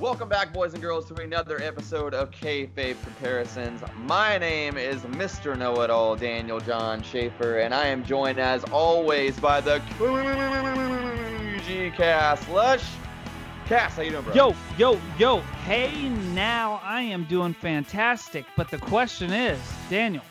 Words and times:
Welcome 0.00 0.28
back, 0.28 0.52
boys 0.52 0.74
and 0.74 0.82
girls, 0.82 1.06
to 1.06 1.14
another 1.20 1.60
episode 1.60 2.14
of 2.14 2.30
Kayfabe 2.30 2.94
Comparisons. 3.02 3.82
My 4.04 4.38
name 4.38 4.76
is 4.78 5.00
Mr. 5.02 5.58
Know-It-All, 5.58 6.14
Daniel 6.14 6.60
John 6.60 7.02
Schaefer, 7.02 7.58
and 7.58 7.74
I 7.74 7.88
am 7.88 8.04
joined, 8.04 8.38
as 8.38 8.62
always, 8.66 9.40
by 9.40 9.60
the 9.60 9.80
KG 9.98 11.96
Cast. 11.96 12.48
Lush, 12.48 12.88
Cass, 13.66 13.96
how 13.96 14.02
you 14.02 14.12
doing, 14.12 14.22
bro? 14.22 14.34
Yo, 14.34 14.54
yo, 14.78 15.00
yo. 15.18 15.40
Hey, 15.64 16.08
now 16.08 16.80
I 16.84 17.02
am 17.02 17.24
doing 17.24 17.52
fantastic. 17.52 18.46
But 18.56 18.70
the 18.70 18.78
question 18.78 19.32
is, 19.32 19.58
Daniel, 19.90 20.22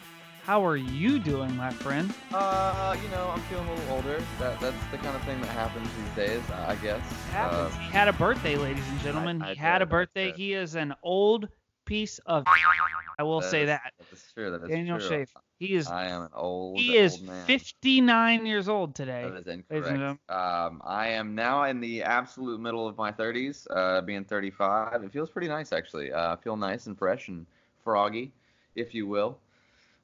how 0.48 0.66
are 0.66 0.78
you 0.78 1.20
doing, 1.20 1.54
my 1.58 1.70
friend? 1.72 2.10
Uh, 2.34 2.96
you 3.04 3.10
know, 3.10 3.30
I'm 3.34 3.42
feeling 3.42 3.68
a 3.68 3.76
little 3.76 3.96
older. 3.96 4.24
That 4.40 4.58
that's 4.62 4.86
the 4.92 4.98
kind 4.98 5.14
of 5.14 5.22
thing 5.24 5.42
that 5.42 5.50
happens 5.50 5.90
these 5.98 6.26
days, 6.26 6.42
I 6.52 6.74
guess. 6.76 7.02
Happens. 7.34 7.76
Uh, 7.76 7.80
he 7.80 7.92
had 7.92 8.08
a 8.08 8.14
birthday, 8.14 8.56
ladies 8.56 8.88
and 8.88 9.00
gentlemen. 9.02 9.42
I 9.42 9.50
he 9.50 9.56
had 9.56 9.80
did, 9.80 9.82
a 9.82 9.86
I 9.88 9.90
birthday. 9.90 10.32
He 10.32 10.54
is 10.54 10.76
an 10.76 10.96
old 11.04 11.50
piece 11.84 12.20
of. 12.26 12.46
I 13.20 13.24
will 13.24 13.42
say 13.42 13.64
is- 13.64 13.68
that. 13.68 13.92
That 14.00 14.06
is 14.14 14.24
true. 14.34 14.52
That 14.52 14.64
is 14.64 14.70
Daniel 14.70 15.00
true. 15.00 15.10
Schaefer. 15.10 15.42
He 15.60 15.74
is. 15.74 15.88
I 15.88 16.08
am 16.08 16.22
an 16.22 16.30
old. 16.34 16.80
He 16.80 16.96
is 16.96 17.16
old 17.16 17.24
man. 17.24 17.46
59 17.46 18.46
years 18.46 18.70
old 18.70 18.96
today. 18.96 19.30
That 19.30 19.40
is 19.40 19.48
incorrect. 19.48 20.20
Um, 20.30 20.82
I 20.86 21.10
am 21.10 21.36
now 21.36 21.64
in 21.64 21.82
the 21.82 22.04
absolute 22.04 22.62
middle 22.62 22.88
of 22.88 22.98
my 22.98 23.12
30s, 23.12 23.68
uh, 23.72 24.00
being 24.00 24.24
35. 24.24 25.04
It 25.04 25.12
feels 25.12 25.30
pretty 25.30 25.50
nice, 25.50 25.74
actually. 25.74 26.14
Uh, 26.14 26.34
I 26.34 26.36
feel 26.38 26.56
nice 26.56 26.88
and 26.88 26.98
fresh 26.98 27.28
and 27.28 27.46
froggy, 27.84 28.32
if 28.76 28.94
you 28.94 29.08
will. 29.08 29.38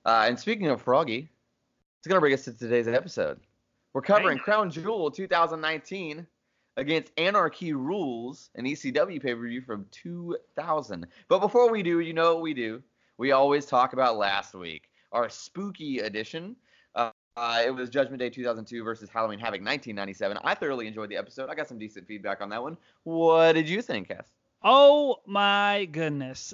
Uh, 0.06 0.26
and 0.28 0.40
speaking 0.40 0.68
of 0.68 0.82
froggy, 0.82 1.30
it's 2.00 2.08
going 2.08 2.18
to 2.18 2.22
bring 2.22 2.34
us 2.34 2.44
to 2.46 2.54
today's 2.54 2.88
episode. 2.88 3.40
We're 3.94 4.02
covering 4.02 4.38
Hey. 4.38 4.44
Crown 4.44 4.70
Jewel 4.72 5.12
2019 5.12 6.26
against 6.78 7.12
Anarchy 7.18 7.74
Rulz, 7.74 8.50
an 8.56 8.66
ECW 8.66 9.22
pay 9.22 9.36
per 9.36 9.48
view 9.48 9.62
from 9.62 9.86
2000. 9.92 11.08
But 11.28 11.40
before 11.40 11.72
we 11.72 11.84
do, 11.84 12.00
you 12.00 12.14
know 12.14 12.34
what 12.34 12.42
we 12.44 12.54
do. 12.54 12.82
We 13.18 13.32
always 13.32 13.66
talk 13.66 13.94
about 13.94 14.18
last 14.18 14.54
week, 14.56 14.90
our 15.12 15.30
spooky 15.30 16.00
edition. 16.00 16.56
Uh, 16.96 17.64
it 17.66 17.74
was 17.74 17.90
Judgment 17.90 18.20
Day 18.20 18.30
2002 18.30 18.84
versus 18.84 19.10
Halloween 19.10 19.40
Havoc 19.40 19.62
1997. 19.62 20.38
I 20.44 20.54
thoroughly 20.54 20.86
enjoyed 20.86 21.10
the 21.10 21.18
episode. 21.18 21.50
I 21.50 21.56
got 21.56 21.68
some 21.68 21.80
decent 21.80 22.08
feedback 22.08 22.42
on 22.42 22.50
that 22.50 22.62
one. 22.62 22.78
What 23.06 23.54
did 23.54 23.68
you 23.68 23.82
think, 23.82 24.10
Cass? 24.10 24.28
Oh 24.64 25.18
my 25.26 25.86
goodness, 25.92 26.54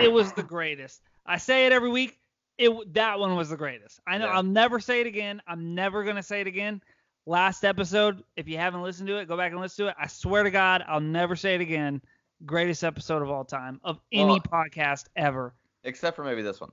it 0.00 0.12
was 0.12 0.32
the 0.32 0.44
greatest. 0.44 1.02
I 1.26 1.36
say 1.38 1.66
it 1.66 1.72
every 1.72 1.90
week. 1.90 2.19
It 2.60 2.94
that 2.94 3.18
one 3.18 3.34
was 3.36 3.48
the 3.48 3.56
greatest. 3.56 4.00
I 4.06 4.18
know 4.18 4.26
Yeah. 4.26 4.32
I'll 4.36 4.42
never 4.42 4.80
say 4.80 5.00
it 5.00 5.06
again. 5.06 5.40
I'm 5.48 5.74
never 5.74 6.04
gonna 6.04 6.22
say 6.22 6.40
it 6.42 6.46
again. 6.46 6.82
Last 7.26 7.64
episode, 7.64 8.22
if 8.36 8.48
you 8.48 8.58
haven't 8.58 8.82
listened 8.82 9.08
to 9.08 9.16
it, 9.18 9.28
go 9.28 9.36
back 9.36 9.52
and 9.52 9.60
listen 9.60 9.86
to 9.86 9.90
it. 9.90 9.96
I 9.98 10.06
swear 10.06 10.42
to 10.42 10.50
God, 10.50 10.84
I'll 10.86 11.00
never 11.00 11.36
say 11.36 11.54
it 11.54 11.60
again. 11.60 12.02
Greatest 12.44 12.84
episode 12.84 13.22
of 13.22 13.30
all 13.30 13.44
time 13.44 13.80
of 13.84 13.98
any 14.12 14.24
Well- 14.24 14.40
podcast 14.40 15.06
ever. 15.16 15.54
Except 15.84 16.14
for 16.16 16.24
maybe 16.24 16.42
this 16.42 16.60
one. 16.60 16.72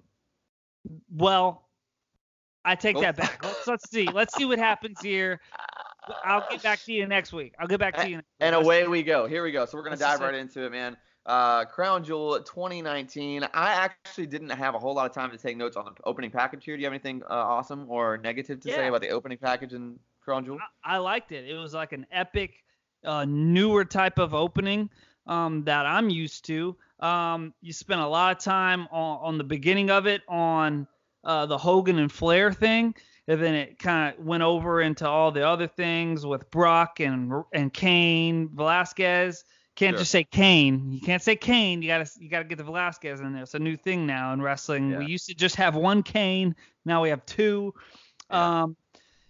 Well, 1.10 1.68
I 2.66 2.76
take 2.76 2.98
Oh. 2.98 3.02
that 3.02 3.16
back. 3.16 3.44
Let's 3.44 3.68
let's 3.68 3.90
see. 3.90 4.08
Let's 4.08 4.36
see 4.36 4.46
what 4.46 4.60
happens 4.60 5.00
here. 5.02 5.40
I'll 6.24 6.46
get 6.50 6.62
back 6.64 6.80
to 6.84 6.94
you 6.94 7.06
next 7.08 7.32
week. 7.34 7.54
I'll 7.60 7.68
get 7.68 7.80
back 7.80 7.96
to 7.98 8.10
you. 8.10 8.18
Next 8.18 8.26
week. 8.28 8.36
And 8.42 8.56
away 8.56 8.88
we 8.88 9.04
go. 9.04 9.26
Here 9.28 9.44
we 9.44 9.52
go. 9.52 9.66
So 9.66 9.78
we're 9.78 9.84
gonna 9.84 9.98
dive 9.98 10.20
right 10.20 10.36
into 10.36 10.66
it, 10.66 10.72
man. 10.72 10.98
Uh, 11.28 11.66
Crown 11.66 12.06
Jewel 12.06 12.40
2019. 12.40 13.44
I 13.54 13.74
actually 13.74 14.28
didn't 14.28 14.50
have 14.50 14.76
a 14.76 14.80
whole 14.80 14.96
lot 14.96 15.10
of 15.10 15.14
time 15.14 15.30
to 15.32 15.38
take 15.38 15.58
notes 15.58 15.76
on 15.76 15.84
the 15.84 15.92
opening 16.06 16.32
package 16.32 16.64
here. 16.64 16.78
Do 16.78 16.82
you 16.82 16.86
have 16.86 16.94
anything 16.94 17.22
uh, 17.30 17.34
awesome 17.34 17.86
or 17.90 18.18
negative 18.18 18.62
to 18.62 18.72
say 18.72 18.88
about 18.88 19.02
the 19.02 19.10
opening 19.10 19.38
package 19.38 19.74
in 19.74 20.00
Crown 20.22 20.46
Jewel? 20.46 20.58
I, 20.86 20.96
I 20.96 20.98
liked 21.00 21.34
it. 21.34 21.46
It 21.46 21.58
was 21.58 21.74
like 21.74 21.92
an 21.92 22.06
epic, 22.14 22.64
uh, 23.04 23.26
newer 23.28 23.84
type 23.84 24.20
of 24.20 24.34
opening 24.34 24.90
um, 25.26 25.66
that 25.66 25.86
I'm 25.86 26.10
used 26.10 26.46
to. 26.46 26.78
Um, 27.02 27.54
you 27.62 27.74
spent 27.74 28.00
a 28.00 28.08
lot 28.08 28.38
of 28.38 28.42
time 28.42 28.88
on, 28.90 29.20
on 29.22 29.38
the 29.38 29.44
beginning 29.44 29.90
of 29.90 30.08
it 30.08 30.22
on 30.30 30.88
uh, 31.26 31.46
the 31.46 31.58
Hogan 31.58 32.00
and 32.00 32.10
Flair 32.10 32.54
thing, 32.54 32.96
and 33.28 33.42
then 33.44 33.54
it 33.54 33.80
kind 33.80 34.14
of 34.14 34.26
went 34.26 34.44
over 34.44 34.82
into 34.82 35.06
all 35.06 35.32
the 35.32 35.46
other 35.46 35.68
things 35.68 36.26
with 36.26 36.50
Brock 36.52 37.02
and 37.02 37.34
and 37.54 37.74
Cain, 37.74 38.50
Velasquez. 38.54 39.44
Can't 39.78 39.94
Sure. 39.94 40.00
just 40.00 40.12
say 40.12 40.24
Kane. 40.26 40.92
You 40.92 41.00
can't 41.00 41.22
say 41.22 41.36
Kane. 41.38 41.82
You 41.82 41.88
gotta 41.88 42.10
you 42.20 42.30
gotta 42.30 42.44
get 42.46 42.58
the 42.58 42.64
Velasquez 42.66 43.22
in 43.22 43.32
there. 43.32 43.44
It's 43.44 43.54
a 43.54 43.60
new 43.60 43.78
thing 43.78 44.06
now 44.06 44.34
in 44.34 44.42
wrestling. 44.42 44.92
Yeah. 44.92 44.98
We 45.00 45.06
used 45.06 45.28
to 45.28 45.36
just 45.36 45.56
have 45.56 45.76
one 45.76 46.04
Kane. 46.04 46.56
Now 46.84 47.02
we 47.04 47.10
have 47.10 47.26
two. 47.26 47.74
Yeah. 48.30 48.64
Um, 48.64 48.76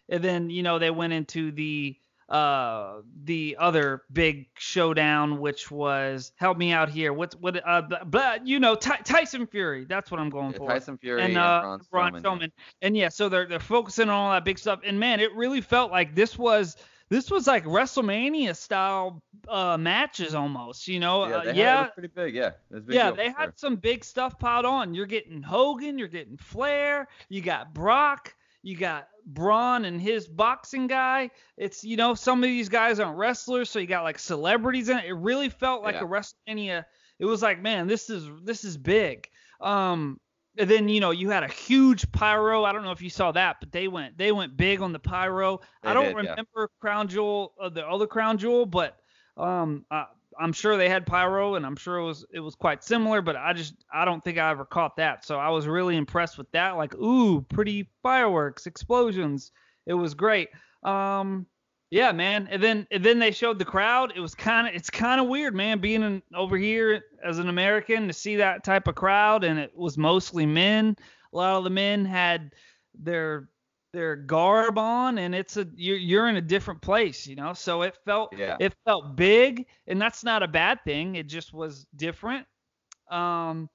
and 0.10 0.24
then 0.24 0.50
you 0.50 0.64
know 0.64 0.80
they 0.80 0.90
went 0.90 1.14
into 1.14 1.52
the 1.52 1.96
uh 2.30 3.02
the 3.24 3.56
other 3.60 4.04
big 4.12 4.48
showdown 4.58 5.40
which 5.40 5.72
was 5.72 6.34
help 6.36 6.58
me 6.58 6.74
out 6.74 6.90
here 6.90 7.14
what's 7.14 7.36
what 7.38 7.62
uh 7.66 7.82
blah, 8.06 8.36
you 8.44 8.60
know 8.60 8.76
Ty- 8.76 8.98
Tyson 9.06 9.48
Fury 9.48 9.86
that's 9.86 10.12
what 10.12 10.20
I'm 10.20 10.30
going 10.30 10.52
Yeah, 10.52 10.58
for 10.58 10.68
Tyson 10.68 10.98
Fury 10.98 11.22
and 11.22 11.30
and, 11.30 11.38
uh 11.38 11.62
Braun 11.62 11.80
Braun 11.90 12.12
Strowman. 12.22 12.22
Strowman. 12.42 12.52
and 12.82 12.98
yeah 12.98 13.08
so 13.08 13.30
they're 13.30 13.48
they're 13.48 13.62
focusing 13.62 14.10
on 14.10 14.16
all 14.16 14.32
that 14.34 14.44
big 14.44 14.60
stuff 14.60 14.82
and 14.84 15.00
man 15.00 15.22
it 15.22 15.34
really 15.36 15.62
felt 15.62 15.90
like 15.90 16.16
this 16.16 16.38
was 16.38 16.76
this 17.10 17.32
was 17.32 17.48
like 17.48 17.64
WrestleMania 17.66 18.56
style 18.56 19.22
uh 19.48 19.78
matches 19.78 20.36
almost 20.36 20.88
you 20.88 21.00
know 21.00 21.26
Yeah, 21.28 21.36
uh, 21.36 21.42
they 21.42 21.48
had- 21.48 21.56
yeah 21.58 21.86
it 21.86 21.94
pretty 21.94 22.08
big. 22.14 22.36
Yeah, 22.36 22.52
big 22.72 22.84
yeah, 22.90 23.12
they 23.12 23.26
sure. 23.26 23.34
had 23.38 23.58
some 23.60 23.76
big 23.78 24.04
stuff 24.04 24.38
piled 24.40 24.66
on. 24.66 24.94
You're 24.94 25.06
getting 25.06 25.42
Hogan, 25.42 25.98
you're 25.98 26.08
getting 26.08 26.38
Flair, 26.38 27.08
you 27.30 27.42
got 27.42 27.74
Brock, 27.74 28.36
you 28.64 28.76
got 28.76 29.08
Braun 29.26 29.86
and 29.86 30.00
his 30.02 30.28
boxing 30.28 30.88
guy. 30.88 31.30
It's 31.58 31.84
you 31.84 31.98
know 31.98 32.14
some 32.14 32.44
of 32.44 32.48
these 32.48 32.70
guys 32.70 33.00
aren't 33.00 33.18
wrestlers, 33.18 33.70
so 33.70 33.80
you 33.80 33.88
got 33.88 34.04
like 34.04 34.20
celebrities 34.20 34.90
in 34.90 34.98
it. 34.98 35.06
It 35.06 35.14
really 35.14 35.50
felt 35.50 35.84
like 35.84 35.96
Yeah. 35.96 36.04
a 36.04 36.08
WrestleMania. 36.08 36.86
It 37.20 37.26
was 37.26 37.42
like, 37.42 37.62
man, 37.62 37.88
this 37.88 38.10
is 38.10 38.28
this 38.44 38.64
is 38.64 38.78
big. 38.78 39.28
Um, 39.62 40.20
and 40.58 40.70
then 40.70 40.90
you 40.90 41.00
know 41.00 41.12
you 41.12 41.30
had 41.30 41.44
a 41.44 41.48
huge 41.48 42.12
pyro. 42.12 42.64
I 42.64 42.72
don't 42.72 42.84
know 42.84 42.92
if 42.92 43.02
you 43.02 43.10
saw 43.10 43.32
that, 43.34 43.58
but 43.60 43.72
they 43.72 43.88
went 43.88 44.18
they 44.18 44.32
went 44.32 44.58
big 44.58 44.82
on 44.82 44.92
the 44.92 45.00
pyro. 45.00 45.62
They 45.84 45.90
I 45.90 45.94
don't 45.94 46.16
did, 46.16 46.26
yeah. 46.26 46.32
remember 46.32 46.70
Crown 46.80 47.08
Jewel, 47.08 47.54
uh, 47.62 47.70
the 47.70 47.88
other 47.88 48.08
Crown 48.08 48.38
Jewel, 48.38 48.66
but 48.66 48.98
um, 49.38 49.86
uh, 49.92 50.06
I'm 50.40 50.54
sure 50.54 50.78
they 50.78 50.90
had 50.90 51.06
pyro, 51.06 51.56
and 51.56 51.66
I'm 51.66 51.76
sure 51.76 51.98
it 51.98 52.06
was 52.06 52.26
it 52.32 52.40
was 52.40 52.56
quite 52.56 52.84
similar. 52.84 53.22
But 53.22 53.36
I 53.36 53.54
just 53.54 53.76
I 53.94 54.06
don't 54.06 54.24
think 54.24 54.38
I 54.38 54.50
ever 54.50 54.66
caught 54.66 54.98
that, 54.98 55.26
so 55.26 55.38
I 55.40 55.50
was 55.50 55.68
really 55.68 55.96
impressed 55.96 56.38
with 56.38 56.52
that. 56.52 56.78
Like, 56.78 56.96
ooh, 56.96 57.42
pretty 57.42 57.90
fireworks, 58.04 58.66
explosions. 58.68 59.52
It 59.86 59.94
was 59.94 60.14
great. 60.14 60.50
Um, 60.84 61.46
yeah, 61.90 62.12
man. 62.12 62.48
And 62.52 62.62
then 62.62 62.88
and 62.92 63.04
then 63.04 63.20
they 63.20 63.32
showed 63.32 63.60
the 63.60 63.66
crowd. 63.66 64.14
It 64.16 64.20
was 64.20 64.36
kind 64.36 64.68
of 64.68 64.74
it's 64.76 64.90
kind 64.90 65.22
of 65.22 65.28
weird, 65.28 65.56
man, 65.56 65.80
being 65.80 66.04
in, 66.04 66.22
over 66.36 66.58
here 66.58 67.04
as 67.24 67.40
an 67.40 67.50
American 67.50 68.08
to 68.08 68.14
see 68.14 68.36
that 68.38 68.64
type 68.64 68.88
of 68.88 68.96
crowd, 68.96 69.44
and 69.44 69.58
it 69.60 69.76
was 69.76 69.98
mostly 69.98 70.46
men. 70.46 70.96
A 71.34 71.38
lot 71.38 71.58
of 71.58 71.64
the 71.64 71.70
men 71.70 72.06
had 72.06 72.54
their 72.94 73.50
their 73.94 74.16
garb 74.18 74.78
on, 74.78 75.18
and 75.18 75.34
it's 75.34 75.56
a 75.58 75.66
you're 75.76 75.98
you're 75.98 76.28
in 76.28 76.36
a 76.36 76.42
different 76.42 76.82
place, 76.82 77.26
you 77.26 77.36
know. 77.36 77.54
So 77.54 77.84
it 77.84 77.98
felt 78.06 78.32
Yeah. 78.32 78.58
it 78.60 78.76
felt 78.86 79.16
big, 79.16 79.66
and 79.88 80.02
that's 80.02 80.24
not 80.24 80.44
a 80.44 80.48
bad 80.48 80.84
thing. 80.84 81.16
It 81.16 81.28
just 81.28 81.54
was 81.54 81.86
different. 81.96 82.46
Um, 83.10 83.70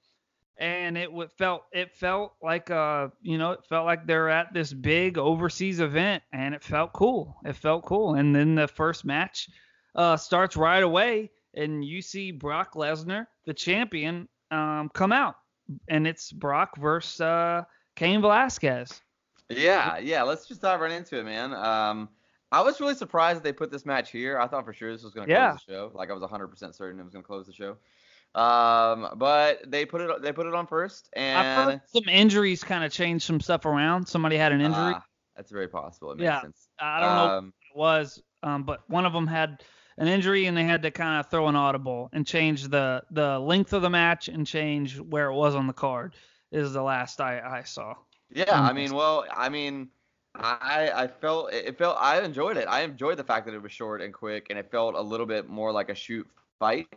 and 0.57 0.97
it 0.97 1.09
felt 1.37 1.63
it 1.71 1.91
felt 1.91 2.33
like 2.41 2.69
uh 2.69 3.07
you 3.21 3.37
know 3.37 3.51
it 3.51 3.65
felt 3.67 3.85
like 3.85 4.05
they're 4.05 4.29
at 4.29 4.53
this 4.53 4.71
big 4.71 5.17
overseas 5.17 5.79
event 5.79 6.21
and 6.31 6.53
it 6.53 6.63
felt 6.63 6.93
cool 6.93 7.35
it 7.45 7.55
felt 7.55 7.83
cool 7.85 8.15
and 8.15 8.35
then 8.35 8.55
the 8.55 8.67
first 8.67 9.03
match 9.03 9.49
uh 9.95 10.15
starts 10.15 10.55
right 10.55 10.83
away 10.83 11.29
and 11.55 11.83
you 11.83 12.01
see 12.01 12.31
Brock 12.31 12.73
Lesnar 12.73 13.25
the 13.45 13.53
champion 13.53 14.27
um 14.51 14.89
come 14.93 15.11
out 15.11 15.35
and 15.87 16.05
it's 16.05 16.31
Brock 16.31 16.77
versus 16.77 17.19
uh 17.21 17.63
Cain 17.95 18.21
Velasquez 18.21 19.01
Yeah, 19.49 19.97
yeah. 19.97 20.23
Let's 20.23 20.47
just 20.47 20.61
dive 20.61 20.79
right 20.79 20.91
into 20.91 21.19
it, 21.19 21.25
man. 21.25 21.53
Um, 21.53 22.09
I 22.51 22.61
was 22.61 22.79
really 22.79 22.95
surprised 22.95 23.37
that 23.37 23.43
they 23.43 23.53
put 23.53 23.71
this 23.71 23.85
match 23.85 24.11
here. 24.11 24.39
I 24.39 24.47
thought 24.47 24.65
for 24.65 24.73
sure 24.73 24.91
this 24.91 25.03
was 25.03 25.13
going 25.13 25.27
to 25.27 25.33
close 25.35 25.59
the 25.65 25.73
show. 25.73 25.91
Like 25.93 26.09
I 26.09 26.13
was 26.13 26.23
100% 26.23 26.75
certain 26.75 26.99
it 26.99 27.03
was 27.03 27.13
going 27.13 27.23
to 27.23 27.27
close 27.27 27.47
the 27.47 27.53
show. 27.53 27.77
Um, 28.35 29.09
but 29.17 29.69
they 29.69 29.85
put 29.85 30.01
it 30.01 30.21
they 30.21 30.31
put 30.33 30.47
it 30.47 30.53
on 30.55 30.67
first, 30.67 31.09
and 31.13 31.29
I've 31.33 31.49
heard 31.51 31.77
some 31.85 32.03
injuries 32.09 32.63
kind 32.63 32.83
of 32.83 32.91
changed 32.91 33.25
some 33.25 33.39
stuff 33.39 33.65
around 33.65 34.07
somebody 34.07 34.37
had 34.37 34.51
an 34.51 34.61
injury 34.61 34.95
Ah, 34.95 35.05
that's 35.35 35.51
very 35.51 35.67
possible. 35.67 36.11
It 36.11 36.17
makes 36.17 36.39
Yeah. 36.39 36.39
sense. 36.39 36.69
I 36.79 36.99
don't 36.99 37.13
know 37.15 37.25
Um, 37.25 37.53
it 37.71 37.77
was, 37.77 38.23
um, 38.43 38.63
but 38.63 38.89
one 38.89 39.05
of 39.05 39.13
them 39.13 39.27
had 39.27 39.63
an 39.97 40.07
injury 40.07 40.45
and 40.45 40.55
they 40.57 40.63
had 40.63 40.83
to 40.83 40.91
kind 40.91 41.19
of 41.19 41.29
throw 41.29 41.47
an 41.47 41.55
audible 41.55 42.09
and 42.13 42.25
change 42.25 42.67
the 42.67 43.03
the 43.11 43.39
length 43.39 43.73
of 43.73 43.81
the 43.81 43.89
match 43.89 44.27
and 44.27 44.45
change 44.45 44.99
where 44.99 45.29
it 45.29 45.35
was 45.35 45.55
on 45.55 45.67
the 45.67 45.73
card. 45.73 46.15
Is 46.51 46.73
the 46.73 46.83
last 46.83 47.19
I 47.21 47.39
I 47.39 47.63
saw. 47.63 47.95
Yeah, 48.29 48.59
Mm. 48.59 48.61
I 48.61 48.73
mean, 48.73 48.93
well, 48.93 49.25
I 49.31 49.49
mean, 49.49 49.91
I 50.35 50.91
I 50.93 51.07
felt 51.07 51.53
it 51.53 51.77
felt 51.77 51.97
I 51.99 52.21
enjoyed 52.21 52.57
it. 52.57 52.67
I 52.67 52.81
enjoyed 52.81 53.17
the 53.17 53.23
fact 53.23 53.45
that 53.45 53.53
it 53.53 53.61
was 53.61 53.71
short 53.71 54.01
and 54.01 54.13
quick, 54.13 54.47
and 54.49 54.57
it 54.57 54.71
felt 54.71 54.95
a 54.95 55.01
little 55.01 55.25
bit 55.27 55.47
more 55.47 55.71
like 55.71 55.89
a 55.89 55.95
shoot 55.95 56.27
fight. 56.63 56.87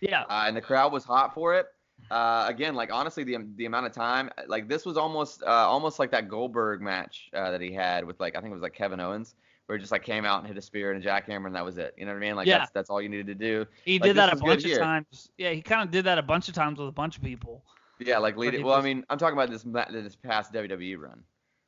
Yeah, 0.00 0.22
uh, 0.22 0.44
and 0.46 0.56
the 0.56 0.60
crowd 0.60 0.92
was 0.92 1.04
hot 1.04 1.32
for 1.34 1.54
it. 1.54 1.66
Uh, 2.10 2.44
again, 2.48 2.74
like 2.74 2.92
honestly, 2.92 3.22
the 3.24 3.38
the 3.56 3.66
amount 3.66 3.86
of 3.86 3.92
time, 3.92 4.30
like 4.48 4.68
this 4.68 4.84
was 4.84 4.96
almost 4.96 5.42
uh, 5.44 5.46
almost 5.46 5.98
like 6.00 6.10
that 6.10 6.28
Goldberg 6.28 6.80
match 6.80 7.30
uh, 7.34 7.50
that 7.52 7.60
he 7.60 7.72
had 7.72 8.04
with 8.04 8.18
like 8.18 8.34
I 8.36 8.40
think 8.40 8.50
it 8.50 8.54
was 8.54 8.62
like 8.62 8.74
Kevin 8.74 8.98
Owens, 8.98 9.36
where 9.66 9.78
he 9.78 9.80
just 9.80 9.92
like 9.92 10.02
came 10.02 10.24
out 10.24 10.40
and 10.40 10.48
hit 10.48 10.58
a 10.58 10.62
spear 10.62 10.90
and 10.92 11.02
a 11.02 11.06
jackhammer 11.06 11.46
and 11.46 11.54
that 11.54 11.64
was 11.64 11.78
it. 11.78 11.94
You 11.96 12.04
know 12.04 12.10
what 12.12 12.16
I 12.16 12.20
mean? 12.20 12.34
Like 12.34 12.48
Yeah. 12.48 12.58
that's 12.58 12.70
that's 12.72 12.90
all 12.90 13.00
you 13.00 13.08
needed 13.08 13.28
to 13.28 13.34
do. 13.36 13.64
He 13.84 13.98
Like, 14.00 14.08
did 14.08 14.16
that 14.16 14.32
a 14.32 14.36
bunch 14.36 14.64
of 14.64 14.76
times. 14.78 15.30
Yeah, 15.38 15.50
he 15.50 15.62
kind 15.62 15.82
of 15.82 15.92
did 15.92 16.04
that 16.06 16.18
a 16.18 16.22
bunch 16.22 16.48
of 16.48 16.54
times 16.54 16.80
with 16.80 16.88
a 16.88 16.92
bunch 16.92 17.16
of 17.16 17.22
people. 17.22 17.62
Yeah, 18.00 18.18
like 18.18 18.36
lead 18.36 18.54
it. 18.54 18.64
Well, 18.64 18.74
I 18.74 18.82
mean, 18.82 19.04
I'm 19.08 19.18
talking 19.18 19.38
about 19.38 19.50
this 19.50 19.62
this 19.62 20.16
past 20.16 20.52
WWE 20.52 20.98
run, 20.98 21.22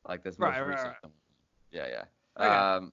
like 0.08 0.24
this 0.24 0.36
most 0.38 0.50
Right, 0.50 0.60
right, 0.60 0.68
recent 0.68 0.88
right. 0.88 1.02
one. 1.02 1.12
Yeah, 1.70 1.86
yeah. 1.86 2.04
Okay. 2.44 2.48
Um, 2.54 2.92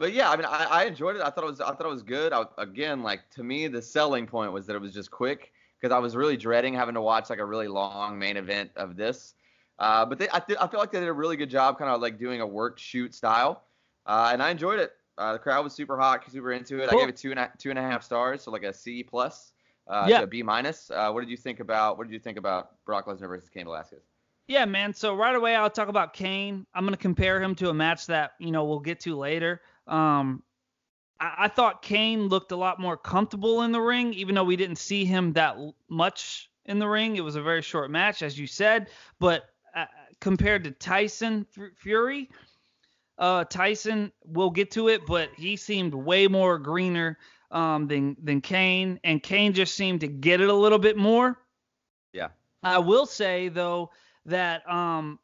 but 0.00 0.14
yeah, 0.14 0.30
I 0.30 0.36
mean, 0.36 0.46
I, 0.46 0.64
I 0.64 0.84
enjoyed 0.86 1.14
it. 1.16 1.22
I 1.22 1.28
thought 1.28 1.44
it 1.44 1.46
was 1.46 1.60
I 1.60 1.66
thought 1.74 1.84
it 1.84 1.90
was 1.90 2.02
good. 2.02 2.32
I, 2.32 2.44
again, 2.56 3.02
like 3.02 3.28
to 3.32 3.44
me, 3.44 3.68
the 3.68 3.82
selling 3.82 4.26
point 4.26 4.50
was 4.50 4.66
that 4.66 4.74
it 4.74 4.80
was 4.80 4.94
just 4.94 5.10
quick 5.10 5.52
because 5.78 5.94
I 5.94 5.98
was 5.98 6.16
really 6.16 6.38
dreading 6.38 6.72
having 6.74 6.94
to 6.94 7.02
watch 7.02 7.28
like 7.28 7.38
a 7.38 7.44
really 7.44 7.68
long 7.68 8.18
main 8.18 8.38
event 8.38 8.70
of 8.76 8.96
this. 8.96 9.34
Uh, 9.78 10.04
but 10.06 10.18
they, 10.18 10.28
I, 10.32 10.40
th- 10.40 10.58
I 10.60 10.66
feel 10.68 10.80
like 10.80 10.90
they 10.90 11.00
did 11.00 11.08
a 11.08 11.12
really 11.12 11.36
good 11.36 11.50
job, 11.50 11.78
kind 11.78 11.90
of 11.90 12.00
like 12.00 12.18
doing 12.18 12.40
a 12.40 12.46
work 12.46 12.78
shoot 12.78 13.14
style, 13.14 13.62
uh, 14.06 14.30
and 14.32 14.42
I 14.42 14.50
enjoyed 14.50 14.80
it. 14.80 14.92
Uh, 15.18 15.34
the 15.34 15.38
crowd 15.38 15.64
was 15.64 15.74
super 15.74 15.98
hot, 15.98 16.22
super 16.30 16.52
into 16.52 16.82
it. 16.82 16.88
Cool. 16.88 16.98
I 16.98 17.02
gave 17.02 17.08
it 17.10 17.16
two 17.18 17.30
and 17.30 17.38
a, 17.40 17.50
two 17.58 17.68
and 17.70 17.78
a 17.78 17.82
half 17.82 18.02
stars, 18.02 18.42
so 18.42 18.50
like 18.50 18.62
a 18.62 18.72
C 18.72 19.02
plus, 19.02 19.52
uh, 19.86 20.06
Yeah. 20.08 20.18
to 20.18 20.24
a 20.24 20.26
B 20.26 20.42
minus. 20.42 20.90
Uh, 20.90 21.10
what 21.12 21.20
did 21.20 21.28
you 21.28 21.36
think 21.36 21.60
about 21.60 21.98
What 21.98 22.06
did 22.06 22.14
you 22.14 22.20
think 22.20 22.38
about 22.38 22.82
Brock 22.86 23.06
Lesnar 23.06 23.28
versus 23.28 23.50
Cain 23.50 23.64
Velasquez? 23.64 24.00
Yeah, 24.48 24.64
man. 24.64 24.92
So 24.92 25.14
right 25.14 25.36
away, 25.36 25.54
I'll 25.54 25.70
talk 25.70 25.88
about 25.88 26.12
Cain. 26.12 26.66
I'm 26.74 26.84
gonna 26.84 26.96
compare 26.96 27.40
him 27.40 27.54
to 27.56 27.70
a 27.70 27.74
match 27.74 28.06
that 28.06 28.32
you 28.40 28.50
know 28.50 28.64
we'll 28.64 28.80
get 28.80 28.98
to 29.00 29.16
later. 29.16 29.60
Um, 29.90 30.42
I, 31.18 31.34
I 31.38 31.48
thought 31.48 31.82
Cain 31.82 32.28
looked 32.28 32.52
a 32.52 32.56
lot 32.56 32.80
more 32.80 32.96
comfortable 32.96 33.62
in 33.62 33.72
the 33.72 33.80
ring, 33.80 34.14
even 34.14 34.34
though 34.34 34.44
we 34.44 34.56
didn't 34.56 34.76
see 34.76 35.04
him 35.04 35.32
that 35.34 35.56
l- 35.56 35.74
much 35.88 36.50
in 36.64 36.78
the 36.78 36.88
ring. 36.88 37.16
It 37.16 37.24
was 37.24 37.36
a 37.36 37.42
very 37.42 37.62
short 37.62 37.90
match, 37.90 38.22
as 38.22 38.38
you 38.38 38.46
said. 38.46 38.88
But 39.18 39.44
uh, 39.74 39.86
compared 40.20 40.64
to 40.64 40.70
Tyson 40.70 41.44
Fu- 41.50 41.70
Fury, 41.76 42.30
uh, 43.18 43.44
Tyson, 43.44 44.12
we'll 44.24 44.50
get 44.50 44.70
to 44.72 44.88
it, 44.88 45.04
but 45.06 45.30
he 45.36 45.56
seemed 45.56 45.92
way 45.92 46.26
more 46.26 46.58
greener 46.58 47.18
um, 47.50 47.86
than 47.86 48.16
than 48.22 48.40
Cain, 48.40 49.00
and 49.04 49.22
Cain 49.22 49.52
just 49.52 49.74
seemed 49.74 50.00
to 50.00 50.06
get 50.06 50.40
it 50.40 50.48
a 50.48 50.54
little 50.54 50.78
bit 50.78 50.96
more. 50.96 51.36
Yeah. 52.12 52.28
I 52.62 52.78
will 52.78 53.06
say 53.06 53.48
though 53.48 53.90
that 54.26 54.68
um 54.70 55.18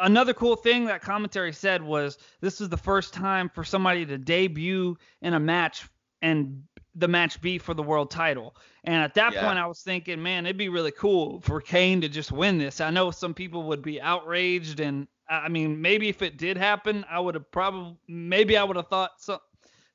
another 0.00 0.34
cool 0.34 0.56
thing 0.56 0.84
that 0.86 1.02
commentary 1.02 1.52
said 1.52 1.82
was 1.82 2.18
this 2.40 2.60
was 2.60 2.68
the 2.68 2.76
first 2.76 3.12
time 3.14 3.48
for 3.48 3.64
somebody 3.64 4.04
to 4.06 4.18
debut 4.18 4.96
in 5.22 5.34
a 5.34 5.40
match 5.40 5.88
and 6.22 6.62
the 6.94 7.08
match 7.08 7.40
be 7.40 7.56
for 7.58 7.72
the 7.72 7.82
world 7.82 8.10
title. 8.10 8.56
And 8.84 8.96
at 8.96 9.14
that 9.14 9.34
Yeah. 9.34 9.46
point 9.46 9.58
I 9.58 9.66
was 9.66 9.82
thinking, 9.82 10.22
man, 10.22 10.46
it'd 10.46 10.56
be 10.56 10.68
really 10.68 10.90
cool 10.90 11.40
for 11.40 11.60
Cain 11.60 12.00
to 12.00 12.08
just 12.08 12.32
win 12.32 12.58
this. 12.58 12.80
I 12.80 12.90
know 12.90 13.10
some 13.10 13.34
people 13.34 13.62
would 13.64 13.82
be 13.82 14.00
outraged 14.00 14.80
and 14.80 15.06
I 15.28 15.48
mean 15.48 15.80
maybe 15.80 16.08
if 16.08 16.22
it 16.22 16.36
did 16.36 16.56
happen, 16.56 17.04
I 17.08 17.20
would 17.20 17.34
have 17.36 17.50
probably 17.50 17.96
maybe 18.08 18.56
I 18.56 18.64
would 18.64 18.76
have 18.76 18.88
thought 18.88 19.12
so 19.18 19.40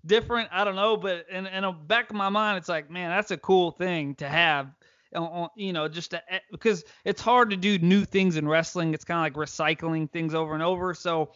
different. 0.05 0.49
I 0.51 0.63
don't 0.63 0.75
know, 0.75 0.95
but 0.97 1.25
in, 1.29 1.45
in 1.47 1.63
the 1.63 1.71
back 1.71 2.09
of 2.09 2.15
my 2.15 2.29
mind, 2.29 2.57
it's 2.57 2.69
like, 2.69 2.89
man, 2.89 3.09
that's 3.09 3.31
a 3.31 3.37
cool 3.37 3.71
thing 3.71 4.15
to 4.15 4.27
have. 4.29 4.69
You 5.55 5.73
know, 5.73 5.87
just 5.87 6.11
to, 6.11 6.33
eh, 6.33 6.39
because 6.51 6.83
it's 7.03 7.21
hard 7.21 7.49
to 7.51 7.57
do 7.57 7.77
new 7.79 8.05
things 8.05 8.37
in 8.37 8.47
wrestling. 8.47 8.93
It's 8.93 9.05
kind 9.05 9.19
of 9.19 9.37
like 9.37 9.47
recycling 9.49 10.11
things 10.11 10.33
over 10.33 10.53
and 10.53 10.63
over. 10.63 10.93
So, 10.93 11.31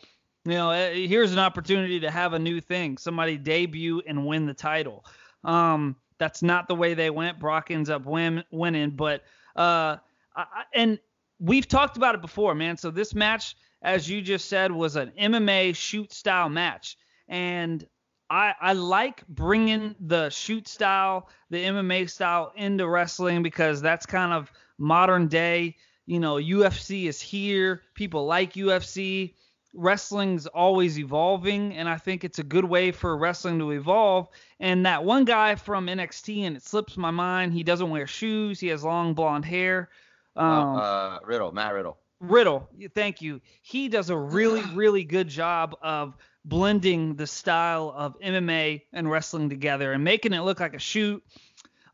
you 0.45 0.53
know, 0.53 0.71
eh, 0.71 1.07
here's 1.07 1.31
an 1.33 1.39
opportunity 1.39 1.99
to 2.01 2.11
have 2.11 2.33
a 2.33 2.39
new 2.39 2.61
thing. 2.61 2.97
Somebody 2.97 3.37
debut 3.37 4.01
and 4.07 4.25
win 4.25 4.45
the 4.45 4.53
title. 4.53 5.05
Um, 5.43 5.95
that's 6.17 6.41
not 6.43 6.67
the 6.67 6.75
way 6.75 6.93
they 6.93 7.09
went. 7.09 7.39
Brock 7.39 7.71
ends 7.71 7.89
up 7.89 8.05
win, 8.05 8.43
winning, 8.51 8.91
but 8.91 9.23
uh, 9.55 9.97
I- 10.35 10.63
and 10.73 10.99
we've 11.39 11.67
talked 11.67 11.97
about 11.97 12.15
it 12.15 12.21
before, 12.21 12.53
man. 12.55 12.77
So 12.77 12.91
this 12.91 13.15
match, 13.15 13.55
as 13.81 14.09
you 14.09 14.21
just 14.21 14.49
said, 14.49 14.71
was 14.71 14.95
an 14.97 15.11
MMA 15.17 15.75
shoot 15.75 16.11
style 16.11 16.49
match, 16.49 16.97
and 17.29 17.85
I, 18.29 18.53
I 18.61 18.73
like 18.73 19.27
bringing 19.27 19.95
the 19.99 20.29
shoot 20.29 20.67
style, 20.67 21.29
the 21.49 21.63
MMA 21.63 22.09
style 22.09 22.53
into 22.55 22.87
wrestling 22.87 23.41
because 23.41 23.81
that's 23.81 24.05
kind 24.05 24.33
of 24.33 24.51
modern 24.77 25.27
day. 25.27 25.75
You 26.05 26.19
know, 26.19 26.35
UFC 26.35 27.07
is 27.07 27.19
here. 27.19 27.81
People 27.95 28.25
like 28.25 28.53
UFC. 28.53 29.33
Wrestling's 29.75 30.47
always 30.47 30.97
evolving, 30.97 31.75
and 31.75 31.87
I 31.87 31.97
think 31.97 32.23
it's 32.23 32.39
a 32.39 32.43
good 32.43 32.65
way 32.65 32.91
for 32.91 33.15
wrestling 33.15 33.59
to 33.59 33.69
evolve. 33.69 34.27
And 34.59 34.83
that 34.87 35.03
one 35.03 35.25
guy 35.25 35.53
from 35.53 35.85
NXT, 35.85 36.41
and 36.41 36.57
it 36.57 36.63
slips 36.63 36.97
my 36.97 37.11
mind, 37.11 37.53
he 37.53 37.61
doesn't 37.61 37.91
wear 37.91 38.07
shoes. 38.07 38.59
He 38.59 38.67
has 38.69 38.83
long 38.83 39.13
blonde 39.13 39.45
hair. 39.45 39.89
Um, 40.35 40.77
uh, 40.77 41.19
Riddle, 41.23 41.51
Matt 41.51 41.75
Riddle. 41.75 41.99
Riddle, 42.19 42.67
thank 42.95 43.21
you. 43.21 43.41
He 43.61 43.89
does 43.89 44.09
a 44.09 44.17
really, 44.17 44.63
really 44.73 45.03
good 45.03 45.27
job 45.27 45.75
of 45.83 46.17
blending 46.45 47.15
the 47.15 47.27
style 47.27 47.93
of 47.95 48.19
MMA 48.19 48.83
and 48.93 49.09
wrestling 49.09 49.49
together 49.49 49.93
and 49.93 50.03
making 50.03 50.33
it 50.33 50.41
look 50.41 50.59
like 50.59 50.73
a 50.73 50.79
shoot, 50.79 51.23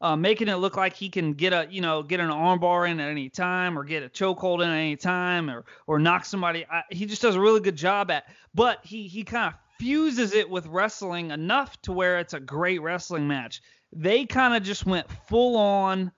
uh, 0.02 0.16
making 0.16 0.48
it 0.48 0.56
look 0.56 0.78
like 0.78 0.94
he 0.94 1.10
can 1.10 1.34
get 1.34 1.54
a, 1.54 1.68
you 1.70 1.82
know, 1.82 2.04
get 2.04 2.20
an 2.20 2.30
armbar 2.30 2.90
in 2.90 3.00
at 3.00 3.10
any 3.10 3.30
time 3.30 3.78
or 3.78 3.84
get 3.84 4.04
a 4.04 4.10
chokehold 4.10 4.64
in 4.64 4.70
at 4.70 4.76
any 4.76 4.96
time 4.96 5.50
or 5.50 5.66
or 5.88 6.00
knock 6.00 6.26
somebody. 6.26 6.66
I, 6.70 6.84
he 6.90 7.06
just 7.06 7.22
does 7.22 7.36
a 7.36 7.40
really 7.40 7.62
good 7.62 7.76
job 7.76 8.12
at. 8.12 8.26
But 8.54 8.80
he 8.84 9.08
he 9.08 9.24
kind 9.24 9.54
of 9.54 9.60
fuses 9.80 10.34
it 10.34 10.50
with 10.50 10.68
wrestling 10.68 11.32
enough 11.32 11.82
to 11.84 11.92
where 11.92 12.20
it's 12.20 12.34
a 12.34 12.40
great 12.40 12.82
wrestling 12.82 13.28
match. 13.28 13.62
They 13.94 14.26
kind 14.26 14.56
of 14.56 14.64
just 14.64 14.86
went 14.86 15.10
full 15.28 15.58
on 15.58 16.12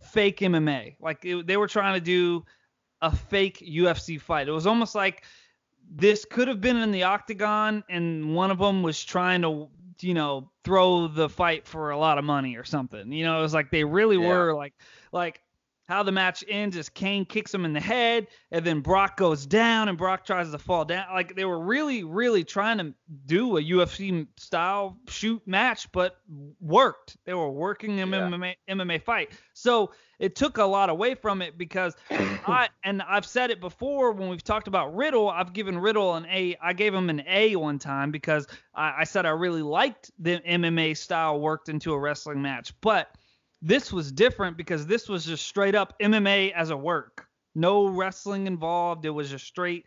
fake 0.00 0.40
MMA. 0.40 0.96
Like 1.00 1.24
it, 1.24 1.46
they 1.46 1.56
were 1.56 1.68
trying 1.68 1.94
to 1.94 2.00
do 2.00 2.44
a 3.02 3.14
fake 3.14 3.58
UFC 3.58 4.20
fight. 4.20 4.48
It 4.48 4.52
was 4.52 4.66
almost 4.66 4.94
like 4.94 5.24
this 5.90 6.24
could 6.24 6.48
have 6.48 6.60
been 6.60 6.76
in 6.76 6.90
the 6.92 7.04
octagon 7.04 7.84
and 7.88 8.34
one 8.34 8.50
of 8.50 8.58
them 8.58 8.82
was 8.82 9.02
trying 9.04 9.42
to 9.42 9.68
you 10.00 10.14
know 10.14 10.50
throw 10.64 11.06
the 11.08 11.28
fight 11.28 11.66
for 11.66 11.90
a 11.90 11.98
lot 11.98 12.18
of 12.18 12.24
money 12.24 12.56
or 12.56 12.64
something. 12.64 13.12
You 13.12 13.24
know, 13.24 13.38
it 13.38 13.42
was 13.42 13.54
like 13.54 13.70
they 13.70 13.84
really 13.84 14.16
Yeah. 14.16 14.28
were 14.28 14.54
like 14.54 14.74
like 15.12 15.40
how 15.86 16.02
the 16.02 16.12
match 16.12 16.42
ends 16.48 16.76
is 16.76 16.88
Cain 16.88 17.24
kicks 17.24 17.52
him 17.52 17.64
in 17.64 17.72
the 17.72 17.80
head 17.80 18.26
and 18.50 18.64
then 18.64 18.80
Brock 18.80 19.16
goes 19.16 19.46
down 19.46 19.88
and 19.88 19.98
Brock 19.98 20.24
tries 20.24 20.50
to 20.50 20.58
fall 20.58 20.84
down. 20.84 21.06
Like 21.12 21.34
they 21.36 21.44
were 21.44 21.60
really 21.60 22.04
really 22.04 22.44
trying 22.44 22.78
to 22.78 22.94
do 23.26 23.56
a 23.58 23.62
UFC 23.62 24.26
style 24.38 24.98
shoot 25.08 25.42
match 25.46 25.90
but 25.92 26.16
worked. 26.60 27.16
They 27.24 27.34
were 27.34 27.50
working 27.50 28.00
an 28.00 28.08
Yeah. 28.08 28.28
MMA 28.28 28.54
MMA 28.68 29.02
fight. 29.02 29.32
So 29.52 29.92
it 30.18 30.36
took 30.36 30.58
a 30.58 30.64
lot 30.64 30.90
away 30.90 31.14
from 31.14 31.42
it 31.42 31.58
because 31.58 31.94
I 32.10 32.68
and 32.82 33.02
I've 33.02 33.26
said 33.26 33.50
it 33.50 33.60
before 33.60 34.12
when 34.12 34.28
we've 34.28 34.44
talked 34.44 34.68
about 34.68 34.94
Riddle. 34.94 35.28
I've 35.28 35.52
given 35.52 35.78
Riddle 35.78 36.14
an 36.14 36.24
A. 36.26 36.56
I 36.62 36.72
gave 36.72 36.94
him 36.94 37.10
an 37.10 37.22
A 37.26 37.56
one 37.56 37.78
time 37.78 38.10
because 38.10 38.46
I, 38.74 38.94
I 39.00 39.04
said 39.04 39.26
I 39.26 39.30
really 39.30 39.62
liked 39.62 40.10
the 40.18 40.38
MMA 40.40 40.96
style 40.96 41.40
worked 41.40 41.68
into 41.68 41.92
a 41.92 41.98
wrestling 41.98 42.40
match. 42.40 42.72
But 42.80 43.08
this 43.64 43.90
was 43.90 44.12
different 44.12 44.58
because 44.58 44.86
this 44.86 45.08
was 45.08 45.24
just 45.24 45.46
straight 45.46 45.74
up 45.74 45.98
MMA 45.98 46.52
as 46.52 46.68
a 46.68 46.76
work. 46.76 47.26
No 47.54 47.86
wrestling 47.86 48.46
involved. 48.46 49.06
It 49.06 49.10
was 49.10 49.30
just 49.30 49.46
straight. 49.46 49.86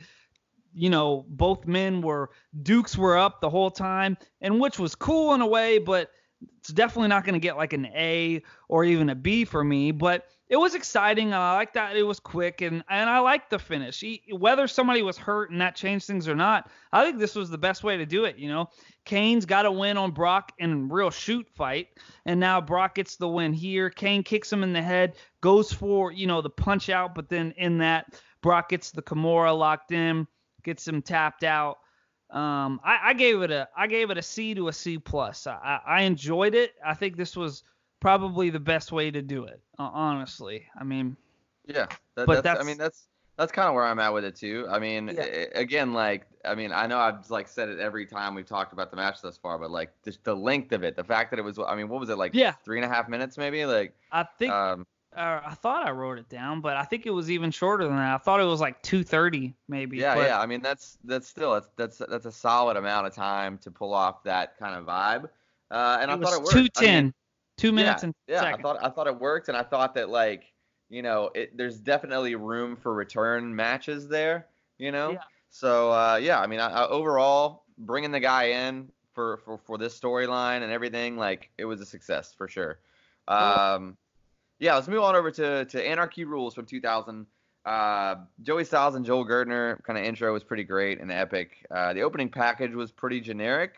You 0.73 0.89
know, 0.89 1.25
both 1.29 1.67
men 1.67 2.01
were 2.01 2.31
Dukes 2.63 2.97
were 2.97 3.17
up 3.17 3.39
the 3.39 3.49
whole 3.49 3.69
time, 3.69 4.17
and 4.41 4.59
which 4.59 4.79
was 4.79 4.95
cool 4.95 5.35
in 5.35 5.41
a 5.41 5.47
way, 5.47 5.77
but 5.77 6.09
it's 6.57 6.69
definitely 6.69 7.09
not 7.09 7.23
going 7.23 7.33
to 7.33 7.39
get 7.39 7.55
like 7.55 7.73
an 7.73 7.85
A 7.87 8.41
or 8.67 8.83
even 8.83 9.09
a 9.09 9.15
B 9.15 9.45
for 9.45 9.63
me. 9.63 9.91
But 9.91 10.25
it 10.49 10.57
was 10.57 10.75
exciting. 10.75 11.27
And 11.27 11.35
I 11.35 11.55
like 11.55 11.73
that 11.73 11.95
it 11.97 12.03
was 12.03 12.19
quick, 12.19 12.61
and 12.61 12.83
and 12.89 13.09
I 13.09 13.19
like 13.19 13.49
the 13.49 13.59
finish. 13.59 14.01
E- 14.03 14.23
Whether 14.31 14.67
somebody 14.67 15.01
was 15.01 15.17
hurt 15.17 15.51
and 15.51 15.59
that 15.61 15.75
changed 15.75 16.07
things 16.07 16.27
or 16.27 16.35
not, 16.35 16.69
I 16.91 17.03
think 17.03 17.19
this 17.19 17.35
was 17.35 17.49
the 17.49 17.57
best 17.57 17.83
way 17.83 17.97
to 17.97 18.05
do 18.05 18.25
it. 18.25 18.37
You 18.37 18.49
know, 18.49 18.69
Cain's 19.05 19.45
got 19.45 19.65
a 19.65 19.71
win 19.71 19.97
on 19.97 20.11
Brock 20.11 20.53
in 20.59 20.71
a 20.71 20.93
real 20.93 21.09
shoot 21.09 21.47
fight, 21.55 21.87
and 22.25 22.39
now 22.39 22.61
Brock 22.61 22.95
gets 22.95 23.15
the 23.17 23.27
win 23.27 23.53
here. 23.53 23.89
Cain 23.89 24.23
kicks 24.23 24.51
him 24.51 24.63
in 24.63 24.73
the 24.73 24.81
head, 24.81 25.15
goes 25.41 25.71
for 25.73 26.11
you 26.11 26.27
know 26.27 26.41
the 26.41 26.49
punch 26.49 26.89
out, 26.89 27.13
but 27.15 27.29
then 27.29 27.53
in 27.57 27.79
that 27.79 28.21
Brock 28.41 28.69
gets 28.69 28.91
the 28.91 29.01
Kimura 29.01 29.57
locked 29.57 29.91
in, 29.91 30.27
gets 30.63 30.87
him 30.87 31.01
tapped 31.01 31.43
out. 31.43 31.77
Um, 32.29 32.81
I, 32.83 32.99
I 33.05 33.13
gave 33.13 33.41
it 33.41 33.51
a 33.51 33.69
I 33.75 33.87
gave 33.87 34.09
it 34.11 34.17
a 34.17 34.21
C 34.21 34.53
to 34.55 34.67
a 34.67 34.73
C 34.73 34.97
plus. 34.97 35.47
I 35.47 35.79
I 35.85 36.01
enjoyed 36.03 36.55
it. 36.55 36.73
I 36.85 36.93
think 36.93 37.15
this 37.15 37.37
was 37.37 37.63
probably 37.99 38.49
the 38.49 38.59
best 38.59 38.91
way 38.91 39.11
to 39.11 39.21
do 39.21 39.45
it. 39.45 39.61
Honestly, 39.77 40.65
I 40.79 40.83
mean, 40.83 41.17
Yeah, 41.65 41.87
that, 42.15 42.27
But 42.27 42.43
that's, 42.43 42.59
I 42.59 42.63
mean 42.63 42.77
that's 42.77 43.07
that's 43.37 43.51
kind 43.51 43.67
of 43.67 43.75
where 43.75 43.85
I'm 43.85 43.99
at 43.99 44.13
with 44.13 44.25
it 44.25 44.35
too. 44.35 44.67
I 44.69 44.79
mean, 44.79 45.09
Yeah. 45.09 45.23
again, 45.53 45.93
like 45.93 46.25
I 46.43 46.55
mean, 46.55 46.71
I 46.71 46.87
know 46.87 46.97
I've 46.97 47.29
like 47.29 47.47
said 47.47 47.69
it 47.69 47.79
every 47.79 48.05
time 48.05 48.33
we've 48.35 48.47
talked 48.47 48.73
about 48.73 48.89
the 48.89 48.97
match 48.97 49.21
thus 49.21 49.37
far, 49.37 49.57
but 49.57 49.69
like 49.69 49.91
just 50.03 50.23
the 50.23 50.35
length 50.35 50.71
of 50.71 50.83
it, 50.83 50.95
the 50.95 51.03
fact 51.03 51.31
that 51.31 51.39
it 51.39 51.43
was, 51.43 51.59
I 51.59 51.75
mean, 51.75 51.89
what 51.89 51.99
was 51.99 52.09
it 52.09 52.17
like? 52.17 52.33
Yeah. 52.33 52.53
three 52.63 52.77
and 52.77 52.85
a 52.85 52.93
half 52.93 53.09
minutes 53.09 53.37
maybe. 53.37 53.65
Like, 53.65 53.93
I 54.11 54.23
think 54.23 54.51
um, 54.51 54.85
uh, 55.15 55.41
I 55.45 55.55
thought 55.55 55.85
I 55.85 55.91
wrote 55.91 56.19
it 56.19 56.29
down, 56.29 56.61
but 56.61 56.77
I 56.77 56.83
think 56.83 57.05
it 57.05 57.11
was 57.11 57.31
even 57.31 57.49
shorter 57.51 57.85
than 57.85 57.95
that. 57.95 58.15
I 58.15 58.17
thought 58.17 58.39
it 58.39 58.45
was 58.45 58.61
like 58.61 58.81
2:30 58.83 59.53
maybe. 59.67 59.97
yeah, 59.97 60.15
but, 60.15 60.27
yeah. 60.27 60.39
I 60.39 60.45
mean, 60.45 60.61
that's 60.61 60.97
that's 61.03 61.27
still 61.27 61.53
that's 61.53 61.69
that's 61.75 61.97
that's 62.09 62.25
a 62.25 62.31
solid 62.31 62.77
amount 62.77 63.07
of 63.07 63.15
time 63.15 63.57
to 63.59 63.71
pull 63.71 63.93
off 63.93 64.23
that 64.23 64.57
kind 64.57 64.75
of 64.75 64.85
vibe. 64.85 65.29
Uh, 65.69 65.97
and 66.01 66.11
it 66.11 66.13
I 66.13 66.17
thought 66.17 66.33
it 66.33 66.41
worked. 66.41 66.53
I 66.53 66.81
mean, 66.81 67.13
210, 67.13 67.13
two 67.57 67.71
minutes 67.71 68.03
and 68.03 68.13
yeah, 68.27 68.41
seconds. 68.41 68.59
I 68.59 68.61
thought 68.61 68.83
I 68.83 68.89
thought 68.89 69.07
it 69.07 69.19
worked, 69.19 69.47
and 69.49 69.57
I 69.57 69.63
thought 69.63 69.93
that 69.95 70.09
like 70.09 70.53
you 70.89 71.01
know 71.01 71.31
it, 71.35 71.55
there's 71.57 71.77
definitely 71.77 72.35
room 72.35 72.75
for 72.75 72.93
return 72.93 73.55
matches 73.55 74.07
there. 74.07 74.47
You 74.77 74.91
know, 74.91 75.11
Yeah. 75.11 75.17
so 75.49 75.91
uh, 75.91 76.19
yeah, 76.21 76.39
I 76.39 76.47
mean, 76.47 76.59
I, 76.59 76.69
I, 76.69 76.87
overall, 76.87 77.63
bringing 77.79 78.11
the 78.11 78.19
guy 78.19 78.45
in 78.67 78.89
for 79.13 79.37
for, 79.37 79.57
for 79.57 79.77
this 79.77 79.99
storyline 79.99 80.61
and 80.61 80.71
everything, 80.71 81.17
like 81.17 81.49
it 81.57 81.65
was 81.65 81.81
a 81.81 81.85
success 81.85 82.33
for 82.37 82.47
sure. 82.47 82.79
Um, 83.27 83.97
yeah, 84.59 84.75
let's 84.75 84.87
move 84.87 85.01
on 85.01 85.15
over 85.15 85.31
to 85.31 85.65
to 85.65 85.85
Anarchy 85.87 86.25
Rulz 86.25 86.53
from 86.53 86.65
2000. 86.65 87.25
Uh, 87.65 88.15
Joey 88.43 88.63
Styles 88.63 88.95
and 88.95 89.05
Joel 89.05 89.25
Gertner 89.25 89.83
kind 89.83 89.99
of 89.99 90.05
intro 90.05 90.31
was 90.31 90.43
pretty 90.43 90.63
great 90.63 91.01
and 91.01 91.11
epic. 91.11 91.65
Uh, 91.69 91.91
the 91.93 92.01
opening 92.01 92.29
package 92.29 92.73
was 92.73 92.93
pretty 92.93 93.19
generic, 93.19 93.73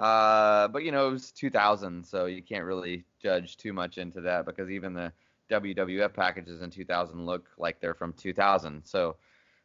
uh, 0.00 0.68
but 0.68 0.84
you 0.84 0.92
know 0.92 1.08
it 1.08 1.12
was 1.12 1.32
2000, 1.32 2.04
so 2.04 2.26
you 2.26 2.42
can't 2.42 2.64
really 2.64 3.04
judge 3.22 3.56
too 3.56 3.72
much 3.72 3.98
into 3.98 4.20
that 4.22 4.46
because 4.46 4.70
even 4.70 4.94
the 4.94 5.12
WWF 5.50 6.12
packages 6.12 6.62
in 6.62 6.70
2000 6.70 7.24
look 7.24 7.46
like 7.58 7.80
they're 7.80 7.94
from 7.94 8.12
2000. 8.12 8.84
So 8.84 9.16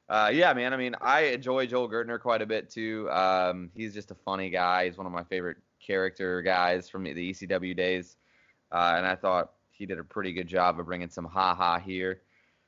uh, 0.10 0.30
yeah, 0.34 0.54
man. 0.54 0.74
I 0.74 0.78
mean, 0.78 0.96
I 1.02 1.22
enjoy 1.22 1.66
Joel 1.66 1.90
Gertner 1.90 2.20
quite 2.20 2.42
a 2.42 2.46
bit 2.46 2.70
too. 2.70 3.10
Um, 3.10 3.70
he's 3.76 3.94
just 3.94 4.12
a 4.12 4.16
funny 4.16 4.50
guy. 4.50 4.86
He's 4.86 4.98
one 4.98 5.08
of 5.08 5.14
my 5.14 5.24
favorite 5.24 5.58
character 5.86 6.42
guys 6.42 6.90
from 6.90 7.04
the 7.04 7.14
ECW 7.14 7.76
days, 7.76 8.18
uh, 8.72 8.96
and 8.98 9.06
I 9.06 9.16
thought 9.16 9.54
he 9.72 9.86
did 9.86 10.00
a 10.00 10.04
pretty 10.04 10.34
good 10.34 10.48
job 10.48 10.80
of 10.80 10.86
bringing 10.86 11.10
some 11.10 11.26
ha 11.26 11.56
ha 11.56 11.80
here. 11.80 12.22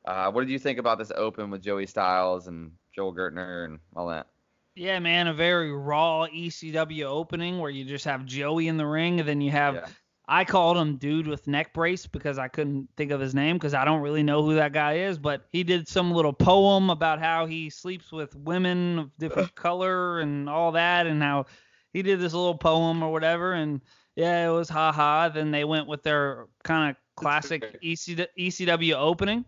Uh, 0.05 0.31
what 0.31 0.41
did 0.41 0.49
you 0.49 0.59
think 0.59 0.79
about 0.79 0.97
this 0.97 1.11
open 1.15 1.49
with 1.49 1.61
Joey 1.61 1.87
Styles 1.87 2.47
and 2.47 2.71
Joel 2.93 3.13
Gertner 3.13 3.65
and 3.65 3.79
all 3.95 4.07
that? 4.07 4.27
Yeah, 4.75 4.99
man, 4.99 5.27
a 5.27 5.33
very 5.33 5.71
raw 5.71 6.27
ECW 6.27 7.05
opening 7.05 7.59
where 7.59 7.69
you 7.69 7.85
just 7.85 8.05
have 8.05 8.25
Joey 8.25 8.67
in 8.67 8.77
the 8.77 8.85
ring, 8.85 9.19
and 9.19 9.27
then 9.27 9.41
you 9.41 9.51
have 9.51 9.75
Yeah. 9.75 9.87
I 10.27 10.43
called 10.43 10.77
him 10.77 10.97
dude 10.97 11.27
with 11.27 11.47
neck 11.47 11.73
brace 11.73 12.07
because 12.07 12.37
I 12.39 12.47
couldn't 12.47 12.89
think 12.97 13.11
of 13.11 13.19
his 13.19 13.35
name 13.35 13.57
because 13.57 13.73
I 13.73 13.85
don't 13.85 14.01
really 14.01 14.23
know 14.23 14.43
who 14.43 14.55
that 14.55 14.73
guy 14.73 14.93
is, 14.97 15.19
but 15.19 15.45
he 15.51 15.63
did 15.63 15.87
some 15.87 16.11
little 16.11 16.33
poem 16.33 16.89
about 16.89 17.19
how 17.19 17.45
he 17.45 17.69
sleeps 17.69 18.11
with 18.11 18.35
women 18.35 18.99
of 18.99 19.17
different 19.17 19.53
color 19.55 20.19
and 20.19 20.49
all 20.49 20.71
that 20.71 21.05
and 21.05 21.21
how 21.21 21.45
he 21.93 22.01
did 22.01 22.19
this 22.19 22.33
little 22.33 22.57
poem 22.57 23.03
or 23.03 23.11
whatever 23.11 23.53
and 23.53 23.81
yeah, 24.15 24.47
it 24.47 24.51
was 24.51 24.69
haha. 24.69 25.29
Then 25.29 25.51
they 25.51 25.63
went 25.63 25.87
with 25.87 26.01
their 26.01 26.47
kind 26.63 26.89
of 26.89 26.97
classic 27.15 27.79
ECW 27.83 28.93
opening. 28.95 29.45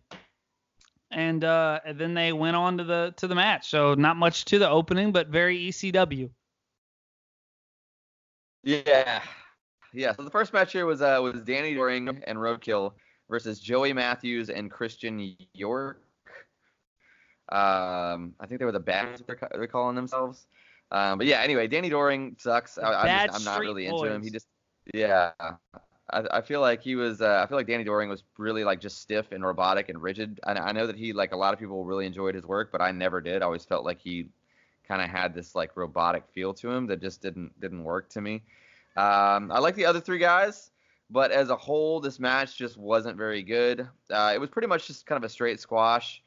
And 1.11 1.43
uh, 1.43 1.79
and 1.85 1.97
then 1.97 2.13
they 2.13 2.33
went 2.33 2.55
on 2.55 2.77
to 2.79 2.83
the 2.83 3.13
to 3.17 3.27
the 3.27 3.35
match. 3.35 3.69
So 3.69 3.93
not 3.93 4.17
much 4.17 4.45
to 4.45 4.59
the 4.59 4.69
opening, 4.69 5.11
but 5.11 5.27
very 5.29 5.69
ECW. 5.69 6.29
Yeah, 8.63 9.21
yeah. 9.93 10.13
So 10.13 10.23
the 10.23 10.29
first 10.29 10.51
match 10.51 10.73
here 10.73 10.85
was 10.85 11.01
uh 11.01 11.19
was 11.21 11.41
Danny 11.41 11.73
Doring 11.73 12.09
and 12.09 12.37
Roadkill 12.37 12.93
versus 13.29 13.59
Joey 13.59 13.93
Matthews 13.93 14.49
and 14.49 14.69
Christian 14.69 15.37
York. 15.53 16.01
Um, 17.49 18.33
I 18.39 18.45
think 18.45 18.59
they 18.59 18.65
were 18.65 18.73
the 18.73 18.79
bad 18.79 19.23
they're, 19.25 19.67
calling 19.67 19.95
themselves. 19.95 20.47
Um, 20.91 21.17
but 21.17 21.27
yeah, 21.27 21.39
anyway, 21.41 21.67
Danny 21.67 21.89
Doring 21.89 22.35
sucks. 22.39 22.77
I, 22.77 22.93
I'm, 22.93 23.27
just, 23.27 23.39
I'm 23.39 23.45
not 23.45 23.61
really 23.61 23.85
into 23.85 24.03
him. 24.03 24.21
He 24.21 24.29
just, 24.29 24.47
yeah. 24.93 25.31
I, 26.09 26.23
I 26.31 26.41
feel 26.41 26.61
like 26.61 26.81
he 26.81 26.95
was. 26.95 27.21
Uh, 27.21 27.41
I 27.43 27.47
feel 27.47 27.57
like 27.57 27.67
Danny 27.67 27.83
Doring 27.83 28.09
was 28.09 28.23
really 28.37 28.63
like 28.63 28.79
just 28.79 29.01
stiff 29.01 29.31
and 29.31 29.43
robotic 29.43 29.89
and 29.89 30.01
rigid. 30.01 30.39
And 30.45 30.57
I 30.57 30.71
know 30.71 30.87
that 30.87 30.95
he 30.95 31.13
like 31.13 31.33
a 31.33 31.37
lot 31.37 31.53
of 31.53 31.59
people 31.59 31.83
really 31.85 32.05
enjoyed 32.05 32.35
his 32.35 32.45
work, 32.45 32.71
but 32.71 32.81
I 32.81 32.91
never 32.91 33.21
did. 33.21 33.41
I 33.41 33.45
always 33.45 33.65
felt 33.65 33.85
like 33.85 33.99
he 33.99 34.29
kind 34.87 35.01
of 35.01 35.09
had 35.09 35.33
this 35.33 35.53
like 35.53 35.75
robotic 35.75 36.23
feel 36.33 36.53
to 36.55 36.71
him 36.71 36.87
that 36.87 37.01
just 37.01 37.21
didn't 37.21 37.59
didn't 37.59 37.83
work 37.83 38.09
to 38.09 38.21
me. 38.21 38.43
Um, 38.95 39.51
I 39.51 39.59
like 39.59 39.75
the 39.75 39.85
other 39.85 39.99
three 39.99 40.17
guys, 40.17 40.71
but 41.09 41.31
as 41.31 41.49
a 41.49 41.55
whole, 41.55 41.99
this 41.99 42.19
match 42.19 42.57
just 42.57 42.77
wasn't 42.77 43.17
very 43.17 43.43
good. 43.43 43.87
Uh, 44.09 44.31
it 44.33 44.39
was 44.39 44.49
pretty 44.49 44.67
much 44.67 44.87
just 44.87 45.05
kind 45.05 45.17
of 45.17 45.23
a 45.23 45.29
straight 45.29 45.59
squash, 45.59 46.23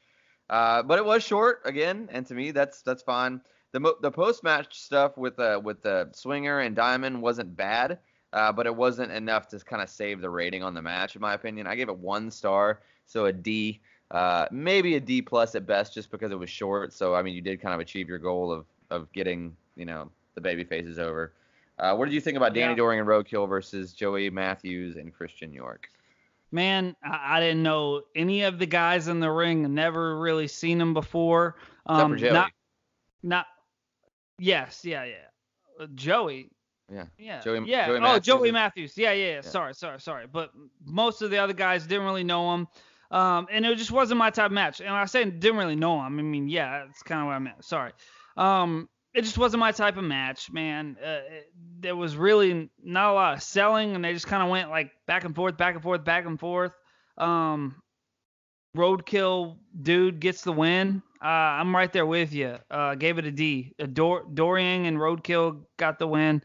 uh, 0.49 0.83
but 0.83 0.97
it 0.97 1.05
was 1.05 1.23
short 1.23 1.61
again, 1.65 2.07
and 2.11 2.25
to 2.27 2.33
me, 2.33 2.51
that's 2.51 2.81
that's 2.81 3.03
fine. 3.03 3.41
The 3.73 3.79
mo- 3.79 3.97
the 4.01 4.11
post 4.11 4.43
match 4.43 4.79
stuff 4.79 5.17
with 5.17 5.39
uh, 5.39 5.59
with 5.63 5.81
the 5.81 6.09
Swinger 6.13 6.59
and 6.59 6.75
Diamond 6.75 7.21
wasn't 7.21 7.55
bad, 7.55 7.99
uh, 8.33 8.51
but 8.51 8.65
it 8.65 8.75
wasn't 8.75 9.11
enough 9.11 9.47
to 9.49 9.59
kind 9.59 9.81
of 9.81 9.89
save 9.89 10.21
the 10.21 10.29
rating 10.29 10.63
on 10.63 10.73
the 10.73 10.81
match, 10.81 11.15
in 11.15 11.21
my 11.21 11.33
opinion. 11.33 11.67
I 11.67 11.75
gave 11.75 11.89
it 11.89 11.97
one 11.97 12.31
star, 12.31 12.81
so 13.05 13.25
a 13.25 13.33
D, 13.33 13.81
uh, 14.11 14.45
maybe 14.51 14.95
a 14.95 14.99
D 14.99 15.21
plus 15.21 15.55
at 15.55 15.65
best, 15.65 15.93
just 15.93 16.11
because 16.11 16.31
it 16.31 16.39
was 16.39 16.49
short. 16.49 16.93
So 16.93 17.15
I 17.15 17.21
mean, 17.21 17.35
you 17.35 17.41
did 17.41 17.61
kind 17.61 17.73
of 17.73 17.79
achieve 17.79 18.07
your 18.07 18.19
goal 18.19 18.51
of 18.51 18.65
of 18.89 19.11
getting 19.11 19.55
you 19.75 19.85
know 19.85 20.09
the 20.35 20.41
baby 20.41 20.63
faces 20.63 20.99
over. 20.99 21.33
Uh, 21.79 21.95
what 21.95 22.05
did 22.05 22.13
you 22.13 22.21
think 22.21 22.37
about 22.37 22.53
Danny 22.53 22.73
Yeah. 22.73 22.77
Doring 22.77 22.99
and 22.99 23.07
Roadkill 23.07 23.49
versus 23.49 23.93
Joey 23.93 24.29
Matthews 24.29 24.97
and 24.97 25.13
Christian 25.13 25.51
York? 25.51 25.89
Man, 26.51 26.95
I, 27.03 27.37
I 27.37 27.39
didn't 27.39 27.63
know 27.63 28.01
any 28.15 28.43
of 28.43 28.59
the 28.59 28.65
guys 28.65 29.07
in 29.07 29.19
the 29.19 29.31
ring. 29.31 29.73
Never 29.73 30.19
really 30.19 30.47
seen 30.47 30.77
them 30.77 30.93
before. 30.93 31.55
Except 31.85 31.99
Um, 31.99 32.11
for 32.11 32.17
Joey. 32.17 32.33
Not, 32.33 32.51
not. 33.23 33.45
Yes, 34.37 34.81
yeah, 34.83 35.05
yeah. 35.05 35.15
Uh, 35.79 35.87
Joey. 35.95 36.49
Yeah. 36.91 37.05
Yeah. 37.17 37.41
Joey- 37.41 37.67
yeah. 37.67 37.87
Joey 37.87 37.99
oh, 38.01 38.19
Joey 38.19 38.51
Matthews. 38.51 38.97
Yeah, 38.97 39.13
yeah, 39.13 39.35
yeah. 39.35 39.41
Sorry, 39.41 39.73
sorry, 39.73 39.99
sorry. 39.99 40.25
But 40.31 40.51
most 40.85 41.21
of 41.21 41.31
the 41.31 41.37
other 41.37 41.53
guys 41.53 41.85
didn't 41.85 42.05
really 42.05 42.23
know 42.23 42.53
him. 42.53 42.67
Um, 43.11 43.47
and 43.51 43.65
it 43.65 43.77
just 43.77 43.91
wasn't 43.91 44.17
my 44.19 44.29
type 44.29 44.47
of 44.47 44.51
match. 44.51 44.79
And 44.79 44.89
I 44.89 45.05
say 45.05 45.25
didn't 45.25 45.57
really 45.57 45.75
know 45.75 45.95
him, 46.05 46.19
I 46.19 46.21
mean, 46.21 46.47
yeah, 46.47 46.85
that's 46.85 47.03
kind 47.03 47.21
of 47.21 47.27
what 47.27 47.33
I 47.33 47.39
meant. 47.39 47.63
Sorry. 47.63 47.91
Um, 48.37 48.89
it 49.13 49.23
just 49.23 49.37
wasn't 49.37 49.59
my 49.59 49.73
type 49.73 49.97
of 49.97 50.05
match, 50.05 50.49
man. 50.51 50.95
Uh, 51.03 51.19
it, 51.29 51.51
there 51.81 51.95
was 51.95 52.15
really 52.15 52.69
not 52.81 53.11
a 53.11 53.13
lot 53.13 53.33
of 53.33 53.43
selling, 53.43 53.95
and 53.95 54.05
they 54.05 54.13
just 54.13 54.27
kind 54.27 54.41
of 54.41 54.49
went 54.49 54.69
like 54.69 54.91
back 55.05 55.25
and 55.25 55.35
forth, 55.35 55.57
back 55.57 55.75
and 55.75 55.83
forth, 55.83 56.05
back 56.05 56.25
and 56.25 56.39
forth. 56.39 56.71
Um, 57.17 57.75
Roadkill 58.77 59.57
dude 59.81 60.21
gets 60.21 60.43
the 60.43 60.53
win. 60.53 61.03
Uh, 61.21 61.27
I'm 61.27 61.75
right 61.75 61.91
there 61.91 62.05
with 62.05 62.33
you. 62.33 62.57
Uh, 62.69 62.95
gave 62.95 63.17
it 63.17 63.25
a 63.25 63.31
D. 63.31 63.73
Uh, 63.79 63.85
Dor- 63.85 64.25
Dorian 64.33 64.85
and 64.85 64.97
Roadkill 64.97 65.65
got 65.77 65.99
the 65.99 66.07
win. 66.07 66.41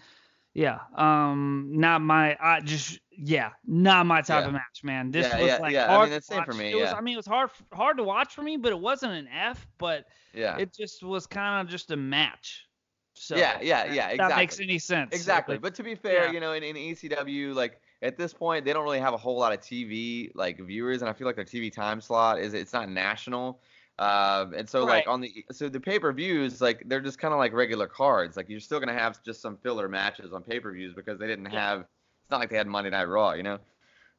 Yeah. 0.57 0.79
Um, 0.95 1.69
not 1.75 2.01
my. 2.01 2.35
I 2.41 2.61
just 2.61 2.99
yeah, 3.11 3.51
not 3.67 4.07
my 4.07 4.23
type 4.23 4.43
Yeah. 4.43 4.47
of 4.47 4.53
match, 4.55 4.83
man. 4.83 5.11
This 5.11 5.27
Yeah, 5.27 5.39
was 5.39 5.49
yeah, 5.49 5.59
like 5.59 5.73
yeah. 5.73 5.85
I 5.85 5.89
hard 5.89 6.03
mean, 6.05 6.11
that's 6.13 6.27
to 6.29 6.35
same 6.35 6.45
for 6.45 6.55
me, 6.55 6.73
It 6.73 6.77
was, 6.77 6.91
yeah. 6.91 6.97
I 6.97 7.01
mean, 7.03 7.15
it 7.15 7.19
was 7.19 7.27
hard 7.27 7.51
hard 7.73 7.99
to 7.99 8.05
watch 8.05 8.35
for 8.35 8.43
me, 8.43 8.57
but 8.57 8.73
it 8.73 8.79
wasn't 8.79 9.13
an 9.13 9.29
F. 9.29 9.67
But 9.77 10.07
Yeah. 10.33 10.57
it 10.57 10.75
just 10.75 11.03
was 11.03 11.27
kind 11.27 11.61
of 11.61 11.71
just 11.71 11.91
a 11.91 11.97
match. 11.97 12.67
So 13.13 13.37
Yeah, 13.37 13.59
yeah, 13.61 13.93
yeah, 13.93 14.09
if 14.11 14.19
That 14.19 14.37
makes 14.37 14.55
exactly. 14.55 14.65
any 14.65 14.79
sense. 14.79 15.15
Exactly. 15.15 15.55
Like, 15.57 15.63
But 15.63 15.75
to 15.75 15.83
be 15.83 15.95
fair, 15.95 16.27
yeah. 16.27 16.33
you 16.33 16.41
know, 16.41 16.53
in, 16.53 16.63
in 16.63 16.77
ECW, 16.77 17.55
like 17.55 17.81
at 18.01 18.17
this 18.17 18.33
point, 18.33 18.65
they 18.65 18.73
don't 18.73 18.85
really 18.85 19.01
have 19.01 19.15
a 19.15 19.19
whole 19.19 19.39
lot 19.39 19.53
of 19.53 19.61
TV 19.61 20.31
like 20.35 20.59
viewers, 20.59 21.03
and 21.03 21.09
I 21.11 21.13
feel 21.13 21.27
like 21.27 21.37
their 21.37 21.45
TV 21.45 21.71
time 21.71 22.01
slot 22.01 22.39
is 22.39 22.55
it's 22.55 22.73
not 22.73 22.89
national. 22.89 23.61
Um, 23.99 24.53
and 24.55 24.69
so 24.69 24.85
like 24.85 25.07
on 25.09 25.23
the 25.23 25.45
so 25.53 25.69
the 25.71 25.81
pay 25.81 25.99
per 25.99 26.13
views 26.13 26.61
like 26.61 26.83
they're 26.87 27.01
just 27.01 27.19
kind 27.19 27.33
of 27.33 27.39
like 27.39 27.53
regular 27.55 27.87
cards. 27.87 28.37
Like 28.37 28.49
you're 28.49 28.61
still 28.61 28.79
gonna 28.79 28.93
have 28.93 29.23
just 29.23 29.41
some 29.41 29.57
filler 29.57 29.89
matches 29.89 30.33
on 30.35 30.43
pay 30.43 30.61
per 30.61 30.71
views 30.73 30.95
because 30.95 31.19
they 31.19 31.27
didn't 31.27 31.51
Yeah. 31.51 31.69
have. 31.71 31.81
It's 31.81 32.31
not 32.31 32.41
like 32.41 32.51
they 32.51 32.57
had 32.57 32.67
Monday 32.67 32.91
Night 32.91 33.05
Raw, 33.09 33.33
you 33.33 33.43
know. 33.43 33.59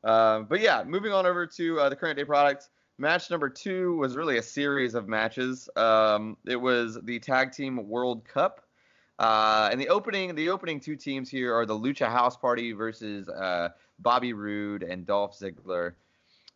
Um, 0.04 0.46
but 0.46 0.62
yeah, 0.62 0.84
moving 0.84 1.12
on 1.12 1.26
over 1.26 1.46
to 1.46 1.80
uh, 1.80 1.90
the 1.90 1.96
current 1.96 2.18
day 2.18 2.24
product. 2.26 2.70
Match 2.98 3.30
number 3.30 3.50
two 3.50 3.96
was 3.98 4.16
really 4.16 4.38
a 4.38 4.42
series 4.42 4.96
of 4.96 5.08
matches. 5.08 5.70
Um, 5.76 6.38
it 6.48 6.56
was 6.56 6.98
the 7.04 7.20
Tag 7.20 7.52
Team 7.52 7.88
World 7.88 8.26
Cup. 8.26 8.62
Uh, 9.20 9.70
and 9.72 9.80
the 9.82 9.90
opening, 9.90 10.34
the 10.36 10.50
opening 10.50 10.80
two 10.80 10.96
teams 10.96 11.30
here 11.30 11.54
are 11.56 11.66
the 11.66 11.78
Lucha 11.78 12.08
House 12.08 12.38
Party 12.38 12.72
versus 12.72 13.28
uh, 13.30 13.70
Bobby 14.00 14.34
Roode 14.34 14.82
and 14.84 15.06
Dolph 15.06 15.38
Ziggler. 15.40 15.94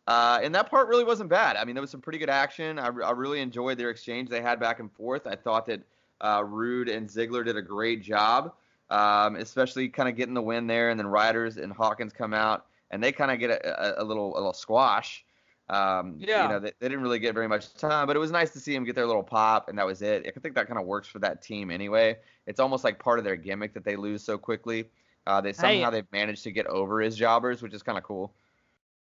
Uh, 0.06 0.40
and 0.42 0.54
that 0.54 0.68
part 0.68 0.88
really 0.88 1.04
wasn't 1.04 1.30
bad. 1.30 1.56
I 1.56 1.64
mean, 1.64 1.74
there 1.74 1.80
was 1.80 1.90
some 1.90 2.00
pretty 2.00 2.18
good 2.18 2.30
action. 2.30 2.78
I, 2.78 2.86
I 2.86 3.12
really 3.12 3.40
enjoyed 3.40 3.78
their 3.78 3.90
exchange 3.90 4.28
they 4.28 4.40
had 4.42 4.58
back 4.58 4.80
and 4.80 4.90
forth. 4.92 5.26
I 5.26 5.36
thought 5.36 5.66
that 5.66 5.80
uh, 6.20 6.42
Roode 6.44 6.88
and 6.88 7.08
Ziggler 7.08 7.44
did 7.44 7.56
a 7.56 7.62
great 7.62 8.02
job, 8.02 8.52
um, 8.90 9.36
especially 9.36 9.88
kind 9.88 10.08
of 10.08 10.16
getting 10.16 10.34
the 10.34 10.42
win 10.42 10.66
there. 10.66 10.90
And 10.90 10.98
then 10.98 11.06
Ryders 11.06 11.56
and 11.56 11.72
Hawkins 11.72 12.12
come 12.12 12.34
out 12.34 12.66
and 12.90 13.02
they 13.02 13.12
kind 13.12 13.30
of 13.30 13.38
get 13.38 13.50
a, 13.50 14.00
a, 14.00 14.02
a 14.02 14.04
little 14.04 14.34
a 14.34 14.38
little 14.38 14.52
squash. 14.52 15.24
Um, 15.68 16.16
Yeah. 16.18 16.42
You 16.42 16.48
know, 16.48 16.58
they, 16.58 16.72
they 16.80 16.88
didn't 16.88 17.02
really 17.02 17.20
get 17.20 17.32
very 17.34 17.48
much 17.48 17.72
time, 17.74 18.06
but 18.06 18.16
it 18.16 18.18
was 18.18 18.30
nice 18.32 18.50
to 18.50 18.60
see 18.60 18.74
them 18.74 18.84
get 18.84 18.94
their 18.94 19.06
little 19.06 19.22
pop, 19.22 19.68
and 19.68 19.78
that 19.78 19.86
was 19.86 20.02
it. 20.02 20.26
I 20.26 20.38
think 20.40 20.54
that 20.56 20.66
kind 20.66 20.78
of 20.78 20.86
works 20.86 21.08
for 21.08 21.20
that 21.20 21.42
team 21.42 21.70
anyway. 21.70 22.18
It's 22.46 22.60
almost 22.60 22.82
like 22.84 22.98
part 22.98 23.18
of 23.18 23.24
their 23.24 23.36
gimmick 23.36 23.72
that 23.74 23.84
they 23.84 23.96
lose 23.96 24.22
so 24.22 24.36
quickly. 24.36 24.90
Uh, 25.26 25.40
they 25.40 25.52
somehow 25.52 25.90
they've 25.90 26.12
managed 26.12 26.42
to 26.42 26.50
get 26.50 26.66
over 26.66 27.00
as 27.00 27.16
jobbers, 27.16 27.62
which 27.62 27.72
is 27.72 27.82
kind 27.82 27.96
of 27.96 28.02
cool. 28.04 28.34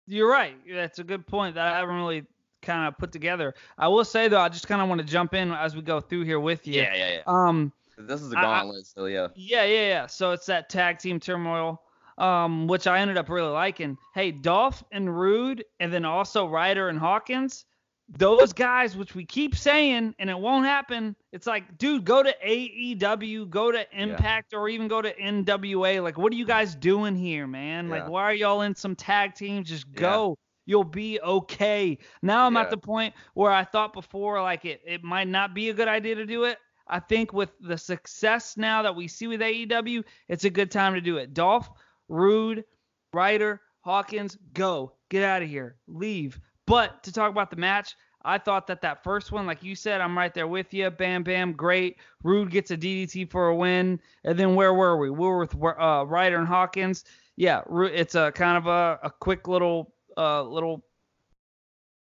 You're 0.09 0.31
right. 0.31 0.57
That's 0.69 0.99
a 0.99 1.05
good 1.05 1.27
point 1.27 1.55
that 1.57 1.67
I 1.73 1.79
haven't 1.79 1.95
really 1.97 2.25
kind 2.63 2.89
of 2.89 2.99
put 2.99 3.13
together. 3.13 3.55
I 3.77 3.87
will 3.89 4.05
say 4.05 4.27
though, 4.29 4.41
I 4.41 4.49
just 4.49 4.67
kind 4.67 4.83
of 4.83 4.89
want 4.89 5.01
to 5.01 5.07
jump 5.07 5.35
in 5.35 5.53
as 5.53 5.77
we 5.77 5.83
go 5.83 6.01
through 6.01 6.25
here 6.25 6.41
with 6.41 6.67
you. 6.67 6.83
yeah, 6.83 6.95
yeah. 6.95 7.21
Um. 7.27 7.73
This 7.99 8.23
is 8.23 8.33
a 8.33 8.39
I- 8.39 8.41
I- 8.41 8.45
gauntlet, 8.61 8.87
so 8.87 9.07
yeah. 9.07 9.29
Yeah, 9.35 9.65
yeah, 9.65 9.89
yeah. 9.89 10.07
So 10.07 10.31
it's 10.31 10.47
that 10.47 10.69
tag 10.71 10.99
team 10.99 11.19
turmoil, 11.21 11.83
um, 12.17 12.67
which 12.69 12.87
I 12.87 13.01
ended 13.01 13.17
up 13.19 13.29
really 13.29 13.51
liking. 13.51 13.99
Hey, 14.15 14.31
Dolph 14.31 14.83
and 14.93 15.19
Roode, 15.19 15.65
and 15.81 15.93
then 15.93 16.05
also 16.05 16.47
Ryder 16.49 16.89
and 16.89 16.99
Hawkins. 16.99 17.65
Those 18.11 18.55
guys, 18.55 18.97
which 18.97 19.15
we 19.15 19.27
keep 19.27 19.55
saying, 19.55 20.15
and 20.19 20.31
it 20.31 20.39
won't 20.39 20.65
happen. 20.65 21.15
It's 21.31 21.47
like, 21.47 21.77
dude, 21.77 22.07
go 22.07 22.23
to 22.23 22.35
AEW, 22.43 23.51
go 23.51 23.71
to 23.71 23.85
Impact, 23.93 24.55
or 24.55 24.69
even 24.71 24.89
go 24.89 25.03
to 25.03 25.15
NWA. 25.15 26.03
Like, 26.03 26.17
what 26.17 26.33
are 26.33 26.37
you 26.37 26.47
guys 26.47 26.75
doing 26.75 27.15
here, 27.15 27.47
man? 27.47 27.91
Like, 27.91 28.09
why 28.09 28.23
are 28.23 28.33
y'all 28.35 28.63
in 28.63 28.75
some 28.75 28.97
tag 28.97 29.35
teams? 29.35 29.69
Just 29.69 29.87
Yeah. 29.93 30.01
go. 30.01 30.39
You'll 30.65 30.85
be 30.85 31.21
okay. 31.21 31.99
Now 32.23 32.47
I'm 32.47 32.55
Yeah. 32.55 32.63
at 32.63 32.71
the 32.71 32.79
point 32.79 33.15
where 33.35 33.51
I 33.53 33.65
thought 33.65 33.93
before, 33.93 34.41
like 34.43 34.65
it, 34.65 34.81
it 34.87 35.03
might 35.05 35.29
not 35.29 35.55
be 35.55 35.69
a 35.71 35.75
good 35.75 35.89
idea 35.89 36.15
to 36.15 36.27
do 36.27 36.45
it. 36.45 36.59
I 36.87 37.01
think 37.01 37.33
with 37.35 37.53
the 37.61 37.77
success 37.77 38.57
now 38.57 38.83
that 38.83 38.95
we 38.97 39.09
see 39.09 39.27
with 39.27 39.43
AEW, 39.43 40.03
it's 40.29 40.45
a 40.45 40.51
good 40.51 40.71
time 40.71 40.95
to 40.95 41.01
do 41.01 41.19
it. 41.19 41.35
Dolph, 41.35 41.71
Roode, 42.09 42.65
Ryder, 43.13 43.61
Hawkins, 43.81 44.37
go. 44.55 44.95
Get 45.11 45.23
out 45.25 45.43
of 45.43 45.49
here. 45.49 45.77
Leave. 45.87 46.39
But 46.69 47.03
to 47.05 47.13
talk 47.13 47.31
about 47.31 47.51
the 47.51 47.57
match, 47.57 47.97
I 48.25 48.37
thought 48.37 48.67
that 48.67 48.83
that 48.83 49.03
first 49.03 49.33
one, 49.33 49.47
like 49.47 49.63
you 49.63 49.75
said, 49.75 50.03
I'm 50.03 50.17
right 50.17 50.35
there 50.35 50.47
with 50.47 50.75
you. 50.75 50.91
Bam, 50.91 51.23
bam, 51.23 51.55
great. 51.55 51.97
Roode 52.23 52.51
gets 52.51 52.71
a 52.71 52.77
DDT 52.77 53.31
for 53.31 53.49
a 53.49 53.57
win. 53.57 53.99
And 54.25 54.39
then 54.39 54.55
where 54.55 54.75
were 54.75 54.99
we? 54.99 55.09
We 55.09 55.19
were 55.19 55.39
with 55.39 55.55
uh, 55.55 56.05
Ryder 56.07 56.39
and 56.39 56.47
Hawkins. 56.47 57.05
Yeah, 57.37 57.63
it's 57.71 58.15
a 58.15 58.33
kind 58.33 58.59
of 58.59 58.67
a, 58.67 58.99
a 59.05 59.11
quick 59.11 59.49
little 59.49 59.95
uh, 60.19 60.43
little 60.43 60.85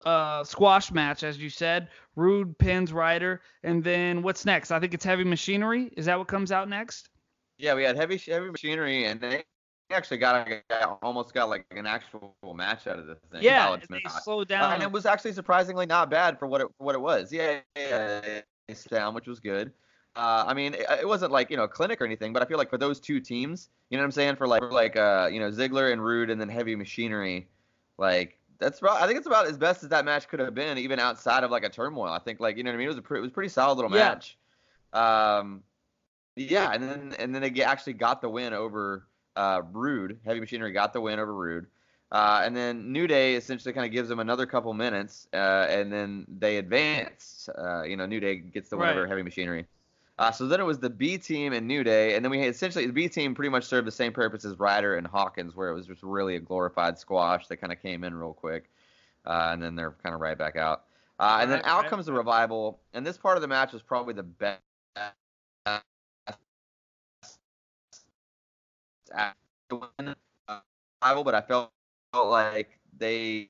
uh, 0.05 0.43
squash 0.43 0.91
match, 0.91 1.23
as 1.23 1.37
you 1.39 1.49
said. 1.49 1.89
Roode 2.15 2.57
pins 2.57 2.93
Ryder, 2.93 3.41
and 3.63 3.83
then 3.83 4.21
what's 4.21 4.45
next? 4.45 4.71
I 4.71 4.79
think 4.79 4.93
it's 4.93 5.03
Heavy 5.03 5.23
Machinery. 5.23 5.91
Is 5.97 6.05
that 6.05 6.17
what 6.17 6.27
comes 6.27 6.51
out 6.51 6.69
next? 6.69 7.09
Yeah, 7.57 7.73
we 7.73 7.83
had 7.83 7.95
Heavy 7.95 8.17
Heavy 8.17 8.51
Machinery, 8.51 9.05
and 9.05 9.19
they 9.19 9.43
actually 9.93 10.17
got 10.17 10.47
almost 11.01 11.33
got 11.33 11.49
like 11.49 11.65
an 11.71 11.85
actual 11.85 12.35
match 12.55 12.87
out 12.87 12.99
of 12.99 13.07
this 13.07 13.19
thing. 13.31 13.41
Yeah, 13.43 13.75
they 13.89 14.01
slowed 14.23 14.47
down, 14.47 14.71
uh, 14.71 14.73
and 14.73 14.83
it 14.83 14.91
was 14.91 15.05
actually 15.05 15.33
surprisingly 15.33 15.85
not 15.85 16.09
bad 16.09 16.37
for 16.37 16.47
what 16.47 16.61
it 16.61 16.67
for 16.77 16.83
what 16.83 16.95
it 16.95 17.01
was. 17.01 17.31
Yeah, 17.31 17.59
yeah, 17.75 18.21
yeah 18.25 18.41
down, 18.89 19.13
which 19.13 19.27
was 19.27 19.39
good. 19.39 19.71
Uh, 20.15 20.43
I 20.47 20.53
mean, 20.53 20.75
it, 20.75 20.85
it, 21.01 21.07
wasn't 21.07 21.31
like 21.31 21.49
you 21.49 21.57
know 21.57 21.67
clinic 21.67 21.99
or 22.01 22.05
anything, 22.05 22.33
but 22.33 22.43
I 22.43 22.45
feel 22.45 22.57
like 22.57 22.69
for 22.69 22.77
those 22.77 22.99
two 22.99 23.19
teams, 23.19 23.69
you 23.89 23.97
know 23.97 24.03
what 24.03 24.07
I'm 24.07 24.11
saying, 24.11 24.35
for 24.35 24.47
like 24.47 24.61
for 24.61 24.71
like 24.71 24.95
uh 24.95 25.29
you 25.31 25.39
know 25.39 25.49
Ziggler 25.49 25.91
and 25.91 26.03
Roode, 26.03 26.29
and 26.29 26.39
then 26.39 26.49
Heavy 26.49 26.75
Machinery, 26.75 27.47
like 27.97 28.37
that's 28.59 28.79
about, 28.79 29.01
I 29.01 29.07
think 29.07 29.17
it's 29.17 29.27
about 29.27 29.47
as 29.47 29.57
best 29.57 29.83
as 29.83 29.89
that 29.89 30.05
match 30.05 30.27
could 30.27 30.39
have 30.39 30.53
been, 30.53 30.77
even 30.77 30.99
outside 30.99 31.43
of 31.43 31.51
like 31.51 31.63
a 31.63 31.69
turmoil. 31.69 32.11
I 32.11 32.19
think 32.19 32.39
like 32.39 32.57
you 32.57 32.63
know 32.63 32.69
what 32.69 32.75
I 32.75 32.77
mean. 32.77 32.85
It 32.85 32.89
was 32.89 32.97
a 32.97 33.01
pre- 33.01 33.19
it 33.19 33.21
was 33.21 33.31
a 33.31 33.33
pretty 33.33 33.49
solid 33.49 33.75
little 33.75 33.91
yeah. 33.91 34.09
match. 34.09 34.37
Um, 34.93 35.63
yeah, 36.35 36.71
and 36.71 36.83
then 36.83 37.15
and 37.17 37.33
then 37.33 37.41
they 37.41 37.63
actually 37.63 37.93
got 37.93 38.21
the 38.21 38.29
win 38.29 38.53
over 38.53 39.07
uh, 39.35 39.61
Roode. 39.71 40.19
Heavy 40.25 40.39
Machinery 40.39 40.71
got 40.71 40.93
the 40.93 41.01
win 41.01 41.19
over 41.19 41.33
Roode. 41.33 41.67
Uh, 42.11 42.41
and 42.43 42.55
then 42.55 42.91
New 42.91 43.07
Day 43.07 43.33
essentially 43.33 43.73
kind 43.73 43.87
of 43.87 43.91
gives 43.91 44.07
them 44.07 44.19
another 44.19 44.45
couple 44.45 44.71
minutes, 44.73 45.27
uh, 45.33 45.65
and 45.67 45.91
then 45.91 46.27
they 46.37 46.57
advance. 46.57 47.49
Uh, 47.57 47.81
you 47.81 47.97
know, 47.97 48.05
New 48.05 48.19
Day 48.19 48.35
gets 48.35 48.69
the 48.69 48.77
win 48.77 48.87
right. 48.87 48.97
over 48.97 49.07
Heavy 49.07 49.23
Machinery. 49.23 49.65
Uh, 50.19 50.31
so 50.31 50.47
then 50.47 50.59
it 50.59 50.63
was 50.63 50.77
the 50.77 50.91
B 50.91 51.17
team 51.17 51.53
and 51.53 51.67
New 51.67 51.83
Day, 51.83 52.15
and 52.15 52.23
then 52.23 52.29
we 52.29 52.37
had 52.37 52.49
essentially 52.49 52.85
the 52.85 52.93
B 52.93 53.09
team 53.09 53.33
pretty 53.33 53.49
much 53.49 53.63
served 53.63 53.87
the 53.87 53.91
same 53.91 54.13
purpose 54.13 54.45
as 54.45 54.59
Ryder 54.59 54.95
and 54.95 55.07
Hawkins, 55.07 55.55
where 55.55 55.69
it 55.69 55.73
was 55.73 55.87
just 55.87 56.03
really 56.03 56.35
a 56.35 56.39
glorified 56.39 56.99
squash. 56.99 57.47
They 57.47 57.55
kind 57.55 57.73
of 57.73 57.81
came 57.81 58.03
in 58.03 58.13
real 58.13 58.33
quick, 58.33 58.69
uh, 59.25 59.49
and 59.51 59.61
then 59.61 59.75
they're 59.75 59.95
kind 60.03 60.13
of 60.13 60.21
right 60.21 60.37
back 60.37 60.55
out. 60.55 60.83
Uh, 61.19 61.39
and 61.41 61.49
then 61.49 61.61
right, 61.61 61.67
out 61.67 61.81
right. 61.81 61.89
comes 61.89 62.05
the 62.05 62.13
revival, 62.13 62.79
and 62.93 63.03
this 63.03 63.17
part 63.17 63.37
of 63.37 63.41
the 63.41 63.47
match 63.47 63.73
was 63.73 63.81
probably 63.81 64.13
the 64.13 64.21
best. 64.21 64.61
Revival, 69.69 71.23
but 71.23 71.35
I 71.35 71.41
felt 71.41 71.71
like 72.13 72.79
they 72.97 73.49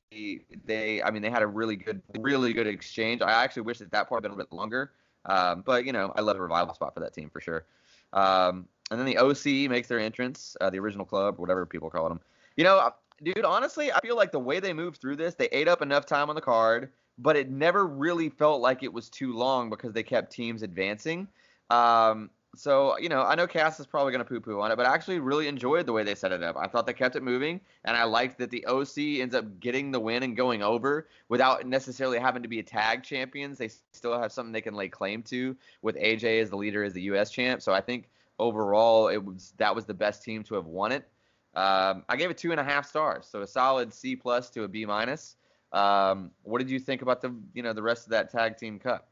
they 0.66 1.02
I 1.04 1.12
mean 1.12 1.22
they 1.22 1.30
had 1.30 1.42
a 1.42 1.48
really 1.48 1.76
good 1.76 2.02
really 2.20 2.54
good 2.54 2.68
exchange. 2.68 3.22
I 3.22 3.32
actually 3.32 3.64
wish 3.64 3.80
that 3.80 3.92
that 3.92 4.10
part 4.10 4.24
had 4.24 4.30
been 4.30 4.40
a 4.40 4.44
bit 4.44 4.52
longer. 4.52 4.92
Um, 5.26 5.64
but 5.66 5.86
you 5.86 5.94
know, 5.94 6.14
I 6.16 6.22
love 6.22 6.38
a 6.38 6.42
revival 6.42 6.74
spot 6.74 6.94
for 6.94 7.00
that 7.00 7.14
team 7.14 7.30
for 7.30 7.40
sure. 7.40 7.66
Um, 8.14 8.68
and 8.92 9.00
then 9.00 9.06
the 9.06 9.18
OC 9.18 9.70
makes 9.70 9.88
their 9.88 10.00
entrance, 10.00 10.56
uh, 10.62 10.70
the 10.70 10.80
original 10.80 11.06
club, 11.06 11.40
whatever 11.40 11.66
people 11.66 11.90
call 11.90 12.10
them. 12.10 12.20
You 12.58 12.64
know, 12.64 12.92
dude, 13.24 13.46
honestly, 13.46 13.92
I 13.92 14.00
feel 14.02 14.16
like 14.16 14.32
the 14.32 14.40
way 14.40 14.60
they 14.60 14.74
moved 14.74 15.00
through 15.02 15.16
this, 15.16 15.36
they 15.36 15.48
ate 15.48 15.68
up 15.68 15.82
enough 15.82 16.06
time 16.06 16.30
on 16.30 16.36
the 16.36 16.42
card, 16.42 16.92
but 17.18 17.36
it 17.36 17.50
never 17.50 17.88
really 17.88 18.30
felt 18.30 18.62
like 18.62 18.84
it 18.84 18.92
was 18.92 19.10
too 19.10 19.34
long 19.34 19.70
because 19.70 19.94
they 19.94 20.04
kept 20.04 20.32
teams 20.32 20.62
advancing. 20.62 21.28
Um, 21.70 22.30
so 22.56 22.98
you 23.00 23.10
know, 23.10 23.24
I 23.24 23.36
know 23.36 23.48
Cass 23.48 23.80
is 23.80 23.86
probably 23.86 24.12
gonna 24.12 24.26
poo-poo 24.26 24.62
on 24.62 24.72
it, 24.72 24.76
but 24.76 24.86
I 24.86 24.94
actually 24.94 25.20
really 25.20 25.48
enjoyed 25.48 25.86
the 25.86 25.94
way 25.94 26.04
they 26.04 26.16
set 26.16 26.32
it 26.32 26.44
up. 26.44 26.56
I 26.58 26.68
thought 26.68 26.86
they 26.86 26.94
kept 26.94 27.16
it 27.16 27.24
moving, 27.24 27.60
and 27.86 27.98
I 27.98 28.04
liked 28.04 28.38
that 28.40 28.52
the 28.52 28.66
OC 28.66 29.22
ends 29.22 29.34
up 29.34 29.60
getting 29.60 29.92
the 29.92 30.00
win 30.00 30.24
and 30.24 30.38
going 30.38 30.62
over 30.62 31.08
without 31.30 31.66
necessarily 31.66 32.20
having 32.20 32.44
to 32.44 32.50
be 32.50 32.60
a 32.60 32.64
tag 32.64 33.04
champions. 33.04 33.58
They 33.58 33.70
still 33.92 34.20
have 34.20 34.32
something 34.32 34.52
they 34.52 34.62
can 34.62 34.76
lay 34.76 34.90
claim 34.90 35.24
to 35.24 35.56
with 35.82 35.96
AJ 35.96 36.42
as 36.42 36.50
the 36.50 36.58
leader 36.58 36.84
as 36.84 36.94
the 36.94 37.02
U.S. 37.04 37.32
champ. 37.32 37.62
So 37.62 37.74
I 37.74 37.82
think 37.82 38.10
overall, 38.40 39.08
it 39.08 39.24
was 39.24 39.54
that 39.58 39.76
was 39.76 39.86
the 39.86 39.94
best 39.94 40.24
team 40.24 40.44
to 40.44 40.56
have 40.56 40.66
won 40.66 40.92
it. 40.92 41.08
Um, 41.56 42.04
I 42.10 42.16
gave 42.16 42.30
it 42.30 42.38
two 42.38 42.52
and 42.52 42.60
a 42.60 42.64
half 42.64 42.88
stars, 42.88 43.28
so 43.30 43.42
a 43.42 43.48
solid 43.48 43.94
C 43.94 44.16
plus 44.16 44.50
to 44.52 44.64
a 44.64 44.68
B 44.68 44.86
minus. 44.86 45.38
Um, 45.72 46.30
what 46.44 46.60
did 46.60 46.70
you 46.70 46.80
think 46.80 47.02
about 47.02 47.22
the 47.22 47.34
you 47.54 47.64
know 47.64 47.74
the 47.74 47.82
rest 47.82 48.06
of 48.06 48.12
that 48.12 48.32
tag 48.32 48.58
team 48.58 48.80
cup? 48.80 49.08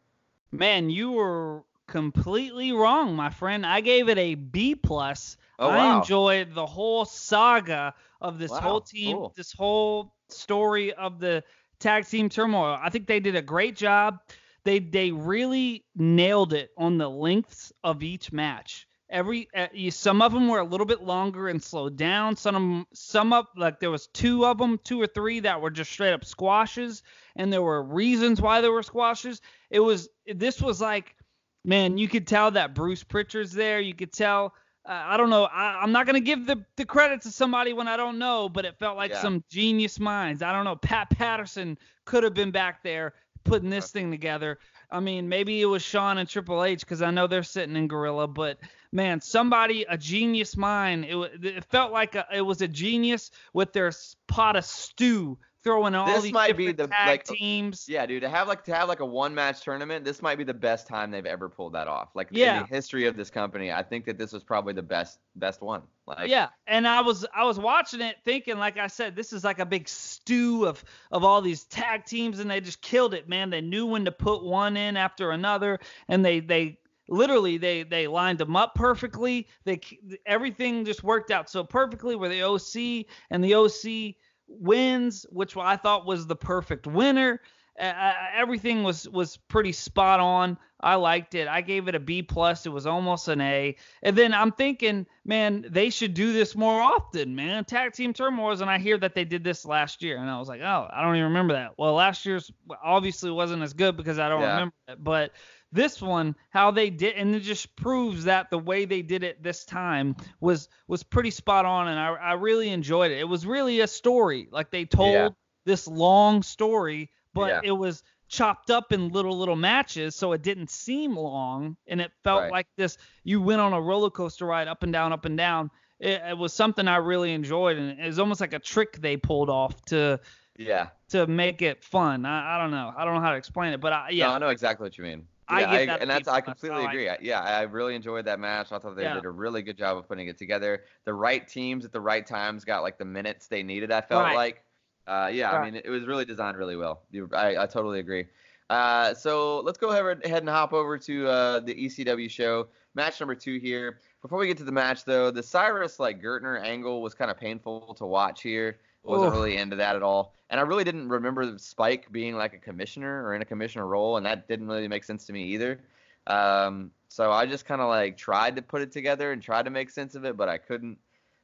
Man, 0.51 0.89
you 0.89 1.12
were 1.12 1.63
completely 1.91 2.71
wrong, 2.71 3.15
my 3.15 3.30
friend. 3.30 3.65
I 3.65 3.82
gave 3.82 4.10
it 4.10 4.17
a 4.17 4.36
B 4.36 4.75
plus. 4.75 5.38
Oh, 5.60 5.69
I 5.69 5.97
enjoyed 5.97 6.56
the 6.56 6.65
whole 6.65 7.06
saga 7.06 7.93
of 8.21 8.39
this 8.39 8.49
wow, 8.49 8.60
whole 8.62 8.82
team, 8.82 9.17
cool. 9.17 9.34
this 9.36 9.51
whole 9.51 10.15
story 10.30 10.93
of 10.93 11.19
the 11.19 11.43
tag 11.80 12.08
team 12.08 12.30
turmoil. 12.30 12.80
I 12.82 12.89
think 12.89 13.08
they 13.08 13.19
did 13.19 13.36
a 13.36 13.41
great 13.41 13.75
job. 13.75 14.19
They 14.63 14.80
they 14.80 15.12
really 15.12 15.84
nailed 15.95 16.54
it 16.54 16.71
on 16.77 16.97
the 16.97 17.10
lengths 17.10 17.73
of 17.84 18.01
each 18.01 18.32
match. 18.32 18.88
Every 19.10 19.49
uh, 19.54 19.67
some 19.89 20.21
of 20.21 20.32
them 20.32 20.47
were 20.47 20.60
a 20.60 20.65
little 20.65 20.86
bit 20.86 21.04
longer 21.04 21.49
and 21.49 21.62
slowed 21.62 21.97
down. 21.97 22.38
Some 22.38 22.56
of 22.56 22.62
them, 22.62 22.88
some 22.93 23.34
up 23.34 23.49
like 23.58 23.82
there 23.82 23.91
was 23.91 24.08
two 24.08 24.45
of 24.45 24.58
them, 24.58 24.80
two 24.86 25.01
or 25.01 25.08
three 25.08 25.41
that 25.41 25.60
were 25.60 25.71
just 25.71 25.91
straight 25.91 26.13
up 26.13 26.23
squashes, 26.23 27.04
and 27.36 27.51
there 27.51 27.62
were 27.62 27.84
reasons 27.84 28.41
why 28.41 28.62
there 28.62 28.71
were 28.71 28.84
squashes. 28.84 29.41
It 29.69 29.82
was 29.82 30.08
this 30.25 30.62
was 30.62 30.80
like 30.80 31.15
man, 31.63 31.97
you 31.97 32.08
could 32.08 32.28
tell 32.28 32.52
that 32.52 32.74
Bruce 32.74 33.04
Pritchard's 33.04 33.54
there. 33.54 33.80
You 33.80 33.93
could 33.93 34.12
tell. 34.13 34.54
Uh, 34.84 35.04
I 35.06 35.17
don't 35.17 35.30
know. 35.30 35.43
I, 35.45 35.84
am 35.84 35.91
not 35.91 36.08
gonna 36.08 36.19
give 36.19 36.47
the, 36.47 36.63
the 36.76 36.86
credit 36.86 37.21
to 37.21 37.32
somebody 37.32 37.71
when 37.74 37.88
I 37.88 37.97
don't 37.97 38.17
know, 38.17 38.50
but 38.50 38.65
it 38.65 38.80
felt 38.80 38.97
like 38.97 39.12
yeah. 39.12 39.21
some 39.21 39.43
genius 39.50 40.00
minds. 40.00 40.41
I 40.41 40.52
don't 40.52 40.65
know. 40.65 40.76
Pat 40.76 41.10
Patterson 41.12 41.78
could 42.06 42.24
have 42.24 42.34
been 42.34 42.52
back 42.52 42.82
there 42.84 43.13
putting 43.43 43.69
this 43.69 43.91
thing 43.91 44.10
together. 44.12 44.58
I 44.89 45.00
mean, 45.00 45.30
maybe 45.30 45.62
it 45.62 45.65
was 45.65 45.82
Shawn 45.82 46.17
and 46.17 46.28
Triple 46.28 46.63
H 46.63 46.82
because 46.82 47.02
I 47.02 47.12
know 47.12 47.28
they're 47.28 47.43
sitting 47.43 47.76
in 47.76 47.88
Gorilla, 47.88 48.28
but 48.28 48.58
man, 48.91 49.21
somebody, 49.21 49.86
a 49.88 49.97
genius 49.97 50.58
mind. 50.58 51.06
It, 51.06 51.45
it 51.45 51.65
felt 51.65 51.93
like 51.93 52.15
a, 52.15 52.26
it 52.34 52.41
was 52.41 52.62
a 52.62 52.67
genius 52.67 53.32
with 53.54 53.71
their 53.74 53.91
pot 54.28 54.56
of 54.56 54.65
stew 54.65 55.38
throwing 55.63 55.95
all 55.95 56.08
this 56.08 56.24
these 56.24 56.34
might 56.34 56.58
be 56.58 56.71
the 56.71 56.88
tag 56.88 57.08
like, 57.08 57.24
teams. 57.26 57.86
Yeah, 57.88 58.06
dude, 58.06 58.21
to 58.21 58.30
have 58.30 58.47
like 58.47 58.63
to 58.65 58.76
have 58.76 58.88
like 58.88 59.00
a 59.00 59.06
one 59.06 59.34
match 59.34 59.62
tournament, 59.62 60.04
this 60.04 60.21
might 60.21 60.38
be 60.38 60.43
the 60.43 60.54
best 60.54 60.88
time 60.88 61.12
they've 61.12 61.26
ever 61.26 61.50
pulled 61.50 61.74
that 61.74 61.88
off. 61.88 62.10
Like 62.15 62.30
yeah. 62.32 62.58
in 62.58 62.63
the 62.63 62.67
history 62.67 63.06
of 63.06 63.15
this 63.15 63.30
company, 63.30 63.71
I 63.71 63.84
think 63.84 64.06
that 64.06 64.17
this 64.17 64.32
was 64.32 64.43
probably 64.43 64.74
the 64.74 64.82
best 64.82 65.19
best 65.36 65.62
one. 65.62 65.84
Like 66.08 66.30
Yeah, 66.30 66.50
and 66.67 66.88
I 66.88 67.02
was 67.02 67.26
I 67.36 67.43
was 67.43 67.60
watching 67.60 68.02
it 68.02 68.17
thinking 68.24 68.58
like 68.58 68.78
I 68.78 68.88
said 68.88 69.15
this 69.15 69.34
is 69.34 69.43
like 69.43 69.60
a 69.60 69.65
big 69.65 69.88
stew 69.88 70.65
of 70.65 70.84
of 71.12 71.24
all 71.24 71.41
these 71.41 71.63
tag 71.65 72.06
teams 72.06 72.39
and 72.39 72.50
they 72.50 72.62
just 72.62 72.82
killed 72.82 73.13
it, 73.13 73.30
man. 73.30 73.50
They 73.50 73.62
knew 73.62 73.86
when 73.86 74.06
to 74.06 74.12
put 74.12 74.43
one 74.43 74.78
in 74.78 74.97
after 74.97 75.32
another 75.32 75.80
and 76.08 76.26
they 76.26 76.39
they 76.39 76.80
literally 77.08 77.58
they 77.58 77.84
they 77.84 78.08
lined 78.08 78.39
them 78.39 78.56
up 78.56 78.74
perfectly. 78.74 79.47
They 79.65 79.82
everything 80.26 80.86
just 80.86 81.04
worked 81.04 81.30
out 81.30 81.50
so 81.50 81.63
perfectly 81.63 82.15
where 82.15 82.30
the 82.30 82.43
OC 82.43 83.06
and 83.30 83.43
the 83.43 83.56
OC 83.56 84.15
wins, 84.60 85.26
which 85.30 85.56
I 85.58 85.78
thought 85.78 86.06
was 86.06 86.28
the 86.28 86.36
perfect 86.36 86.88
winner. 86.88 87.42
Uh, 87.80 88.14
everything 88.36 88.84
was 88.84 89.08
was 89.10 89.38
pretty 89.38 89.72
spot 89.72 90.20
on. 90.20 90.58
I 90.82 90.96
liked 90.96 91.36
it. 91.36 91.48
I 91.48 91.62
gave 91.62 91.88
it 91.88 91.96
a 91.96 92.00
B 92.00 92.22
plus. 92.22 92.66
It 92.66 92.70
was 92.70 92.86
almost 92.86 93.28
an 93.28 93.40
A. 93.40 93.76
And 94.04 94.16
then 94.16 94.34
I'm 94.34 94.52
thinking, 94.52 95.06
man, 95.26 95.66
they 95.70 95.90
should 95.90 96.14
do 96.14 96.34
this 96.34 96.56
more 96.56 96.82
often, 96.82 97.36
man. 97.36 97.66
Tag 97.66 97.94
team 97.94 98.14
turmoils, 98.14 98.62
and 98.62 98.70
I 98.70 98.78
hear 98.80 98.98
that 98.98 99.16
they 99.16 99.24
did 99.24 99.44
this 99.44 99.64
last 99.64 100.02
year, 100.04 100.18
and 100.18 100.30
I 100.30 100.38
was 100.40 100.50
like, 100.50 100.62
oh, 100.62 100.88
I 100.92 101.02
don't 101.02 101.16
even 101.16 101.30
remember 101.30 101.54
that. 101.54 101.72
Well, 101.78 101.94
last 101.94 102.26
year's 102.26 102.52
obviously 102.84 103.32
wasn't 103.32 103.62
as 103.62 103.74
good 103.74 103.96
because 103.96 104.20
I 104.20 104.28
don't 104.28 104.42
yeah. 104.42 104.54
remember 104.54 104.76
it, 104.88 105.04
but 105.04 105.32
this 105.71 106.01
one, 106.01 106.36
how 106.49 106.71
they 106.71 106.89
did, 106.89 107.15
and 107.15 107.34
it 107.34 107.41
just 107.41 107.75
proves 107.75 108.25
that 108.25 108.49
the 108.49 108.57
way 108.57 108.86
they 108.86 109.01
did 109.01 109.23
it 109.23 109.41
this 109.41 109.63
time 109.63 110.15
was 110.39 110.67
was 110.88 111.03
pretty 111.03 111.31
spot 111.31 111.65
on, 111.65 111.88
and 111.88 111.99
I, 111.99 112.13
I 112.13 112.34
really 112.34 112.69
enjoyed 112.69 113.12
it. 113.12 113.19
It 113.19 113.27
was 113.27 113.45
really 113.45 113.79
a 113.79 113.88
story, 113.88 114.47
like 114.51 114.71
they 114.71 114.86
told 114.86 115.13
yeah. 115.13 115.29
this 115.65 115.88
long 115.88 116.43
story, 116.43 117.10
but 117.34 117.49
yeah. 117.49 117.62
it 117.63 117.71
was 117.71 118.03
chopped 118.27 118.69
up 118.69 118.91
in 118.91 119.10
little 119.10 119.38
little 119.38 119.55
matches, 119.55 120.15
so 120.15 120.34
it 120.34 120.41
didn't 120.41 120.69
seem 120.69 121.15
long, 121.15 121.77
and 121.88 122.01
it 122.01 122.12
felt 122.23 122.43
right. 122.43 122.51
like 122.51 122.67
this. 122.77 122.97
You 123.23 123.41
went 123.41 123.62
on 123.62 123.73
a 123.73 123.81
roller 123.81 124.10
coaster 124.10 124.45
ride 124.45 124.67
up 124.67 124.84
and 124.84 124.91
down, 124.91 125.13
up 125.13 125.25
and 125.25 125.38
down. 125.38 125.71
It, 125.99 126.21
it 126.29 126.38
was 126.38 126.53
something 126.53 126.88
I 126.88 126.97
really 126.97 127.34
enjoyed, 127.34 127.77
and 127.77 127.99
it 127.99 128.07
was 128.07 128.19
almost 128.19 128.41
like 128.41 128.53
a 128.53 128.60
trick 128.60 128.99
they 128.99 129.17
pulled 129.17 129.49
off 129.49 129.84
to 129.86 130.19
yeah 130.57 130.89
to 131.10 131.27
make 131.27 131.62
it 131.62 131.84
fun. 131.84 132.25
I, 132.25 132.55
I 132.55 132.57
don't 132.57 132.71
know. 132.71 132.93
I 132.95 133.05
don't 133.05 133.15
know 133.15 133.21
how 133.21 133.31
to 133.31 133.38
explain 133.38 133.73
it, 133.73 133.79
but 133.79 133.93
I, 133.93 134.10
yeah. 134.10 134.27
No, 134.27 134.34
I 134.34 134.39
know 134.39 134.49
exactly 134.49 134.86
what 134.86 134.97
you 134.97 135.03
mean. 135.03 135.27
I 135.52 135.86
that. 135.86 135.90
I, 135.90 135.98
and 135.98 136.10
that's 136.10 136.28
I 136.28 136.42
completely 136.42 136.86
agree. 136.86 137.10
I, 137.10 137.18
yeah, 137.22 137.42
I 137.42 137.62
really 137.64 137.96
enjoyed 137.96 138.26
that 138.26 138.40
match. 138.40 138.72
I 138.72 138.80
thought 138.80 138.96
they 138.96 139.04
yeah. 139.04 139.16
did 139.16 139.26
a 139.26 139.30
really 139.30 139.62
good 139.62 139.78
job 139.78 139.98
of 139.98 140.08
putting 140.08 140.28
it 140.28 140.38
together. 140.38 140.84
The 141.06 141.14
right 141.14 141.48
teams 141.48 141.86
at 141.86 141.92
the 141.92 142.02
right 142.02 142.26
times 142.26 142.66
got 142.66 142.82
like 142.82 142.98
the 142.98 143.06
minutes 143.06 143.48
they 143.48 143.64
needed. 143.64 143.92
I 143.92 144.02
felt 144.02 144.24
right. 144.24 144.36
like. 144.36 144.64
Uh, 145.08 145.30
yeah, 145.34 145.52
right. 145.52 145.62
I 145.62 145.72
mean, 145.72 145.82
it 145.84 145.90
was 145.90 146.06
really 146.06 146.26
designed 146.26 146.58
really 146.58 146.76
well. 146.76 147.02
I, 147.34 147.58
I 147.58 147.66
totally 147.66 148.00
agree. 148.00 148.28
Uh, 148.70 149.14
so 149.14 149.60
let's 149.60 149.78
go 149.78 149.90
ahead 149.90 150.22
and 150.24 150.48
hop 150.48 150.72
over 150.72 150.98
to 150.98 151.28
uh, 151.28 151.60
the 151.60 151.76
ECW 151.76 152.30
show, 152.30 152.68
match 152.96 153.20
number 153.20 153.36
two 153.36 153.60
here. 153.60 154.00
Before 154.22 154.40
we 154.40 154.48
get 154.48 154.58
to 154.60 154.64
the 154.64 154.72
match, 154.72 155.04
though, 155.04 155.30
the 155.32 155.44
Cyrus 155.44 156.00
like 156.00 156.22
Gertner 156.22 156.64
angle 156.64 157.02
was 157.02 157.14
kind 157.14 157.30
of 157.30 157.38
painful 157.38 157.94
to 157.96 158.06
watch 158.06 158.42
here. 158.42 158.78
Wasn't 159.04 159.34
really 159.34 159.58
into 159.58 159.76
that 159.78 159.96
at 159.96 160.04
all, 160.04 160.34
and 160.50 160.60
I 160.60 160.64
really 160.64 160.84
didn't 160.84 161.10
remember 161.10 161.58
Spike 161.58 162.12
being 162.12 162.36
like 162.36 162.54
a 162.54 162.58
commissioner 162.58 163.26
or 163.26 163.34
in 163.34 163.42
a 163.42 163.46
commissioner 163.46 163.88
role, 163.88 164.18
and 164.18 164.26
that 164.26 164.48
didn't 164.48 164.68
really 164.68 164.88
make 164.88 165.04
sense 165.04 165.26
to 165.26 165.34
me 165.34 165.46
either. 165.46 165.80
Um, 166.28 166.92
so 167.08 167.32
I 167.32 167.46
just 167.46 167.66
kind 167.66 167.82
of 167.82 167.90
like 167.90 168.16
tried 168.16 168.56
to 168.56 168.62
put 168.62 168.82
it 168.82 168.92
together 168.92 169.32
and 169.32 169.42
tried 169.42 169.66
to 169.66 169.72
make 169.72 169.90
sense 169.90 170.16
of 170.16 170.24
it, 170.24 170.38
but 170.38 170.50
I 170.50 170.58
couldn't. 170.58 170.98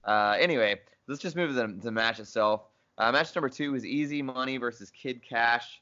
Uh, 0.04 0.36
anyway, 0.40 0.80
let's 1.08 1.22
just 1.22 1.36
move 1.36 1.50
to 1.50 1.54
the, 1.54 1.68
the 1.82 1.92
match 1.92 2.20
itself. 2.20 2.62
Uh, 2.98 3.12
match 3.12 3.36
number 3.36 3.50
two 3.50 3.76
is 3.76 3.86
EZ 3.86 4.24
Money 4.24 4.58
versus 4.58 4.92
Kid 4.92 5.22
Kash. 5.22 5.82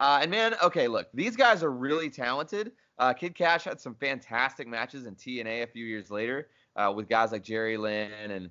Uh, 0.00 0.20
and 0.22 0.30
man, 0.30 0.54
okay, 0.62 0.88
look, 0.88 1.08
these 1.14 1.36
guys 1.36 1.62
are 1.62 1.70
really 1.70 2.10
talented. 2.10 2.72
Uh, 2.98 3.12
Kid 3.12 3.34
Kash 3.34 3.64
had 3.64 3.80
some 3.80 3.94
fantastic 3.94 4.66
matches 4.66 5.06
in 5.06 5.14
TNA 5.14 5.62
a 5.62 5.66
few 5.66 5.84
years 5.84 6.10
later 6.10 6.48
uh, 6.76 6.92
with 6.94 7.08
guys 7.08 7.32
like 7.32 7.42
Jerry 7.42 7.76
Lynn 7.76 8.10
and 8.12 8.50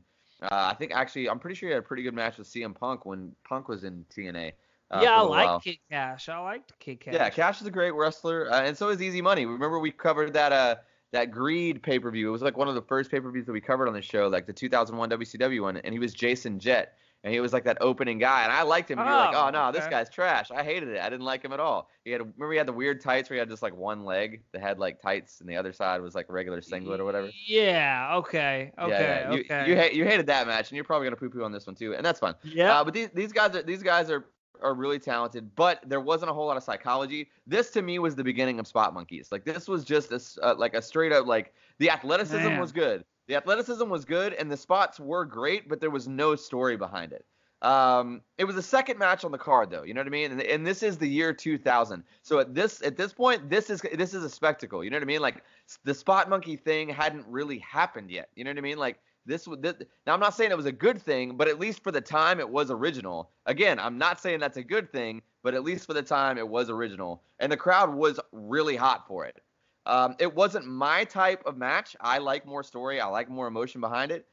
uh, 0.52 0.70
I 0.72 0.74
think 0.76 0.94
actually 0.94 1.30
I'm 1.30 1.40
pretty 1.40 1.56
sure 1.56 1.70
he 1.70 1.74
had 1.74 1.84
a 1.84 1.86
pretty 1.86 2.04
good 2.04 2.14
match 2.14 2.38
with 2.38 2.48
CM 2.48 2.76
Punk 2.76 3.06
when 3.06 3.34
Punk 3.48 3.68
was 3.68 3.84
in 3.84 4.06
TNA. 4.16 4.54
Uh, 4.92 5.00
yeah, 5.02 5.16
I 5.16 5.22
like 5.22 5.64
Kid 5.64 5.78
Kash. 5.90 6.30
I 6.30 6.38
liked 6.40 6.78
Kid 6.80 7.00
Kash. 7.00 7.14
Yeah, 7.14 7.30
Kash 7.30 7.62
is 7.62 7.68
a 7.68 7.72
great 7.72 7.94
wrestler, 7.94 8.52
uh, 8.52 8.62
and 8.62 8.78
so 8.78 8.90
is 8.90 9.02
EZ 9.02 9.22
Money. 9.22 9.46
Remember 9.46 9.80
we 9.80 9.92
covered 9.92 10.34
that 10.34 10.52
uh 10.52 10.76
that 11.12 11.32
Greed 11.32 11.82
pay 11.82 11.98
per 11.98 12.12
view. 12.12 12.28
It 12.28 12.32
was 12.32 12.42
like 12.42 12.58
one 12.58 12.68
of 12.68 12.76
the 12.76 12.82
first 12.82 13.10
pay 13.10 13.20
per 13.20 13.32
views 13.32 13.46
that 13.46 13.54
we 13.54 13.62
covered 13.62 13.88
on 13.88 13.94
the 13.94 14.02
show, 14.02 14.28
like 14.28 14.46
the 14.46 14.54
2001 14.54 15.10
WCW 15.10 15.62
one, 15.62 15.78
and 15.78 15.94
he 15.94 16.00
was 16.00 16.14
Jason 16.14 16.60
Jett 16.60 16.94
and 17.26 17.34
he 17.34 17.40
was 17.40 17.52
like 17.52 17.64
that 17.64 17.80
opening 17.82 18.20
guy, 18.20 18.44
and 18.44 18.54
I 18.54 18.62
liked 18.62 18.92
him. 18.92 19.00
And 19.00 19.08
you're 19.08 19.18
like, 19.18 19.36
oh, 19.36 19.48
oh 19.48 19.50
no, 19.50 19.70
okay. 19.70 19.80
this 19.80 19.88
guy's 19.88 20.12
trash. 20.12 20.52
I 20.52 20.64
hated 20.64 20.90
it. 20.90 21.02
I 21.02 21.10
didn't 21.10 21.26
like 21.26 21.44
him 21.44 21.54
at 21.54 21.60
all. 21.60 21.90
He 22.04 22.12
had 22.12 22.22
remember 22.22 22.52
he 22.52 22.58
had 22.60 22.68
the 22.68 22.74
weird 22.74 23.02
tights 23.02 23.32
where 23.32 23.36
he 23.36 23.40
had 23.40 23.50
just 23.50 23.64
like 23.64 23.76
one 23.76 24.06
leg 24.06 24.44
that 24.52 24.62
had 24.62 24.78
like 24.78 25.02
tights, 25.02 25.42
and 25.42 25.50
the 25.50 25.58
other 25.58 25.74
side 25.74 26.02
was 26.02 26.14
like 26.14 26.28
regular 26.30 26.62
singlet 26.62 27.00
or 27.00 27.04
whatever. 27.04 27.32
Yeah. 27.48 28.12
Okay. 28.18 28.72
Okay. 28.78 28.90
Yeah, 28.92 29.34
yeah. 29.34 29.40
okay. 29.40 29.70
You 29.70 29.76
you, 29.76 30.04
you 30.04 30.06
hated 30.06 30.28
that 30.28 30.46
match, 30.46 30.70
and 30.70 30.76
you're 30.76 30.86
probably 30.86 31.08
gonna 31.08 31.16
poo 31.16 31.32
poo 31.32 31.44
on 31.44 31.52
this 31.52 31.66
one 31.66 31.76
too, 31.76 31.96
and 31.96 32.06
that's 32.06 32.20
fine. 32.20 32.36
Yeah. 32.44 32.80
Uh, 32.80 32.84
but 32.84 32.94
these 32.94 33.10
these 33.16 33.34
guys 33.34 33.56
are 33.56 33.64
these 33.64 33.82
guys 33.82 34.12
are 34.12 34.26
are 34.62 34.76
really 34.76 35.00
talented, 35.00 35.50
but 35.56 35.82
there 35.88 36.02
wasn't 36.02 36.30
a 36.30 36.34
whole 36.34 36.46
lot 36.46 36.58
of 36.58 36.64
psychology. 36.64 37.32
This 37.48 37.72
to 37.72 37.82
me 37.82 37.98
was 37.98 38.16
the 38.16 38.24
beginning 38.24 38.60
of 38.60 38.68
Spot 38.68 38.94
Monkeys. 38.94 39.30
Like 39.32 39.46
this 39.46 39.68
was 39.68 39.84
just 39.84 40.12
a, 40.12 40.22
uh, 40.46 40.56
like 40.56 40.76
a 40.76 40.82
straight 40.82 41.12
up 41.12 41.26
like 41.26 41.56
the 41.80 41.90
athleticism 41.90 42.46
Man. 42.46 42.60
was 42.60 42.72
good. 42.72 43.04
The 43.28 43.36
athleticism 43.36 43.90
was 43.90 44.06
good 44.06 44.34
and 44.34 44.52
the 44.52 44.58
spots 44.58 45.00
were 45.00 45.26
great, 45.26 45.68
but 45.68 45.82
there 45.82 45.90
was 45.90 46.08
no 46.08 46.36
story 46.36 46.78
behind 46.78 47.12
it. 47.12 47.26
Um, 47.62 48.22
it 48.38 48.44
was 48.44 48.56
the 48.56 48.62
second 48.62 49.00
match 49.00 49.24
on 49.24 49.32
the 49.32 49.40
card, 49.40 49.72
though. 49.72 49.84
You 49.84 49.94
know 49.94 50.02
what 50.02 50.08
I 50.08 50.12
mean? 50.12 50.32
And, 50.32 50.42
and, 50.42 50.68
this 50.68 50.84
is 50.84 50.98
the 50.98 51.08
year 51.08 51.34
2000. 51.34 52.04
So 52.22 52.38
at 52.40 52.54
this 52.54 52.84
at 52.84 52.96
this 52.96 53.12
point, 53.12 53.50
this 53.50 53.72
is 53.72 53.82
this 53.94 54.14
is 54.14 54.24
a 54.24 54.30
spectacle. 54.30 54.84
You 54.84 54.92
know 54.92 54.98
what 54.98 55.04
I 55.04 55.08
mean? 55.08 55.22
Like 55.22 55.44
the 55.84 55.94
spot 55.94 56.30
monkey 56.30 56.58
thing 56.58 56.90
hadn't 56.90 57.26
really 57.28 57.60
happened 57.60 58.12
yet. 58.12 58.30
You 58.36 58.44
know 58.44 58.52
what 58.52 58.60
I 58.60 58.62
mean? 58.62 58.78
Like 58.78 59.00
this, 59.26 59.48
this 59.60 59.76
now 60.06 60.14
I'm 60.14 60.20
not 60.20 60.36
saying 60.36 60.52
it 60.52 60.58
was 60.58 60.68
a 60.68 60.72
good 60.72 61.02
thing, 61.02 61.38
but 61.38 61.48
at 61.48 61.60
least 61.60 61.82
for 61.84 61.92
the 61.92 62.02
time 62.02 62.40
it 62.40 62.48
was 62.48 62.70
original. 62.70 63.32
Again, 63.48 63.80
I'm 63.80 63.98
not 63.98 64.22
saying 64.22 64.42
that's 64.42 64.58
a 64.58 64.64
good 64.64 64.92
thing, 64.92 65.24
but 65.42 65.56
at 65.56 65.64
least 65.64 65.88
for 65.88 65.94
the 65.94 66.04
time 66.04 66.38
it 66.38 66.48
was 66.48 66.70
original, 66.70 67.24
and 67.40 67.52
the 67.52 67.58
crowd 67.58 67.94
was 67.94 68.20
really 68.32 68.76
hot 68.76 69.08
for 69.08 69.26
it. 69.26 69.42
Um, 69.86 70.16
it 70.20 70.34
wasn't 70.34 70.66
my 70.66 71.04
type 71.04 71.44
of 71.46 71.58
match. 71.58 71.96
I 72.02 72.18
like 72.18 72.46
more 72.46 72.64
story. 72.64 73.00
I 73.00 73.08
like 73.08 73.30
more 73.30 73.48
emotion 73.48 73.82
behind 73.82 74.12
it. 74.12 74.26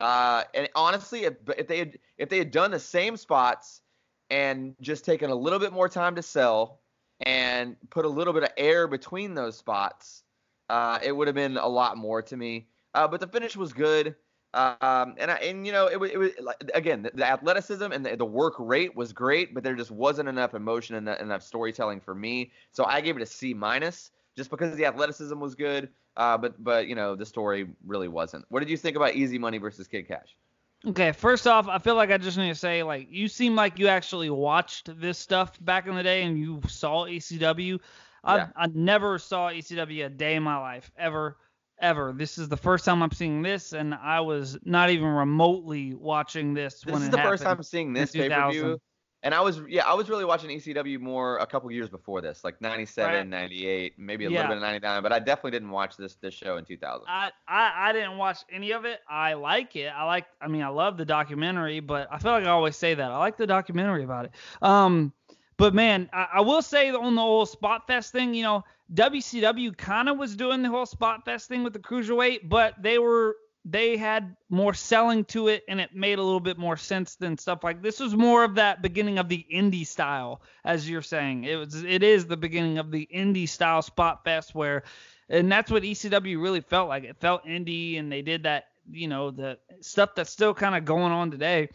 Uh, 0.00 0.44
and 0.54 0.68
honestly, 0.74 1.24
if, 1.24 1.34
if 1.56 1.66
they 1.66 1.78
had 1.78 1.98
if 2.18 2.28
they 2.28 2.38
had 2.38 2.50
done 2.50 2.70
the 2.70 2.78
same 2.78 3.16
spots 3.16 3.80
and 4.30 4.74
just 4.80 5.04
taken 5.04 5.30
a 5.30 5.34
little 5.34 5.58
bit 5.58 5.72
more 5.72 5.88
time 5.88 6.14
to 6.14 6.22
sell 6.22 6.80
and 7.26 7.76
put 7.90 8.04
a 8.04 8.08
little 8.08 8.32
bit 8.32 8.44
of 8.44 8.50
air 8.56 8.86
between 8.86 9.34
those 9.34 9.56
spots, 9.56 10.22
uh, 10.68 10.98
it 11.02 11.12
would 11.12 11.26
have 11.26 11.34
been 11.34 11.56
a 11.56 11.66
lot 11.66 11.96
more 11.96 12.22
to 12.22 12.36
me. 12.36 12.68
Uh, 12.94 13.08
but 13.08 13.20
the 13.20 13.26
finish 13.26 13.56
was 13.56 13.72
good. 13.72 14.14
Um, 14.54 15.14
and 15.18 15.30
I, 15.30 15.36
and 15.42 15.66
you 15.66 15.72
know 15.72 15.88
it 15.88 16.00
was, 16.00 16.10
it 16.10 16.16
was 16.16 16.30
like, 16.40 16.56
again 16.72 17.02
the, 17.02 17.10
the 17.12 17.26
athleticism 17.26 17.92
and 17.92 18.04
the, 18.04 18.16
the, 18.16 18.24
work 18.24 18.54
rate 18.58 18.96
was 18.96 19.12
great, 19.12 19.52
but 19.52 19.62
there 19.62 19.74
just 19.74 19.90
wasn't 19.90 20.26
enough 20.26 20.54
emotion 20.54 20.96
and 20.96 21.06
enough 21.06 21.42
storytelling 21.42 22.00
for 22.00 22.14
me. 22.14 22.50
So 22.72 22.86
I 22.86 23.02
gave 23.02 23.16
it 23.16 23.22
a 23.22 23.26
C 23.26 23.52
minus 23.52 24.10
just 24.38 24.48
because 24.48 24.74
the 24.76 24.86
athleticism 24.86 25.38
was 25.38 25.54
good. 25.54 25.90
Uh, 26.16 26.38
but 26.38 26.62
but 26.62 26.86
you 26.86 26.94
know 26.94 27.14
the 27.14 27.26
story 27.26 27.68
really 27.84 28.08
wasn't. 28.08 28.46
What 28.48 28.60
did 28.60 28.70
you 28.70 28.78
think 28.78 28.96
about 28.96 29.14
EZ 29.14 29.32
Money 29.34 29.58
versus 29.58 29.86
Kid 29.86 30.08
Kash? 30.08 30.36
Okay, 30.86 31.10
first 31.10 31.46
off, 31.46 31.66
I 31.66 31.78
feel 31.78 31.96
like 31.96 32.10
I 32.10 32.18
just 32.18 32.38
need 32.38 32.48
to 32.48 32.54
say 32.54 32.82
like 32.82 33.08
you 33.10 33.28
seem 33.28 33.54
like 33.54 33.78
you 33.78 33.88
actually 33.88 34.30
watched 34.30 34.98
this 34.98 35.18
stuff 35.18 35.52
back 35.60 35.86
in 35.86 35.96
the 35.96 36.02
day 36.02 36.22
and 36.22 36.38
you 36.38 36.62
saw 36.68 37.04
ECW. 37.04 37.80
I 38.24 38.36
yeah. 38.36 38.48
I 38.56 38.68
never 38.68 39.18
saw 39.18 39.50
ECW 39.50 40.06
a 40.06 40.08
day 40.08 40.36
in 40.36 40.42
my 40.42 40.56
life 40.56 40.90
ever 40.96 41.36
ever. 41.80 42.14
This 42.16 42.38
is 42.38 42.48
the 42.48 42.56
first 42.56 42.84
time 42.84 43.02
I'm 43.02 43.12
seeing 43.12 43.42
this, 43.42 43.72
and 43.72 43.94
I 43.94 44.20
was 44.20 44.56
not 44.64 44.90
even 44.90 45.08
remotely 45.08 45.94
watching 45.94 46.54
this. 46.54 46.86
When. 46.86 46.94
This 46.94 47.04
is 47.04 47.10
the 47.10 47.18
first 47.18 47.42
time 47.42 47.56
I'm 47.56 47.62
seeing 47.62 47.92
this 47.92 48.12
pay 48.12 48.28
per 48.28 48.50
view. 48.50 48.80
And 49.24 49.34
I 49.34 49.40
was 49.40 49.60
yeah, 49.68 49.84
I 49.84 49.94
was 49.94 50.08
really 50.08 50.24
watching 50.24 50.48
ECW 50.50 51.00
more 51.00 51.38
a 51.38 51.46
couple 51.46 51.70
years 51.72 51.88
before 51.88 52.20
this, 52.20 52.44
like 52.44 52.60
97, 52.60 53.12
right. 53.12 53.26
98, 53.26 53.94
maybe 53.98 54.26
a 54.26 54.30
yeah. 54.30 54.36
little 54.42 54.50
bit 54.50 54.56
of 54.58 54.62
99, 54.62 55.02
but 55.02 55.12
I 55.12 55.18
definitely 55.18 55.50
didn't 55.52 55.70
watch 55.70 55.96
this 55.96 56.14
this 56.16 56.34
show 56.34 56.56
in 56.56 56.64
2000. 56.64 57.04
I, 57.08 57.30
I 57.48 57.72
I 57.76 57.92
didn't 57.92 58.16
watch 58.16 58.38
any 58.52 58.70
of 58.70 58.84
it. 58.84 59.00
I 59.08 59.34
like 59.34 59.74
it. 59.74 59.88
I 59.88 60.04
like 60.04 60.26
I 60.40 60.46
mean, 60.46 60.62
I 60.62 60.68
love 60.68 60.96
the 60.96 61.04
documentary, 61.04 61.80
but 61.80 62.06
I 62.12 62.18
feel 62.18 62.30
like 62.30 62.44
I 62.44 62.50
always 62.50 62.76
say 62.76 62.94
that. 62.94 63.10
I 63.10 63.18
like 63.18 63.36
the 63.36 63.46
documentary 63.46 64.04
about 64.04 64.26
it. 64.26 64.32
Um 64.62 65.12
but 65.56 65.74
man, 65.74 66.08
I, 66.12 66.28
I 66.34 66.40
will 66.40 66.62
say 66.62 66.90
on 66.90 67.16
the 67.16 67.20
whole 67.20 67.44
Spot 67.44 67.84
Fest 67.86 68.12
thing, 68.12 68.32
you 68.32 68.44
know, 68.44 68.64
WCW 68.94 69.76
kind 69.76 70.08
of 70.08 70.16
was 70.16 70.36
doing 70.36 70.62
the 70.62 70.68
whole 70.68 70.86
Spot 70.86 71.24
Fest 71.24 71.48
thing 71.48 71.64
with 71.64 71.72
the 71.72 71.80
cruiserweight, 71.80 72.48
but 72.48 72.74
they 72.80 72.98
were 72.98 73.36
they 73.70 73.96
had 73.96 74.34
more 74.48 74.72
selling 74.72 75.24
to 75.26 75.48
it 75.48 75.62
and 75.68 75.80
it 75.80 75.94
made 75.94 76.18
a 76.18 76.22
little 76.22 76.40
bit 76.40 76.56
more 76.56 76.76
sense 76.76 77.16
than 77.16 77.36
stuff 77.36 77.62
like 77.62 77.82
this 77.82 78.00
was 78.00 78.14
more 78.14 78.42
of 78.42 78.54
that 78.54 78.80
beginning 78.80 79.18
of 79.18 79.28
the 79.28 79.44
indie 79.52 79.86
style 79.86 80.40
as 80.64 80.88
you're 80.88 81.02
saying. 81.02 81.44
It 81.44 81.56
was 81.56 81.84
it 81.84 82.02
is 82.02 82.26
the 82.26 82.36
beginning 82.36 82.78
of 82.78 82.90
the 82.90 83.06
indie 83.14 83.48
style 83.48 83.82
spot 83.82 84.24
fest 84.24 84.54
where 84.54 84.84
and 85.28 85.52
that's 85.52 85.70
what 85.70 85.82
ECW 85.82 86.40
really 86.40 86.62
felt 86.62 86.88
like. 86.88 87.04
It 87.04 87.20
felt 87.20 87.44
indie 87.44 87.98
and 87.98 88.10
they 88.10 88.22
did 88.22 88.44
that 88.44 88.64
you 88.90 89.06
know 89.06 89.30
the 89.30 89.58
stuff 89.80 90.14
that's 90.14 90.30
still 90.30 90.54
kind 90.54 90.74
of 90.74 90.86
going 90.86 91.12
on 91.12 91.30
today. 91.30 91.68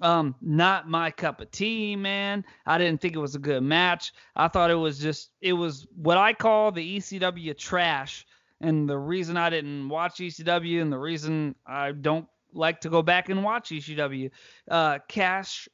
Um 0.00 0.34
not 0.40 0.88
my 0.88 1.10
cup 1.10 1.42
of 1.42 1.50
tea 1.50 1.94
man. 1.94 2.44
I 2.64 2.78
didn't 2.78 3.02
think 3.02 3.14
it 3.14 3.20
was 3.20 3.34
a 3.34 3.40
good 3.40 3.62
match. 3.62 4.14
I 4.34 4.48
thought 4.48 4.70
it 4.70 4.76
was 4.76 4.98
just 4.98 5.30
it 5.42 5.52
was 5.52 5.86
what 5.94 6.16
i 6.16 6.32
call 6.32 6.72
the 6.72 6.98
ecw 6.98 7.58
trash 7.58 8.26
and 8.64 8.88
the 8.88 8.98
reason 8.98 9.36
I 9.36 9.50
didn't 9.50 9.88
watch 9.88 10.14
ECW 10.16 10.80
and 10.80 10.92
the 10.92 10.98
reason 10.98 11.54
I 11.66 11.92
don't 11.92 12.26
like 12.52 12.80
to 12.82 12.88
go 12.88 13.02
back 13.02 13.28
and 13.28 13.44
watch 13.44 13.70
ECW, 13.70 14.30
uh, 14.70 14.98
Kash, 15.08 15.68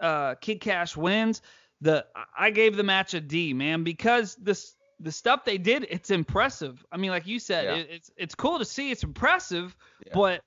uh, 0.00 0.34
Kid 0.36 0.60
Kash 0.60 0.96
wins. 0.96 1.42
The 1.80 2.06
I 2.36 2.50
gave 2.50 2.76
the 2.76 2.82
match 2.82 3.14
a 3.14 3.20
D, 3.20 3.52
man, 3.52 3.84
because 3.84 4.34
this 4.36 4.74
the 4.98 5.12
stuff 5.12 5.44
they 5.44 5.58
did, 5.58 5.86
it's 5.90 6.10
impressive. 6.10 6.84
I 6.90 6.96
mean, 6.96 7.10
like 7.10 7.26
you 7.26 7.38
said, 7.38 7.64
yeah. 7.64 7.74
it, 7.74 7.88
it's 7.90 8.10
it's 8.16 8.34
cool 8.34 8.58
to 8.58 8.64
see, 8.64 8.90
it's 8.90 9.04
impressive, 9.04 9.76
yeah. 10.06 10.12
but 10.14 10.42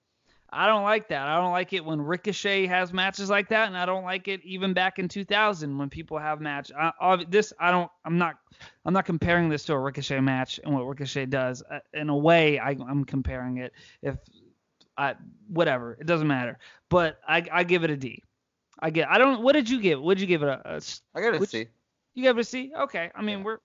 I 0.51 0.67
don't 0.67 0.83
like 0.83 1.09
that. 1.09 1.27
I 1.27 1.37
don't 1.37 1.51
like 1.51 1.73
it 1.73 1.83
when 1.83 2.01
Ricochet 2.01 2.65
has 2.67 2.91
matches 2.91 3.29
like 3.29 3.49
that, 3.49 3.67
and 3.67 3.77
I 3.77 3.85
don't 3.85 4.03
like 4.03 4.27
it 4.27 4.43
even 4.43 4.73
back 4.73 4.99
in 4.99 5.07
2000 5.07 5.77
when 5.77 5.89
people 5.89 6.17
have 6.17 6.41
match. 6.41 6.71
I, 6.77 7.23
this 7.29 7.53
I 7.59 7.71
don't. 7.71 7.89
I'm 8.05 8.17
not. 8.17 8.35
I'm 8.85 8.93
not 8.93 9.05
comparing 9.05 9.49
this 9.49 9.63
to 9.65 9.73
a 9.73 9.79
Ricochet 9.79 10.19
match 10.19 10.59
and 10.63 10.73
what 10.73 10.81
Ricochet 10.81 11.27
does. 11.27 11.61
Uh, 11.69 11.79
in 11.93 12.09
a 12.09 12.17
way, 12.17 12.59
I, 12.59 12.71
am 12.71 13.05
comparing 13.05 13.57
it. 13.57 13.73
If 14.01 14.17
I 14.97 15.15
whatever, 15.47 15.97
it 15.99 16.07
doesn't 16.07 16.27
matter. 16.27 16.57
But 16.89 17.19
I, 17.27 17.45
I 17.51 17.63
give 17.63 17.83
it 17.83 17.91
a 17.91 17.97
D. 17.97 18.23
I 18.79 18.89
get. 18.89 19.09
I 19.09 19.17
don't. 19.17 19.43
What 19.43 19.53
did 19.53 19.69
you 19.69 19.79
give? 19.79 20.01
What 20.01 20.15
did 20.17 20.21
you 20.21 20.27
give 20.27 20.43
it? 20.43 20.49
A, 20.49 20.61
a 20.65 20.81
I 21.15 21.21
it 21.21 21.41
a 21.41 21.45
C. 21.45 21.67
You 22.15 22.23
gave 22.23 22.37
it 22.37 22.41
a 22.41 22.43
C. 22.43 22.71
Okay. 22.77 23.11
I 23.13 23.21
mean, 23.21 23.39
yeah. 23.39 23.45
we're 23.45 23.57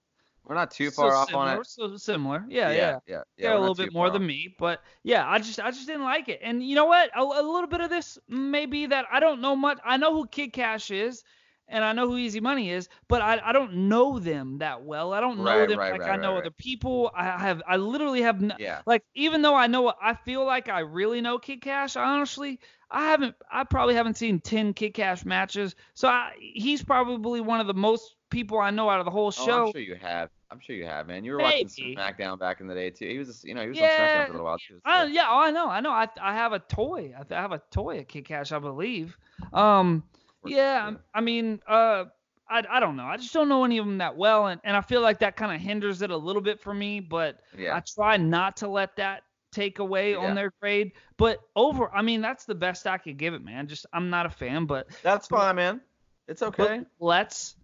we're 0.45 0.55
not 0.55 0.71
too 0.71 0.91
far 0.91 1.11
so 1.11 1.17
off 1.17 1.27
similar, 1.27 1.45
on 1.45 1.59
it. 1.59 1.67
So 1.67 1.97
similar. 1.97 2.45
Yeah, 2.47 2.69
yeah, 2.69 2.77
yeah. 2.77 2.99
Yeah, 3.07 3.21
yeah, 3.37 3.57
a 3.57 3.59
little 3.59 3.75
bit 3.75 3.93
more 3.93 4.09
than 4.09 4.25
me, 4.25 4.55
but 4.59 4.81
yeah, 5.03 5.27
I 5.27 5.39
just 5.39 5.59
I 5.59 5.71
just 5.71 5.87
didn't 5.87 6.03
like 6.03 6.29
it. 6.29 6.39
And 6.43 6.63
you 6.63 6.75
know 6.75 6.85
what? 6.85 7.09
A, 7.15 7.21
a 7.21 7.41
little 7.41 7.67
bit 7.67 7.81
of 7.81 7.89
this 7.89 8.17
may 8.27 8.65
be 8.65 8.85
that 8.87 9.05
I 9.11 9.19
don't 9.19 9.41
know 9.41 9.55
much. 9.55 9.79
I 9.83 9.97
know 9.97 10.13
who 10.13 10.27
Kid 10.27 10.53
Kash 10.53 10.91
is, 10.91 11.23
and 11.67 11.83
I 11.83 11.93
know 11.93 12.07
who 12.07 12.17
EZ 12.17 12.39
Money 12.41 12.69
is, 12.69 12.89
but 13.07 13.21
I, 13.21 13.41
I 13.43 13.51
don't 13.53 13.89
know 13.89 14.19
them 14.19 14.59
that 14.59 14.83
well. 14.83 15.13
I 15.13 15.19
don't 15.19 15.39
know 15.39 15.59
right, 15.59 15.67
them 15.67 15.79
right, 15.79 15.91
like 15.93 16.01
right, 16.01 16.19
I 16.19 16.21
know 16.21 16.37
other 16.37 16.51
people. 16.51 17.11
I 17.15 17.23
have 17.23 17.63
I 17.67 17.77
literally 17.77 18.21
have 18.21 18.41
no, 18.41 18.55
yeah. 18.59 18.81
like 18.85 19.03
even 19.15 19.41
though 19.41 19.55
I 19.55 19.67
know 19.67 19.93
I 20.01 20.13
feel 20.13 20.45
like 20.45 20.69
I 20.69 20.81
really 20.81 21.21
know 21.21 21.39
Kid 21.39 21.61
Kash, 21.61 21.95
honestly 21.95 22.59
I 22.91 23.09
haven't 23.09 23.35
I 23.51 23.63
probably 23.63 23.95
haven't 23.95 24.17
seen 24.17 24.39
10 24.39 24.73
Kid 24.73 24.93
Kash 24.93 25.25
matches. 25.25 25.75
So 25.95 26.07
I, 26.07 26.33
he's 26.39 26.83
probably 26.83 27.41
one 27.41 27.59
of 27.59 27.67
the 27.67 27.73
most 27.73 28.15
people 28.29 28.59
I 28.59 28.71
know 28.71 28.89
out 28.89 28.99
of 28.99 29.05
the 29.05 29.11
whole 29.11 29.31
show. 29.31 29.63
Oh, 29.63 29.65
I'm 29.67 29.71
sure 29.71 29.81
you 29.81 29.95
have. 29.95 30.29
I'm 30.51 30.59
sure 30.59 30.75
you 30.75 30.85
have, 30.85 31.07
man. 31.07 31.23
You 31.23 31.33
were 31.33 31.37
Maybe. 31.39 31.63
watching 31.63 31.95
SmackDown 31.95 32.39
back 32.39 32.61
in 32.61 32.67
the 32.67 32.75
day 32.75 32.89
too. 32.89 33.07
He 33.07 33.17
was, 33.17 33.43
you 33.43 33.55
know, 33.55 33.63
he 33.63 33.69
was 33.69 33.77
yeah, 33.77 33.85
on 33.85 33.89
SmackDown 33.91 34.25
for 34.25 34.29
a 34.29 34.33
little 34.33 34.45
while 34.45 34.57
too. 34.57 34.75
So. 34.75 34.81
I, 34.85 35.05
yeah, 35.05 35.27
oh, 35.29 35.39
I 35.39 35.51
know, 35.51 35.67
I 35.67 35.79
know. 35.81 35.91
I 35.91 36.07
I 36.21 36.33
have 36.33 36.53
a 36.53 36.59
toy. 36.59 37.13
I 37.17 37.33
have 37.33 37.51
a 37.51 37.61
toy 37.71 37.99
at 37.99 38.07
Kid 38.07 38.25
Kash, 38.25 38.51
I 38.51 38.59
believe. 38.59 39.17
Um, 39.53 40.03
yeah, 40.45 40.93
I 41.13 41.21
mean, 41.21 41.61
uh, 41.67 42.05
I, 42.47 42.63
I 42.69 42.79
don't 42.79 42.95
know. 42.95 43.05
I 43.05 43.17
just 43.17 43.33
don't 43.33 43.49
know 43.49 43.63
any 43.63 43.79
of 43.79 43.85
them 43.85 43.97
that 43.97 44.15
well, 44.15 44.47
and, 44.47 44.61
and 44.63 44.77
I 44.77 44.81
feel 44.81 45.01
like 45.01 45.19
that 45.19 45.35
kind 45.35 45.53
of 45.53 45.59
hinders 45.59 46.01
it 46.01 46.11
a 46.11 46.17
little 46.17 46.41
bit 46.41 46.61
for 46.61 46.73
me. 46.73 46.99
But 46.99 47.39
Yeah. 47.57 47.75
I 47.75 47.79
try 47.81 48.17
not 48.17 48.57
to 48.57 48.67
let 48.67 48.95
that 48.97 49.23
take 49.51 49.79
away 49.79 50.11
Yeah. 50.11 50.17
on 50.19 50.35
their 50.35 50.51
grade. 50.61 50.91
But 51.17 51.39
over, 51.55 51.89
I 51.93 52.01
mean, 52.01 52.21
that's 52.21 52.45
the 52.45 52.55
best 52.55 52.85
I 52.85 52.97
could 52.97 53.17
give 53.17 53.33
it, 53.33 53.43
man. 53.43 53.67
Just 53.67 53.85
I'm 53.93 54.09
not 54.09 54.25
a 54.25 54.29
fan, 54.29 54.65
but, 54.65 54.87
That's 55.01 55.27
fine, 55.27 55.55
man. 55.55 55.81
It's 56.27 56.41
okay. 56.41 56.81
let's 56.99 57.55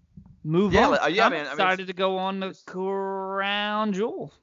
move 0.44 0.74
Yeah, 0.74 0.90
on. 0.90 1.00
uh, 1.02 1.08
yeah, 1.08 1.26
I'm 1.26 1.32
man, 1.32 1.42
I 1.42 1.44
mean, 1.44 1.54
excited 1.54 1.88
to 1.88 1.94
go 1.94 2.18
on 2.18 2.40
the 2.40 2.58
crown 2.66 3.94
jewel. 3.94 4.34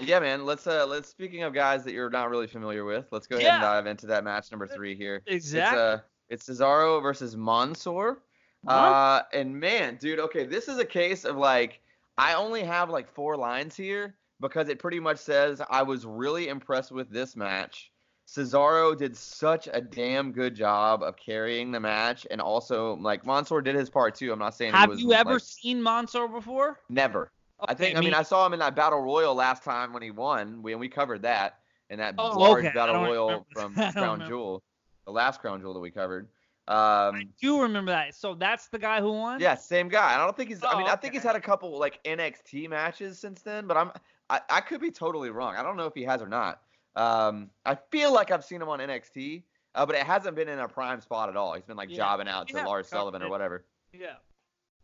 Yeah, 0.00 0.20
man. 0.20 0.44
Let's 0.44 0.66
uh 0.66 0.86
let's 0.86 1.08
speaking 1.08 1.42
of 1.42 1.54
guys 1.54 1.84
that 1.84 1.92
you're 1.92 2.10
not 2.10 2.28
really 2.30 2.46
familiar 2.46 2.84
with, 2.84 3.06
let's 3.12 3.26
go 3.26 3.36
ahead 3.36 3.52
and 3.54 3.62
dive 3.62 3.86
into 3.86 4.06
that 4.06 4.24
match 4.24 4.50
number 4.50 4.66
three 4.66 4.94
here. 4.94 5.22
Exactly. 5.26 5.78
It's 5.78 5.80
uh 5.80 6.00
it's 6.28 6.60
Cesaro 6.60 7.00
versus 7.00 7.36
Mansoor. 7.36 8.22
Uh 8.66 9.22
and 9.32 9.58
man, 9.58 9.96
dude, 9.96 10.18
okay, 10.18 10.44
this 10.44 10.68
is 10.68 10.78
a 10.78 10.84
case 10.84 11.24
of 11.24 11.36
like 11.36 11.80
I 12.18 12.34
only 12.34 12.62
have 12.64 12.90
like 12.90 13.08
four 13.08 13.36
lines 13.36 13.76
here 13.76 14.16
because 14.40 14.68
it 14.68 14.78
pretty 14.78 15.00
much 15.00 15.18
says 15.18 15.62
I 15.70 15.82
was 15.82 16.04
really 16.04 16.48
impressed 16.48 16.92
with 16.92 17.08
this 17.10 17.36
match. 17.36 17.90
Cesaro 18.26 18.96
did 18.96 19.16
such 19.16 19.68
a 19.72 19.80
damn 19.80 20.32
good 20.32 20.54
job 20.54 21.02
of 21.02 21.16
carrying 21.16 21.70
the 21.70 21.78
match 21.80 22.26
and 22.30 22.40
also 22.40 22.96
like 22.96 23.24
Mansoor 23.24 23.62
did 23.62 23.74
his 23.76 23.88
part 23.88 24.14
too. 24.16 24.32
I'm 24.32 24.38
not 24.38 24.54
saying 24.54 24.72
Have 24.72 24.88
was, 24.90 25.00
you 25.00 25.12
ever 25.12 25.34
like, 25.34 25.42
seen 25.42 25.82
Mansoor 25.82 26.28
before? 26.28 26.80
never. 26.88 27.30
I 27.60 27.72
think 27.72 27.92
Okay, 27.92 27.98
I 27.98 28.00
mean 28.00 28.10
me- 28.10 28.16
I 28.16 28.22
saw 28.22 28.44
him 28.44 28.52
in 28.52 28.58
that 28.58 28.74
battle 28.74 29.00
royal 29.00 29.34
last 29.34 29.62
time 29.64 29.92
when 29.92 30.02
he 30.02 30.10
won. 30.10 30.60
We 30.62 30.72
and 30.72 30.80
we 30.80 30.88
covered 30.88 31.22
that 31.22 31.60
in 31.88 31.98
that 32.00 32.16
Oh, 32.18 32.38
large 32.38 32.64
okay. 32.64 32.74
Battle 32.74 32.96
royal 33.02 33.46
from. 33.54 33.74
I 33.78 33.92
Crown. 33.92 34.24
Jewel, 34.26 34.62
the 35.06 35.12
last 35.12 35.40
Crown 35.40 35.60
Jewel 35.60 35.72
that 35.74 35.80
we 35.80 35.90
covered. 35.90 36.28
I 36.68 37.08
Um, 37.08 37.28
do 37.40 37.62
remember 37.62 37.92
that. 37.92 38.14
So 38.16 38.34
that's 38.34 38.66
the 38.66 38.78
guy 38.78 39.00
who 39.00 39.12
won. 39.12 39.40
yeah, 39.40 39.54
same 39.54 39.88
guy. 39.88 40.14
I 40.16 40.18
don't 40.18 40.36
think 40.36 40.48
he's. 40.50 40.62
I 40.64 40.72
Oh, 40.72 40.78
mean, 40.78 40.88
I 40.88 40.96
think 40.96 41.14
he's 41.14 41.22
had 41.22 41.36
a 41.36 41.40
couple 41.40 41.78
like 41.78 42.02
NXT 42.04 42.68
matches 42.68 43.18
since 43.20 43.40
then, 43.40 43.66
but 43.68 43.76
I'm. 43.76 43.92
I, 44.28 44.40
I 44.50 44.60
could 44.60 44.80
be 44.80 44.90
totally 44.90 45.30
wrong. 45.30 45.54
I 45.54 45.62
don't 45.62 45.76
know 45.76 45.86
if 45.86 45.94
he 45.94 46.02
has 46.02 46.20
or 46.20 46.28
not. 46.28 46.60
Um, 46.96 47.50
I 47.64 47.76
feel 47.76 48.12
like 48.12 48.30
I've 48.30 48.44
seen 48.44 48.62
him 48.62 48.68
on 48.68 48.80
NXT, 48.80 49.44
uh, 49.74 49.86
but 49.86 49.94
it 49.96 50.02
hasn't 50.02 50.34
been 50.34 50.48
in 50.48 50.58
a 50.58 50.68
prime 50.68 51.00
spot 51.00 51.28
at 51.28 51.36
all. 51.36 51.54
He's 51.54 51.64
been 51.64 51.76
like 51.76 51.90
Yeah. 51.90 51.96
jobbing 51.96 52.28
out 52.28 52.48
to 52.50 52.56
Yeah, 52.56 52.64
Lars 52.64 52.88
Sullivan 52.88 53.22
or 53.22 53.28
whatever. 53.28 53.66
Yeah. 53.92 54.16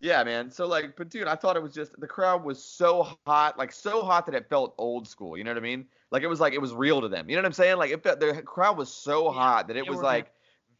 Yeah, 0.00 0.24
man. 0.24 0.50
So 0.50 0.66
like, 0.66 0.96
but 0.96 1.10
dude, 1.10 1.28
I 1.28 1.36
thought 1.36 1.56
it 1.56 1.62
was 1.62 1.72
just 1.72 1.98
the 2.00 2.08
crowd 2.08 2.42
was 2.44 2.62
so 2.62 3.16
hot, 3.24 3.56
like 3.56 3.70
so 3.72 4.02
hot 4.02 4.26
that 4.26 4.34
it 4.34 4.48
felt 4.48 4.74
old 4.76 5.06
school. 5.06 5.36
You 5.36 5.44
know 5.44 5.50
what 5.50 5.58
I 5.58 5.60
mean? 5.60 5.86
Like 6.10 6.22
it 6.24 6.26
was 6.26 6.40
like 6.40 6.54
it 6.54 6.60
was 6.60 6.74
real 6.74 7.00
to 7.00 7.08
them. 7.08 7.30
You 7.30 7.36
know 7.36 7.42
what 7.42 7.46
I'm 7.46 7.52
saying? 7.52 7.76
Like 7.76 7.92
it 7.92 8.02
felt, 8.02 8.18
the 8.18 8.42
crowd 8.42 8.76
was 8.76 8.92
so 8.92 9.30
Yeah, 9.30 9.38
hot 9.38 9.68
that 9.68 9.76
it 9.76 9.86
was 9.86 10.02
like 10.02 10.32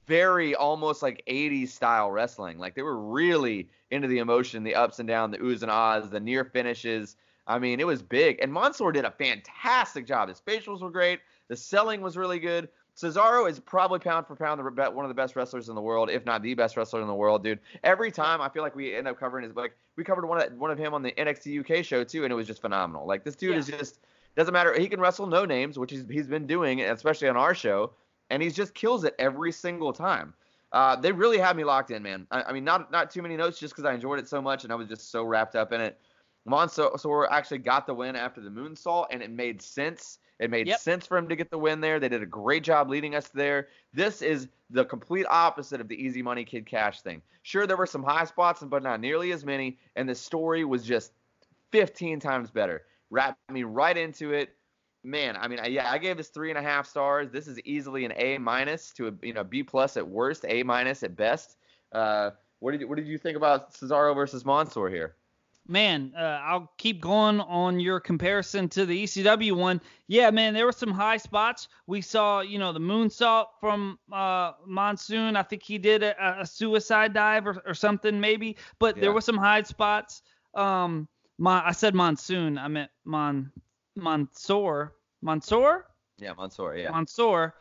very 0.07 0.57
almost 0.57 1.03
like 1.03 1.23
80s 1.29 1.73
style 1.73 2.11
wrestling. 2.11 2.59
Like 2.59 2.75
they 2.75 2.83
were 2.83 2.99
really 2.99 3.71
into 3.92 4.09
the 4.09 4.18
emotion, 4.18 4.64
the 4.64 4.75
ups 4.75 4.99
and 4.99 5.07
downs, 5.07 5.33
the 5.33 5.38
oohs 5.38 5.62
and 5.62 5.71
ahs, 5.71 6.11
the 6.11 6.21
near 6.21 6.45
finishes. 6.45 7.16
I 7.46 7.59
mean, 7.59 7.81
it 7.81 7.87
was 7.87 8.02
big. 8.02 8.38
And 8.40 8.52
Mansoor 8.52 8.92
did 8.92 9.05
a 9.05 9.11
fantastic 9.11 10.07
job. 10.07 10.28
His 10.28 10.40
facials 10.40 10.81
were 10.81 10.90
great. 10.90 11.20
The 11.48 11.57
selling 11.57 12.00
was 12.00 12.16
really 12.16 12.38
good. 12.38 12.68
Cesaro 12.96 13.48
is 13.48 13.59
probably 13.59 13.98
pound 13.98 14.26
for 14.26 14.37
pound 14.37 14.61
the 14.61 14.90
one 14.90 15.05
of 15.05 15.09
the 15.09 15.14
best 15.14 15.35
wrestlers 15.35 15.68
in 15.68 15.74
the 15.74 15.81
world, 15.81 16.11
if 16.11 16.26
not 16.26 16.42
the 16.42 16.55
best 16.55 16.76
wrestler 16.76 17.00
in 17.00 17.07
the 17.07 17.14
world, 17.14 17.42
dude. 17.42 17.59
Every 17.83 18.11
time 18.12 18.40
I 18.42 18.48
feel 18.50 18.62
like 18.62 18.76
we 18.76 18.94
end 18.94 19.09
up 19.09 19.18
covering 19.18 19.44
his 19.44 19.57
like 19.57 19.74
we 19.96 20.05
covered 20.05 20.26
one 20.26 20.42
of 20.42 20.52
one 20.52 20.70
of 20.70 20.78
him 20.78 20.92
on 20.92 21.02
the 21.02 21.12
NXT 21.12 21.61
UK 21.78 21.85
show 21.85 22.05
too, 22.05 22.24
and 22.24 22.33
it 22.33 22.37
was 22.37 22.46
just 22.46 22.61
phenomenal. 22.61 23.07
Like 23.07 23.24
this 23.24 23.35
dude 23.35 23.52
Yeah. 23.52 23.59
is 23.59 23.66
just 23.66 24.00
doesn't 24.37 24.52
matter. 24.52 24.78
He 24.78 24.88
can 24.88 25.00
wrestle 25.00 25.26
no 25.26 25.46
names, 25.46 25.78
which 25.78 25.90
he's 25.90 26.05
he's 26.09 26.26
been 26.26 26.46
doing, 26.46 26.83
especially 26.83 27.28
on 27.28 27.37
our 27.37 27.55
show, 27.55 27.92
and 28.28 28.42
he 28.42 28.50
just 28.50 28.74
kills 28.74 29.05
it 29.05 29.14
every 29.18 29.52
single 29.52 29.94
time. 29.94 30.35
Uh, 30.72 30.96
they 30.96 31.12
really 31.12 31.38
had 31.38 31.57
me 31.57 31.64
locked 31.64 31.90
in, 31.90 32.02
man. 32.02 32.26
I, 32.31 32.42
I 32.44 32.52
mean, 32.52 32.64
not 32.64 32.92
not 32.92 33.11
too 33.11 33.22
many 33.22 33.37
notes, 33.38 33.59
just 33.59 33.72
because 33.74 33.87
I 33.87 33.94
enjoyed 33.94 34.18
it 34.18 34.28
so 34.28 34.42
much 34.42 34.64
and 34.64 34.72
I 34.72 34.76
was 34.76 34.88
just 34.88 35.11
so 35.11 35.24
wrapped 35.24 35.57
up 35.57 35.72
in 35.72 35.81
it. 35.81 35.98
Mansoor 36.44 37.31
actually 37.33 37.59
got 37.59 37.87
the 37.87 37.94
win 37.94 38.16
after 38.16 38.40
the 38.40 38.50
moonsault, 38.50 39.07
and 39.11 39.22
it 39.22 39.31
made 39.31 39.62
sense. 39.62 40.18
It 40.38 40.50
made 40.50 40.66
Yep. 40.66 40.81
sense 40.81 41.07
for 41.07 41.16
him 41.16 41.28
to 41.28 41.37
get 41.37 41.50
the 41.50 41.59
win 41.59 41.81
there. 41.81 42.00
They 42.00 42.09
did 42.09 42.22
a 42.22 42.26
great 42.26 42.64
job 42.64 42.90
leading 42.90 43.14
us 43.14 43.28
there. 43.28 43.68
This 43.92 44.22
is 44.22 44.48
the 44.70 44.85
complete 44.85 45.26
opposite 45.28 45.81
of 45.81 45.87
the 45.88 45.94
easy 46.02 46.20
money 46.22 46.44
kid 46.44 46.66
kash 46.66 47.00
thing. 47.02 47.22
Sure, 47.42 47.66
there 47.66 47.76
were 47.76 47.87
some 47.87 48.02
high 48.02 48.24
spots, 48.24 48.62
but 48.62 48.83
not 48.83 49.00
nearly 49.00 49.31
as 49.33 49.44
many, 49.44 49.78
and 49.94 50.09
the 50.09 50.14
story 50.14 50.64
was 50.64 50.85
just 50.85 51.12
15 51.70 52.18
times 52.18 52.50
better. 52.50 52.85
Wrapped 53.11 53.38
me 53.50 53.62
right 53.62 53.96
into 53.96 54.33
it. 54.33 54.57
Man, 55.05 55.37
I 55.37 55.48
mean, 55.48 55.59
I- 55.61 55.66
yeah, 55.66 55.90
I 55.90 55.98
gave 55.98 56.16
this 56.16 56.28
three 56.28 56.50
and 56.50 56.59
a 56.59 56.62
half 56.62 56.87
stars. 56.87 57.31
This 57.31 57.48
is 57.48 57.59
easily 57.61 58.05
an 58.05 58.12
A 58.16 58.38
minus 58.38 58.92
to 58.94 59.09
a 59.09 59.12
you 59.22 59.33
know 59.33 59.42
B 59.44 59.62
plus 59.62 59.96
at 59.96 60.07
worst, 60.07 60.44
A 60.48 60.62
minus 60.62 61.02
at 61.02 61.16
best. 61.16 61.57
Uh, 61.92 62.31
what 62.61 62.70
did 62.72 62.81
you, 62.81 62.88
what 62.88 62.96
did 62.96 63.07
you 63.09 63.18
think 63.18 63.37
about 63.37 63.72
Cesaro 63.74 64.14
versus 64.14 64.44
Mansoor 64.44 64.88
here? 64.88 65.16
Man, 65.68 66.12
uh, 66.18 66.40
I'll 66.42 66.72
keep 66.77 67.01
going 67.01 67.40
on 67.40 67.79
your 67.79 68.01
comparison 68.01 68.68
to 68.70 68.85
the 68.85 69.05
ECW 69.05 69.53
one. 69.53 69.81
Yeah, 70.09 70.31
man, 70.31 70.55
there 70.55 70.66
were 70.66 70.72
some 70.72 70.90
high 70.90 71.18
spots. 71.18 71.68
We 71.87 72.01
saw, 72.01 72.40
you 72.40 72.59
know, 72.59 72.72
the 72.72 72.81
moonsault 72.81 73.46
from 73.61 73.98
uh, 74.12 74.53
Monsoon. 74.66 75.37
I 75.37 75.42
think 75.44 75.62
he 75.62 75.79
did 75.79 76.03
a, 76.03 76.40
a 76.40 76.46
suicide 76.46 77.14
dive 77.14 77.46
or, 77.46 77.62
or 77.64 77.75
something, 77.75 78.18
maybe. 78.18 78.57
But 78.81 78.96
Yeah. 78.96 79.03
there 79.03 79.12
were 79.12 79.20
some 79.20 79.37
high 79.37 79.62
spots. 79.62 80.22
Um, 80.55 81.09
my, 81.38 81.64
I 81.64 81.70
said 81.72 81.94
Monsoon. 81.94 82.59
I 82.59 82.66
meant 82.66 82.90
Mon 83.05 83.53
Mansoor. 83.94 84.94
Mansoor? 85.22 85.87
Yeah, 86.18 86.33
Mansoor. 86.37 86.77
Yeah, 86.77 86.90
Mansoor. 86.90 87.55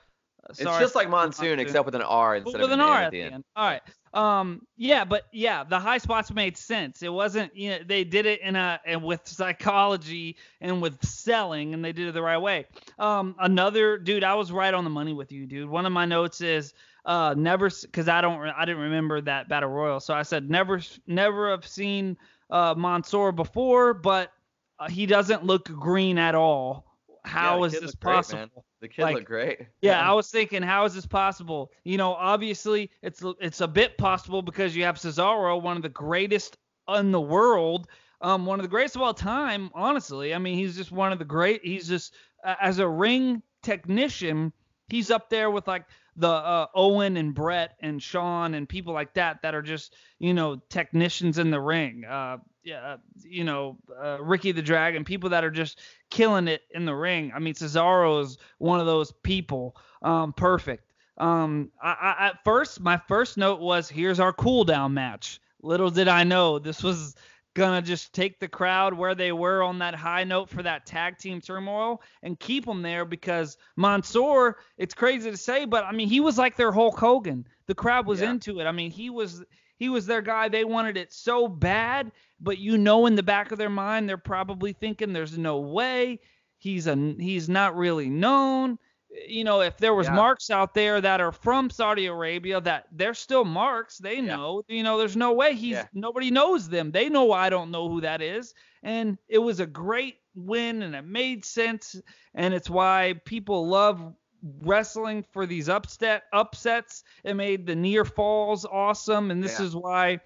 Uh, 0.43 0.47
it's 0.49 0.59
just 0.61 0.95
like 0.95 1.07
Monsoon, 1.07 1.49
Monsoon. 1.49 1.59
except 1.59 1.85
with 1.85 1.93
an 1.93 2.01
R 2.01 2.37
instead 2.37 2.53
with 2.53 2.63
of 2.63 2.71
an 2.71 2.79
an, 2.79 2.89
R 2.89 2.97
N 2.97 3.03
at 3.05 3.11
the 3.11 3.21
end. 3.21 3.43
All 3.55 3.65
right. 3.65 3.81
Um. 4.13 4.67
Yeah, 4.77 5.05
but 5.05 5.23
yeah, 5.31 5.63
the 5.63 5.79
high 5.79 5.97
spots 5.97 6.31
made 6.31 6.57
sense. 6.57 7.01
It 7.01 7.13
wasn't. 7.13 7.55
You 7.55 7.69
know, 7.71 7.79
they 7.85 8.03
did 8.03 8.25
it 8.25 8.41
in 8.41 8.55
a 8.55 8.79
and 8.85 9.03
with 9.03 9.21
psychology 9.27 10.37
and 10.59 10.81
with 10.81 11.03
selling, 11.03 11.73
and 11.73 11.83
they 11.83 11.93
did 11.93 12.07
it 12.07 12.13
the 12.13 12.21
right 12.21 12.37
way. 12.37 12.65
Um. 12.99 13.35
Another 13.39 13.97
dude, 13.97 14.23
I 14.23 14.35
was 14.35 14.51
right 14.51 14.73
on 14.73 14.83
the 14.83 14.89
money 14.89 15.13
with 15.13 15.31
you, 15.31 15.45
dude. 15.45 15.69
One 15.69 15.85
of 15.85 15.91
my 15.93 16.05
notes 16.05 16.41
is 16.41 16.73
uh 17.05 17.33
never 17.37 17.69
because 17.69 18.07
I 18.09 18.21
don't 18.21 18.39
I 18.41 18.65
didn't 18.65 18.81
remember 18.83 19.21
that 19.21 19.47
battle 19.49 19.69
royal, 19.69 19.99
so 19.99 20.13
I 20.13 20.23
said 20.23 20.49
never 20.49 20.81
never 21.07 21.49
have 21.49 21.65
seen 21.65 22.17
uh 22.49 22.75
Mansoor 22.77 23.31
before, 23.31 23.93
but 23.93 24.31
uh, 24.79 24.89
he 24.89 25.05
doesn't 25.05 25.43
look 25.45 25.65
green 25.65 26.17
at 26.17 26.35
all. 26.35 26.85
How 27.23 27.63
the 27.65 27.65
is 27.65 27.79
this 27.79 27.95
great, 27.95 28.15
possible? 28.15 28.39
man. 28.39 28.49
The 28.81 28.87
kid 28.87 29.03
Like, 29.03 29.15
looked 29.15 29.27
great. 29.27 29.67
Yeah, 29.81 30.01
I 30.01 30.13
was 30.13 30.29
thinking, 30.29 30.63
how 30.63 30.85
is 30.85 30.95
this 30.95 31.05
possible? 31.05 31.71
You 31.83 31.97
know, 31.97 32.13
obviously 32.15 32.89
it's 33.03 33.23
it's 33.39 33.61
a 33.61 33.67
bit 33.67 33.97
possible 33.97 34.41
because 34.41 34.75
you 34.75 34.83
have 34.83 34.95
Cesaro, 34.95 35.61
one 35.61 35.77
of 35.77 35.83
the 35.83 35.89
greatest 35.89 36.57
in 36.89 37.11
the 37.11 37.21
world, 37.21 37.87
um, 38.21 38.47
one 38.47 38.59
of 38.59 38.63
the 38.63 38.69
greatest 38.69 38.95
of 38.95 39.03
all 39.03 39.13
time. 39.13 39.69
Honestly, 39.75 40.33
I 40.33 40.39
mean, 40.39 40.57
he's 40.57 40.75
just 40.75 40.91
one 40.91 41.11
of 41.11 41.19
the 41.19 41.25
great. 41.25 41.63
He's 41.63 41.87
just 41.87 42.15
uh, 42.43 42.55
as 42.59 42.79
a 42.79 42.87
ring 42.87 43.43
technician, 43.61 44.51
he's 44.89 45.11
up 45.11 45.29
there 45.29 45.51
with 45.51 45.67
like 45.67 45.85
the 46.15 46.27
uh, 46.27 46.65
Owen 46.73 47.17
and 47.17 47.35
Bret 47.35 47.75
and 47.81 48.01
Shawn 48.01 48.55
and 48.55 48.67
people 48.67 48.93
like 48.93 49.13
that 49.13 49.43
that 49.43 49.53
are 49.53 49.61
just 49.61 49.95
you 50.17 50.33
know 50.33 50.55
technicians 50.69 51.37
in 51.37 51.51
the 51.51 51.61
ring. 51.61 52.03
Uh, 52.03 52.37
yeah, 52.63 52.97
you 53.23 53.43
know, 53.43 53.77
uh, 54.01 54.17
Ricky 54.21 54.51
the 54.51 54.61
Dragon, 54.61 55.03
people 55.03 55.29
that 55.29 55.43
are 55.43 55.51
just 55.51 55.79
killing 56.09 56.47
it 56.47 56.61
in 56.71 56.85
the 56.85 56.95
ring. 56.95 57.31
I 57.35 57.39
mean, 57.39 57.53
Cesaro 57.53 58.21
is 58.21 58.37
one 58.59 58.79
of 58.79 58.85
those 58.85 59.11
people. 59.11 59.75
Um, 60.01 60.33
perfect. 60.33 60.93
Um, 61.17 61.71
I, 61.81 62.15
I, 62.19 62.27
at 62.27 62.43
first, 62.43 62.79
my 62.81 62.97
first 63.07 63.37
note 63.37 63.59
was, 63.59 63.89
"Here's 63.89 64.19
our 64.19 64.33
cool 64.33 64.63
down 64.63 64.93
match." 64.93 65.39
Little 65.61 65.91
did 65.91 66.07
I 66.07 66.23
know 66.23 66.57
this 66.59 66.81
was 66.83 67.15
gonna 67.53 67.81
just 67.81 68.13
take 68.13 68.39
the 68.39 68.47
crowd 68.47 68.93
where 68.93 69.13
they 69.13 69.31
were 69.33 69.61
on 69.61 69.77
that 69.79 69.93
high 69.93 70.23
note 70.23 70.49
for 70.49 70.63
that 70.63 70.85
tag 70.85 71.17
team 71.17 71.41
turmoil 71.41 72.01
and 72.23 72.39
keep 72.39 72.65
them 72.65 72.81
there 72.81 73.03
because 73.03 73.57
Mansoor, 73.75 74.57
it's 74.77 74.93
crazy 74.93 75.29
to 75.29 75.35
say, 75.37 75.65
but 75.65 75.83
I 75.83 75.91
mean, 75.91 76.07
he 76.07 76.21
was 76.21 76.37
like 76.37 76.55
their 76.55 76.71
Hulk 76.71 76.97
Hogan. 76.97 77.45
The 77.67 77.75
crowd 77.75 78.05
was 78.07 78.21
Yeah. 78.21 78.31
into 78.31 78.59
it. 78.61 78.65
I 78.65 78.71
mean, 78.71 78.89
he 78.89 79.09
was 79.09 79.43
he 79.77 79.89
was 79.89 80.05
their 80.05 80.21
guy. 80.21 80.47
They 80.47 80.63
wanted 80.63 80.95
it 80.95 81.11
so 81.11 81.47
bad, 81.47 82.11
but 82.41 82.57
you 82.57 82.77
know, 82.77 83.05
in 83.05 83.15
the 83.15 83.23
back 83.23 83.51
of 83.51 83.57
their 83.57 83.69
mind, 83.69 84.09
they're 84.09 84.17
probably 84.17 84.73
thinking, 84.73 85.13
"There's 85.13 85.37
no 85.37 85.59
way 85.59 86.19
he's 86.57 86.87
a 86.87 86.95
he's 87.19 87.47
not 87.49 87.75
really 87.75 88.09
known." 88.09 88.79
You 89.27 89.43
know, 89.43 89.59
if 89.59 89.77
there 89.77 89.93
was 89.93 90.07
Yeah. 90.07 90.15
marks 90.15 90.49
out 90.49 90.73
there 90.73 91.01
that 91.01 91.19
are 91.19 91.33
from 91.33 91.69
Saudi 91.69 92.05
Arabia, 92.05 92.61
that 92.61 92.87
they're 92.93 93.13
still 93.13 93.43
marks, 93.43 93.97
they 93.97 94.15
Yeah. 94.15 94.37
know. 94.37 94.63
You 94.69 94.83
know, 94.83 94.97
there's 94.97 95.17
no 95.17 95.33
way 95.33 95.53
he's 95.53 95.71
Yeah. 95.77 95.87
nobody 95.93 96.31
knows 96.31 96.69
them. 96.69 96.91
They 96.91 97.09
know 97.09 97.33
I 97.33 97.49
don't 97.49 97.71
know 97.71 97.89
who 97.89 97.99
that 98.01 98.21
is, 98.21 98.53
and 98.83 99.17
it 99.27 99.39
was 99.39 99.59
a 99.59 99.65
great 99.67 100.15
win, 100.33 100.81
and 100.81 100.95
it 100.95 101.03
made 101.05 101.43
sense, 101.43 102.01
and 102.33 102.53
it's 102.53 102.69
why 102.69 103.15
people 103.25 103.67
love 103.67 104.13
wrestling 104.61 105.23
for 105.33 105.45
these 105.45 105.67
upset 105.67 106.23
upsets. 106.33 107.03
It 107.25 107.33
made 107.35 107.67
the 107.67 107.75
near 107.75 108.05
falls 108.05 108.65
awesome, 108.65 109.29
and 109.29 109.43
this 109.43 109.59
is 109.59 109.75
why 109.75 110.21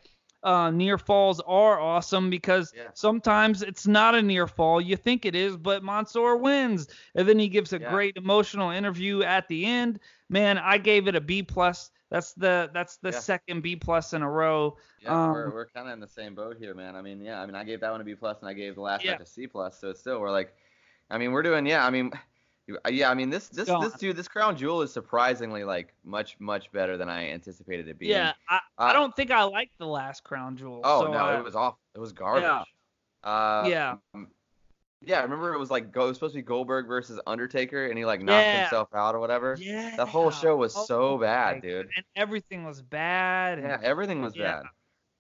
uh, 0.46 0.72
near 0.72 0.98
falls 0.98 1.42
are 1.42 1.80
awesome 1.80 2.30
because 2.30 2.74
Yeah. 2.74 2.92
sometimes 2.94 3.62
it's 3.62 3.88
not 3.88 4.16
a 4.16 4.22
near 4.22 4.48
fall. 4.48 4.80
You 4.82 4.96
think 4.96 5.26
it 5.26 5.36
is, 5.36 5.58
but 5.58 5.84
Mansoor 5.84 6.38
wins, 6.38 6.88
and 7.16 7.28
then 7.28 7.40
he 7.40 7.50
gives 7.50 7.74
a 7.74 7.80
Yeah. 7.80 7.90
great 7.90 8.18
emotional 8.18 8.70
interview 8.72 9.24
at 9.24 9.48
the 9.50 9.66
end. 9.66 10.00
Man, 10.30 10.58
I 10.58 10.78
gave 10.78 11.08
it 11.08 11.16
a 11.16 11.22
B 11.22 11.44
plus. 11.44 11.92
That's 12.12 12.34
the 12.34 12.70
that's 12.74 12.98
the 12.98 13.12
Yeah. 13.12 13.20
second 13.20 13.62
B 13.62 13.76
plus 13.76 14.14
in 14.14 14.22
a 14.22 14.30
row. 14.30 14.78
Yeah, 15.00 15.24
we're 15.28 15.52
Um, 15.52 15.54
we're 15.54 15.68
kind 15.68 15.88
of 15.88 15.94
in 15.94 16.00
the 16.00 16.08
same 16.08 16.36
boat 16.36 16.58
here, 16.58 16.74
man. 16.74 16.96
I 16.96 17.02
mean, 17.02 17.22
yeah, 17.22 17.42
I 17.42 17.46
mean, 17.46 17.56
I 17.56 17.64
gave 17.64 17.82
that 17.82 17.92
one 17.92 18.02
a 18.02 18.04
B 18.04 18.16
plus, 18.16 18.40
and 18.42 18.50
I 18.50 18.54
gave 18.54 18.76
the 18.76 18.82
last 18.82 19.06
match 19.06 19.20
a 19.20 19.26
C 19.26 19.48
plus. 19.48 19.80
So 19.80 19.90
it's 19.90 20.00
still, 20.00 20.20
we're 20.20 20.32
like, 20.32 20.54
I 21.10 21.18
mean, 21.18 21.32
we're 21.32 21.44
doing, 21.44 21.66
yeah. 21.66 21.86
I 21.86 21.90
mean, 21.90 22.12
yeah, 22.90 23.10
I 23.10 23.14
mean, 23.14 23.30
this 23.30 23.48
this 23.50 23.68
Go 23.68 23.82
this 23.82 23.94
on. 23.94 24.00
dude, 24.00 24.16
this 24.16 24.28
crown 24.28 24.58
jewel 24.58 24.82
is 24.82 24.92
surprisingly 24.92 25.64
like 25.64 25.94
much 26.04 26.36
much 26.40 26.72
better 26.72 26.98
than 26.98 27.10
I 27.10 27.30
anticipated 27.30 27.88
it 27.88 28.00
being. 28.00 28.12
Yeah, 28.12 28.34
I, 28.50 28.56
Uh, 28.56 28.60
I 28.80 28.94
don't 28.94 29.16
think 29.16 29.32
I 29.32 29.44
like 29.44 29.70
the 29.78 29.86
last 29.88 30.24
crown 30.24 30.58
jewel. 30.58 30.82
Oh 30.84 31.06
so 31.06 31.12
no, 31.12 31.18
I- 31.20 31.38
it 31.40 31.44
was 31.44 31.56
off. 31.56 31.76
It 31.94 32.00
was 32.00 32.12
garbage. 32.14 32.44
Yeah. 32.44 32.64
Uh, 33.30 33.66
Yeah. 33.68 33.96
Yeah, 35.02 35.20
I 35.20 35.24
remember 35.24 35.54
it 35.54 35.60
was 35.60 35.70
like 35.70 35.92
go, 35.92 36.06
it 36.06 36.08
was 36.08 36.18
supposed 36.18 36.34
to 36.34 36.40
be 36.40 36.42
Goldberg 36.44 36.88
versus 36.88 37.20
Undertaker, 37.28 37.86
and 37.88 37.98
he 37.98 38.06
like 38.06 38.22
knocked 38.22 38.46
Yeah. 38.48 38.62
himself 38.62 38.88
out 38.96 39.14
or 39.14 39.20
whatever. 39.20 39.56
Yeah. 39.60 39.96
The 39.96 40.06
whole 40.06 40.32
show 40.32 40.56
was 40.56 40.76
Oh 40.76 40.86
so 40.86 41.18
bad, 41.20 41.62
dude. 41.62 41.90
And 41.96 42.06
everything 42.16 42.66
was 42.66 42.82
bad. 42.82 43.60
and- 43.60 43.68
Yeah, 43.68 43.78
everything 43.84 44.22
was 44.24 44.36
Yeah. 44.36 44.62
bad. 44.62 44.64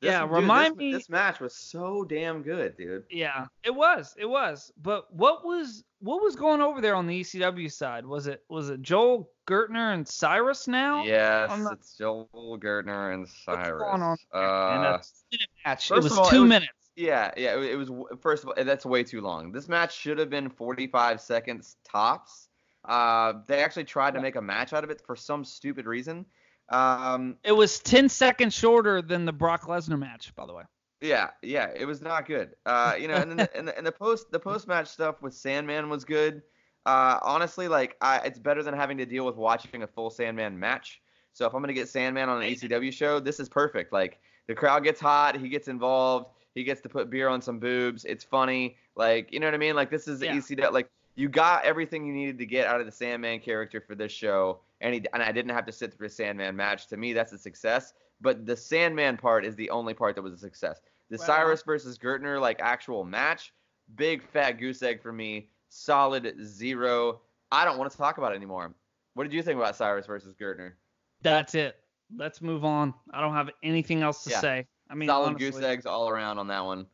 Yeah, 0.02 0.22
dude, 0.24 0.32
remind 0.32 0.74
this, 0.74 0.78
me- 0.78 0.92
This 0.94 1.10
match 1.10 1.40
was 1.40 1.56
so 1.56 2.04
damn 2.04 2.42
good, 2.44 2.76
dude. 2.78 3.04
Yeah, 3.10 3.46
it 3.64 3.74
was, 3.74 4.14
it 4.20 4.26
was. 4.26 4.72
But 4.82 5.12
what 5.14 5.44
was 5.46 5.84
what 6.00 6.22
was 6.22 6.36
going 6.36 6.62
over 6.62 6.82
there 6.82 6.96
on 6.96 7.08
the 7.08 7.22
ECW 7.22 7.72
side? 7.72 8.06
Was 8.06 8.28
it 8.28 8.44
was 8.50 8.70
it 8.70 8.82
Joel 8.82 9.30
Gertner 9.48 9.94
and 9.94 10.08
Cyrus 10.08 10.68
now? 10.68 11.04
Yes, 11.04 11.50
I'm 11.50 11.66
it's 11.72 11.98
Joel 11.98 12.28
Gertner 12.62 13.14
and 13.14 13.28
Cyrus. 13.28 13.70
What's 13.82 13.92
going 13.92 14.02
on 14.04 14.18
Uh, 14.34 14.38
And 14.76 14.84
a 14.86 14.98
two-minute 15.32 15.50
match. 15.66 15.86
It 15.86 15.94
first 15.96 16.04
was 16.04 16.12
of 16.12 16.20
all, 16.20 16.30
two 16.30 16.36
it 16.36 16.40
was- 16.42 16.50
minutes. 16.50 16.72
yeah, 16.96 17.32
yeah. 17.38 17.56
It, 17.58 17.64
it 17.72 17.76
was 17.78 17.90
first 18.22 18.44
of 18.44 18.50
all 18.50 18.64
that's 18.64 18.86
way 18.86 19.04
too 19.04 19.22
long. 19.22 19.52
This 19.52 19.68
match 19.70 19.96
should 19.98 20.20
have 20.20 20.30
been 20.30 20.50
45 20.50 21.22
seconds 21.22 21.78
tops. 21.90 22.50
Uh, 22.84 23.34
they 23.48 23.64
actually 23.64 23.86
tried 23.86 24.14
to 24.14 24.22
make 24.22 24.36
a 24.36 24.42
match 24.42 24.72
out 24.74 24.84
of 24.84 24.92
it 24.92 25.02
for 25.08 25.16
some 25.16 25.44
stupid 25.44 25.88
reason. 25.88 26.26
Um, 26.70 27.38
It 27.44 27.52
was 27.52 27.80
ten 27.80 28.10
seconds 28.10 28.54
shorter 28.54 29.02
than 29.02 29.26
the 29.26 29.34
Brock 29.34 29.64
Lesnar 29.64 30.00
match, 30.00 30.34
by 30.36 30.46
the 30.46 30.54
way. 30.54 30.64
Yeah, 31.02 31.30
yeah, 31.42 31.70
it 31.76 31.86
was 31.86 32.02
not 32.02 32.26
good. 32.26 32.56
Uh, 32.66 32.96
you 33.00 33.08
know, 33.08 33.16
and 33.16 33.30
then 33.30 33.38
the, 33.38 33.58
and, 33.58 33.68
the, 33.68 33.78
and 33.78 33.86
the 33.86 33.92
post 33.92 34.32
the 34.32 34.40
post 34.40 34.68
match 34.68 34.88
stuff 34.88 35.22
with 35.22 35.34
Sandman 35.34 35.90
was 35.90 36.04
good. 36.06 36.42
Uh, 36.86 37.20
honestly, 37.22 37.68
like 37.68 37.96
I, 38.02 38.20
it's 38.20 38.40
better 38.40 38.64
than 38.64 38.74
having 38.74 38.98
to 38.98 39.06
deal 39.06 39.26
with 39.26 39.36
watching 39.36 39.84
a 39.84 39.88
full 39.88 40.10
Sandman 40.10 40.58
match. 40.58 41.02
So 41.34 41.46
if 41.46 41.54
I'm 41.54 41.62
gonna 41.62 41.74
get 41.74 41.90
Sandman 41.90 42.30
on 42.30 42.42
an 42.42 42.50
ECW 42.50 42.92
show, 42.94 43.20
this 43.20 43.40
is 43.40 43.50
perfect. 43.50 43.92
Like 43.92 44.20
the 44.48 44.56
crowd 44.56 44.84
gets 44.84 45.00
hot, 45.02 45.38
he 45.38 45.50
gets 45.50 45.68
involved, 45.68 46.30
he 46.56 46.64
gets 46.64 46.82
to 46.82 46.90
put 46.90 47.10
beer 47.10 47.28
on 47.28 47.42
some 47.42 47.60
boobs. 47.60 48.06
It's 48.06 48.24
funny, 48.24 48.78
like 48.96 49.32
you 49.34 49.40
know 49.40 49.48
what 49.48 49.54
I 49.54 49.58
mean. 49.58 49.76
Like 49.76 49.92
this 49.92 50.08
is 50.08 50.20
the 50.20 50.28
Yeah. 50.28 50.38
ECW. 50.38 50.72
Like 50.72 50.90
you 51.16 51.30
got 51.30 51.64
everything 51.66 52.06
you 52.06 52.14
needed 52.14 52.38
to 52.40 52.46
get 52.46 52.68
out 52.68 52.80
of 52.80 52.86
the 52.86 52.92
Sandman 52.92 53.40
character 53.40 53.82
for 53.82 53.96
this 53.96 54.12
show, 54.12 54.60
and 54.82 54.94
he 54.94 55.06
and 55.14 55.24
I 55.24 55.32
didn't 55.32 55.52
have 55.52 55.66
to 55.66 55.72
sit 55.72 55.94
through 55.94 56.08
a 56.08 56.10
Sandman 56.10 56.56
match. 56.56 56.88
To 56.88 56.98
me, 56.98 57.14
that's 57.14 57.32
a 57.34 57.38
success. 57.38 57.94
But 58.22 58.46
the 58.46 58.56
Sandman 58.56 59.18
part 59.18 59.46
is 59.46 59.56
the 59.56 59.70
only 59.70 59.94
part 59.94 60.16
that 60.16 60.22
was 60.22 60.34
a 60.34 60.38
success. 60.38 60.82
The 61.10 61.18
Cyrus 61.18 61.62
versus 61.62 61.98
Gertner 61.98 62.40
like 62.42 62.60
actual 62.62 63.04
match, 63.04 63.54
big 63.96 64.24
fat 64.24 64.54
goose 64.54 64.82
egg 64.82 65.02
for 65.02 65.14
me. 65.14 65.50
Solid 65.70 66.36
zero. 66.44 67.22
I 67.52 67.66
don't 67.66 67.78
want 67.78 67.92
to 67.92 67.98
talk 67.98 68.18
about 68.18 68.32
it 68.32 68.36
anymore. 68.36 68.74
What 69.14 69.24
did 69.24 69.34
you 69.34 69.42
think 69.44 69.58
about 69.58 69.76
Cyrus 69.76 70.06
versus 70.08 70.34
Gertner? 70.36 70.74
That's 71.22 71.56
it. 71.56 71.78
Let's 72.16 72.42
move 72.42 72.66
on. 72.66 72.94
I 73.12 73.22
don't 73.22 73.34
have 73.34 73.50
anything 73.64 74.02
else 74.02 74.24
to 74.26 74.32
Yeah. 74.32 74.42
say. 74.42 74.68
I 74.90 74.96
mean, 74.96 75.08
Solid 75.08 75.28
honestly. 75.28 75.52
goose 75.52 75.62
eggs 75.62 75.86
all 75.86 76.10
around 76.10 76.38
on 76.38 76.48
that 76.48 76.64
one. 76.64 76.86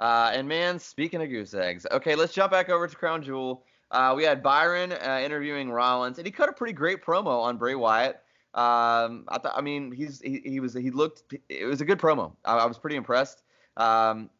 Uh, 0.00 0.32
and 0.34 0.48
man, 0.48 0.78
speaking 0.78 1.22
of 1.22 1.28
goose 1.28 1.54
eggs, 1.54 1.86
okay, 1.92 2.14
let's 2.16 2.32
jump 2.32 2.50
back 2.50 2.68
over 2.70 2.88
to 2.88 2.96
Crown 2.96 3.22
Jewel. 3.22 3.64
Uh, 3.90 4.14
we 4.16 4.24
had 4.24 4.42
Byron 4.42 4.92
uh, 4.92 5.20
interviewing 5.22 5.70
Rollins, 5.70 6.16
and 6.18 6.26
he 6.26 6.32
cut 6.32 6.48
a 6.48 6.52
pretty 6.52 6.72
great 6.72 7.04
promo 7.04 7.42
on 7.42 7.58
Bray 7.58 7.74
Wyatt. 7.74 8.16
Um, 8.54 9.24
I 9.28 9.38
thought, 9.40 9.52
I 9.54 9.60
mean, 9.60 9.92
he's 9.92 10.20
he, 10.20 10.40
he 10.44 10.58
was 10.58 10.74
he 10.74 10.90
looked 10.90 11.34
it 11.48 11.66
was 11.66 11.80
a 11.80 11.84
good 11.84 11.98
promo. 11.98 12.32
I, 12.44 12.56
I 12.58 12.66
was 12.66 12.78
pretty 12.78 12.96
impressed. 12.96 13.42
Um, 13.76 14.30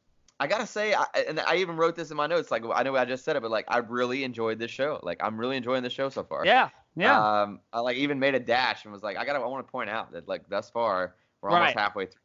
I 0.40 0.46
gotta 0.46 0.66
say, 0.66 0.94
I, 0.94 1.04
and 1.28 1.38
I 1.40 1.56
even 1.56 1.76
wrote 1.76 1.94
this 1.94 2.10
in 2.10 2.16
my 2.16 2.26
notes. 2.26 2.50
Like 2.50 2.62
I 2.74 2.82
know 2.82 2.96
I 2.96 3.04
just 3.04 3.24
said 3.24 3.36
it, 3.36 3.42
but 3.42 3.50
like 3.50 3.66
I 3.68 3.78
really 3.78 4.24
enjoyed 4.24 4.58
this 4.58 4.70
show. 4.70 4.98
Like 5.02 5.18
I'm 5.20 5.38
really 5.38 5.56
enjoying 5.58 5.82
the 5.82 5.90
show 5.90 6.08
so 6.08 6.24
far. 6.24 6.46
Yeah, 6.46 6.70
yeah. 6.96 7.42
Um, 7.42 7.60
I 7.72 7.80
like 7.80 7.98
even 7.98 8.18
made 8.18 8.34
a 8.34 8.40
dash 8.40 8.84
and 8.84 8.92
was 8.92 9.02
like, 9.02 9.18
I 9.18 9.24
gotta, 9.26 9.38
I 9.38 9.46
want 9.46 9.66
to 9.66 9.70
point 9.70 9.90
out 9.90 10.12
that 10.12 10.26
like 10.26 10.48
thus 10.48 10.70
far 10.70 11.14
we're 11.42 11.50
almost 11.50 11.74
Right. 11.74 11.78
halfway 11.82 12.06
through. 12.06 12.20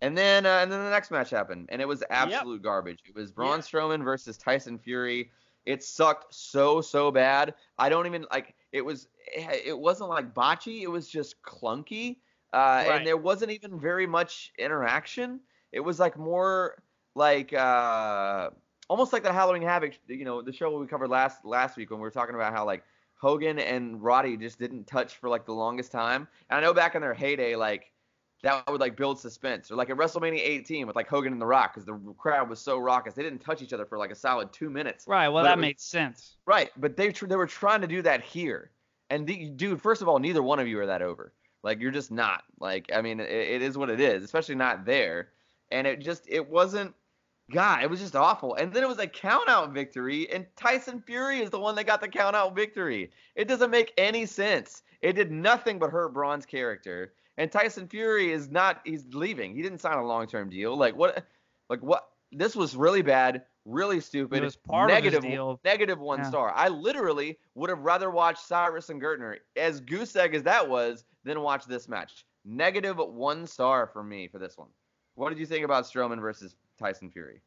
And 0.00 0.16
then, 0.16 0.46
uh, 0.46 0.58
and 0.62 0.70
then 0.70 0.84
the 0.84 0.90
next 0.90 1.10
match 1.10 1.30
happened, 1.30 1.68
and 1.70 1.82
it 1.82 1.88
was 1.88 2.04
absolute 2.10 2.62
garbage. 2.62 3.00
It 3.06 3.14
was 3.14 3.32
Braun 3.32 3.58
Yeah. 3.58 3.64
Strowman 3.64 4.04
versus 4.04 4.36
Tyson 4.36 4.78
Fury. 4.78 5.30
It 5.66 5.82
sucked 5.82 6.34
so 6.34 6.80
so 6.80 7.10
bad. 7.10 7.54
I 7.78 7.88
don't 7.88 8.06
even 8.06 8.26
like. 8.30 8.54
It 8.72 8.82
was, 8.82 9.08
it 9.34 9.76
wasn't 9.78 10.10
like 10.10 10.34
botchy. 10.34 10.82
It 10.82 10.88
was 10.88 11.08
just 11.08 11.42
clunky, 11.42 12.18
uh, 12.52 12.56
Right. 12.56 12.86
and 12.98 13.06
there 13.06 13.16
wasn't 13.16 13.50
even 13.50 13.80
very 13.80 14.06
much 14.06 14.52
interaction. 14.58 15.40
It 15.72 15.80
was 15.80 15.98
like 15.98 16.18
more 16.18 16.82
like 17.14 17.52
uh, 17.52 18.50
almost 18.88 19.12
like 19.12 19.22
the 19.22 19.32
Halloween 19.32 19.62
Havoc, 19.62 19.94
you 20.06 20.24
know, 20.24 20.42
the 20.42 20.52
show 20.52 20.78
we 20.78 20.86
covered 20.86 21.08
last 21.08 21.44
last 21.44 21.76
week 21.76 21.90
when 21.90 21.98
we 21.98 22.02
were 22.04 22.10
talking 22.10 22.34
about 22.34 22.52
how 22.52 22.64
like 22.64 22.84
Hogan 23.14 23.58
and 23.58 24.02
Roddy 24.02 24.36
just 24.36 24.58
didn't 24.58 24.86
touch 24.86 25.16
for 25.16 25.28
like 25.28 25.44
the 25.44 25.54
longest 25.54 25.90
time. 25.90 26.28
And 26.50 26.58
I 26.58 26.60
know 26.62 26.72
back 26.72 26.94
in 26.94 27.00
their 27.02 27.14
heyday, 27.14 27.56
like 27.56 27.90
that 28.42 28.70
would 28.70 28.80
like 28.80 28.96
build 28.96 29.18
suspense, 29.18 29.70
or 29.70 29.76
like 29.76 29.90
at 29.90 29.96
WrestleMania 29.96 30.38
18 30.38 30.86
with 30.86 30.94
like 30.96 31.08
Hogan 31.08 31.32
and 31.32 31.40
The 31.42 31.46
Rock, 31.46 31.74
because 31.74 31.84
the 31.84 31.98
crowd 32.16 32.48
was 32.48 32.60
so 32.60 32.78
raucous, 32.78 33.14
they 33.14 33.22
didn't 33.22 33.40
touch 33.40 33.62
each 33.62 33.72
other 33.72 33.84
for 33.84 33.98
like 33.98 34.10
a 34.10 34.14
solid 34.14 34.52
two 34.52 34.70
minutes. 34.70 35.06
right. 35.08 35.28
Well, 35.28 35.42
but 35.42 35.48
that 35.48 35.56
was- 35.56 35.62
made 35.62 35.80
sense. 35.80 36.36
Right, 36.46 36.70
but 36.76 36.96
they 36.96 37.10
tr- 37.12 37.26
they 37.26 37.36
were 37.36 37.46
trying 37.46 37.80
to 37.80 37.86
do 37.88 38.02
that 38.02 38.22
here, 38.22 38.70
and 39.10 39.26
the, 39.26 39.50
dude, 39.50 39.82
first 39.82 40.02
of 40.02 40.08
all, 40.08 40.18
neither 40.18 40.42
one 40.42 40.58
of 40.60 40.68
you 40.68 40.78
are 40.80 40.86
that 40.86 41.02
over. 41.02 41.32
Like 41.64 41.80
you're 41.80 41.90
just 41.90 42.12
not. 42.12 42.44
Like 42.60 42.90
I 42.94 43.02
mean, 43.02 43.18
it, 43.18 43.28
it 43.30 43.62
is 43.62 43.76
what 43.76 43.90
it 43.90 44.00
is, 44.00 44.22
especially 44.22 44.54
not 44.54 44.84
there. 44.84 45.30
And 45.70 45.86
it 45.86 46.00
just 46.00 46.24
it 46.28 46.48
wasn't. 46.48 46.94
God, 47.50 47.82
it 47.82 47.90
was 47.90 47.98
just 48.00 48.14
awful. 48.14 48.54
And 48.54 48.72
then 48.72 48.82
it 48.82 48.88
was 48.88 48.98
a 48.98 49.06
count 49.06 49.48
out 49.48 49.72
victory, 49.72 50.30
and 50.30 50.46
Tyson 50.56 51.02
Fury 51.04 51.40
is 51.40 51.50
the 51.50 51.58
one 51.58 51.74
that 51.76 51.84
got 51.84 52.00
the 52.00 52.08
count 52.08 52.36
out 52.36 52.54
victory. 52.54 53.10
It 53.34 53.48
doesn't 53.48 53.70
make 53.70 53.92
any 53.98 54.24
sense. 54.26 54.82
It 55.02 55.14
did 55.14 55.32
nothing 55.32 55.78
but 55.78 55.90
hurt 55.90 56.12
Braun's 56.14 56.46
character. 56.46 57.12
And 57.38 57.50
Tyson 57.50 57.88
Fury 57.88 58.30
is 58.32 58.50
not. 58.50 58.80
He's 58.84 59.04
leaving. 59.14 59.54
He 59.54 59.62
didn't 59.62 59.78
sign 59.78 59.96
a 59.96 60.04
long 60.06 60.26
term 60.26 60.50
deal. 60.50 60.76
Like 60.76 60.94
what? 60.96 61.24
Like 61.70 61.80
what? 61.80 62.08
This 62.32 62.54
was 62.54 62.76
really 62.76 63.00
bad, 63.00 63.44
really 63.64 64.00
stupid. 64.00 64.38
It 64.38 64.44
was 64.44 64.56
part 64.56 64.90
of 64.90 65.02
his 65.02 65.18
deal. 65.20 65.58
negative 65.64 65.98
one 65.98 66.18
Yeah. 66.18 66.28
star. 66.28 66.52
I 66.54 66.68
literally 66.68 67.38
would 67.54 67.70
have 67.70 67.78
rather 67.80 68.10
watched 68.10 68.40
Cyrus 68.46 68.90
and 68.90 69.00
Gertner, 69.00 69.36
as 69.56 69.80
goose 69.80 70.14
egg 70.16 70.34
as 70.34 70.42
that 70.42 70.68
was, 70.68 71.04
than 71.24 71.40
watch 71.40 71.64
this 71.64 71.88
match. 71.88 72.26
Negative 72.44 72.98
one 72.98 73.46
star 73.46 73.86
for 73.86 74.02
me 74.02 74.28
for 74.28 74.38
this 74.38 74.58
one. 74.58 74.68
What 75.14 75.30
did 75.30 75.38
you 75.38 75.46
think 75.46 75.64
about 75.64 75.84
Strowman 75.84 76.20
versus 76.20 76.54
Tyson 76.78 77.10
Fury? 77.10 77.40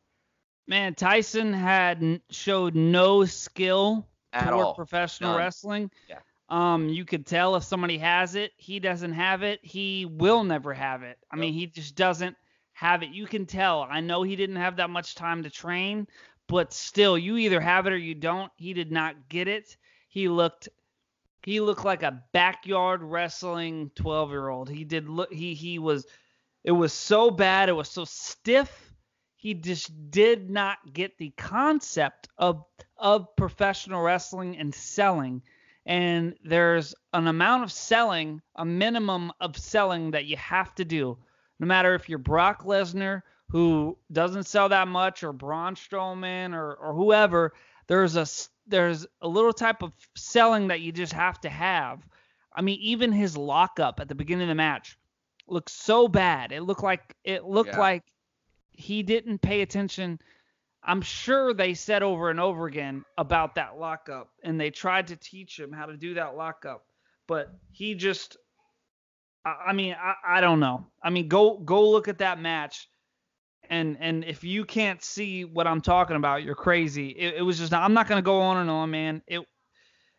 Man, 0.68 0.96
Tyson 0.96 1.54
had 1.54 2.22
showed 2.30 2.76
no 2.76 3.26
skill 3.26 4.08
At 4.34 4.50
toward 4.50 4.66
all. 4.66 4.74
professional 4.76 5.32
None. 5.32 5.40
wrestling. 5.40 5.92
Yeah. 6.08 6.20
Um, 6.52 6.90
you 6.90 7.06
could 7.06 7.26
tell 7.26 7.56
if 7.56 7.64
somebody 7.64 7.98
has 8.00 8.36
it, 8.36 8.52
he 8.58 8.82
doesn't 8.82 9.14
have 9.14 9.42
it, 9.42 9.62
he 9.64 10.06
will 10.06 10.44
never 10.44 10.74
have 10.74 11.02
it. 11.02 11.18
I 11.32 11.38
mean, 11.38 11.54
he 11.54 11.66
just 11.66 11.96
doesn't 11.96 12.36
have 12.74 13.04
it. 13.04 13.10
You 13.10 13.26
can 13.26 13.46
tell. 13.46 13.88
I 13.90 14.02
know 14.02 14.22
he 14.22 14.36
didn't 14.36 14.58
have 14.58 14.76
that 14.76 14.90
much 14.90 15.16
time 15.16 15.44
to 15.44 15.50
train, 15.50 16.08
but 16.48 16.74
still, 16.74 17.18
you 17.18 17.38
either 17.38 17.62
have 17.62 17.88
it 17.88 17.94
or 17.94 17.98
you 17.98 18.16
don't. 18.16 18.52
He 18.58 18.74
did 18.74 18.92
not 18.92 19.30
get 19.30 19.48
it. 19.48 19.78
He 20.10 20.28
looked 20.28 20.68
he 21.44 21.62
looked 21.62 21.86
like 21.86 22.04
a 22.04 22.22
backyard 22.34 23.02
wrestling 23.02 23.90
12-year-old. 23.96 24.70
He 24.70 24.84
did 24.84 25.08
look 25.08 25.32
he 25.32 25.54
he 25.54 25.80
was 25.80 26.06
it 26.66 26.72
was 26.74 26.92
so 26.92 27.32
bad, 27.32 27.70
it 27.70 27.74
was 27.74 27.90
so 27.90 28.04
stiff. 28.04 28.94
He 29.38 29.54
just 29.54 30.12
did 30.12 30.50
not 30.50 30.78
get 30.92 31.18
the 31.18 31.30
concept 31.38 32.28
of 32.38 32.66
of 32.98 33.36
professional 33.38 34.02
wrestling 34.02 34.58
and 34.58 34.76
selling. 34.76 35.42
And 35.86 36.36
there's 36.44 36.94
an 37.14 37.28
amount 37.28 37.64
of 37.64 37.72
selling, 37.72 38.42
a 38.56 38.66
minimum 38.66 39.32
of 39.42 39.58
selling 39.58 40.12
that 40.12 40.26
you 40.26 40.38
have 40.38 40.76
to 40.76 40.86
do. 40.86 41.18
No 41.60 41.68
matter 41.68 41.96
if 41.96 42.08
you're 42.10 42.20
Brock 42.20 42.64
Lesnar, 42.64 43.22
who 43.50 43.98
doesn't 44.12 44.46
sell 44.48 44.70
that 44.70 44.88
much, 44.88 45.24
or 45.24 45.34
Braun 45.34 45.76
Strowman, 45.76 46.54
or, 46.54 46.74
or 46.76 46.94
whoever, 46.94 47.54
there's 47.88 48.16
a 48.16 48.26
there's 48.68 49.06
a 49.22 49.28
little 49.28 49.54
type 49.54 49.82
of 49.82 49.92
selling 50.16 50.68
that 50.68 50.82
you 50.82 50.92
just 50.92 51.14
have 51.14 51.42
to 51.42 51.50
have. 51.50 52.06
I 52.54 52.62
mean, 52.62 52.80
even 52.80 53.12
his 53.12 53.36
lockup 53.36 54.00
at 54.00 54.08
the 54.08 54.16
beginning 54.16 54.44
of 54.44 54.50
the 54.50 54.56
match 54.56 54.98
looked 55.48 55.72
so 55.72 56.08
bad. 56.08 56.52
It 56.52 56.62
looked 56.62 56.84
like 56.84 57.16
it 57.24 57.44
looked 57.44 57.74
Yeah. 57.74 57.80
like 57.80 58.04
he 58.72 59.04
didn't 59.04 59.40
pay 59.40 59.62
attention. 59.62 60.20
I'm 60.84 61.02
sure 61.02 61.54
they 61.54 61.74
said 61.76 62.04
over 62.04 62.30
and 62.30 62.40
over 62.40 62.66
again 62.66 63.06
about 63.18 63.56
that 63.56 63.78
lockup, 63.78 64.30
and 64.44 64.60
they 64.60 64.72
tried 64.72 65.08
to 65.08 65.16
teach 65.16 65.60
him 65.60 65.72
how 65.72 65.86
to 65.86 65.98
do 65.98 66.16
that 66.16 66.36
lockup, 66.36 66.86
but 67.28 67.50
he 67.72 67.96
just, 67.96 68.38
I, 69.46 69.56
I 69.68 69.74
mean, 69.74 69.96
I, 70.00 70.16
I 70.38 70.42
don't 70.42 70.60
know. 70.60 70.88
I 71.04 71.10
mean, 71.10 71.28
go 71.28 71.58
go 71.58 71.90
look 71.90 72.08
at 72.08 72.20
that 72.20 72.40
match, 72.40 72.88
and 73.70 73.98
and 74.00 74.24
if 74.26 74.44
you 74.44 74.66
can't 74.66 75.04
see 75.04 75.46
what 75.46 75.68
I'm 75.68 75.82
talking 75.82 76.16
about, 76.18 76.44
you're 76.44 76.56
crazy. 76.56 77.10
It, 77.10 77.36
it 77.36 77.42
was 77.42 77.60
just, 77.60 77.74
I'm 77.74 77.94
not 77.94 78.08
gonna 78.08 78.22
go 78.22 78.42
on 78.42 78.58
and 78.58 78.70
on, 78.70 78.92
man. 78.92 79.22
It 79.28 79.42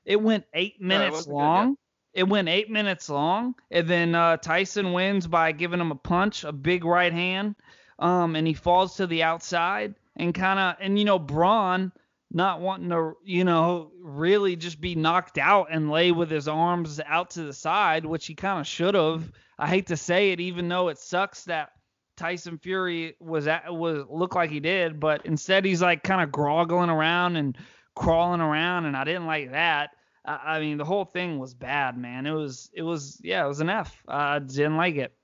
it 0.04 0.20
went 0.20 0.44
eight 0.54 0.80
No, 0.88 1.22
minutes 1.22 1.26
good, 1.26 1.52
yeah. 1.54 1.66
long. 1.66 1.76
it 2.14 2.24
went 2.28 2.48
eight 2.48 2.70
minutes 2.70 3.08
long, 3.10 3.54
and 3.70 3.88
then 3.88 4.14
uh, 4.14 4.36
Tyson 4.38 4.92
wins 4.92 5.26
by 5.26 5.52
giving 5.52 5.80
him 5.80 5.90
a 5.92 5.96
punch, 5.96 6.44
a 6.44 6.52
big 6.52 6.84
right 6.84 7.12
hand, 7.12 7.56
um, 7.98 8.36
and 8.36 8.46
he 8.46 8.54
falls 8.54 8.96
to 8.96 9.06
the 9.06 9.22
outside 9.22 9.94
and 10.16 10.34
kind 10.34 10.58
of, 10.58 10.76
and 10.80 10.98
you 10.98 11.04
know, 11.04 11.18
Braun 11.18 11.92
not 12.32 12.60
wanting 12.60 12.88
to, 12.90 13.12
you 13.24 13.44
know, 13.44 13.90
really 14.00 14.56
just 14.56 14.80
be 14.80 14.94
knocked 14.94 15.38
out 15.38 15.68
and 15.70 15.90
lay 15.90 16.12
with 16.12 16.30
his 16.30 16.48
arms 16.48 17.00
out 17.06 17.30
to 17.30 17.42
the 17.42 17.52
side, 17.52 18.06
which 18.06 18.26
he 18.26 18.34
kind 18.34 18.60
of 18.60 18.66
should 18.66 18.94
have. 18.94 19.30
I 19.58 19.68
hate 19.68 19.88
to 19.88 19.96
say 19.96 20.32
it, 20.32 20.40
even 20.40 20.68
though 20.68 20.88
it 20.88 20.98
sucks 20.98 21.44
that 21.44 21.70
Tyson 22.16 22.58
Fury 22.58 23.14
was 23.20 23.46
at, 23.46 23.72
was 23.72 24.04
looked 24.08 24.34
like 24.34 24.50
he 24.50 24.60
did, 24.60 24.98
but 24.98 25.26
instead 25.26 25.64
he's 25.64 25.82
like 25.82 26.02
kind 26.02 26.22
of 26.22 26.32
groggling 26.32 26.90
around 26.90 27.36
and 27.36 27.56
crawling 27.94 28.40
around, 28.40 28.86
and 28.86 28.96
I 28.96 29.04
didn't 29.04 29.26
like 29.26 29.52
that. 29.52 29.90
I, 30.24 30.56
I 30.56 30.60
mean, 30.60 30.78
the 30.78 30.84
whole 30.84 31.04
thing 31.04 31.38
was 31.38 31.54
bad, 31.54 31.96
man. 31.96 32.26
It 32.26 32.32
was 32.32 32.70
it 32.72 32.82
was 32.82 33.20
yeah, 33.22 33.44
it 33.44 33.48
was 33.48 33.60
an 33.60 33.70
F. 33.70 34.02
I 34.08 34.38
didn't 34.38 34.76
like 34.76 34.96
it. 34.96 35.14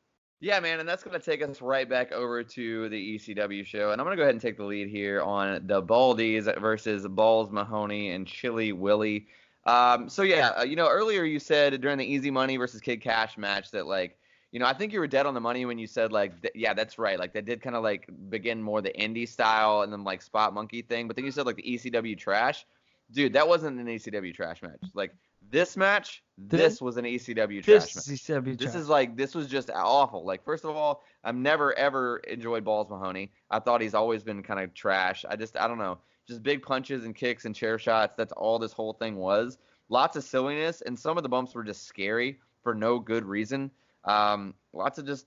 Yeah, 0.41 0.61
man, 0.61 0.79
and 0.79 0.89
that's 0.89 1.03
going 1.03 1.19
to 1.19 1.25
take 1.25 1.43
us 1.43 1.61
right 1.61 1.89
back 1.89 2.13
over 2.13 2.45
to 2.45 2.89
the 2.89 2.97
ECW 2.97 3.65
show. 3.65 3.91
And 3.91 4.01
I'm 4.01 4.05
going 4.07 4.17
to 4.17 4.21
go 4.21 4.23
ahead 4.23 4.35
and 4.35 4.41
take 4.41 4.57
the 4.57 4.65
lead 4.65 4.89
here 4.89 5.21
on 5.21 5.67
the 5.67 5.83
Baldies 5.83 6.45
versus 6.61 7.09
Balls 7.09 7.51
Mahoney 7.51 8.11
and 8.11 8.25
Chilly 8.25 8.73
Willy. 8.73 9.27
Um, 9.65 10.09
so, 10.09 10.23
yeah, 10.23 10.51
uh, 10.51 10.63
you 10.63 10.77
know, 10.77 10.89
earlier 10.89 11.25
you 11.25 11.41
said 11.41 11.81
during 11.81 11.99
the 11.99 12.15
EZ 12.15 12.27
Money 12.31 12.57
versus 12.57 12.81
Kid 12.81 12.99
Kash 13.01 13.37
match 13.37 13.73
that, 13.73 13.87
like, 13.89 14.17
you 14.53 14.61
know, 14.61 14.67
I 14.67 14.75
think 14.75 14.93
you 14.93 15.01
were 15.01 15.09
dead 15.09 15.27
on 15.27 15.35
the 15.35 15.41
money 15.41 15.67
when 15.67 15.77
you 15.77 15.89
said, 15.89 16.13
like, 16.13 16.41
th- 16.41 16.55
yeah, 16.55 16.73
that's 16.73 16.99
right. 16.99 17.19
Like, 17.19 17.33
that 17.35 17.45
did 17.45 17.61
kind 17.61 17.75
of, 17.75 17.83
like, 17.83 18.09
begin 18.31 18.63
more 18.63 18.81
the 18.81 18.93
indie 18.93 19.29
style 19.29 19.83
and 19.83 19.93
then, 19.93 20.05
like, 20.05 20.23
spot 20.23 20.55
monkey 20.55 20.83
thing. 20.83 21.09
But 21.09 21.17
then 21.17 21.25
you 21.25 21.33
said, 21.33 21.47
like, 21.47 21.57
the 21.57 21.65
ECW 21.65 22.17
trash. 22.17 22.65
Dude, 23.11 23.33
that 23.33 23.49
wasn't 23.49 23.81
an 23.81 23.87
ECW 23.87 24.35
trash 24.35 24.63
match. 24.63 24.81
Like, 24.95 25.13
this 25.51 25.77
match, 25.77 26.23
this 26.37 26.81
was 26.81 26.97
an 26.99 27.05
ECW 27.05 27.63
trash 27.63 27.95
This 27.95 28.09
match. 28.09 28.19
ECW 28.19 28.59
This 28.59 28.73
trash. 28.73 28.83
is 28.83 28.89
like 28.89 29.17
this 29.17 29.35
was 29.35 29.47
just 29.47 29.71
awful. 29.71 30.25
Like 30.25 30.45
first 30.45 30.65
of 30.65 30.77
all, 30.77 31.03
I've 31.25 31.37
never 31.37 31.73
ever 31.79 32.19
enjoyed 32.19 32.65
Balls 32.65 32.91
Mahoney. 32.91 33.33
I 33.51 33.59
thought 33.61 33.81
he's 33.81 33.95
always 33.95 34.23
been 34.23 34.43
kind 34.43 34.61
of 34.61 34.75
trash. 34.75 35.25
I 35.29 35.37
just 35.37 35.57
I 35.57 35.67
don't 35.67 35.79
know, 35.79 35.99
just 36.27 36.43
big 36.43 36.63
punches 36.63 37.05
and 37.05 37.15
kicks 37.15 37.47
and 37.47 37.55
chair 37.55 37.79
shots. 37.79 38.15
That's 38.17 38.33
all 38.33 38.59
this 38.59 38.73
whole 38.73 38.93
thing 38.93 39.17
was. 39.17 39.57
Lots 39.89 40.17
of 40.17 40.25
silliness 40.25 40.83
and 40.83 40.99
some 40.99 41.17
of 41.17 41.23
the 41.23 41.31
bumps 41.31 41.55
were 41.55 41.65
just 41.65 41.87
scary 41.87 42.41
for 42.63 42.75
no 42.75 42.99
good 42.99 43.25
reason. 43.25 43.71
Um, 44.05 44.53
lots 44.75 44.99
of 44.99 45.07
just 45.07 45.27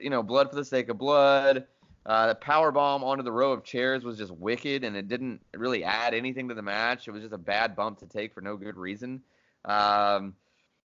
you 0.00 0.10
know 0.10 0.22
blood 0.22 0.50
for 0.50 0.56
the 0.56 0.64
sake 0.64 0.88
of 0.88 0.98
blood. 0.98 1.66
Uh, 2.10 2.26
the 2.26 2.34
power 2.34 2.72
bomb 2.72 3.04
onto 3.04 3.22
the 3.22 3.30
row 3.30 3.52
of 3.52 3.62
chairs 3.62 4.02
was 4.02 4.18
just 4.18 4.32
wicked, 4.32 4.82
and 4.82 4.96
it 4.96 5.06
didn't 5.06 5.40
really 5.54 5.84
add 5.84 6.12
anything 6.12 6.48
to 6.48 6.54
the 6.54 6.62
match. 6.62 7.06
It 7.06 7.12
was 7.12 7.22
just 7.22 7.32
a 7.32 7.38
bad 7.38 7.76
bump 7.76 8.00
to 8.00 8.06
take 8.06 8.34
for 8.34 8.40
no 8.40 8.56
good 8.56 8.76
reason. 8.76 9.22
Um, 9.64 10.34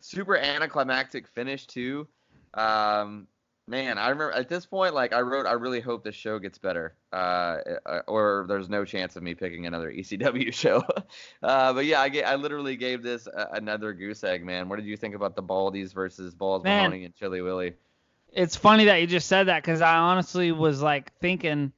super 0.02 0.36
anticlimactic 0.36 1.30
finish 1.30 1.66
too. 1.66 2.10
Um, 2.56 3.28
man, 3.70 3.98
I 3.98 4.10
remember 4.10 4.34
at 4.34 4.50
this 4.50 4.66
point, 4.66 4.94
like 4.94 5.14
I 5.14 5.22
wrote, 5.22 5.46
I 5.46 5.54
really 5.54 5.80
hope 5.80 6.04
this 6.04 6.14
show 6.14 6.40
gets 6.40 6.58
better, 6.58 6.94
uh, 7.14 7.56
or 8.06 8.44
there's 8.50 8.68
no 8.68 8.84
chance 8.84 9.16
of 9.16 9.24
me 9.24 9.34
picking 9.34 9.66
another 9.66 9.94
ECW 9.94 10.52
show. 10.54 10.84
uh, 11.42 11.72
but 11.72 11.86
yeah, 11.86 12.02
I, 12.02 12.10
ga- 12.10 12.26
I 12.26 12.36
literally 12.36 12.76
gave 12.76 13.02
this 13.02 13.28
a- 13.28 13.48
another 13.54 13.94
goose 13.94 14.26
egg, 14.26 14.44
man. 14.44 14.68
What 14.68 14.76
did 14.76 14.86
you 14.88 14.98
think 14.98 15.16
about 15.16 15.38
the 15.38 15.44
Baldies 15.44 15.94
versus 15.94 16.36
Balls 16.36 16.66
Man. 16.66 16.90
Mahoney 16.90 17.06
and 17.06 17.16
Chilly 17.16 17.42
Willy? 17.42 17.76
It's 18.36 18.56
funny 18.56 18.86
that 18.86 18.98
you 18.98 19.08
just 19.08 19.28
said 19.28 19.48
that 19.48 19.64
because 19.64 19.82
I 19.82 19.96
honestly 19.96 20.52
was 20.52 20.82
like 20.82 21.14
thinking 21.20 21.72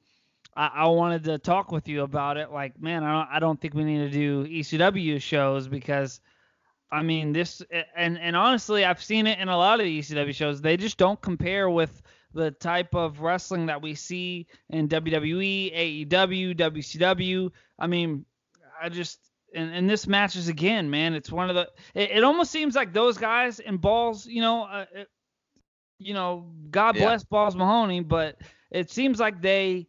I, 0.56 0.72
I 0.74 0.88
wanted 0.88 1.26
to 1.26 1.38
talk 1.38 1.72
with 1.72 1.88
you 1.88 2.04
about 2.04 2.38
it. 2.38 2.52
Like, 2.52 2.82
man, 2.82 3.04
I 3.04 3.12
don't, 3.12 3.36
I 3.36 3.40
don't 3.40 3.60
think 3.60 3.74
we 3.74 3.84
need 3.84 4.00
to 4.00 4.10
do 4.10 4.46
ECW 4.46 5.22
shows 5.22 5.68
because, 5.68 6.22
I 6.92 7.02
mean, 7.02 7.34
this 7.34 7.62
and 7.96 8.18
and 8.18 8.36
honestly, 8.36 8.86
I've 8.86 9.04
seen 9.04 9.28
it 9.28 9.40
in 9.40 9.50
a 9.50 9.58
lot 9.58 9.80
of 9.80 9.86
the 9.86 10.00
ECW 10.00 10.34
shows. 10.34 10.62
They 10.62 10.78
just 10.78 10.98
don't 10.98 11.22
compare 11.22 11.70
with 11.70 12.02
the 12.34 12.52
type 12.52 12.94
of 12.96 13.20
wrestling 13.20 13.66
that 13.68 13.82
we 13.82 13.96
see 13.96 14.48
in 14.70 14.88
WWE, 14.88 16.08
AEW, 16.10 16.56
WCW. 16.56 17.52
I 17.80 17.88
mean, 17.88 18.26
I 18.82 18.90
just 18.90 19.20
and, 19.54 19.74
and 19.74 19.90
this 19.90 20.06
match 20.08 20.36
is 20.36 20.48
again, 20.48 20.90
man. 20.90 21.16
It's 21.16 21.32
one 21.32 21.50
of 21.50 21.56
the. 21.56 21.70
It, 21.94 22.12
it 22.12 22.24
almost 22.24 22.52
seems 22.52 22.76
like 22.76 22.94
those 22.94 23.18
guys 23.18 23.60
and 23.60 23.82
balls, 23.82 24.26
you 24.26 24.42
know, 24.42 24.64
uh, 24.64 24.86
you 26.00 26.14
know, 26.14 26.52
God 26.72 26.96
Yeah. 26.96 27.06
bless 27.06 27.24
Balls 27.24 27.56
Mahoney, 27.56 28.02
but 28.02 28.38
it 28.72 28.90
seems 28.90 29.20
like 29.20 29.42
they 29.42 29.88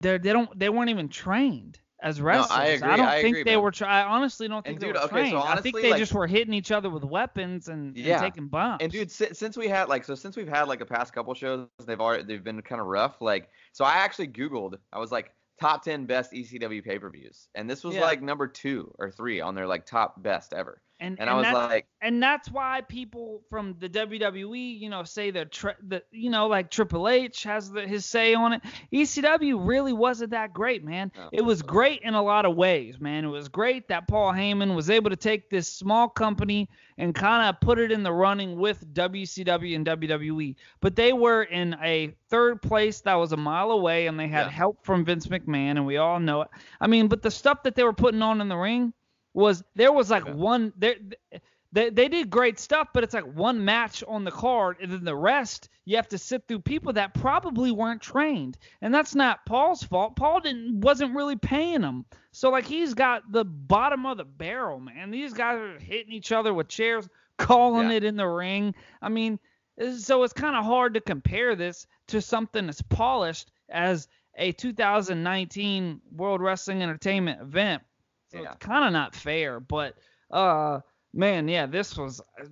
they 0.00 0.18
they 0.18 0.32
don't 0.32 0.56
they 0.58 0.68
weren't 0.68 0.90
even 0.90 1.08
trained 1.08 1.78
as 2.02 2.20
wrestlers. 2.20 2.80
agree, 2.82 2.96
don't 2.96 3.00
I 3.06 3.22
think 3.22 3.28
agree, 3.36 3.42
they 3.44 3.54
man. 3.56 3.62
were. 3.62 3.70
Try- 3.70 4.02
I 4.02 4.04
honestly 4.06 4.46
don't 4.48 4.62
think 4.64 4.74
And 4.74 4.82
they 4.82 4.86
dude, 4.88 4.96
were 4.96 5.00
okay, 5.02 5.30
so 5.30 5.40
trained. 5.42 5.58
I 5.58 5.60
think 5.62 5.76
they 5.76 5.90
like- 5.92 5.98
just 5.98 6.12
were 6.12 6.26
hitting 6.26 6.52
each 6.52 6.70
other 6.70 6.90
with 6.90 7.04
weapons 7.04 7.68
and, 7.68 7.96
Yeah. 7.96 8.14
and 8.16 8.22
taking 8.22 8.48
bumps. 8.48 8.82
And 8.82 8.92
dude, 8.92 9.10
si- 9.10 9.32
since 9.32 9.56
we 9.56 9.66
had 9.68 9.88
like 9.88 10.04
so 10.04 10.14
since 10.14 10.36
we've 10.36 10.46
had 10.48 10.68
like 10.68 10.78
the 10.78 10.86
past 10.86 11.12
couple 11.14 11.32
shows, 11.34 11.66
they've 11.86 12.00
already 12.00 12.24
they've 12.24 12.44
been 12.44 12.60
kind 12.62 12.80
of 12.80 12.86
rough. 12.86 13.20
Like 13.22 13.48
so, 13.72 13.84
I 13.84 13.94
actually 13.94 14.28
googled. 14.28 14.76
I 14.92 14.98
was 14.98 15.10
like 15.10 15.32
top 15.58 15.82
ten 15.82 16.04
best 16.04 16.32
ECW 16.32 16.84
pay 16.84 16.98
per 16.98 17.08
views, 17.10 17.48
and 17.54 17.68
this 17.68 17.82
was 17.82 17.94
Yeah. 17.94 18.02
like 18.02 18.20
number 18.20 18.46
two 18.46 18.94
or 18.98 19.10
three 19.10 19.40
on 19.40 19.54
their 19.54 19.66
like 19.66 19.86
top 19.86 20.22
best 20.22 20.52
ever. 20.52 20.82
And, 20.98 21.20
And 21.20 21.28
I 21.28 21.34
was 21.34 21.44
that's, 21.44 21.54
like, 21.54 21.86
and 22.00 22.22
that's 22.22 22.50
why 22.50 22.80
people 22.88 23.42
from 23.50 23.76
the 23.78 23.88
WWE, 23.88 24.80
you 24.80 24.88
know, 24.88 25.02
say 25.04 25.30
that 25.32 25.52
tri- 25.52 25.74
the 25.86 26.02
you 26.10 26.30
know 26.30 26.46
like 26.46 26.70
Triple 26.70 27.08
H 27.08 27.42
has 27.42 27.70
the, 27.70 27.86
his 27.86 28.06
say 28.06 28.34
on 28.34 28.54
it. 28.54 28.62
ECW 28.92 29.66
really 29.66 29.92
wasn't 29.92 30.30
that 30.30 30.52
great, 30.54 30.84
man. 30.84 31.12
No. 31.16 31.28
It 31.32 31.42
was 31.42 31.60
great 31.62 32.00
in 32.02 32.14
a 32.14 32.22
lot 32.22 32.46
of 32.46 32.56
ways, 32.56 32.98
man. 32.98 33.24
It 33.24 33.28
was 33.28 33.48
great 33.48 33.88
that 33.88 34.08
Paul 34.08 34.32
Heyman 34.32 34.74
was 34.74 34.88
able 34.88 35.10
to 35.10 35.16
take 35.16 35.50
this 35.50 35.68
small 35.68 36.08
company 36.08 36.68
and 36.98 37.14
kind 37.14 37.46
of 37.48 37.60
put 37.60 37.78
it 37.78 37.92
in 37.92 38.02
the 38.02 38.12
running 38.12 38.58
with 38.58 38.82
WCW 38.94 39.76
and 39.76 39.86
WWE. 39.86 40.56
But 40.80 40.96
they 40.96 41.12
were 41.12 41.42
in 41.42 41.76
a 41.82 42.14
third 42.30 42.62
place 42.62 43.02
that 43.02 43.14
was 43.14 43.32
a 43.32 43.36
mile 43.36 43.70
away, 43.70 44.06
and 44.06 44.18
they 44.18 44.28
had 44.28 44.46
Yeah. 44.46 44.50
help 44.50 44.84
from 44.84 45.04
Vince 45.04 45.26
McMahon, 45.26 45.72
and 45.72 45.84
we 45.86 45.98
all 45.98 46.18
know 46.20 46.42
it. 46.42 46.48
I 46.80 46.86
mean, 46.86 47.08
but 47.08 47.20
the 47.22 47.30
stuff 47.30 47.62
that 47.64 47.74
they 47.74 47.84
were 47.84 47.92
putting 47.92 48.22
on 48.22 48.40
in 48.40 48.48
the 48.48 48.56
ring 48.56 48.94
was 49.36 49.62
there 49.74 49.92
was 49.92 50.10
like 50.10 50.24
Yeah. 50.24 50.32
one 50.32 50.72
there 50.76 50.96
they, 51.72 51.90
they 51.90 52.08
did 52.08 52.30
great 52.30 52.58
stuff 52.58 52.88
but 52.94 53.04
it's 53.04 53.12
like 53.12 53.26
one 53.34 53.62
match 53.64 54.02
on 54.08 54.24
the 54.24 54.30
card 54.30 54.78
and 54.80 54.90
then 54.90 55.04
the 55.04 55.14
rest 55.14 55.68
you 55.84 55.96
have 55.96 56.08
to 56.08 56.16
sit 56.18 56.48
through 56.48 56.60
people 56.60 56.94
that 56.94 57.12
probably 57.14 57.70
weren't 57.70 58.00
trained. 58.00 58.56
And 58.80 58.92
that's 58.94 59.14
not 59.14 59.44
paul's 59.46 59.82
fault. 59.82 60.16
Paul 60.16 60.40
didn't 60.40 60.80
wasn't 60.80 61.14
really 61.14 61.36
paying 61.36 61.82
them 61.82 62.06
so 62.32 62.50
like 62.50 62.64
he's 62.66 62.94
got 62.94 63.30
the 63.30 63.44
bottom 63.44 64.06
of 64.06 64.16
the 64.16 64.24
barrel 64.24 64.80
man. 64.80 65.10
These 65.10 65.34
guys 65.34 65.58
are 65.58 65.78
hitting 65.78 66.12
each 66.12 66.32
other 66.32 66.54
with 66.54 66.68
chairs 66.68 67.06
calling 67.36 67.90
Yeah. 67.90 67.96
it 67.96 68.04
in 68.04 68.16
the 68.16 68.26
ring. 68.26 68.74
I 69.02 69.10
mean 69.10 69.38
so 69.98 70.22
it's 70.22 70.32
kind 70.32 70.56
of 70.56 70.64
hard 70.64 70.94
to 70.94 71.00
compare 71.02 71.54
this 71.54 71.86
to 72.08 72.22
something 72.22 72.66
as 72.70 72.80
polished 72.80 73.50
as 73.68 74.08
a 74.38 74.52
2019 74.52 76.00
world 76.16 76.40
wrestling 76.40 76.82
entertainment 76.82 77.40
event 77.42 77.82
so 78.32 78.42
Yeah. 78.42 78.52
it's 78.52 78.64
kind 78.64 78.84
of 78.86 78.92
not 78.92 79.14
fair, 79.14 79.60
but 79.60 79.94
uh 80.30 80.80
man, 81.14 81.48
yeah, 81.48 81.64
this 81.64 81.96
was 81.96 82.20
uh, 82.20 82.44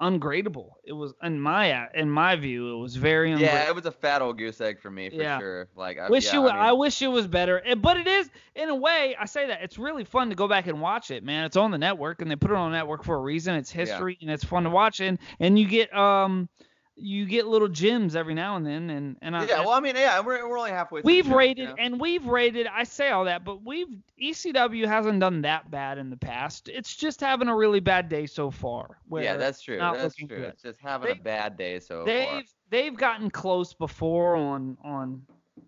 ungradable. 0.00 0.70
It 0.84 0.92
was 0.92 1.14
in 1.22 1.40
my 1.40 1.88
in 1.94 2.08
my 2.08 2.36
view, 2.36 2.76
it 2.76 2.80
was 2.80 2.94
very 2.96 3.30
ungradable. 3.30 3.40
yeah, 3.40 3.68
it 3.68 3.74
was 3.74 3.86
a 3.86 3.90
fat 3.92 4.22
old 4.22 4.38
goose 4.38 4.60
egg 4.60 4.80
for 4.80 4.90
me 4.90 5.10
for 5.10 5.16
Yeah. 5.16 5.38
sure. 5.38 5.68
Like, 5.74 5.98
I 5.98 6.08
wish 6.08 6.26
yeah, 6.26 6.34
you 6.40 6.48
I, 6.48 6.52
mean, 6.52 6.62
I 6.62 6.72
wish 6.72 7.02
it 7.02 7.08
was 7.08 7.26
better. 7.26 7.62
But 7.76 7.96
it 7.96 8.06
is 8.06 8.30
in 8.54 8.68
a 8.68 8.76
way, 8.76 9.16
I 9.18 9.24
say 9.24 9.48
that 9.48 9.62
it's 9.62 9.78
really 9.78 10.04
fun 10.04 10.28
to 10.28 10.36
go 10.36 10.46
back 10.46 10.66
and 10.68 10.80
watch 10.80 11.10
it, 11.10 11.24
man. 11.24 11.44
It's 11.44 11.56
on 11.56 11.70
the 11.72 11.78
network 11.78 12.22
and 12.22 12.30
they 12.30 12.36
put 12.36 12.50
it 12.52 12.56
on 12.56 12.70
the 12.70 12.76
network 12.76 13.02
for 13.04 13.16
a 13.16 13.20
reason. 13.20 13.54
It's 13.56 13.70
history 13.70 14.16
and 14.20 14.30
it's 14.30 14.44
fun 14.44 14.62
to 14.64 14.70
watch 14.70 15.00
and 15.00 15.18
and 15.40 15.58
you 15.58 15.66
get 15.66 15.92
um 15.96 16.48
you 16.96 17.26
get 17.26 17.46
little 17.46 17.66
gems 17.68 18.14
every 18.14 18.34
now 18.34 18.56
and 18.56 18.64
then 18.64 18.88
and 18.88 19.16
and 19.20 19.36
I, 19.36 19.44
yeah, 19.46 19.60
well, 19.60 19.70
I 19.70 19.80
mean, 19.80 19.96
yeah, 19.96 20.20
we're, 20.20 20.48
we're 20.48 20.58
only 20.58 20.70
halfway. 20.70 21.00
through 21.02 21.10
We've 21.12 21.26
show, 21.26 21.36
rated 21.36 21.70
and 21.78 22.00
we've 22.00 22.24
rated. 22.26 22.66
I 22.68 22.84
say 22.84 23.10
all 23.10 23.24
that, 23.24 23.44
but 23.44 23.64
we've 23.64 23.88
ECW 24.22 24.86
hasn't 24.86 25.18
done 25.18 25.42
that 25.42 25.70
bad 25.70 25.98
in 25.98 26.08
the 26.10 26.16
past. 26.16 26.68
It's 26.68 26.94
just 26.94 27.20
having 27.20 27.48
a 27.48 27.56
really 27.56 27.80
bad 27.80 28.08
day 28.08 28.26
so 28.26 28.50
far. 28.50 28.98
Yeah, 29.10 29.36
that's 29.36 29.60
true. 29.60 29.78
That's 29.78 30.14
true. 30.14 30.28
good. 30.28 30.40
It's 30.40 30.62
just 30.62 30.80
having 30.80 31.10
a 31.10 31.14
bad 31.16 31.56
day 31.56 31.80
so 31.80 32.04
they've 32.04 32.28
far. 32.28 32.42
they've 32.70 32.96
gotten 32.96 33.28
close 33.30 33.74
before 33.74 34.36
on 34.36 34.76
on 34.84 35.22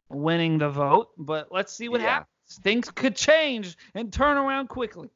winning 0.08 0.58
the 0.58 0.70
vote, 0.70 1.08
but 1.18 1.48
let's 1.50 1.72
see 1.72 1.88
what 1.88 2.00
Yeah. 2.00 2.10
happens. 2.10 2.30
Things 2.62 2.88
could 2.90 3.16
change 3.16 3.76
and 3.96 4.12
turn 4.12 4.36
around 4.36 4.68
quickly. 4.68 5.10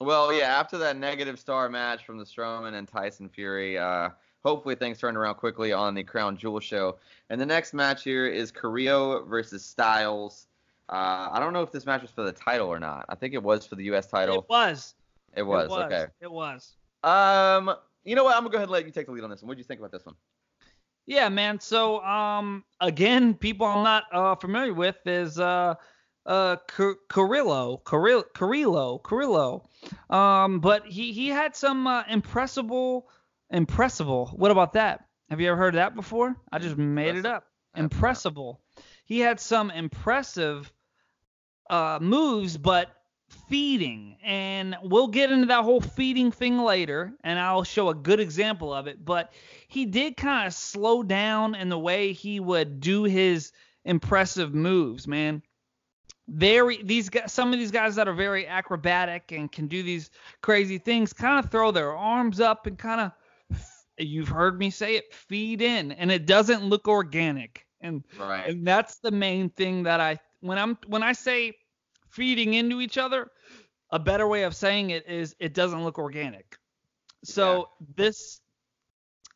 Well, 0.00 0.32
yeah, 0.32 0.58
after 0.58 0.78
that 0.78 0.96
negative 0.96 1.38
star 1.38 1.68
match 1.68 2.06
from 2.06 2.16
the 2.16 2.24
Strowman 2.24 2.74
and 2.74 2.88
Tyson 2.88 3.28
Fury, 3.28 3.76
uh, 3.76 4.10
hopefully 4.44 4.74
things 4.74 4.98
turn 4.98 5.16
around 5.16 5.34
quickly 5.36 5.72
on 5.72 5.94
the 5.94 6.04
Crown 6.04 6.36
Jewel 6.36 6.60
show. 6.60 6.98
And 7.28 7.40
the 7.40 7.46
next 7.46 7.74
match 7.74 8.02
here 8.04 8.26
is 8.26 8.50
Carrillo 8.50 9.24
versus 9.24 9.64
Styles. 9.64 10.46
Uh, 10.88 11.28
I 11.30 11.38
don't 11.38 11.52
know 11.52 11.62
if 11.62 11.70
this 11.70 11.86
match 11.86 12.02
was 12.02 12.10
for 12.10 12.22
the 12.22 12.32
title 12.32 12.68
or 12.68 12.80
not. 12.80 13.04
I 13.08 13.14
think 13.14 13.34
it 13.34 13.42
was 13.42 13.66
for 13.66 13.76
the 13.76 13.84
U.S. 13.84 14.06
title. 14.06 14.38
It 14.38 14.48
was. 14.48 14.94
It 15.36 15.42
was. 15.42 15.66
It 15.66 15.70
was. 15.70 15.84
Okay. 15.84 16.06
It 16.20 16.30
was. 16.30 16.72
Um, 17.04 17.74
you 18.04 18.16
know 18.16 18.24
what? 18.24 18.34
I'm 18.34 18.42
gonna 18.42 18.50
go 18.50 18.58
ahead 18.58 18.64
and 18.64 18.72
let 18.72 18.86
you 18.86 18.90
take 18.90 19.06
the 19.06 19.12
lead 19.12 19.24
on 19.24 19.30
this 19.30 19.42
one. 19.42 19.48
What 19.48 19.54
do 19.54 19.58
you 19.58 19.64
think 19.64 19.80
about 19.80 19.92
this 19.92 20.04
one? 20.04 20.16
Yeah, 21.06 21.28
man. 21.28 21.60
So, 21.60 22.00
um, 22.02 22.64
again, 22.80 23.34
people 23.34 23.66
I'm 23.66 23.84
not 23.84 24.04
uh, 24.12 24.34
familiar 24.36 24.74
with 24.74 24.96
is 25.06 25.38
uh, 25.38 25.74
uh 26.26 26.56
Carrillo, 27.08 27.78
Carrillo, 27.84 28.24
Carrillo, 28.34 28.98
Carrillo. 28.98 29.68
Um, 30.08 30.60
but 30.60 30.86
he 30.86 31.12
he 31.12 31.28
had 31.28 31.54
some 31.56 31.86
uh, 31.86 32.02
impressible, 32.08 33.08
impressible. 33.50 34.32
What 34.36 34.50
about 34.50 34.74
that? 34.74 35.04
Have 35.28 35.40
you 35.40 35.48
ever 35.48 35.56
heard 35.56 35.74
that 35.74 35.94
before? 35.94 36.36
I 36.50 36.58
just 36.58 36.76
made 36.76 37.16
it 37.16 37.26
up. 37.26 37.44
Impressible. 37.76 38.60
He 39.04 39.20
had 39.20 39.38
some 39.38 39.70
impressive 39.70 40.72
uh, 41.68 41.98
moves, 42.00 42.56
but 42.56 42.90
feeding, 43.48 44.16
and 44.24 44.76
we'll 44.82 45.06
get 45.06 45.30
into 45.30 45.46
that 45.46 45.62
whole 45.62 45.80
feeding 45.80 46.32
thing 46.32 46.58
later, 46.58 47.12
and 47.22 47.38
I'll 47.38 47.62
show 47.62 47.88
a 47.88 47.94
good 47.94 48.18
example 48.18 48.74
of 48.74 48.88
it. 48.88 49.04
But 49.04 49.32
he 49.68 49.86
did 49.86 50.16
kind 50.16 50.48
of 50.48 50.54
slow 50.54 51.04
down 51.04 51.54
in 51.54 51.68
the 51.68 51.78
way 51.78 52.12
he 52.12 52.40
would 52.40 52.80
do 52.80 53.04
his 53.04 53.52
impressive 53.84 54.52
moves, 54.52 55.06
man 55.06 55.42
very 56.30 56.80
these 56.82 57.08
guys 57.08 57.32
some 57.32 57.52
of 57.52 57.58
these 57.58 57.72
guys 57.72 57.96
that 57.96 58.06
are 58.06 58.14
very 58.14 58.46
acrobatic 58.46 59.32
and 59.32 59.50
can 59.50 59.66
do 59.66 59.82
these 59.82 60.10
crazy 60.42 60.78
things 60.78 61.12
kind 61.12 61.44
of 61.44 61.50
throw 61.50 61.72
their 61.72 61.92
arms 61.92 62.40
up 62.40 62.66
and 62.66 62.78
kind 62.78 63.00
of 63.00 63.10
you've 64.06 64.28
heard 64.28 64.58
me 64.58 64.70
say 64.70 64.96
it 64.96 65.12
feed 65.14 65.62
in 65.62 65.92
and 65.92 66.10
it 66.10 66.26
doesn't 66.26 66.64
look 66.64 66.88
organic 66.88 67.66
and 67.80 68.04
right. 68.18 68.48
and 68.48 68.66
that's 68.66 68.96
the 68.98 69.10
main 69.10 69.50
thing 69.50 69.82
that 69.84 70.00
I 70.00 70.18
when 70.40 70.58
I'm 70.58 70.78
when 70.86 71.02
I 71.02 71.12
say 71.12 71.56
feeding 72.08 72.54
into 72.54 72.80
each 72.80 72.98
other 72.98 73.30
a 73.90 73.98
better 73.98 74.26
way 74.26 74.44
of 74.44 74.54
saying 74.54 74.90
it 74.90 75.08
is 75.08 75.34
it 75.38 75.54
doesn't 75.54 75.84
look 75.84 75.98
organic 75.98 76.56
so 77.24 77.68
yeah. 77.80 77.86
this 77.96 78.40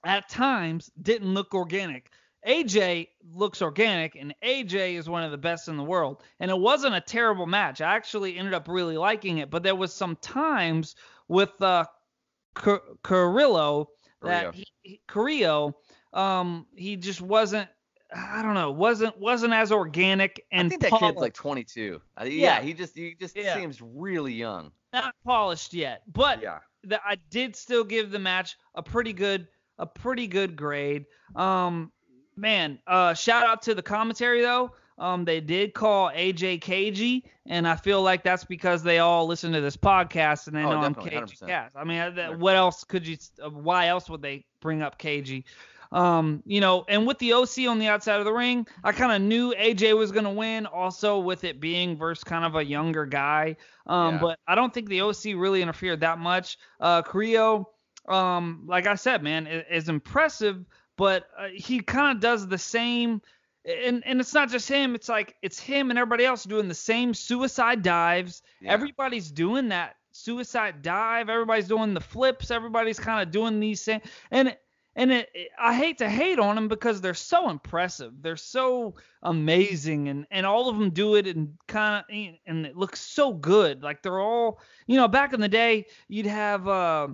at 0.05 0.29
times 0.29 0.91
didn't 1.01 1.35
look 1.35 1.55
organic 1.55 2.11
AJ 2.47 3.09
looks 3.33 3.63
organic, 3.63 4.17
and 4.17 4.35
AJ 4.45 4.95
is 4.95 5.09
one 5.09 5.25
of 5.25 5.31
the 5.31 5.39
best 5.39 5.69
in 5.69 5.77
the 5.77 5.83
world. 5.83 6.23
And 6.41 6.51
it 6.51 6.59
wasn't 6.59 6.95
a 6.95 7.01
terrible 7.01 7.47
match. 7.47 7.81
I 7.81 7.95
actually 7.95 8.37
ended 8.37 8.53
up 8.53 8.69
really 8.69 8.99
liking 8.99 9.39
it, 9.39 9.51
but 9.51 9.63
there 9.63 9.75
was 9.75 9.95
some 9.95 10.17
times 10.17 10.95
with 11.27 11.61
uh, 11.63 11.87
Carrillo 13.03 13.91
that 14.25 14.55
he, 14.55 14.67
he, 14.83 15.01
Carrillo, 15.07 15.77
um, 16.13 16.67
he 16.75 16.97
just 16.97 17.21
wasn't. 17.21 17.69
I 18.15 18.43
don't 18.43 18.55
know, 18.55 18.71
wasn't 18.71 19.19
wasn't 19.19 19.55
as 19.55 19.73
organic 19.73 20.45
and. 20.53 20.67
I 20.67 20.69
think 20.69 20.83
that 20.83 20.91
polished. 20.91 21.15
kid's 21.15 21.21
like 21.21 21.35
22. 21.35 22.01
Uh, 22.21 22.25
yeah, 22.25 22.31
yeah, 22.31 22.61
he 22.63 22.73
just 22.73 22.97
he 22.97 23.17
just 23.19 23.37
yeah. 23.37 23.55
seems 23.55 23.81
really 23.83 24.33
young. 24.33 24.71
Not 24.93 25.15
polished 25.25 25.75
yet, 25.75 26.03
but 26.13 26.41
yeah. 26.41 26.59
The, 26.85 27.01
I 27.05 27.17
did 27.31 27.57
still 27.57 27.83
give 27.83 28.11
the 28.11 28.19
match 28.19 28.57
a 28.75 28.83
pretty 28.83 29.13
good 29.13 29.49
a 29.79 29.87
pretty 29.87 30.27
good 30.27 30.55
grade. 30.55 31.07
Um, 31.35 31.91
man, 32.37 32.79
uh, 32.87 33.15
shout 33.15 33.45
out 33.45 33.63
to 33.63 33.75
the 33.75 33.83
commentary 33.83 34.43
though. 34.43 34.73
Um, 34.99 35.25
they 35.25 35.41
did 35.41 35.75
call 35.75 36.11
AJ 36.11 36.61
cagey, 36.61 37.25
and 37.47 37.67
I 37.67 37.75
feel 37.75 38.03
like 38.03 38.23
that's 38.23 38.45
because 38.45 38.83
they 38.83 39.01
all 39.01 39.27
listen 39.27 39.53
to 39.53 39.61
this 39.61 39.77
podcast 39.77 40.47
and 40.47 40.57
they 40.57 40.63
oh, 40.63 40.71
know 40.71 40.79
I'm 40.79 40.95
cagey. 40.95 41.37
Yeah, 41.47 41.69
I 41.75 41.85
mean, 41.85 41.99
uh, 41.99 42.33
what 42.33 42.55
else 42.55 42.85
could 42.85 43.07
you? 43.07 43.17
Uh, 43.43 43.51
why 43.51 43.89
else 43.89 44.09
would 44.09 44.23
they 44.23 44.45
bring 44.61 44.83
up 44.83 44.99
KG? 44.99 45.45
Um, 45.91 46.43
you 46.47 46.61
know, 46.61 46.85
and 46.89 47.07
with 47.07 47.19
the 47.19 47.33
OC 47.33 47.69
on 47.69 47.79
the 47.79 47.89
outside 47.89 48.19
of 48.19 48.25
the 48.25 48.33
ring, 48.33 48.67
I 48.83 48.93
kind 48.93 49.13
of 49.13 49.21
knew 49.21 49.53
AJ 49.55 49.97
was 49.97 50.13
gonna 50.13 50.33
win. 50.33 50.67
Also, 50.67 51.19
with 51.19 51.43
it 51.43 51.61
being 51.61 51.97
versus 51.97 52.23
kind 52.23 52.45
of 52.45 52.55
a 52.55 52.65
younger 52.65 53.05
guy, 53.05 53.57
um, 53.87 54.15
yeah. 54.15 54.21
but 54.21 54.39
I 54.47 54.55
don't 54.55 54.73
think 54.73 54.89
the 54.89 55.01
OC 55.01 55.37
really 55.37 55.61
interfered 55.61 56.01
that 56.01 56.19
much. 56.19 56.57
Uh, 56.79 57.03
Creo, 57.03 57.67
um, 58.09 58.63
like 58.67 58.87
I 58.87 58.95
said, 58.95 59.25
man, 59.25 59.49
is, 59.49 59.65
is 59.71 59.89
impressive 59.89 60.65
but 60.97 61.29
uh, 61.37 61.49
he 61.53 61.81
kind 61.81 62.17
of 62.17 62.21
does 62.21 62.47
the 62.47 62.59
same 62.59 63.21
and 63.65 64.03
and 64.07 64.21
it's 64.21 64.35
not 64.35 64.51
just 64.51 64.69
him 64.69 64.95
it's 64.95 65.09
like 65.09 65.37
it's 65.43 65.59
him 65.59 65.91
and 65.91 65.99
everybody 65.99 66.25
else 66.25 66.45
doing 66.45 66.69
the 66.69 66.75
same 66.75 67.15
suicide 67.15 67.83
dives 67.83 68.43
yeah. 68.61 68.73
everybody's 68.73 69.31
doing 69.31 69.69
that 69.69 69.97
suicide 70.13 70.83
dive 70.83 71.29
everybody's 71.29 71.69
doing 71.69 71.95
the 71.95 72.01
flips 72.01 72.51
everybody's 72.51 72.99
kind 72.99 73.23
of 73.23 73.33
doing 73.33 73.61
these 73.61 73.81
same 73.81 74.01
and 74.31 74.57
and 74.97 75.11
it, 75.11 75.29
it, 75.35 75.49
I 75.59 75.75
hate 75.75 75.99
to 75.99 76.09
hate 76.09 76.39
on 76.39 76.55
them 76.55 76.69
because 76.69 77.01
they're 77.01 77.15
so 77.15 77.51
impressive. 77.51 78.13
They're 78.23 78.37
so 78.37 78.95
amazing, 79.23 80.09
and 80.09 80.27
and 80.31 80.47
all 80.47 80.69
of 80.69 80.79
them 80.79 80.91
do 80.91 81.17
it 81.17 81.27
and 81.27 81.55
kind 81.67 82.05
of 82.09 82.37
and 82.47 82.67
it 82.67 82.77
looks 82.77 83.01
so 83.01 83.33
good. 83.33 83.83
Like 83.83 84.03
they're 84.03 84.21
all, 84.21 84.61
you 84.87 84.97
know, 84.97 85.09
back 85.09 85.33
in 85.33 85.41
the 85.41 85.49
day, 85.49 85.87
you'd 86.09 86.27
have 86.27 86.69
uh 86.69 87.09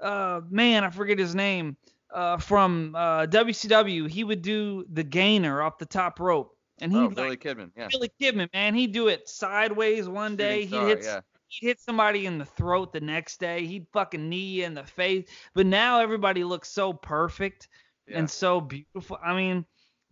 uh 0.00 0.40
man, 0.48 0.84
I 0.84 0.90
forget 0.90 1.18
his 1.18 1.34
name 1.34 1.76
uh, 2.12 2.38
from 2.38 2.94
uh, 2.94 3.26
WCW, 3.26 4.08
he 4.08 4.24
would 4.24 4.42
do 4.42 4.84
the 4.92 5.04
gainer 5.04 5.62
off 5.62 5.78
the 5.78 5.86
top 5.86 6.20
rope. 6.20 6.54
And 6.80 6.92
he 6.92 6.98
oh, 6.98 7.08
Billy 7.08 7.30
like, 7.30 7.42
Kidman, 7.42 7.70
yeah. 7.76 7.88
Billy 7.90 8.10
Kidman, 8.20 8.52
man, 8.52 8.74
he'd 8.74 8.92
do 8.92 9.08
it 9.08 9.28
sideways 9.28 10.08
one 10.08 10.36
day. 10.36 10.64
He 10.64 10.76
hits 10.76 11.06
yeah. 11.06 11.20
he'd 11.48 11.66
hit 11.66 11.80
somebody 11.80 12.26
in 12.26 12.38
the 12.38 12.44
throat 12.44 12.92
the 12.92 13.00
next 13.00 13.40
day. 13.40 13.66
He'd 13.66 13.86
fucking 13.92 14.28
knee 14.28 14.36
you 14.36 14.64
in 14.64 14.74
the 14.74 14.84
face. 14.84 15.28
But 15.54 15.66
now 15.66 16.00
everybody 16.00 16.44
looks 16.44 16.70
so 16.70 16.92
perfect 16.92 17.68
yeah. 18.06 18.18
and 18.18 18.30
so 18.30 18.60
beautiful. 18.60 19.18
I 19.22 19.34
mean, 19.34 19.64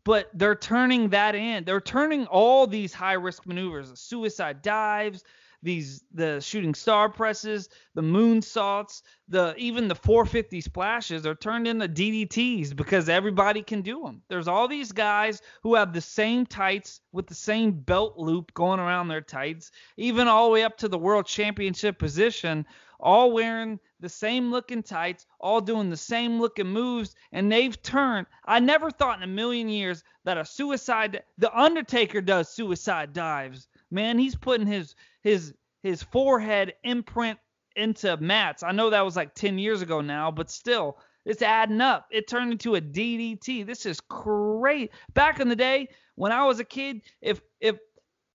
but 0.05 0.30
they're 0.34 0.57
turning 0.57 1.11
that 1.11 1.34
in. 1.34 1.64
They're 1.64 1.80
turning 1.80 2.26
all 2.26 2.66
these 2.66 2.92
high 2.92 3.14
risk 3.14 3.47
maneuvers, 3.47 3.99
suicide 3.99 4.62
dives, 4.62 5.24
these 5.62 6.02
the 6.12 6.40
shooting 6.40 6.74
star 6.74 7.09
presses, 7.09 7.68
the 7.94 8.02
moonsaults, 8.02 9.02
the 9.28 9.54
even 9.57 9.88
the 9.88 9.94
450 9.94 10.61
splashes 10.61 11.26
are 11.26 11.34
turned 11.34 11.66
into 11.66 11.88
DDTs 11.88 12.74
because 12.76 13.09
everybody 13.09 13.62
can 13.62 13.82
do 13.82 14.02
them. 14.02 14.22
There's 14.28 14.48
all 14.48 14.68
these 14.68 14.92
guys 14.92 15.42
who 15.62 15.74
have 15.74 15.92
the 15.92 16.00
same 16.00 16.46
tights 16.46 17.00
with 17.12 17.26
the 17.26 17.34
same 17.34 17.72
belt 17.72 18.16
loop 18.16 18.54
going 18.54 18.80
around 18.80 19.09
their 19.09 19.20
tights, 19.20 19.70
even 19.96 20.28
all 20.28 20.46
the 20.46 20.52
way 20.52 20.64
up 20.64 20.76
to 20.78 20.88
the 20.88 20.98
world 20.98 21.26
championship 21.26 21.98
position, 21.98 22.66
all 23.00 23.32
wearing 23.32 23.78
the 24.00 24.09
same 24.09 24.50
looking 24.50 24.82
tights, 24.82 25.26
all 25.40 25.61
doing 25.61 25.90
the 25.90 25.96
same 25.96 26.40
looking 26.40 26.66
moves, 26.66 27.14
and 27.32 27.50
they've 27.50 27.80
turned. 27.82 28.26
I 28.44 28.61
never 28.61 28.90
thought 28.90 29.18
in 29.18 29.22
a 29.22 29.26
million 29.26 29.68
years 29.68 30.04
that 30.24 30.38
a 30.38 30.44
suicide, 30.44 31.22
the 31.38 31.59
Undertaker 31.59 32.20
does 32.20 32.48
suicide 32.48 33.12
dives. 33.12 33.68
Man, 33.90 34.18
he's 34.18 34.36
putting 34.36 34.66
his 34.66 34.94
his 35.27 35.53
his 35.83 36.05
forehead 36.05 36.74
imprint 36.85 37.37
into 37.74 38.16
mats. 38.18 38.62
I 38.62 38.70
know 38.70 38.91
that 38.91 39.05
was 39.05 39.16
like 39.16 39.35
10 39.35 39.59
years 39.59 39.83
ago 39.83 40.01
now, 40.01 40.31
but 40.31 40.49
still, 40.49 40.99
it's 41.24 41.43
adding 41.43 41.81
up. 41.81 42.07
It 42.12 42.29
turned 42.29 42.53
into 42.53 42.77
a 42.77 42.81
DDT. 42.81 43.66
This 43.66 43.87
is 43.87 44.01
great. 44.01 44.93
Back 45.14 45.41
in 45.41 45.49
the 45.49 45.57
day 45.57 45.89
when 46.14 46.31
I 46.31 46.45
was 46.45 46.61
a 46.61 46.64
kid, 46.64 47.03
if 47.20 47.41
if 47.61 47.77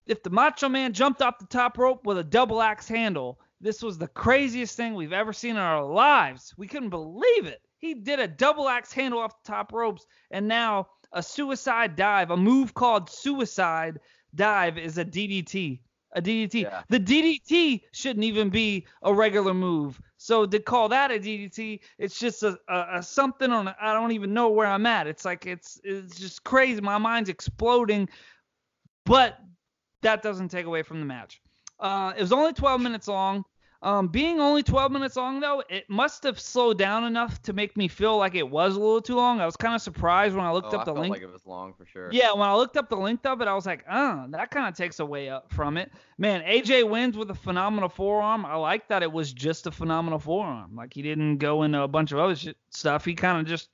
if 0.06 0.22
the 0.22 0.32
Macho 0.32 0.68
Man 0.68 0.92
jumped 0.92 1.22
off 1.22 1.40
the 1.40 1.46
top 1.46 1.78
rope 1.78 2.06
with 2.06 2.18
a 2.18 2.26
double 2.26 2.62
axe 2.62 2.90
handle, 2.90 3.40
this 3.62 3.82
was 3.82 3.98
the 3.98 4.10
craziest 4.10 4.76
thing 4.76 4.94
we've 4.94 5.14
ever 5.14 5.32
seen 5.32 5.52
in 5.52 5.62
our 5.62 5.86
lives. 5.86 6.54
We 6.58 6.68
couldn't 6.68 6.90
believe 6.90 7.46
it. 7.46 7.62
He 7.78 7.94
did 7.94 8.20
a 8.20 8.28
double 8.28 8.68
axe 8.68 8.92
handle 8.92 9.22
off 9.22 9.42
the 9.42 9.52
top 9.54 9.72
ropes, 9.72 10.06
and 10.30 10.46
now 10.46 10.90
a 11.14 11.24
suicide 11.24 11.96
dive, 11.96 12.32
a 12.32 12.38
move 12.38 12.74
called 12.74 13.10
suicide 13.10 14.02
dive, 14.36 14.78
is 14.78 14.98
a 14.98 15.06
DDT 15.06 15.80
a 16.14 16.22
DDT. 16.22 16.64
Yeah. 16.64 16.84
The 16.90 17.00
DDT 17.00 17.82
shouldn't 17.94 18.26
even 18.26 18.50
be 18.50 18.86
a 19.04 19.14
regular 19.14 19.54
move. 19.54 20.00
So 20.18 20.46
to 20.46 20.60
call 20.60 20.90
that 20.90 21.12
a 21.12 21.16
DDT, 21.16 21.80
it's 21.98 22.20
just 22.20 22.44
a, 22.44 22.58
a, 22.68 22.98
a 22.98 23.04
something 23.04 23.52
on. 23.52 23.74
I 23.82 23.94
don't 23.94 24.12
even 24.12 24.34
know 24.34 24.50
where 24.50 24.68
I'm 24.68 24.86
at. 24.86 25.08
It's 25.08 25.26
like 25.26 25.46
it's 25.46 25.80
it's 25.84 26.20
just 26.20 26.44
crazy. 26.44 26.82
My 26.82 26.98
mind's 26.98 27.30
exploding, 27.30 28.10
but 29.06 29.40
that 30.02 30.22
doesn't 30.22 30.50
take 30.50 30.66
away 30.66 30.84
from 30.84 31.00
the 31.00 31.06
match. 31.06 31.42
Uh, 31.80 32.14
it 32.16 32.22
was 32.22 32.32
only 32.32 32.54
12 32.54 32.82
minutes 32.82 33.08
long. 33.08 33.44
Um, 33.84 34.10
being 34.10 34.40
only 34.40 34.62
12 34.62 34.92
minutes 34.92 35.16
long 35.16 35.40
though, 35.40 35.64
it 35.68 35.90
must 35.90 36.24
have 36.24 36.40
slowed 36.40 36.78
down 36.78 37.04
enough 37.04 37.42
to 37.44 37.54
make 37.54 37.76
me 37.76 37.88
feel 37.88 38.16
like 38.16 38.36
it 38.36 38.48
was 38.48 38.76
a 38.76 38.80
little 38.80 39.02
too 39.02 39.16
long. 39.16 39.42
I 39.42 39.46
was 39.46 39.58
kind 39.58 39.74
of 39.74 39.82
surprised 39.82 40.36
when 40.36 40.46
I 40.46 40.52
looked 40.52 40.74
oh, 40.74 40.78
up 40.78 40.86
the 40.86 40.92
I 40.92 40.96
felt 40.96 41.00
link. 41.00 41.14
like 41.14 41.24
it 41.24 41.32
was 41.32 41.48
long 41.48 41.74
for 41.74 41.86
sure. 41.86 42.10
Yeah, 42.12 42.32
when 42.34 42.48
I 42.48 42.56
looked 42.56 42.78
up 42.78 42.90
the 42.90 42.98
length 42.98 43.26
of 43.26 43.42
it, 43.42 43.48
I 43.48 43.56
was 43.56 43.66
like, 43.66 43.84
oh, 43.90 44.26
that 44.30 44.52
kind 44.52 44.68
of 44.68 44.76
takes 44.76 45.00
away 45.00 45.30
up 45.30 45.52
from 45.52 45.78
it. 45.78 45.92
Man, 46.20 46.42
AJ 46.42 46.88
wins 46.90 47.18
with 47.18 47.32
a 47.32 47.36
phenomenal 47.36 47.90
forearm. 47.90 48.46
I 48.46 48.56
like 48.56 48.88
that 48.90 49.02
it 49.02 49.12
was 49.12 49.34
just 49.34 49.66
a 49.66 49.72
phenomenal 49.72 50.20
forearm. 50.20 50.76
Like 50.76 50.94
he 50.94 51.02
didn't 51.02 51.38
go 51.38 51.64
into 51.64 51.82
a 51.82 51.88
bunch 51.88 52.12
of 52.12 52.20
other 52.20 52.36
shit, 52.36 52.58
stuff. 52.70 53.04
He 53.04 53.16
kind 53.16 53.40
of 53.40 53.48
just 53.48 53.70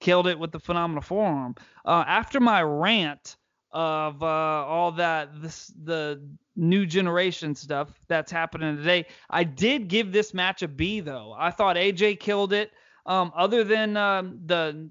killed 0.00 0.26
it 0.26 0.38
with 0.38 0.52
the 0.52 0.60
phenomenal 0.60 1.02
forearm. 1.02 1.54
Uh, 1.86 2.04
after 2.06 2.38
my 2.38 2.62
rant 2.62 3.36
of 3.72 4.22
uh, 4.22 4.26
all 4.26 4.92
that 4.92 5.42
this 5.42 5.72
the 5.84 6.22
new 6.58 6.84
generation 6.84 7.54
stuff 7.54 7.88
that's 8.08 8.30
happening 8.30 8.76
today. 8.76 9.06
I 9.30 9.44
did 9.44 9.88
give 9.88 10.12
this 10.12 10.34
match 10.34 10.62
a 10.62 10.68
B 10.68 11.00
though. 11.00 11.34
I 11.38 11.50
thought 11.50 11.76
AJ 11.76 12.20
killed 12.20 12.52
it. 12.52 12.72
Um, 13.06 13.32
other 13.34 13.64
than 13.64 13.96
um, 13.96 14.40
the 14.44 14.90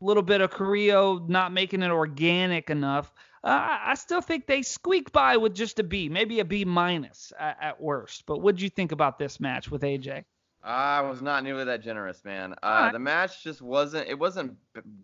little 0.00 0.22
bit 0.22 0.40
of 0.40 0.50
Carrillo 0.50 1.18
not 1.28 1.52
making 1.52 1.82
it 1.82 1.90
organic 1.90 2.70
enough, 2.70 3.12
uh, 3.42 3.78
I 3.86 3.94
still 3.94 4.20
think 4.20 4.46
they 4.46 4.62
squeak 4.62 5.12
by 5.12 5.36
with 5.36 5.54
just 5.54 5.78
a 5.78 5.82
B, 5.82 6.08
maybe 6.08 6.40
a 6.40 6.44
B 6.44 6.64
minus 6.64 7.32
at, 7.38 7.58
at 7.60 7.80
worst. 7.80 8.24
But 8.26 8.38
what 8.38 8.56
do 8.56 8.64
you 8.64 8.70
think 8.70 8.92
about 8.92 9.18
this 9.18 9.40
match 9.40 9.70
with 9.70 9.82
AJ? 9.82 10.24
I 10.62 11.00
was 11.00 11.22
not 11.22 11.42
nearly 11.42 11.64
that 11.64 11.82
generous, 11.82 12.24
man. 12.24 12.54
Uh. 12.62 12.92
The 12.92 12.98
match 12.98 13.42
just 13.42 13.62
wasn't. 13.62 14.08
It 14.08 14.18
wasn't. 14.18 14.56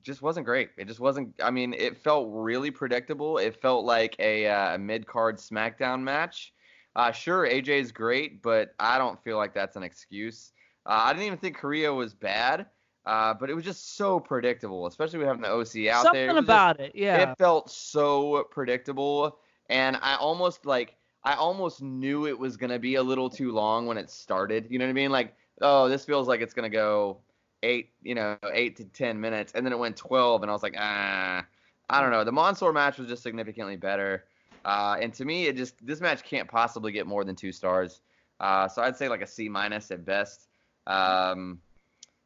Just 0.03 0.21
wasn't 0.21 0.45
great. 0.45 0.71
It 0.77 0.87
just 0.87 1.01
wasn't. 1.01 1.35
I 1.43 1.51
mean, 1.51 1.73
it 1.73 1.97
felt 1.97 2.29
really 2.31 2.71
predictable. 2.71 3.39
It 3.39 3.61
felt 3.61 3.85
like 3.85 4.17
a, 4.19 4.47
uh, 4.47 4.79
mid 4.79 5.07
card 5.07 5.39
SmackDown 5.39 6.03
match. 6.03 6.53
Uh, 6.95 7.13
sure, 7.13 7.47
AJ 7.47 7.69
is 7.81 7.93
great, 7.93 8.43
but 8.43 8.75
I 8.81 8.99
don't 8.99 9.23
feel 9.23 9.37
like 9.37 9.55
that's 9.55 9.77
an 9.77 9.83
excuse. 9.83 10.53
Uh, 10.87 11.03
I 11.05 11.13
didn't 11.13 11.27
even 11.27 11.39
think 11.39 11.57
Carrillo 11.59 11.95
was 11.95 12.15
bad, 12.15 12.67
uh, 13.05 13.35
but 13.35 13.51
it 13.51 13.55
was 13.55 13.65
just 13.65 13.97
so 13.97 14.19
predictable, 14.21 14.87
especially 14.87 15.19
with 15.19 15.29
having 15.29 15.43
the 15.43 15.51
OC 15.51 15.89
out 15.89 16.05
Something 16.05 16.13
there. 16.13 16.31
It 16.31 16.33
was 16.33 16.37
just- 16.37 16.45
about 16.45 16.81
it, 16.81 16.93
yeah. 16.95 17.33
it 17.33 17.39
felt 17.39 17.71
so 17.71 18.45
predictable, 18.51 19.39
and 19.69 19.99
I 20.01 20.17
almost 20.17 20.65
like 20.65 20.97
I 21.23 21.35
almost 21.35 21.83
knew 21.83 22.27
it 22.27 22.39
was 22.39 22.57
gonna 22.57 22.79
be 22.79 22.95
a 22.95 23.03
little 23.03 23.29
too 23.29 23.51
long 23.51 23.87
when 23.87 23.99
it 23.99 24.09
started. 24.11 24.69
You 24.71 24.79
know 24.79 24.85
what 24.85 24.91
I 24.91 24.95
mean? 24.95 25.11
Like, 25.11 25.35
oh, 25.63 25.89
this 25.89 26.05
feels 26.05 26.29
like 26.29 26.41
it's 26.41 26.55
gonna 26.55 26.69
go 26.69 27.19
eight, 27.63 27.91
you 28.03 28.15
know, 28.15 28.37
eight 28.53 28.77
to 28.77 28.85
ten 28.85 29.21
minutes, 29.21 29.53
and 29.55 29.65
then 29.65 29.73
it 29.73 29.79
went 29.79 29.97
twelve, 29.97 30.43
and 30.43 30.51
I 30.51 30.55
was 30.55 30.63
like, 30.63 30.75
ah, 30.79 31.45
I 31.91 32.01
don't 32.01 32.11
know. 32.11 32.25
The 32.25 32.33
Mansoor 32.33 32.73
match 32.73 32.99
was 32.99 33.09
just 33.09 33.23
significantly 33.23 33.77
better, 33.77 34.25
uh, 34.65 34.97
and 35.01 35.13
to 35.15 35.25
me, 35.25 35.47
it 35.47 35.57
just 35.57 35.85
this 35.87 36.01
match 36.01 36.23
can't 36.23 36.49
possibly 36.49 36.93
get 36.93 37.07
more 37.07 37.25
than 37.25 37.37
two 37.37 37.53
stars. 37.53 38.01
Uh, 38.41 38.69
so 38.69 38.83
I'd 38.83 38.97
say 38.97 39.09
like 39.09 39.23
a 39.23 39.27
C 39.27 39.49
minus 39.49 39.91
at 39.91 40.05
best. 40.05 40.49
Um, 40.87 41.61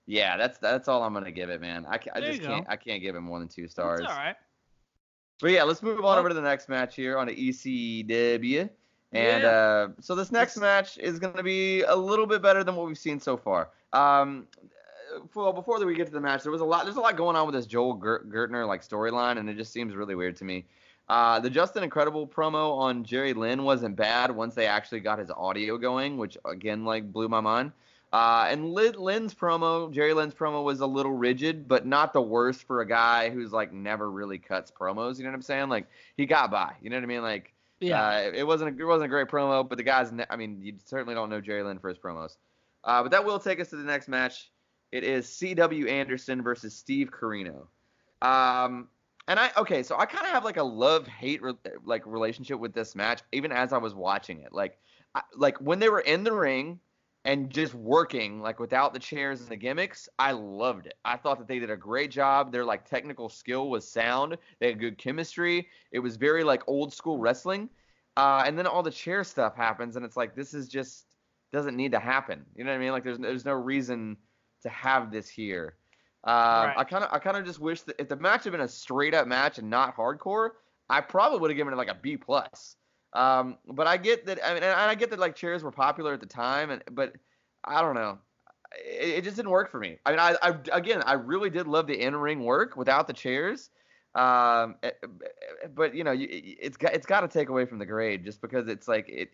yeah, 0.07 0.37
that's 0.37 0.59
that's 0.59 0.89
all 0.89 1.03
I'm 1.03 1.13
gonna 1.13 1.31
give 1.31 1.51
it, 1.51 1.61
man. 1.61 1.87
I, 1.87 1.99
I 2.15 2.21
just 2.21 2.43
can't 2.43 2.67
go. 2.67 2.73
I 2.73 2.77
can't 2.77 3.01
give 3.01 3.15
it 3.15 3.21
more 3.21 3.39
than 3.39 3.49
two 3.49 3.69
stars. 3.69 4.01
That's 4.01 4.13
all 4.13 4.19
right. 4.19 4.37
But 5.41 5.53
yeah, 5.53 5.63
let's 5.63 5.83
move 5.83 6.05
on 6.05 6.19
over 6.19 6.29
to 6.29 6.35
the 6.35 6.43
next 6.43 6.69
match 6.69 6.95
here 6.97 7.17
on 7.17 7.27
the 7.27 7.35
ECW. 7.35 8.69
And 9.13 9.43
Yeah. 9.43 9.49
uh, 9.49 9.89
so 10.01 10.15
this 10.15 10.31
next 10.31 10.57
match 10.57 10.99
is 10.99 11.19
going 11.19 11.35
to 11.35 11.43
be 11.43 11.83
a 11.83 11.97
little 11.97 12.27
bit 12.27 12.43
better 12.43 12.63
than 12.63 12.77
what 12.77 12.87
we've 12.87 12.99
seen 12.99 13.19
so 13.19 13.37
far. 13.37 13.71
Um, 13.93 14.47
well, 15.35 15.53
before 15.53 15.85
we 15.85 15.95
get 15.95 16.07
to 16.07 16.13
the 16.13 16.21
match, 16.21 16.43
there 16.43 16.53
was 16.53 16.61
a 16.61 16.65
lot. 16.65 16.85
There's 16.85 16.97
a 16.97 17.01
lot 17.01 17.17
going 17.17 17.37
on 17.37 17.47
with 17.47 17.55
this 17.55 17.67
Joel 17.67 17.95
Ger- 17.95 18.25
Gertner 18.29 18.67
like 18.67 18.87
storyline, 18.87 19.39
and 19.39 19.49
it 19.51 19.57
just 19.57 19.73
seems 19.73 19.95
really 19.95 20.15
weird 20.15 20.37
to 20.37 20.45
me. 20.45 20.65
Uh, 21.09 21.41
the 21.41 21.51
Justin 21.51 21.89
Credible 21.91 22.27
promo 22.27 22.79
on 22.79 23.03
Jerry 23.03 23.33
Lynn 23.33 23.65
wasn't 23.65 23.97
bad 23.97 24.31
once 24.31 24.55
they 24.55 24.67
actually 24.67 25.01
got 25.01 25.19
his 25.19 25.31
audio 25.31 25.77
going, 25.77 26.17
which 26.19 26.39
again 26.45 26.85
like 26.85 27.13
blew 27.13 27.29
my 27.29 27.41
mind. 27.41 27.73
Uh, 28.13 28.47
and 28.49 28.73
Lynn's 28.75 29.35
promo, 29.35 29.93
Jerry 29.93 30.13
Lynn's 30.15 30.35
promo 30.35 30.65
was 30.65 30.81
a 30.81 30.87
little 30.87 31.13
rigid, 31.13 31.69
but 31.69 31.87
not 31.87 32.13
the 32.13 32.21
worst 32.21 32.65
for 32.65 32.81
a 32.81 32.87
guy 32.87 33.31
who's 33.31 33.53
like 33.53 33.73
never 33.73 34.11
really 34.11 34.39
cuts 34.39 34.71
promos. 34.71 35.19
You 35.19 35.25
know 35.25 35.31
what 35.31 35.37
I'm 35.37 35.43
saying? 35.43 35.69
Like 35.69 35.87
he 36.17 36.27
got 36.27 36.51
by. 36.51 36.75
You 36.81 36.91
know 36.91 36.97
what 36.97 37.05
I 37.05 37.07
mean? 37.07 37.23
Like 37.23 37.53
Yeah. 37.81 38.03
uh, 38.03 38.33
it 38.35 38.47
wasn't 38.47 38.79
a, 38.79 38.83
it 38.83 38.87
wasn't 38.87 39.07
a 39.07 39.09
great 39.09 39.29
promo, 39.29 39.67
but 39.69 39.79
the 39.79 39.85
guys, 39.85 40.13
ne- 40.13 40.27
I 40.29 40.37
mean, 40.37 40.61
you 40.61 40.75
certainly 40.85 41.15
don't 41.15 41.31
know 41.31 41.41
Jerry 41.41 41.63
Lynn 41.63 41.79
for 41.79 41.89
his 41.89 41.99
promos. 41.99 42.37
Uh, 42.85 43.03
but 43.03 43.11
that 43.11 43.25
will 43.25 43.39
take 43.39 43.61
us 43.61 43.71
to 43.71 43.77
the 43.77 43.83
next 43.83 44.09
match. 44.09 44.51
It 44.93 45.05
is 45.05 45.29
C.W. 45.29 45.87
Anderson 45.87 46.43
versus 46.43 46.75
Steve 46.75 47.11
Corino. 47.11 47.67
Um, 48.23 48.89
and 49.29 49.39
I 49.39 49.51
okay, 49.57 49.83
so 49.83 49.97
I 49.99 50.07
kind 50.07 50.27
of 50.27 50.33
have 50.33 50.45
like 50.45 50.57
a 50.57 50.63
love 50.63 51.07
hate 51.07 51.43
re- 51.43 51.55
like 51.85 52.05
relationship 52.07 52.59
with 52.59 52.75
this 52.75 52.95
match, 52.95 53.23
even 53.33 53.53
as 53.53 53.73
I 53.73 53.79
was 53.79 53.95
watching 53.95 54.41
it. 54.41 54.53
Like, 54.53 54.79
I, 55.15 55.23
like 55.37 55.59
when 55.59 55.79
they 55.79 55.89
were 55.89 56.01
in 56.01 56.25
the 56.25 56.33
ring 56.33 56.81
and 57.25 57.51
just 57.51 57.75
working 57.75 58.41
like 58.41 58.59
without 58.59 58.93
the 58.95 58.99
chairs 58.99 59.41
and 59.41 59.49
the 59.49 59.57
gimmicks, 59.57 60.09
I 60.19 60.33
loved 60.33 60.87
it. 60.87 60.95
I 61.05 61.17
thought 61.17 61.39
that 61.39 61.49
they 61.49 61.59
did 61.59 61.71
a 61.71 61.77
great 61.77 62.11
job. 62.11 62.51
Their 62.51 62.65
like 62.65 62.85
technical 62.89 63.29
skill 63.29 63.69
was 63.69 63.87
sound. 63.87 64.39
They 64.59 64.69
had 64.69 64.81
good 64.81 64.99
chemistry. 64.99 65.69
It 65.93 65.99
was 65.99 66.17
very 66.17 66.45
like 66.45 66.63
old 66.67 66.93
school 66.95 67.19
wrestling. 67.19 67.69
Uh, 68.17 68.43
and 68.47 68.59
then 68.59 68.67
all 68.67 68.83
the 68.83 68.91
chair 68.91 69.23
stuff 69.25 69.55
happens, 69.57 69.97
and 69.97 70.05
it's 70.05 70.17
like 70.17 70.35
this 70.35 70.53
is 70.55 70.69
just 70.69 71.07
doesn't 71.53 71.77
need 71.77 71.93
to 71.93 71.99
happen. 72.01 72.45
You 72.55 72.65
know 72.65 72.71
what 72.71 72.77
I 72.77 72.81
mean? 72.81 72.93
Like 72.93 73.05
there's 73.05 73.19
there's 73.19 73.45
no 73.45 73.53
reason 73.55 74.17
to 74.63 74.69
have 74.69 75.11
this 75.13 75.29
here. 75.29 75.77
Um, 76.25 76.33
Right. 76.69 76.75
I 76.77 76.85
kind 76.85 77.05
of 77.05 77.11
I 77.13 77.19
kind 77.19 77.37
of 77.37 77.45
just 77.45 77.61
wish 77.61 77.83
that 77.83 77.97
if 77.99 78.09
the 78.09 78.17
match 78.17 78.45
had 78.45 78.53
been 78.53 78.61
a 78.61 78.69
straight 78.69 79.15
up 79.15 79.27
match 79.27 79.59
and 79.59 79.71
not 79.71 79.97
hardcore, 79.97 80.51
I 80.89 81.01
probably 81.01 81.39
would 81.39 81.51
have 81.51 81.57
given 81.57 81.73
it 81.73 81.77
like 81.77 81.89
a 81.89 81.95
B 81.95 82.17
plus. 82.17 82.77
Um, 83.13 83.59
but 83.67 83.87
I 83.87 83.97
get 83.97 84.27
that. 84.27 84.39
I 84.45 84.55
mean, 84.55 84.63
and 84.63 84.73
I 84.73 84.95
get 84.95 85.11
that 85.11 85.19
like 85.19 85.35
chairs 85.35 85.63
were 85.63 85.73
popular 85.73 86.13
at 86.15 86.21
the 86.21 86.27
time, 86.27 86.71
and 86.71 86.83
but 86.93 87.17
I 87.65 87.81
don't 87.81 87.95
know. 87.95 88.19
It, 88.79 89.09
it 89.19 89.25
just 89.25 89.37
didn't 89.37 89.51
work 89.51 89.71
for 89.71 89.81
me. 89.81 89.99
I 90.07 90.11
mean, 90.11 90.21
I, 90.21 90.37
I 90.43 90.55
again, 90.73 91.03
I 91.05 91.15
really 91.15 91.51
did 91.51 91.67
love 91.67 91.87
the 91.87 92.01
in 92.01 92.15
ring 92.17 92.45
work 92.45 92.77
without 92.77 93.07
the 93.09 93.13
chairs. 93.13 93.71
Um, 94.15 94.77
eh, 94.83 94.91
eh, 95.03 95.67
but 95.75 95.95
you 95.95 96.05
know, 96.05 96.13
you- 96.13 96.29
it's 96.31 96.77
got 96.77 96.95
it's 96.95 97.07
got 97.07 97.23
to 97.23 97.29
take 97.29 97.49
away 97.49 97.65
from 97.67 97.79
the 97.79 97.87
grade 97.87 98.25
just 98.25 98.41
because 98.41 98.69
it's 98.69 98.87
like 98.89 99.09
it. 99.09 99.31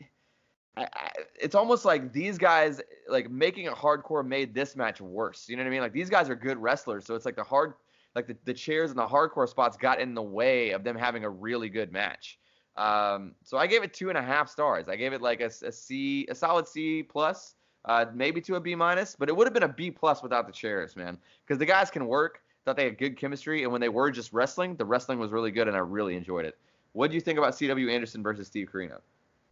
I, 0.76 0.88
I, 0.92 1.10
it's 1.40 1.54
almost 1.54 1.84
like 1.84 2.12
these 2.12 2.38
guys 2.38 2.80
like 3.08 3.30
making 3.30 3.66
it 3.66 3.72
hardcore 3.72 4.26
made 4.26 4.54
this 4.54 4.76
match 4.76 5.00
worse. 5.00 5.48
You 5.48 5.56
know 5.56 5.62
what 5.62 5.68
I 5.68 5.70
mean? 5.70 5.80
Like 5.80 5.92
these 5.92 6.10
guys 6.10 6.28
are 6.28 6.34
good 6.36 6.58
wrestlers, 6.58 7.06
so 7.06 7.14
it's 7.14 7.24
like 7.24 7.36
the 7.36 7.44
hard, 7.44 7.74
like 8.14 8.26
the, 8.26 8.36
the 8.44 8.54
chairs 8.54 8.90
and 8.90 8.98
the 8.98 9.06
hardcore 9.06 9.48
spots 9.48 9.76
got 9.76 10.00
in 10.00 10.14
the 10.14 10.22
way 10.22 10.70
of 10.70 10.84
them 10.84 10.96
having 10.96 11.24
a 11.24 11.30
really 11.30 11.68
good 11.70 11.92
match. 11.92 12.38
Um, 12.76 13.34
so 13.42 13.56
I 13.56 13.66
gave 13.66 13.82
it 13.82 13.94
two 13.94 14.08
and 14.08 14.18
a 14.18 14.22
half 14.22 14.48
stars. 14.48 14.88
I 14.88 14.96
gave 14.96 15.12
it 15.12 15.22
like 15.22 15.40
a, 15.40 15.46
a 15.46 15.72
C, 15.72 16.26
a 16.28 16.34
solid 16.34 16.68
C 16.68 17.02
plus, 17.02 17.54
uh, 17.84 18.06
maybe 18.14 18.40
to 18.42 18.56
a 18.56 18.60
B 18.60 18.74
minus, 18.74 19.16
but 19.18 19.28
it 19.28 19.36
would 19.36 19.46
have 19.46 19.54
been 19.54 19.62
a 19.62 19.68
B 19.68 19.90
plus 19.90 20.22
without 20.22 20.46
the 20.46 20.52
chairs, 20.52 20.96
man, 20.96 21.16
because 21.44 21.58
the 21.58 21.66
guys 21.66 21.90
can 21.90 22.06
work. 22.06 22.42
Thought 22.64 22.76
they 22.76 22.84
had 22.84 22.98
good 22.98 23.16
chemistry, 23.16 23.62
and 23.62 23.70
when 23.70 23.80
they 23.80 23.88
were 23.88 24.10
just 24.10 24.32
wrestling, 24.32 24.74
the 24.74 24.84
wrestling 24.84 25.20
was 25.20 25.30
really 25.30 25.52
good, 25.52 25.68
and 25.68 25.76
I 25.76 25.80
really 25.80 26.16
enjoyed 26.16 26.44
it. 26.44 26.58
What 26.94 27.10
do 27.10 27.14
you 27.14 27.20
think 27.20 27.38
about 27.38 27.54
C.W. 27.54 27.88
Anderson 27.90 28.22
versus 28.22 28.48
Steve 28.48 28.68
Corino? 28.72 28.98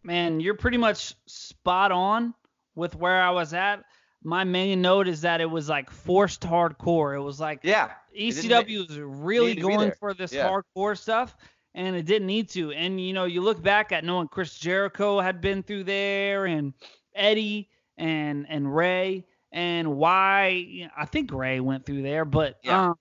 man, 0.03 0.39
you're 0.39 0.55
pretty 0.55 0.77
much 0.77 1.15
spot 1.25 1.91
on 1.91 2.33
with 2.75 2.95
where 2.95 3.21
I 3.21 3.31
was 3.31 3.53
at. 3.53 3.83
My 4.23 4.43
main 4.43 4.81
note 4.81 5.07
is 5.07 5.21
that 5.21 5.41
it 5.41 5.49
was 5.49 5.69
like 5.69 5.89
forced 5.89 6.41
hardcore. 6.41 7.15
It 7.15 7.21
was 7.21 7.39
like 7.39 7.59
Yeah, 7.63 7.91
ECW 8.17 8.87
was 8.87 8.99
really 8.99 9.47
need 9.47 9.61
to 9.61 9.67
be 9.67 9.73
going 9.75 9.91
for 9.99 10.13
this 10.13 10.33
Yeah. 10.33 10.49
hardcore 10.49 10.97
stuff, 10.97 11.35
and 11.75 11.95
it 11.95 12.05
didn't 12.07 12.27
need 12.27 12.49
to. 12.49 12.71
And 12.71 12.99
you 12.99 13.13
know, 13.13 13.25
you 13.25 13.41
look 13.41 13.61
back 13.61 13.91
at 13.91 14.03
knowing 14.03 14.27
Chris 14.29 14.57
Jericho 14.57 15.19
had 15.19 15.41
been 15.41 15.61
through 15.61 15.83
there, 15.83 16.45
and 16.45 16.73
Eddie 17.13 17.69
and 17.97 18.47
and 18.49 18.75
Ray, 18.75 19.25
and 19.51 19.95
why 19.95 20.89
I 20.97 21.05
think 21.05 21.31
Ray 21.31 21.59
went 21.59 21.85
through 21.85 22.01
there, 22.01 22.25
but 22.25 22.57
Yeah. 22.63 22.87
um, 22.87 22.95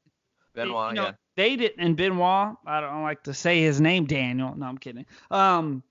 Benoit, 0.55 0.91
you 0.91 0.97
know, 0.97 1.05
yeah. 1.07 1.13
they 1.37 1.57
didn't. 1.57 1.81
And 1.85 1.97
Benoit, 1.97 2.57
I 2.67 2.81
don't 2.81 3.03
like 3.03 3.23
to 3.25 3.35
say 3.35 3.61
his 3.63 3.81
name, 3.81 4.05
Daniel. 4.05 4.55
No, 4.57 4.67
I'm 4.67 4.79
kidding. 4.79 5.07
Um, 5.31 5.83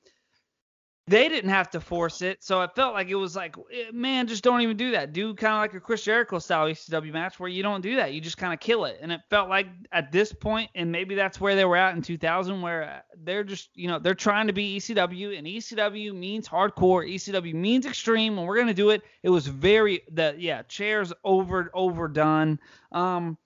they 1.06 1.28
didn't 1.28 1.50
have 1.50 1.70
to 1.72 1.82
force 1.82 2.22
it, 2.22 2.42
so 2.44 2.62
it 2.62 2.72
felt 2.76 2.94
like 2.94 3.10
it 3.10 3.16
was 3.16 3.36
like, 3.36 3.58
eh, 3.74 3.92
man, 3.92 4.26
just 4.26 4.42
don't 4.42 4.62
even 4.62 4.78
do 4.78 4.92
that. 4.92 5.12
Do 5.12 5.34
kind 5.34 5.54
of 5.54 5.60
like 5.60 5.74
a 5.74 5.80
Chris 5.82 6.02
Jericho 6.02 6.40
style 6.40 6.68
ECW 6.68 7.12
match 7.12 7.40
where 7.42 7.50
you 7.50 7.62
don't 7.62 7.82
do 7.82 7.98
that. 7.98 8.14
You 8.14 8.22
just 8.22 8.38
kind 8.38 8.54
of 8.54 8.62
kill 8.62 8.86
it. 8.86 9.00
And 9.02 9.12
it 9.12 9.20
felt 9.30 9.50
like 9.50 9.68
at 9.92 10.14
this 10.14 10.32
point, 10.32 10.70
and 10.76 10.92
maybe 10.92 11.14
that's 11.14 11.42
where 11.42 11.56
they 11.56 11.66
were 11.66 11.76
at 11.76 11.94
in 11.94 12.02
2000, 12.02 12.62
where 12.62 12.84
uh, 12.84 13.00
they're 13.22 13.44
just, 13.44 13.70
you 13.76 13.90
know, 13.90 14.00
they're 14.00 14.16
trying 14.16 14.48
to 14.48 14.54
be 14.54 14.80
ECW, 14.80 15.38
and 15.38 15.46
ECW 15.46 16.16
means 16.16 16.48
hardcore. 16.48 17.06
ECW 17.06 17.54
means 17.54 17.86
extreme, 17.86 18.38
and 18.38 18.48
we're 18.48 18.58
gonna 18.58 18.74
do 18.74 18.92
it. 18.92 19.02
It 19.24 19.30
was 19.30 19.46
very 19.46 20.04
the 20.10 20.36
yeah 20.38 20.62
chairs 20.64 21.12
over 21.26 21.70
overdone. 21.74 22.60
Um, 22.94 23.38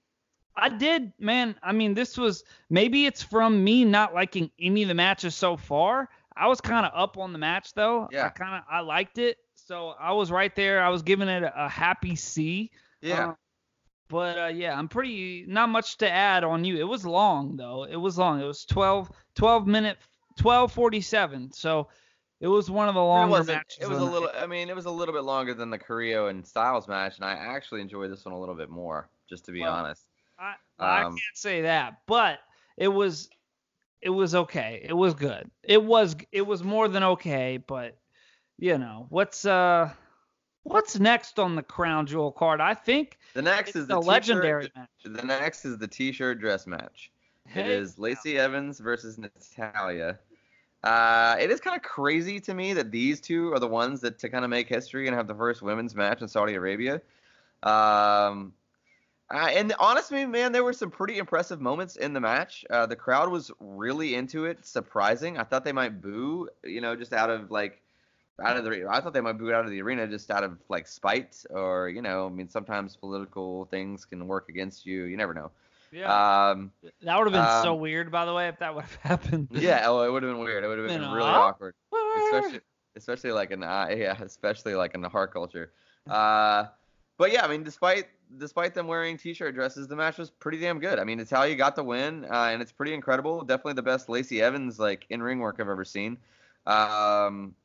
I 0.57 0.69
did, 0.69 1.13
man. 1.19 1.55
I 1.61 1.71
mean, 1.71 1.93
this 1.93 2.17
was 2.17 2.43
maybe 2.69 3.05
it's 3.05 3.21
from 3.21 3.63
me 3.63 3.85
not 3.85 4.13
liking 4.13 4.49
any 4.59 4.81
of 4.81 4.87
the 4.87 4.95
matches 4.95 5.35
so 5.35 5.55
far. 5.55 6.09
I 6.39 6.47
was 6.47 6.61
kind 6.61 6.85
of 6.85 6.91
up 6.95 7.17
on 7.17 7.33
the 7.33 7.39
match 7.39 7.73
though. 7.73 8.07
Yeah. 8.11 8.27
I 8.27 8.29
kind 8.29 8.55
of 8.55 8.63
I 8.69 8.79
liked 8.81 9.17
it, 9.17 9.37
so 9.55 9.89
I 9.99 10.13
was 10.13 10.31
right 10.31 10.55
there. 10.55 10.81
I 10.83 10.89
was 10.89 11.01
giving 11.01 11.27
it 11.27 11.43
a, 11.43 11.65
a 11.65 11.69
happy 11.69 12.15
C. 12.15 12.71
Yeah. 13.01 13.29
Uh, 13.29 13.33
but 14.09 14.37
uh, 14.39 14.45
yeah, 14.47 14.77
I'm 14.77 14.87
pretty 14.87 15.45
not 15.47 15.69
much 15.69 15.97
to 15.97 16.09
add 16.09 16.43
on 16.43 16.63
you. 16.63 16.77
It 16.77 16.87
was 16.87 17.05
long 17.05 17.57
though. 17.57 17.83
It 17.83 17.97
was 17.97 18.17
long. 18.17 18.41
It 18.41 18.45
was 18.45 18.65
12 18.65 19.11
12 19.35 19.67
minute 19.67 19.97
12:47. 20.39 21.53
So 21.53 21.87
it 22.39 22.47
was 22.47 22.69
one 22.69 22.87
of 22.87 22.93
the 22.95 23.01
it 23.01 23.03
longer 23.03 23.31
wasn't. 23.31 23.57
matches. 23.57 23.77
It 23.81 23.89
was 23.89 23.99
a 23.99 24.03
little. 24.03 24.29
I 24.37 24.45
mean, 24.47 24.69
it 24.69 24.75
was 24.75 24.85
a 24.85 24.91
little 24.91 25.13
bit 25.13 25.23
longer 25.23 25.53
than 25.53 25.69
the 25.69 25.77
Carrillo 25.79 26.27
and 26.27 26.45
Styles 26.45 26.87
match, 26.87 27.15
and 27.17 27.25
I 27.25 27.31
actually 27.33 27.81
enjoyed 27.81 28.11
this 28.11 28.23
one 28.25 28.33
a 28.33 28.39
little 28.39 28.55
bit 28.55 28.69
more, 28.69 29.09
just 29.29 29.45
to 29.45 29.51
be 29.51 29.61
Well, 29.61 29.73
honest. 29.73 30.03
I, 30.39 30.53
I 30.79 31.01
Um, 31.03 31.13
can't 31.13 31.21
say 31.35 31.61
that, 31.63 32.01
but 32.05 32.39
it 32.77 32.89
was 32.89 33.29
it 34.01 34.09
was 34.09 34.35
okay. 34.35 34.85
It 34.87 34.93
was 34.93 35.13
good. 35.13 35.49
It 35.63 35.83
was 35.83 36.15
it 36.31 36.45
was 36.45 36.63
more 36.63 36.87
than 36.87 37.03
okay, 37.03 37.57
but 37.57 37.97
you 38.57 38.77
know 38.77 39.07
what's 39.09 39.45
uh 39.45 39.91
what's 40.63 40.99
next 40.99 41.39
on 41.39 41.55
the 41.55 41.63
crown 41.63 42.05
jewel 42.05 42.31
card? 42.31 42.61
I 42.61 42.73
think 42.73 43.17
The 43.33 43.41
next 43.41 43.75
is 43.75 43.87
the, 43.87 43.95
the 43.95 44.01
legendary 44.01 44.71
match. 44.75 44.89
The 45.03 45.23
next 45.23 45.65
is 45.65 45.77
the 45.77 45.87
T-shirt 45.87 46.39
dress 46.39 46.67
match. 46.67 47.11
It 47.45 47.51
Hey, 47.51 47.73
is 47.73 47.97
Lacey 47.97 48.37
Evans 48.37 48.79
versus 48.79 49.17
Natalya. 49.17 50.19
Uh, 50.83 51.35
it 51.39 51.49
is 51.49 51.59
kind 51.59 51.75
of 51.75 51.81
crazy 51.81 52.39
to 52.41 52.53
me 52.53 52.73
that 52.73 52.91
these 52.91 53.19
two 53.19 53.51
are 53.53 53.59
the 53.59 53.67
ones 53.67 54.01
that 54.01 54.19
to 54.19 54.29
kind 54.29 54.43
of 54.43 54.51
make 54.51 54.67
history 54.67 55.07
and 55.07 55.15
have 55.15 55.27
the 55.27 55.33
first 55.35 55.61
women's 55.61 55.95
match 55.95 56.21
in 56.21 56.27
Saudi 56.27 56.53
Arabia. 56.53 57.01
Um, 57.63 58.53
uh, 59.33 59.49
and 59.51 59.73
honestly, 59.79 60.25
man, 60.25 60.51
there 60.51 60.63
were 60.63 60.73
some 60.73 60.89
pretty 60.89 61.17
impressive 61.17 61.59
moments 61.59 61.95
in 61.97 62.13
the 62.13 62.19
match. 62.19 62.63
Uh, 62.69 62.85
the 62.85 62.95
crowd 62.95 63.29
was 63.29 63.51
really 63.59 64.15
into 64.15 64.45
it. 64.45 64.65
Surprising. 64.65 65.37
I 65.37 65.43
thought 65.43 65.63
they 65.63 65.73
might 65.73 66.01
boo, 66.01 66.49
you 66.63 66.81
know, 66.81 66.95
just 66.95 67.13
out 67.13 67.29
of 67.29 67.51
like, 67.51 67.81
out 68.41 68.55
of 68.55 68.63
the. 68.63 68.87
I 68.89 69.01
thought 69.01 69.13
they 69.13 69.21
might 69.21 69.37
boo 69.37 69.51
out 69.51 69.65
of 69.65 69.71
the 69.71 69.81
arena 69.81 70.07
just 70.07 70.29
out 70.31 70.43
of 70.43 70.57
like 70.69 70.87
spite, 70.87 71.43
or 71.49 71.89
you 71.89 72.01
know, 72.01 72.27
I 72.27 72.29
mean, 72.29 72.49
sometimes 72.49 72.95
political 72.95 73.65
things 73.65 74.05
can 74.05 74.27
work 74.27 74.49
against 74.49 74.85
you. 74.85 75.03
You 75.05 75.17
never 75.17 75.33
know. 75.33 75.51
Yeah. 75.91 76.49
Um, 76.51 76.71
that 77.01 77.17
would 77.17 77.31
have 77.31 77.33
been 77.33 77.63
so 77.63 77.73
um, 77.73 77.79
weird, 77.79 78.11
by 78.11 78.25
the 78.25 78.33
way, 78.33 78.47
if 78.49 78.59
that 78.59 78.75
would 78.75 78.83
have 78.83 78.95
happened. 79.01 79.47
yeah. 79.51 79.83
Oh, 79.85 80.03
it 80.03 80.11
would 80.11 80.23
have 80.23 80.31
been 80.33 80.43
weird. 80.43 80.63
It 80.63 80.67
would 80.67 80.77
have 80.77 80.87
been 80.87 81.01
Been 81.01 81.11
really 81.11 81.29
off? 81.29 81.53
awkward, 81.55 81.75
especially 82.25 82.59
especially 82.95 83.31
like 83.31 83.51
in 83.51 83.63
uh, 83.63 83.87
yeah, 83.95 84.15
especially 84.21 84.75
like 84.75 84.95
in 84.95 85.01
the 85.01 85.09
heart 85.09 85.33
culture. 85.33 85.71
Uh, 86.09 86.65
but 87.17 87.31
yeah, 87.31 87.43
I 87.43 87.47
mean, 87.47 87.63
despite 87.63 88.07
despite 88.37 88.73
them 88.73 88.87
wearing 88.87 89.17
t-shirt 89.17 89.55
dresses, 89.55 89.87
the 89.87 89.95
match 89.95 90.17
was 90.17 90.29
pretty 90.29 90.59
damn 90.59 90.79
good. 90.79 90.99
I 90.99 91.03
mean, 91.03 91.17
Natalya 91.17 91.55
got 91.55 91.75
the 91.75 91.83
win, 91.83 92.25
uh, 92.25 92.49
and 92.51 92.61
it's 92.61 92.71
pretty 92.71 92.93
incredible. 92.93 93.43
Definitely 93.43 93.73
the 93.73 93.83
best 93.83 94.09
Lacey 94.09 94.41
Evans 94.41 94.79
like 94.79 95.05
in 95.09 95.21
ring 95.21 95.39
work 95.39 95.57
I've 95.59 95.69
ever 95.69 95.85
seen. 95.85 96.17
Um, 96.65 97.55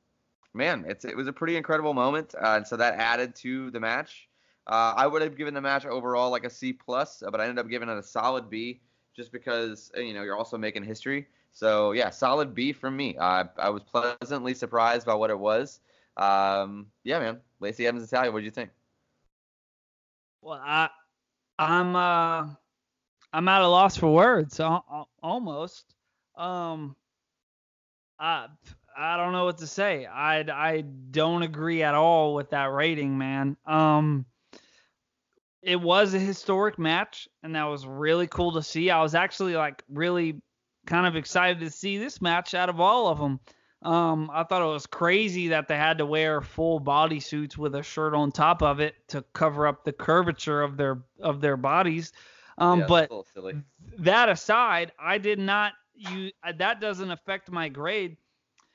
man, 0.54 0.84
it's 0.86 1.04
it 1.04 1.16
was 1.16 1.26
a 1.26 1.32
pretty 1.32 1.56
incredible 1.56 1.94
moment, 1.94 2.34
uh, 2.34 2.54
and 2.56 2.66
so 2.66 2.76
that 2.76 2.94
added 2.94 3.34
to 3.36 3.70
the 3.70 3.80
match. 3.80 4.28
Uh, 4.66 4.94
I 4.96 5.06
would 5.06 5.22
have 5.22 5.36
given 5.36 5.54
the 5.54 5.60
match 5.60 5.84
overall 5.86 6.30
like 6.30 6.44
a 6.44 6.50
C 6.50 6.72
plus, 6.72 7.22
but 7.30 7.40
I 7.40 7.44
ended 7.44 7.58
up 7.58 7.68
giving 7.68 7.88
it 7.88 7.98
a 7.98 8.02
solid 8.02 8.48
B 8.48 8.80
just 9.16 9.32
because 9.32 9.90
uh, 9.96 10.00
you 10.00 10.14
know 10.14 10.22
you're 10.22 10.36
also 10.36 10.56
making 10.56 10.84
history. 10.84 11.26
So 11.52 11.92
yeah, 11.92 12.10
solid 12.10 12.54
B 12.54 12.72
from 12.72 12.96
me. 12.96 13.18
I 13.18 13.44
I 13.58 13.70
was 13.70 13.82
pleasantly 13.82 14.54
surprised 14.54 15.06
by 15.06 15.14
what 15.14 15.30
it 15.30 15.38
was. 15.38 15.80
Um, 16.16 16.86
yeah, 17.04 17.18
man, 17.18 17.40
Lacey 17.60 17.86
Evans 17.86 18.10
Natalya, 18.10 18.30
what 18.30 18.40
did 18.40 18.44
you 18.44 18.50
think? 18.50 18.70
Well, 20.43 20.61
I, 20.61 20.90
I'm 21.59 21.95
uh, 21.95 22.49
I'm 23.32 23.49
at 23.49 23.62
a 23.62 23.68
loss 23.68 23.97
for 23.97 24.12
words, 24.12 24.59
al- 24.61 24.84
al- 24.90 25.09
almost. 25.22 25.95
Um, 26.36 26.97
I 28.18 28.49
I 28.97 29.16
don't 29.16 29.32
know 29.32 29.45
what 29.45 29.59
to 29.59 29.66
say. 29.66 30.05
I 30.05 30.40
I 30.40 30.80
don't 31.11 31.43
agree 31.43 31.82
at 31.84 31.95
all 31.95 32.34
with 32.34 32.51
that 32.51 32.72
rating, 32.72 33.16
man. 33.16 33.57
Um, 33.66 34.26
it 35.62 35.80
was 35.80 36.12
a 36.12 36.18
historic 36.18 36.78
match, 36.78 37.28
and 37.45 37.55
that 37.55 37.64
was 37.64 37.86
really 37.86 38.26
cool 38.26 38.53
to 38.53 38.62
see. 38.62 38.90
I 38.90 39.01
was 39.01 39.14
actually 39.14 39.55
like 39.55 39.82
really 39.88 40.43
kind 40.86 41.07
of 41.07 41.14
excited 41.14 41.61
to 41.61 41.70
see 41.70 41.99
this 41.99 42.20
match 42.20 42.55
out 42.55 42.68
of 42.68 42.80
all 42.80 43.07
of 43.09 43.18
them. 43.18 43.38
Um, 43.83 44.30
I 44.33 44.45
thought 44.45 44.62
it 44.62 44.72
was 44.72 44.87
crazy 44.87 45.49
that 45.49 45.66
they 45.66 45.76
had 45.76 45.99
to 45.99 46.07
wear 46.07 46.41
full 46.41 46.78
body 46.78 47.18
suits 47.18 47.59
with 47.59 47.74
a 47.74 47.83
shirt 47.83 48.14
on 48.14 48.30
top 48.30 48.62
of 48.62 48.80
it 48.80 48.95
to 49.09 49.22
cover 49.33 49.66
up 49.66 49.85
the 49.85 49.93
curvature 49.93 50.62
of 50.62 50.76
their 50.76 51.03
of 51.20 51.41
their 51.41 51.57
bodies. 51.57 52.12
Um, 52.59 52.80
Yeah, 52.80 52.87
but 52.87 53.11
that 53.99 54.28
aside, 54.28 54.93
I 54.99 55.18
did 55.18 55.39
not 55.39 55.72
you 55.95 56.30
that 56.57 56.80
doesn't 56.80 57.11
affect 57.11 57.51
my 57.51 57.68
grade. 57.68 58.16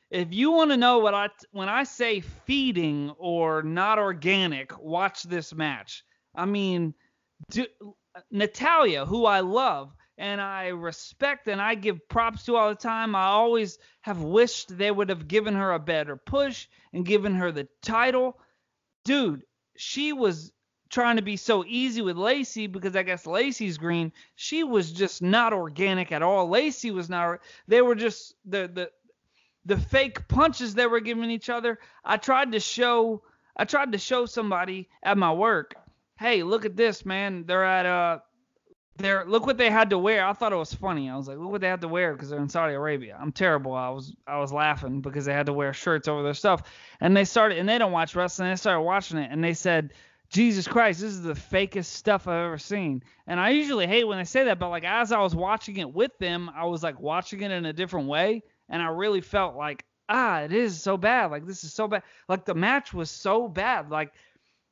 If 0.10 0.34
you 0.34 0.52
want 0.52 0.72
to 0.72 0.78
know 0.78 1.00
what 1.00 1.14
I 1.14 1.30
when 1.52 1.70
I 1.70 1.84
say 1.84 2.20
feeding 2.20 3.12
or 3.18 3.64
not 3.64 4.00
organic, 4.00 4.78
watch 4.80 5.24
this 5.24 5.54
match. 5.54 6.04
I 6.36 6.46
mean, 6.46 6.94
do, 7.50 7.66
Natalya, 8.32 9.06
who 9.06 9.26
I 9.26 9.40
love 9.40 9.94
and 10.18 10.42
I 10.42 10.68
respect 10.68 11.48
and 11.48 11.62
I 11.62 11.76
give 11.76 12.08
props 12.10 12.46
to 12.46 12.56
all 12.56 12.70
the 12.70 12.76
time, 12.76 13.16
I 13.16 13.26
always 13.26 13.78
have 14.02 14.22
wished 14.22 14.78
they 14.78 14.92
would 14.92 15.10
have 15.10 15.28
given 15.28 15.56
her 15.56 15.74
a 15.74 15.80
better 15.80 16.16
push 16.16 16.68
and 16.94 17.06
given 17.06 17.36
her 17.36 17.52
the 17.52 17.68
title. 17.82 18.40
Dude, 19.06 19.44
she 19.76 20.14
was 20.14 20.52
trying 20.90 21.18
to 21.18 21.22
be 21.22 21.38
so 21.38 21.64
easy 21.66 22.02
with 22.02 22.18
Lacey 22.18 22.68
because 22.68 22.96
I 22.96 23.04
guess 23.04 23.28
Lacey's 23.28 23.78
green. 23.78 24.12
She 24.36 24.64
was 24.64 24.92
just 24.92 25.22
not 25.22 25.54
organic 25.54 26.12
at 26.12 26.24
all. 26.24 26.50
Lacey 26.50 26.92
was 26.92 27.10
not. 27.10 27.40
They 27.68 27.82
were 27.82 27.96
just 27.96 28.36
the 28.46 28.70
the 28.74 28.92
the 29.66 29.78
fake 29.78 30.28
punches 30.28 30.74
they 30.74 30.88
were 30.88 31.02
giving 31.02 31.30
each 31.30 31.50
other. 31.50 31.80
I 32.04 32.18
tried 32.18 32.54
to 32.54 32.60
show 32.60 33.22
I 33.56 33.66
tried 33.66 33.92
to 33.92 33.98
show 33.98 34.26
somebody 34.26 34.88
at 35.04 35.18
my 35.18 35.34
work, 35.34 35.76
hey, 36.20 36.44
look 36.44 36.66
at 36.66 36.78
this, 36.78 37.06
man. 37.06 37.46
They're 37.46 37.66
at 37.66 37.86
uh 37.86 38.20
they're 38.98 39.26
look 39.26 39.46
what 39.46 39.58
they 39.58 39.70
had 39.70 39.90
to 39.92 39.98
wear. 39.98 40.26
I 40.26 40.34
thought 40.34 40.54
it 40.54 40.58
was 40.58 40.74
funny. 40.74 41.10
I 41.10 41.16
was 41.16 41.28
like, 41.28 41.38
look 41.38 41.52
what 41.52 41.62
they 41.62 41.68
had 41.68 41.82
to 41.82 41.88
wear 41.88 42.14
because 42.14 42.30
they're 42.30 42.40
in 42.40 42.50
Saudi 42.50 42.74
Arabia. 42.74 43.18
I'm 43.20 43.32
terrible. 43.32 43.74
I 43.74 43.90
was 43.90 44.16
I 44.26 44.40
was 44.40 44.52
laughing 44.52 45.02
because 45.02 45.26
they 45.26 45.34
had 45.34 45.46
to 45.46 45.54
wear 45.54 45.74
shirts 45.74 46.08
over 46.08 46.24
their 46.24 46.34
stuff. 46.34 46.64
And 47.00 47.16
they 47.16 47.26
started 47.26 47.58
and 47.60 47.68
they 47.68 47.78
don't 47.78 47.92
watch 47.92 48.16
wrestling. 48.16 48.50
They 48.50 48.56
started 48.56 48.82
watching 48.82 49.18
it 49.18 49.32
and 49.32 49.44
they 49.44 49.54
said, 49.54 49.94
Jesus 50.30 50.68
Christ, 50.68 51.00
this 51.00 51.12
is 51.12 51.22
the 51.22 51.34
fakest 51.34 51.86
stuff 51.86 52.28
I've 52.28 52.46
ever 52.46 52.58
seen. 52.58 53.04
And 53.28 53.40
I 53.40 53.52
usually 53.52 53.88
hate 53.88 54.04
when 54.04 54.18
they 54.18 54.26
say 54.26 54.44
that, 54.46 54.60
but 54.60 54.70
like 54.70 54.84
as 54.84 55.12
I 55.12 55.20
was 55.20 55.36
watching 55.36 55.78
it 55.78 55.94
with 55.94 56.18
them, 56.20 56.50
I 56.56 56.66
was 56.66 56.84
like 56.84 57.00
watching 57.00 57.42
it 57.42 57.52
in 57.52 57.66
a 57.66 57.74
different 57.74 58.08
way, 58.08 58.44
and 58.70 58.82
I 58.82 58.88
really 58.88 59.22
felt 59.22 59.56
like, 59.56 59.86
ah, 60.10 60.42
it 60.42 60.52
is 60.52 60.82
so 60.82 60.98
bad. 60.98 61.32
Like 61.32 61.46
this 61.46 61.64
is 61.64 61.74
so 61.74 61.88
bad. 61.88 62.04
Like 62.28 62.46
the 62.46 62.56
match 62.56 62.94
was 62.94 63.10
so 63.10 63.48
bad. 63.48 63.90
Like 63.90 64.14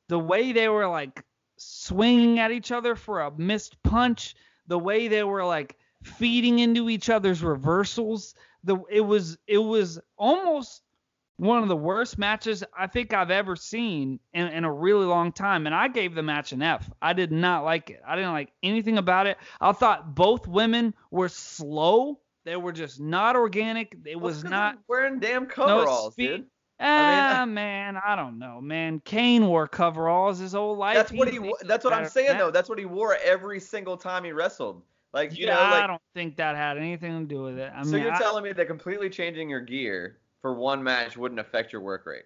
the 0.08 0.18
way 0.18 0.52
they 0.52 0.68
were 0.68 0.88
like 0.88 1.24
swinging 1.58 2.38
at 2.38 2.52
each 2.52 2.72
other 2.72 2.94
for 2.94 3.20
a 3.20 3.36
missed 3.36 3.82
punch, 3.82 4.34
the 4.66 4.78
way 4.78 5.08
they 5.08 5.24
were 5.24 5.44
like 5.44 5.76
feeding 6.02 6.58
into 6.58 6.88
each 6.88 7.10
other's 7.10 7.42
reversals, 7.42 8.34
the 8.64 8.78
it 8.90 9.00
was 9.00 9.38
it 9.46 9.58
was 9.58 10.00
almost 10.16 10.82
one 11.38 11.62
of 11.62 11.68
the 11.68 11.76
worst 11.76 12.18
matches 12.18 12.64
I 12.76 12.86
think 12.86 13.12
I've 13.12 13.30
ever 13.30 13.56
seen 13.56 14.20
in, 14.32 14.46
in 14.48 14.64
a 14.64 14.72
really 14.72 15.04
long 15.04 15.32
time. 15.32 15.66
And 15.66 15.74
I 15.74 15.88
gave 15.88 16.14
the 16.14 16.22
match 16.22 16.52
an 16.52 16.62
F. 16.62 16.90
I 17.02 17.12
did 17.12 17.30
not 17.30 17.64
like 17.64 17.90
it. 17.90 18.00
I 18.06 18.16
didn't 18.16 18.32
like 18.32 18.52
anything 18.62 18.98
about 18.98 19.26
it. 19.26 19.36
I 19.60 19.72
thought 19.72 20.14
both 20.14 20.46
women 20.46 20.94
were 21.10 21.28
slow. 21.28 22.20
They 22.44 22.56
were 22.56 22.72
just 22.72 23.00
not 23.00 23.36
organic. 23.36 23.96
It 24.06 24.18
was 24.18 24.44
not. 24.44 24.78
wearing 24.88 25.18
damn 25.20 25.46
coveralls, 25.46 26.14
speed. 26.14 26.26
dude. 26.28 26.46
Ah, 26.78 27.44
mean- 27.46 27.54
man, 27.54 27.96
I 28.04 28.16
don't 28.16 28.38
know, 28.38 28.60
man. 28.60 29.00
Kane 29.04 29.46
wore 29.46 29.66
coveralls 29.66 30.38
his 30.38 30.52
whole 30.52 30.76
life. 30.76 30.94
That's 30.96 31.12
what 31.12 31.28
he. 31.28 31.38
thinks 31.38 31.62
That's 31.64 31.84
what 31.84 31.92
I'm 31.94 32.08
saying 32.08 32.28
than 32.28 32.38
though. 32.38 32.50
That's 32.50 32.68
what 32.68 32.78
he 32.78 32.84
wore 32.84 33.16
every 33.24 33.60
single 33.60 33.96
time 33.96 34.24
he 34.24 34.32
wrestled. 34.32 34.82
Like 35.12 35.36
you 35.38 35.46
yeah, 35.46 35.54
know, 35.54 35.60
I 35.62 35.86
don't 35.86 36.02
think 36.14 36.36
that 36.36 36.56
had 36.56 36.76
anything 36.76 37.20
to 37.26 37.34
do 37.34 37.42
with 37.42 37.58
it. 37.58 37.72
I 37.74 37.82
so 37.82 37.90
mean, 37.92 38.02
you're 38.02 38.12
I- 38.12 38.18
telling 38.18 38.44
me 38.44 38.52
that 38.52 38.66
completely 38.66 39.08
changing 39.08 39.48
your 39.48 39.60
gear 39.60 40.18
for 40.42 40.54
one 40.54 40.82
match 40.82 41.16
wouldn't 41.16 41.40
affect 41.40 41.72
your 41.72 41.80
work 41.80 42.04
rate? 42.04 42.24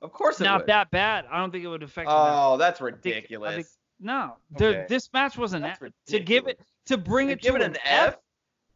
Of 0.00 0.12
course 0.12 0.40
it 0.40 0.44
not 0.44 0.60
would. 0.60 0.68
that 0.68 0.90
bad. 0.92 1.24
I 1.30 1.38
don't 1.38 1.50
think 1.50 1.64
it 1.64 1.68
would 1.68 1.82
affect. 1.82 2.06
that. 2.08 2.14
oh, 2.16 2.56
that's 2.56 2.78
think- 2.78 2.92
I 2.92 2.96
ridiculous. 2.96 3.54
think- 3.56 3.66
No, 3.98 4.36
Okay. 4.54 4.86
this 4.88 5.12
match 5.12 5.36
was 5.36 5.54
an 5.54 5.62
That's 5.62 5.82
F. 5.82 5.90
To 6.06 6.20
give 6.20 6.46
it 6.46 6.60
to 6.86 6.96
bring 6.96 7.26
To 7.26 7.32
it 7.32 7.40
give 7.42 7.56
to 7.56 7.60
it 7.60 7.64
an 7.66 7.76
F? 7.84 8.16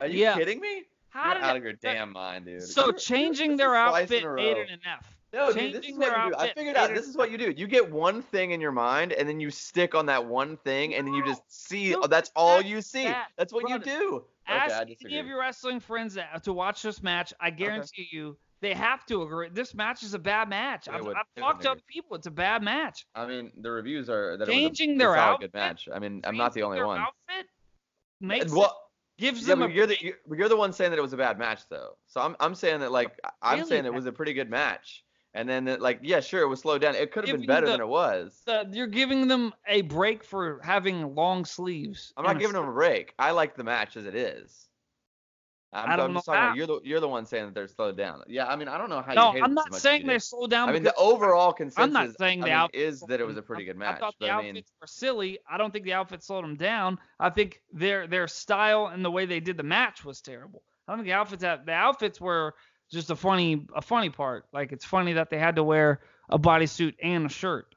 Are 0.00 0.08
you 0.08 0.18
Yeah. 0.18 0.34
kidding 0.34 0.58
me? 0.60 0.82
How 1.12 1.34
You're 1.34 1.42
out 1.42 1.56
it- 1.56 1.58
of 1.58 1.64
your 1.64 1.72
damn 1.74 2.12
mind, 2.12 2.46
dude. 2.46 2.62
So 2.62 2.86
You're- 2.86 2.98
changing 2.98 3.56
their 3.56 3.74
is 3.74 3.90
twice 3.90 4.10
in 4.10 4.16
outfit 4.16 4.24
a 4.30 4.34
made 4.34 4.56
an 4.70 4.80
F. 4.86 5.16
No, 5.34 5.50
dude, 5.52 5.72
this 5.74 5.86
is 5.86 5.96
what 5.96 6.24
you 6.24 6.30
do. 6.30 6.36
I 6.38 6.52
figured 6.52 6.76
out 6.76 6.94
this 6.94 7.06
is 7.08 7.16
what 7.16 7.30
you 7.30 7.38
do. 7.38 7.50
You 7.50 7.66
get 7.66 7.90
one 7.90 8.20
thing 8.22 8.50
in 8.50 8.60
your 8.60 8.72
mind, 8.72 9.12
and 9.12 9.26
then 9.28 9.40
you 9.40 9.50
stick 9.50 9.94
on 9.94 10.04
that 10.06 10.24
one 10.26 10.56
thing, 10.58 10.94
and 10.94 11.06
then 11.06 11.14
you 11.14 11.24
just 11.24 11.42
see. 11.48 11.94
Oh, 11.94 12.06
that's 12.06 12.30
all 12.36 12.60
you 12.60 12.82
see. 12.82 13.04
that, 13.04 13.28
That's 13.36 13.52
what 13.52 13.68
you 13.68 13.78
do. 13.78 14.24
Okay, 14.48 14.58
Ask 14.58 14.86
any 15.04 15.18
of 15.18 15.26
your 15.26 15.38
wrestling 15.40 15.80
friends 15.80 16.14
that, 16.14 16.44
to 16.44 16.52
watch 16.52 16.82
this 16.82 17.02
match. 17.02 17.32
I 17.40 17.48
guarantee 17.50 18.08
you, 18.10 18.36
they 18.60 18.74
have 18.74 19.06
to 19.06 19.22
agree. 19.22 19.48
This 19.50 19.74
match 19.74 20.02
is 20.02 20.12
a 20.14 20.18
bad 20.18 20.48
match. 20.50 20.84
They 20.86 20.92
I've, 20.92 21.04
would- 21.06 21.16
I've 21.16 21.26
talked 21.42 21.62
to 21.62 21.70
other 21.72 21.80
people. 21.88 22.16
It's 22.16 22.26
a 22.26 22.30
bad 22.30 22.62
match. 22.62 23.06
I 23.14 23.24
mean, 23.26 23.52
the 23.56 23.70
reviews 23.70 24.10
are 24.10 24.36
that 24.36 24.48
Changing 24.48 24.90
it 24.90 24.92
was 24.94 24.96
a, 24.96 24.98
their 24.98 25.14
a 25.14 25.16
solid 25.16 25.32
outfit- 25.34 25.52
good 25.52 25.58
match. 25.58 25.88
I 25.94 25.98
mean, 25.98 26.20
I'm 26.24 26.36
not 26.36 26.52
the 26.52 26.60
Changing 26.60 26.64
only 26.64 26.76
their 26.78 26.86
one. 26.86 27.00
Outfit 27.00 27.46
makes 28.20 28.52
well, 28.52 28.78
gives 29.22 29.42
yeah, 29.42 29.54
them 29.54 29.62
a 29.62 29.66
but 29.66 29.74
you're 29.74 29.86
the 29.86 29.96
you're, 30.00 30.18
you're 30.36 30.48
the 30.48 30.56
one 30.56 30.72
saying 30.72 30.90
that 30.90 30.98
it 30.98 31.02
was 31.02 31.12
a 31.12 31.16
bad 31.16 31.38
match 31.38 31.62
though. 31.70 31.96
So 32.06 32.20
I'm 32.20 32.36
I'm 32.40 32.54
saying 32.54 32.80
that 32.80 32.92
like 32.92 33.18
I'm 33.40 33.58
Really 33.58 33.68
saying 33.68 33.86
it 33.86 33.94
was 33.94 34.06
a 34.06 34.12
pretty 34.12 34.34
good 34.34 34.50
match. 34.50 35.04
And 35.34 35.48
then 35.48 35.64
that, 35.64 35.80
like 35.80 36.00
yeah, 36.02 36.20
sure, 36.20 36.42
it 36.42 36.48
was 36.48 36.60
slowed 36.60 36.82
down. 36.82 36.94
It 36.94 37.10
could 37.10 37.26
have 37.26 37.38
been 37.38 37.46
better 37.46 37.66
the- 37.66 37.72
than 37.72 37.80
it 37.80 37.88
was. 37.88 38.42
the, 38.44 38.68
you're 38.70 38.86
giving 38.86 39.28
them 39.28 39.54
a 39.66 39.80
break 39.82 40.24
for 40.24 40.60
having 40.62 41.14
long 41.14 41.44
sleeves. 41.44 42.12
I'm 42.16 42.24
not 42.24 42.38
giving 42.38 42.54
them 42.54 42.68
a 42.68 42.72
break. 42.72 43.14
I 43.18 43.30
like 43.30 43.56
the 43.56 43.64
match 43.64 43.96
as 43.96 44.04
it 44.04 44.14
is. 44.14 44.68
I'm, 45.72 45.90
I 45.90 45.96
don't 45.96 46.10
I'm 46.10 46.14
just 46.14 46.26
know 46.26 46.34
talking 46.34 46.44
about 46.44 46.56
you're 46.56 46.66
the 46.66 46.80
you're 46.84 47.00
the 47.00 47.08
one 47.08 47.24
saying 47.24 47.46
that 47.46 47.54
they're 47.54 47.66
slowed 47.66 47.96
down. 47.96 48.22
Yeah, 48.28 48.46
I 48.46 48.56
mean 48.56 48.68
I 48.68 48.76
don't 48.76 48.90
know 48.90 49.00
how 49.00 49.14
No, 49.14 49.26
you 49.28 49.32
hate 49.32 49.38
No, 49.40 49.44
I'm 49.46 49.54
not 49.54 49.74
saying 49.74 50.06
they 50.06 50.14
do. 50.14 50.18
slowed 50.20 50.50
down. 50.50 50.68
I 50.68 50.72
mean 50.72 50.82
the 50.82 50.94
overall 50.96 51.52
consensus 51.52 51.82
I'm 51.82 51.92
not 51.92 52.18
saying 52.18 52.44
I 52.44 52.60
mean, 52.62 52.68
is 52.74 53.00
that 53.08 53.20
it 53.20 53.26
was 53.26 53.36
a 53.38 53.42
pretty 53.42 53.64
good 53.64 53.76
match. 53.78 53.96
I 53.96 54.00
thought 54.00 54.14
the 54.20 54.26
but 54.26 54.30
I 54.30 54.34
outfits 54.34 54.54
mean, 54.54 54.64
were 54.80 54.86
silly. 54.86 55.38
I 55.50 55.56
don't 55.56 55.72
think 55.72 55.84
the 55.84 55.94
outfits 55.94 56.26
slowed 56.26 56.44
them 56.44 56.56
down. 56.56 56.98
I 57.18 57.30
think 57.30 57.62
their 57.72 58.06
their 58.06 58.28
style 58.28 58.86
and 58.88 59.04
the 59.04 59.10
way 59.10 59.24
they 59.24 59.40
did 59.40 59.56
the 59.56 59.62
match 59.62 60.04
was 60.04 60.20
terrible. 60.20 60.62
I 60.86 60.92
don't 60.92 60.98
think 60.98 61.06
the 61.08 61.14
outfits 61.14 61.42
had, 61.42 61.64
the 61.64 61.72
outfits 61.72 62.20
were 62.20 62.54
just 62.90 63.10
a 63.10 63.16
funny 63.16 63.66
a 63.74 63.80
funny 63.80 64.10
part. 64.10 64.44
Like 64.52 64.72
it's 64.72 64.84
funny 64.84 65.14
that 65.14 65.30
they 65.30 65.38
had 65.38 65.56
to 65.56 65.64
wear 65.64 66.00
a 66.28 66.38
bodysuit 66.38 66.94
and 67.02 67.26
a 67.26 67.28
shirt. 67.30 67.74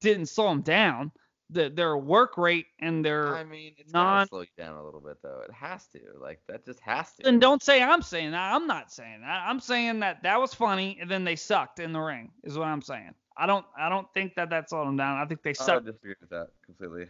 Didn't 0.00 0.26
slow 0.26 0.48
them 0.48 0.62
down. 0.62 1.10
The, 1.52 1.68
their 1.68 1.96
work 1.96 2.38
rate 2.38 2.66
and 2.78 3.04
their 3.04 3.34
I 3.34 3.42
mean 3.44 3.72
it's 3.76 3.92
non- 3.92 4.28
slow 4.28 4.42
you 4.42 4.46
down 4.56 4.76
a 4.76 4.84
little 4.84 5.00
bit 5.00 5.16
though. 5.22 5.42
It 5.44 5.52
has 5.52 5.86
to. 5.88 6.00
Like 6.20 6.40
that 6.48 6.64
just 6.64 6.78
has 6.80 7.12
to. 7.14 7.26
and 7.26 7.40
don't 7.40 7.62
say 7.62 7.82
I'm 7.82 8.02
saying 8.02 8.30
that. 8.30 8.54
I'm 8.54 8.66
not 8.66 8.92
saying 8.92 9.22
that. 9.22 9.42
I'm 9.46 9.58
saying 9.58 10.00
that 10.00 10.22
that 10.22 10.40
was 10.40 10.54
funny 10.54 10.98
and 11.00 11.10
then 11.10 11.24
they 11.24 11.36
sucked 11.36 11.80
in 11.80 11.92
the 11.92 12.00
ring 12.00 12.30
is 12.44 12.56
what 12.56 12.68
I'm 12.68 12.82
saying. 12.82 13.14
I 13.36 13.46
don't 13.46 13.66
I 13.76 13.88
don't 13.88 14.06
think 14.14 14.34
that 14.36 14.50
that 14.50 14.70
slowed 14.70 14.86
them 14.86 14.96
down. 14.96 15.18
I 15.18 15.26
think 15.26 15.42
they 15.42 15.54
sucked. 15.54 15.84
would 15.84 15.92
disagree 15.92 16.14
with 16.20 16.30
that 16.30 16.48
completely. 16.64 17.06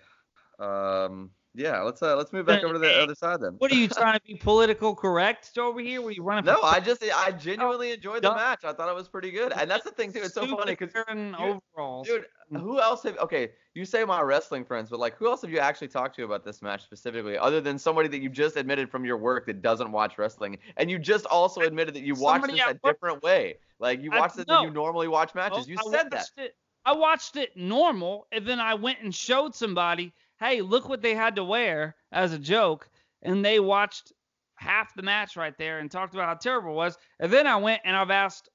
Um, 0.59 1.31
Yeah, 1.55 1.81
let's 1.81 2.01
uh, 2.03 2.17
let's 2.17 2.33
move 2.33 2.47
back 2.47 2.63
over 2.63 2.75
to 2.75 2.79
the 2.79 3.03
other 3.03 3.15
side 3.15 3.41
then. 3.41 3.55
What 3.59 3.73
are 3.73 3.75
you 3.75 3.89
trying 4.01 4.19
to 4.19 4.25
be 4.25 4.37
political 4.37 4.95
correct 4.95 5.59
over 5.59 5.81
here? 5.81 6.01
Were 6.01 6.13
you 6.13 6.23
running? 6.23 6.45
No, 6.45 6.63
I 6.63 6.79
just 6.79 7.03
I 7.03 7.33
genuinely 7.33 7.93
enjoyed 7.93 8.23
the 8.23 8.33
match. 8.35 8.65
I 8.65 8.73
thought 8.73 8.89
it 8.89 8.95
was 8.95 9.09
pretty 9.09 9.33
good, 9.33 9.53
and 9.53 9.69
that's 9.69 9.85
the 9.85 9.91
thing 9.91 10.13
too. 10.13 10.21
It's 10.23 10.35
so 10.35 10.47
funny 10.47 10.77
because 10.77 10.95
overalls. 11.09 12.07
dude, 12.07 12.27
Mm-hmm. 12.53 12.63
who 12.65 12.81
else 12.81 13.03
have? 13.05 13.17
Okay, 13.19 13.51
you 13.75 13.85
say 13.85 14.05
my 14.05 14.21
wrestling 14.23 14.65
friends, 14.65 14.91
but 14.91 14.99
like, 14.99 15.17
who 15.17 15.29
else 15.29 15.43
have 15.43 15.51
you 15.51 15.59
actually 15.61 15.89
talked 15.89 16.17
to 16.17 16.25
about 16.25 16.45
this 16.45 16.63
match 16.63 16.83
specifically, 16.83 17.39
other 17.39 17.61
than 17.61 17.79
somebody 17.79 18.09
that 18.09 18.21
you 18.21 18.29
just 18.29 18.57
admitted 18.57 18.91
from 18.91 19.05
your 19.05 19.17
work 19.17 19.47
that 19.47 19.63
doesn't 19.63 19.93
watch 19.93 20.19
wrestling, 20.19 20.59
and 20.77 20.91
you 20.91 20.99
just 20.99 21.27
also 21.27 21.61
admitted 21.61 21.95
that 21.95 22.03
you 22.03 22.15
watch 22.15 22.43
this 22.43 22.61
at 22.61 22.67
a 22.77 22.81
work- 22.83 22.97
different 22.97 23.23
way. 23.23 23.57
Like 23.79 24.03
you 24.03 24.11
I- 24.13 24.19
watch 24.19 24.35
this 24.35 24.47
no. 24.49 24.61
when 24.61 24.69
you 24.69 24.75
normally 24.75 25.07
watch 25.09 25.35
matches. 25.35 25.67
Oh, 25.67 25.71
You 25.71 25.77
I 25.79 25.91
said 25.91 26.11
that. 26.11 26.27
It, 26.37 26.57
I 26.85 26.93
watched 26.93 27.37
it 27.37 27.57
normal, 27.57 28.27
and 28.33 28.45
then 28.47 28.59
I 28.59 28.75
went 28.75 28.99
and 29.03 29.15
showed 29.15 29.55
somebody, 29.55 30.13
hey, 30.41 30.61
look 30.63 30.89
what 30.89 31.03
they 31.03 31.15
had 31.15 31.37
to 31.37 31.45
wear 31.45 31.95
as 32.11 32.33
a 32.33 32.39
joke, 32.39 32.89
and 33.23 33.45
they 33.45 33.61
watched 33.61 34.13
half 34.55 34.95
the 34.95 35.03
match 35.03 35.37
right 35.37 35.57
there 35.57 35.79
and 35.79 35.91
talked 35.91 36.15
about 36.15 36.27
how 36.27 36.35
terrible 36.35 36.73
it 36.73 36.75
was. 36.75 36.99
And 37.21 37.33
then 37.33 37.47
I 37.47 37.57
went 37.57 37.81
and 37.85 37.97
I've 37.97 38.11
asked, 38.11 38.49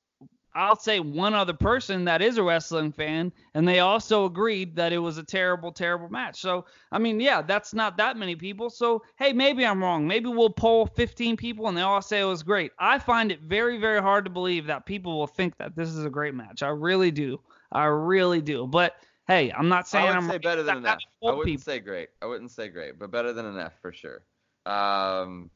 I'll 0.56 0.78
say 0.78 1.02
one 1.02 1.34
other 1.34 1.54
person 1.54 2.06
that 2.06 2.22
is 2.22 2.38
a 2.38 2.44
wrestling 2.44 2.94
fan, 2.94 3.34
and 3.54 3.68
they 3.68 3.80
also 3.80 4.24
agreed 4.24 4.74
that 4.78 4.94
it 4.94 4.98
was 5.00 5.18
a 5.18 5.24
terrible, 5.24 5.70
terrible 5.72 6.08
match. 6.08 6.40
So, 6.40 6.66
I 6.94 6.98
mean, 6.98 7.20
yeah, 7.20 7.42
that's 7.42 7.74
not 7.74 7.98
that 7.98 8.16
many 8.16 8.38
people. 8.38 8.70
So, 8.70 9.04
hey, 9.18 9.34
maybe 9.34 9.66
I'm 9.66 9.84
wrong. 9.84 10.08
Maybe 10.08 10.30
we'll 10.30 10.50
poll 10.50 10.86
15 10.86 11.36
people 11.36 11.68
and 11.68 11.78
they 11.78 11.82
all 11.82 12.02
say 12.02 12.22
it 12.22 12.26
was 12.26 12.42
great. 12.42 12.72
I 12.80 13.00
find 13.00 13.34
it 13.34 13.42
very, 13.42 13.78
very 13.78 14.02
hard 14.02 14.24
to 14.26 14.32
believe 14.32 14.66
that 14.68 14.86
people 14.86 15.18
will 15.18 15.28
think 15.28 15.58
that 15.58 15.76
this 15.76 15.90
is 15.90 16.06
a 16.06 16.10
great 16.10 16.34
match. 16.34 16.64
I 16.64 16.70
really 16.70 17.12
do. 17.12 17.42
I 17.74 17.86
really 17.86 18.42
do. 18.42 18.66
But 18.66 18.96
hey, 19.28 19.52
I'm 19.52 19.68
not 19.68 19.88
saying 19.90 20.06
I 20.06 20.10
would 20.12 20.18
I'm 20.18 20.30
say 20.30 20.38
better 20.38 20.64
than 20.64 20.78
an 20.78 20.86
I 20.86 20.94
F. 20.94 21.00
I 21.22 21.32
wouldn't 21.32 21.46
people. 21.46 21.64
say 21.64 21.80
great. 21.80 22.10
I 22.22 22.28
wouldn't 22.28 22.52
say 22.52 22.70
great, 22.70 22.98
but 22.98 23.12
better 23.12 23.34
than 23.34 23.46
an 23.46 23.60
F 23.60 23.74
for 23.82 23.92
sure. 23.92 24.24
Um, 24.66 25.50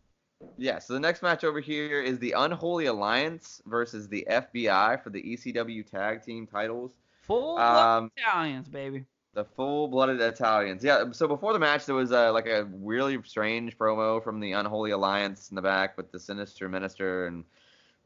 yeah. 0.57 0.79
So 0.79 0.93
the 0.93 0.99
next 0.99 1.21
match 1.21 1.43
over 1.43 1.59
here 1.59 2.01
is 2.01 2.19
the 2.19 2.33
Unholy 2.33 2.85
Alliance 2.85 3.61
versus 3.65 4.07
the 4.07 4.25
FBI 4.29 5.01
for 5.03 5.09
the 5.09 5.21
ECW 5.21 5.89
Tag 5.89 6.23
Team 6.23 6.47
titles. 6.47 6.91
full 7.21 7.57
Um, 7.57 8.11
Italians, 8.17 8.67
baby. 8.67 9.05
The 9.33 9.45
full-blooded 9.45 10.19
Italians. 10.19 10.83
Yeah. 10.83 11.11
So 11.11 11.27
before 11.27 11.53
the 11.53 11.59
match, 11.59 11.85
there 11.85 11.95
was 11.95 12.11
uh, 12.11 12.33
like 12.33 12.47
a 12.47 12.65
really 12.65 13.21
strange 13.23 13.77
promo 13.77 14.23
from 14.23 14.39
the 14.39 14.53
Unholy 14.53 14.91
Alliance 14.91 15.49
in 15.49 15.55
the 15.55 15.61
back 15.61 15.97
with 15.97 16.11
the 16.11 16.19
Sinister 16.19 16.67
Minister 16.67 17.27
and 17.27 17.43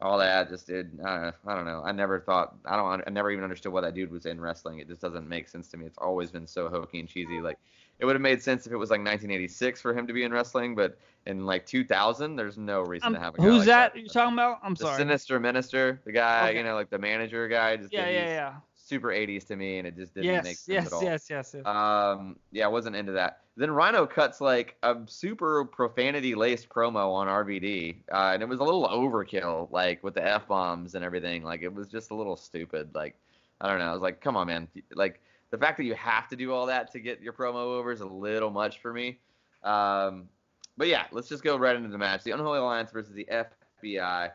all 0.00 0.18
that. 0.18 0.50
Just 0.50 0.66
did. 0.66 0.98
Uh, 1.04 1.32
I 1.46 1.54
don't 1.54 1.64
know. 1.64 1.82
I 1.84 1.92
never 1.92 2.20
thought. 2.20 2.54
I 2.66 2.76
don't. 2.76 3.02
I 3.06 3.10
never 3.10 3.30
even 3.30 3.42
understood 3.42 3.72
why 3.72 3.80
that 3.80 3.94
dude 3.94 4.10
was 4.10 4.26
in 4.26 4.40
wrestling. 4.40 4.80
It 4.80 4.88
just 4.88 5.00
doesn't 5.00 5.28
make 5.28 5.48
sense 5.48 5.68
to 5.68 5.76
me. 5.76 5.86
It's 5.86 5.98
always 5.98 6.30
been 6.30 6.46
so 6.46 6.68
hokey 6.68 7.00
and 7.00 7.08
cheesy. 7.08 7.40
Like 7.40 7.58
it 7.98 8.04
would 8.04 8.14
have 8.14 8.22
made 8.22 8.42
sense 8.42 8.66
if 8.66 8.72
it 8.72 8.76
was 8.76 8.90
like 8.90 8.98
1986 9.00 9.80
for 9.80 9.94
him 9.94 10.06
to 10.06 10.12
be 10.12 10.24
in 10.24 10.32
wrestling, 10.32 10.74
but 10.74 10.98
in 11.26 11.46
like 11.46 11.64
2000, 11.66 12.36
there's 12.36 12.58
no 12.58 12.80
reason 12.82 13.08
Um, 13.08 13.14
to 13.14 13.20
have 13.20 13.34
a 13.34 13.38
guy 13.38 13.44
who's 13.44 13.58
like 13.58 13.66
that 13.66 13.94
that 13.94 14.00
you're 14.00 14.08
talking 14.08 14.34
about? 14.34 14.58
I'm 14.62 14.74
the 14.74 14.84
sorry. 14.84 14.96
Sinister 14.98 15.40
Minister, 15.40 16.00
the 16.04 16.12
guy, 16.12 16.48
Okay. 16.50 16.58
you 16.58 16.64
know, 16.64 16.74
like 16.74 16.90
the 16.90 16.98
manager 16.98 17.48
guy, 17.48 17.76
just 17.76 17.92
yeah, 17.92 18.08
yeah, 18.08 18.26
yeah. 18.26 18.54
super 18.76 19.08
80s 19.08 19.46
to 19.46 19.56
me, 19.56 19.78
and 19.78 19.86
it 19.86 19.96
just 19.96 20.14
didn't 20.14 20.44
make 20.44 20.56
sense 20.56 20.68
yes, 20.68 20.86
at 20.88 20.92
all. 20.92 21.02
yes, 21.02 21.30
yes, 21.30 21.54
yes. 21.56 21.66
Um, 21.66 22.36
yeah, 22.52 22.66
I 22.66 22.68
wasn't 22.68 22.96
into 22.96 23.12
that. 23.12 23.40
Then 23.56 23.70
Rhino 23.70 24.04
cuts 24.06 24.40
like 24.40 24.76
a 24.82 24.96
super 25.06 25.64
profanity 25.64 26.34
laced 26.34 26.68
promo 26.68 27.12
on 27.14 27.28
RVD, 27.28 27.96
uh, 28.12 28.32
and 28.34 28.42
it 28.42 28.48
was 28.48 28.58
a 28.60 28.64
little 28.64 28.86
overkill, 28.88 29.70
like 29.70 30.02
with 30.02 30.14
the 30.14 30.26
f 30.26 30.46
bombs 30.48 30.94
and 30.96 31.04
everything. 31.04 31.44
Like 31.44 31.62
it 31.62 31.72
was 31.72 31.86
just 31.88 32.10
a 32.10 32.14
little 32.14 32.36
stupid. 32.36 32.94
Like 32.94 33.16
I 33.60 33.68
don't 33.68 33.78
know. 33.78 33.86
I 33.88 33.92
was 33.92 34.02
like, 34.02 34.20
come 34.20 34.36
on, 34.36 34.48
man. 34.48 34.68
Like 34.94 35.20
the 35.54 35.58
fact 35.58 35.76
that 35.76 35.84
you 35.84 35.94
have 35.94 36.26
to 36.26 36.34
do 36.34 36.52
all 36.52 36.66
that 36.66 36.90
to 36.90 36.98
get 36.98 37.22
your 37.22 37.32
promo 37.32 37.54
over 37.54 37.92
is 37.92 38.00
a 38.00 38.06
little 38.06 38.50
much 38.50 38.80
for 38.80 38.92
me. 38.92 39.20
Um, 39.62 40.28
but 40.76 40.88
yeah, 40.88 41.04
let's 41.12 41.28
just 41.28 41.44
go 41.44 41.56
right 41.56 41.76
into 41.76 41.88
the 41.88 41.96
match. 41.96 42.24
The 42.24 42.32
Unholy 42.32 42.58
Alliance 42.58 42.90
versus 42.90 43.14
the 43.14 43.28
FBI. 43.30 44.32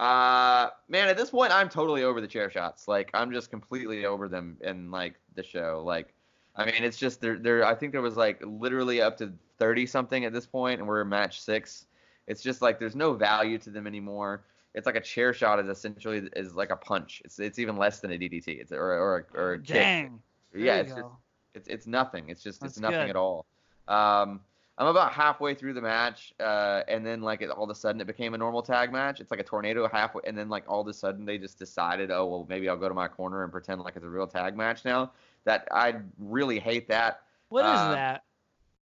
Uh, 0.00 0.68
man, 0.88 1.08
at 1.08 1.16
this 1.16 1.30
point, 1.30 1.52
I'm 1.52 1.68
totally 1.68 2.02
over 2.02 2.20
the 2.20 2.26
chair 2.26 2.50
shots. 2.50 2.88
Like, 2.88 3.10
I'm 3.14 3.30
just 3.30 3.48
completely 3.48 4.06
over 4.06 4.26
them 4.28 4.56
in 4.60 4.90
like 4.90 5.14
the 5.36 5.44
show. 5.44 5.84
Like, 5.86 6.12
I 6.56 6.64
mean, 6.64 6.82
it's 6.82 6.96
just 6.96 7.20
there. 7.20 7.38
There, 7.38 7.64
I 7.64 7.76
think 7.76 7.92
there 7.92 8.02
was 8.02 8.16
like 8.16 8.42
literally 8.44 9.00
up 9.00 9.16
to 9.18 9.32
30 9.58 9.86
something 9.86 10.24
at 10.24 10.32
this 10.32 10.46
point, 10.46 10.80
and 10.80 10.88
we're 10.88 11.02
in 11.02 11.08
match 11.08 11.40
six. 11.40 11.86
It's 12.26 12.42
just 12.42 12.60
like 12.60 12.80
there's 12.80 12.96
no 12.96 13.12
value 13.12 13.58
to 13.58 13.70
them 13.70 13.86
anymore. 13.86 14.42
It's 14.74 14.84
like 14.84 14.96
a 14.96 15.00
chair 15.00 15.32
shot 15.32 15.60
is 15.60 15.68
essentially 15.68 16.28
is 16.34 16.56
like 16.56 16.70
a 16.70 16.76
punch. 16.76 17.22
It's 17.24 17.38
it's 17.38 17.60
even 17.60 17.76
less 17.76 18.00
than 18.00 18.10
a 18.10 18.18
DDT. 18.18 18.48
It's 18.48 18.72
or 18.72 18.80
or 18.80 19.26
or 19.32 19.52
a 19.52 19.58
kick. 19.60 20.10
There 20.56 20.66
Yeah, 20.66 20.76
it's 20.76 20.94
just 20.94 21.08
it's 21.54 21.68
it's 21.68 21.86
nothing. 21.86 22.28
It's 22.28 22.42
just 22.42 22.60
That's 22.60 22.74
it's 22.74 22.80
nothing 22.80 23.00
good. 23.00 23.10
at 23.10 23.16
all. 23.16 23.46
Um, 23.88 24.40
I'm 24.78 24.88
about 24.88 25.12
halfway 25.12 25.54
through 25.54 25.72
the 25.72 25.80
match, 25.80 26.34
uh, 26.38 26.82
and 26.86 27.04
then 27.06 27.22
like 27.22 27.40
it, 27.40 27.48
all 27.48 27.64
of 27.64 27.70
a 27.70 27.74
sudden 27.74 28.00
it 28.00 28.06
became 28.06 28.34
a 28.34 28.38
normal 28.38 28.62
tag 28.62 28.92
match. 28.92 29.20
It's 29.20 29.30
like 29.30 29.40
a 29.40 29.44
tornado 29.44 29.88
halfway, 29.88 30.22
and 30.26 30.36
then 30.36 30.50
like 30.50 30.64
all 30.68 30.82
of 30.82 30.86
a 30.88 30.92
sudden 30.92 31.24
they 31.24 31.38
just 31.38 31.58
decided, 31.58 32.10
oh 32.10 32.26
well, 32.26 32.46
maybe 32.48 32.68
I'll 32.68 32.76
go 32.76 32.88
to 32.88 32.94
my 32.94 33.08
corner 33.08 33.42
and 33.42 33.50
pretend 33.50 33.80
like 33.80 33.96
it's 33.96 34.04
a 34.04 34.08
real 34.08 34.26
tag 34.26 34.56
match 34.56 34.84
now. 34.84 35.12
That 35.44 35.66
I 35.70 35.94
really 36.18 36.58
hate 36.58 36.88
that. 36.88 37.22
What 37.48 37.64
is 37.64 37.70
uh, 37.70 37.92
that? 37.92 38.24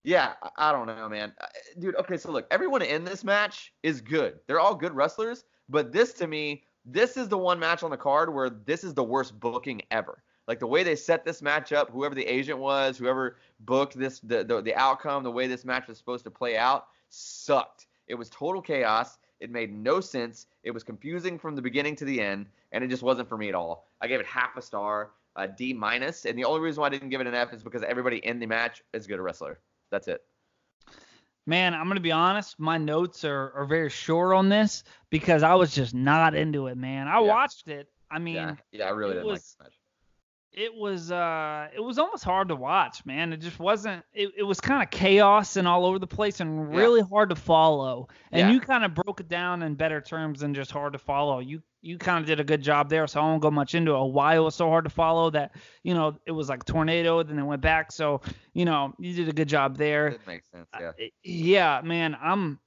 Yeah, 0.05 0.35
I- 0.43 0.69
I 0.69 0.73
don't 0.73 0.87
know, 0.87 1.09
man. 1.09 1.35
Uh, 1.41 1.47
Dude, 1.79 1.97
okay, 1.97 2.17
so 2.17 2.31
look, 2.31 2.47
everyone 2.51 2.81
in 2.81 3.05
this 3.05 3.25
match 3.25 3.75
is 3.83 4.01
good. 4.01 4.39
They're 4.47 4.61
all 4.61 4.75
good 4.75 4.93
wrestlers, 4.95 5.45
but 5.69 5.93
this 5.93 6.15
to 6.15 6.27
me, 6.27 6.63
this 6.87 7.17
is 7.17 7.29
the 7.29 7.37
one 7.37 7.59
match 7.59 7.83
on 7.83 7.91
the 7.91 7.97
card 7.97 8.33
where 8.33 8.49
this 8.49 8.85
is 8.85 8.95
the 8.95 9.05
worst 9.05 9.39
booking 9.41 9.83
ever. 9.91 10.23
Like 10.49 10.61
the 10.61 10.67
way 10.67 10.83
they 10.83 10.95
set 10.97 11.25
this 11.25 11.43
match 11.43 11.73
up, 11.73 11.91
whoever 11.91 12.15
the 12.15 12.25
agent 12.25 12.59
was, 12.59 12.97
whoever 12.99 13.37
booked 13.61 13.99
this, 13.99 14.21
the, 14.21 14.45
the, 14.45 14.63
the 14.63 14.75
outcome, 14.77 15.25
the 15.25 15.31
way 15.31 15.47
this 15.47 15.65
match 15.65 15.89
was 15.89 15.99
supposed 15.99 16.25
to 16.25 16.31
play 16.31 16.57
out, 16.57 16.87
sucked. 17.09 17.87
It 18.07 18.15
was 18.15 18.31
total 18.31 18.63
chaos. 18.63 19.19
It 19.41 19.51
made 19.51 19.75
no 19.75 20.01
sense. 20.01 20.47
It 20.63 20.71
was 20.71 20.83
confusing 20.85 21.39
from 21.39 21.57
the 21.57 21.63
beginning 21.63 21.97
to 21.97 22.05
the 22.05 22.21
end, 22.21 22.47
and 22.73 22.85
it 22.85 22.89
just 22.89 23.03
wasn't 23.03 23.29
for 23.29 23.37
me 23.37 23.49
at 23.49 23.55
all. 23.55 23.87
I 24.01 24.07
gave 24.07 24.21
it 24.21 24.27
half 24.27 24.57
a 24.57 24.63
star, 24.63 25.11
a 25.35 25.49
D 25.49 25.73
minus, 25.75 26.25
and 26.25 26.39
the 26.39 26.45
only 26.45 26.61
reason 26.61 26.81
why 26.81 26.87
I 26.87 26.91
didn't 26.91 27.11
give 27.11 27.21
it 27.21 27.27
an 27.27 27.35
F 27.35 27.53
is 27.53 27.63
because 27.63 27.83
everybody 27.83 28.19
in 28.19 28.39
the 28.39 28.47
match 28.47 28.83
is 28.95 29.05
a 29.05 29.09
good 29.09 29.21
wrestler. 29.21 29.59
That's 29.91 30.09
it. 30.09 30.23
Man, 31.47 31.75
I'm 31.75 31.87
gonna 31.89 32.01
be 32.01 32.13
honest. 32.13 32.59
My 32.59 32.79
notes 32.79 33.25
are, 33.25 33.53
are 33.55 33.67
very 33.67 33.91
short 33.91 34.35
on 34.35 34.49
this 34.49 34.85
because 35.11 35.43
I 35.43 35.55
was 35.55 35.73
just 35.75 35.95
not 35.95 36.35
into 36.35 36.67
it, 36.69 36.77
man. 36.77 37.07
I 37.07 37.15
Yeah. 37.21 37.27
watched 37.29 37.69
it. 37.69 37.89
I 38.11 38.19
mean, 38.19 38.35
yeah, 38.37 38.55
yeah, 38.73 38.85
I 38.87 38.91
really 38.91 39.15
didn't 39.15 39.27
was- 39.27 39.33
like 39.35 39.41
this 39.43 39.57
match. 39.61 39.79
It 40.57 40.75
was 40.75 41.13
uh 41.13 41.69
it 41.75 41.81
was 41.81 41.99
almost 41.99 42.25
hard 42.25 42.49
to 42.49 42.57
watch, 42.57 43.05
man. 43.05 43.33
It 43.33 43.37
just 43.37 43.59
wasn't 43.61 44.03
it, 44.15 44.31
it 44.39 44.43
was 44.43 44.61
kind 44.61 44.83
of 44.83 44.91
chaos 44.91 45.57
and 45.57 45.69
all 45.69 45.85
over 45.85 45.99
the 45.99 46.07
place 46.07 46.41
and 46.41 46.73
Yeah. 46.73 46.79
really 46.81 47.03
hard 47.03 47.29
to 47.31 47.37
follow. 47.37 48.09
And 48.33 48.49
Yeah. 48.49 48.51
you 48.55 48.61
kind 48.61 48.85
of 48.85 48.95
broke 48.95 49.21
it 49.21 49.29
down 49.29 49.63
in 49.63 49.75
better 49.75 50.01
terms 50.01 50.41
than 50.41 50.55
just 50.55 50.71
hard 50.71 50.95
to 50.95 50.99
follow. 50.99 51.39
You 51.41 51.63
you 51.87 51.99
kind 51.99 52.21
of 52.21 52.27
did 52.27 52.41
a 52.41 52.45
good 52.45 52.63
job 52.63 52.91
there, 52.91 53.07
so 53.07 53.21
I 53.21 53.25
won't 53.25 53.41
go 53.41 53.51
much 53.51 53.75
into 53.75 53.95
it. 53.95 54.13
Why 54.13 54.35
it 54.35 54.41
was 54.41 54.57
so 54.57 54.69
hard 54.69 54.85
to 54.85 54.91
follow 54.91 55.31
that, 55.31 55.55
you 55.85 55.95
know, 55.95 56.19
it 56.27 56.33
was 56.33 56.49
like 56.49 56.65
tornado, 56.65 57.23
then 57.23 57.39
it 57.39 57.45
went 57.45 57.63
back. 57.63 57.93
So, 57.93 58.21
you 58.55 58.65
know, 58.65 58.93
you 58.99 59.15
did 59.15 59.29
a 59.29 59.33
good 59.33 59.49
job 59.49 59.77
there. 59.77 60.09
It 60.09 60.27
makes 60.27 60.51
sense. 60.51 60.67
Yeah. 60.79 60.89
Uh, 60.89 61.05
Yeah, 61.23 61.81
man, 61.85 62.17
I'm 62.21 62.59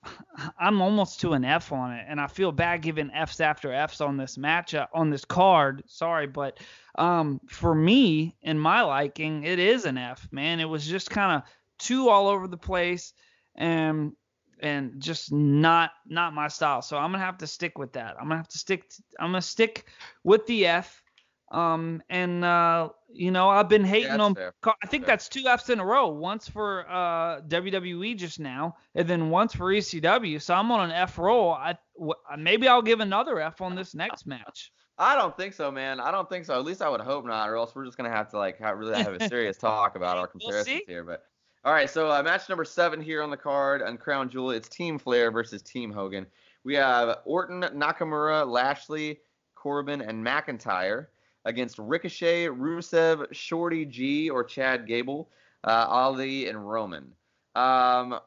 I'm 0.57 0.81
almost 0.81 1.19
to 1.21 1.33
an 1.33 1.43
F 1.43 1.71
on 1.71 1.91
it, 1.91 2.05
and 2.07 2.21
I 2.21 2.27
feel 2.27 2.51
bad 2.51 2.81
giving 2.81 3.11
Fs 3.11 3.41
after 3.41 3.73
Fs 3.73 3.99
on 3.99 4.15
this 4.15 4.37
matchup 4.37 4.87
on 4.93 5.09
this 5.09 5.25
card. 5.25 5.83
Sorry, 5.87 6.27
but 6.27 6.59
um, 6.95 7.41
for 7.49 7.75
me, 7.75 8.37
in 8.41 8.57
my 8.57 8.81
liking, 8.81 9.43
it 9.43 9.59
is 9.59 9.85
an 9.85 9.97
F, 9.97 10.27
man. 10.31 10.59
It 10.59 10.69
was 10.69 10.87
just 10.87 11.09
kind 11.09 11.35
of 11.35 11.49
too 11.77 12.09
all 12.09 12.27
over 12.27 12.47
the 12.47 12.57
place, 12.57 13.13
and 13.55 14.13
and 14.61 14.99
just 14.99 15.31
not 15.31 15.91
not 16.07 16.33
my 16.33 16.47
style. 16.47 16.81
So 16.81 16.97
I'm 16.97 17.11
gonna 17.11 17.23
have 17.23 17.37
to 17.39 17.47
stick 17.47 17.77
with 17.77 17.93
that. 17.93 18.15
I'm 18.19 18.25
gonna 18.25 18.37
have 18.37 18.47
to 18.49 18.57
stick. 18.57 18.91
I'm 19.19 19.29
gonna 19.29 19.41
stick 19.41 19.85
with 20.23 20.45
the 20.47 20.67
F. 20.67 21.03
Um, 21.51 22.03
and 22.09 22.45
uh, 22.45 22.89
you 23.11 23.31
know, 23.31 23.49
I've 23.49 23.69
been 23.69 23.83
hating 23.83 24.09
that's 24.09 24.21
on 24.21 24.35
fair. 24.35 24.53
I 24.83 24.87
think 24.87 25.05
Fair. 25.05 25.13
that's 25.13 25.27
two 25.27 25.47
Fs 25.47 25.69
in 25.69 25.79
a 25.79 25.85
row. 25.85 26.09
Once 26.09 26.47
for 26.47 26.87
uh, 26.87 27.41
WWE 27.41 28.15
just 28.15 28.39
now, 28.39 28.75
and 28.93 29.07
then 29.07 29.29
once 29.29 29.55
for 29.55 29.73
ECW. 29.73 30.41
So 30.41 30.53
I'm 30.53 30.71
on 30.71 30.89
an 30.89 30.95
F 30.95 31.17
roll. 31.17 31.51
I 31.51 31.75
w- 31.95 32.13
maybe 32.37 32.67
I'll 32.67 32.83
give 32.83 32.99
another 32.99 33.39
F 33.39 33.61
on 33.61 33.75
this 33.75 33.95
next 33.95 34.27
match. 34.27 34.71
I 34.99 35.15
don't 35.15 35.35
think 35.37 35.53
so, 35.53 35.71
man. 35.71 36.01
I 36.01 36.11
don't 36.11 36.29
think 36.29 36.43
so. 36.43 36.53
At 36.55 36.65
least 36.65 36.81
I 36.81 36.89
would 36.89 36.99
hope 36.99 37.25
not, 37.25 37.49
or 37.49 37.55
else 37.55 37.73
we're 37.73 37.85
just 37.85 37.97
gonna 37.97 38.09
have 38.09 38.29
to 38.31 38.37
like 38.37 38.59
have, 38.59 38.77
really 38.77 39.01
have 39.01 39.13
a 39.13 39.27
serious 39.27 39.57
talk 39.57 39.95
about 39.95 40.17
our 40.17 40.29
We'll 40.35 40.51
comparisons 40.51 40.81
here. 40.87 41.03
But 41.03 41.23
all 41.65 41.73
right, 41.73 41.89
so 41.89 42.09
uh, 42.09 42.23
match 42.23 42.47
number 42.47 42.63
seven 42.63 43.01
here 43.01 43.21
on 43.21 43.29
the 43.29 43.37
card 43.37 43.81
on 43.81 43.97
Crown 43.97 44.29
Jewel. 44.29 44.51
It's 44.51 44.69
Team 44.69 44.97
Flair 44.97 45.29
versus 45.29 45.61
Team 45.61 45.91
Hogan. 45.91 46.25
We 46.63 46.73
have 46.75 47.17
Orton, 47.25 47.61
Nakamura, 47.61 48.47
Lashley, 48.47 49.19
Corbin, 49.55 50.01
and 50.01 50.25
McIntyre 50.25 51.07
against 51.43 51.77
Ricochet, 51.77 52.45
Rusev, 52.45 53.25
Shorty 53.33 53.83
G, 53.83 54.29
or 54.29 54.43
Chad 54.43 54.87
Gable, 54.87 55.29
uh, 55.65 55.85
Ali, 55.89 56.47
and 56.47 56.69
Roman. 56.69 57.11
Um, 57.55 58.19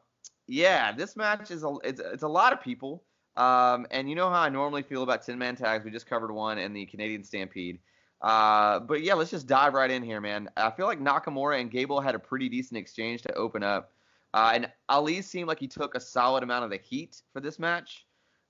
yeah, 0.47 0.91
this 0.91 1.15
match 1.15 1.49
is 1.49 1.63
a 1.63 1.75
it's, 1.83 1.99
it's 1.99 2.23
a 2.23 2.27
lot 2.27 2.53
of 2.53 2.61
people. 2.61 3.03
Um, 3.35 3.87
and 3.89 4.07
you 4.07 4.15
know 4.15 4.29
how 4.29 4.41
I 4.41 4.49
normally 4.49 4.83
feel 4.83 5.01
about 5.01 5.25
10 5.25 5.39
man 5.39 5.55
tags. 5.55 5.83
We 5.83 5.89
just 5.89 6.05
covered 6.05 6.31
one 6.31 6.59
in 6.59 6.71
the 6.71 6.85
Canadian 6.85 7.23
Stampede. 7.23 7.79
Uh, 8.23 8.79
but 8.79 9.03
yeah, 9.03 9.13
let's 9.13 9.31
just 9.31 9.47
dive 9.47 9.73
right 9.73 9.91
in 9.91 10.01
here, 10.01 10.21
man. 10.21 10.49
I 10.55 10.71
feel 10.71 10.87
like 10.87 10.99
Nakamura 10.99 11.59
and 11.59 11.69
Gable 11.69 11.99
had 11.99 12.15
a 12.15 12.19
pretty 12.19 12.47
decent 12.47 12.77
exchange 12.77 13.21
to 13.23 13.33
open 13.33 13.63
up. 13.63 13.91
Uh, 14.33 14.51
and 14.55 14.71
Ali 14.89 15.21
seemed 15.21 15.47
like 15.47 15.59
he 15.59 15.67
took 15.67 15.93
a 15.93 15.99
solid 15.99 16.41
amount 16.41 16.63
of 16.63 16.71
the 16.71 16.77
heat 16.77 17.21
for 17.33 17.41
this 17.41 17.59
match. 17.59 18.05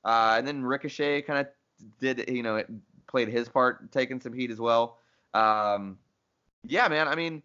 Uh, 0.06 0.36
and 0.38 0.48
then 0.48 0.64
Ricochet 0.64 1.24
kind 1.24 1.40
of 1.40 1.48
did, 2.00 2.30
you 2.30 2.44
know, 2.44 2.64
played 3.08 3.28
his 3.28 3.50
part, 3.50 3.92
taking 3.92 4.22
some 4.22 4.32
heat 4.32 4.52
as 4.52 4.60
well. 4.60 5.00
Um, 5.34 5.98
yeah, 6.64 6.88
man. 6.88 7.08
I 7.08 7.16
mean, 7.16 7.42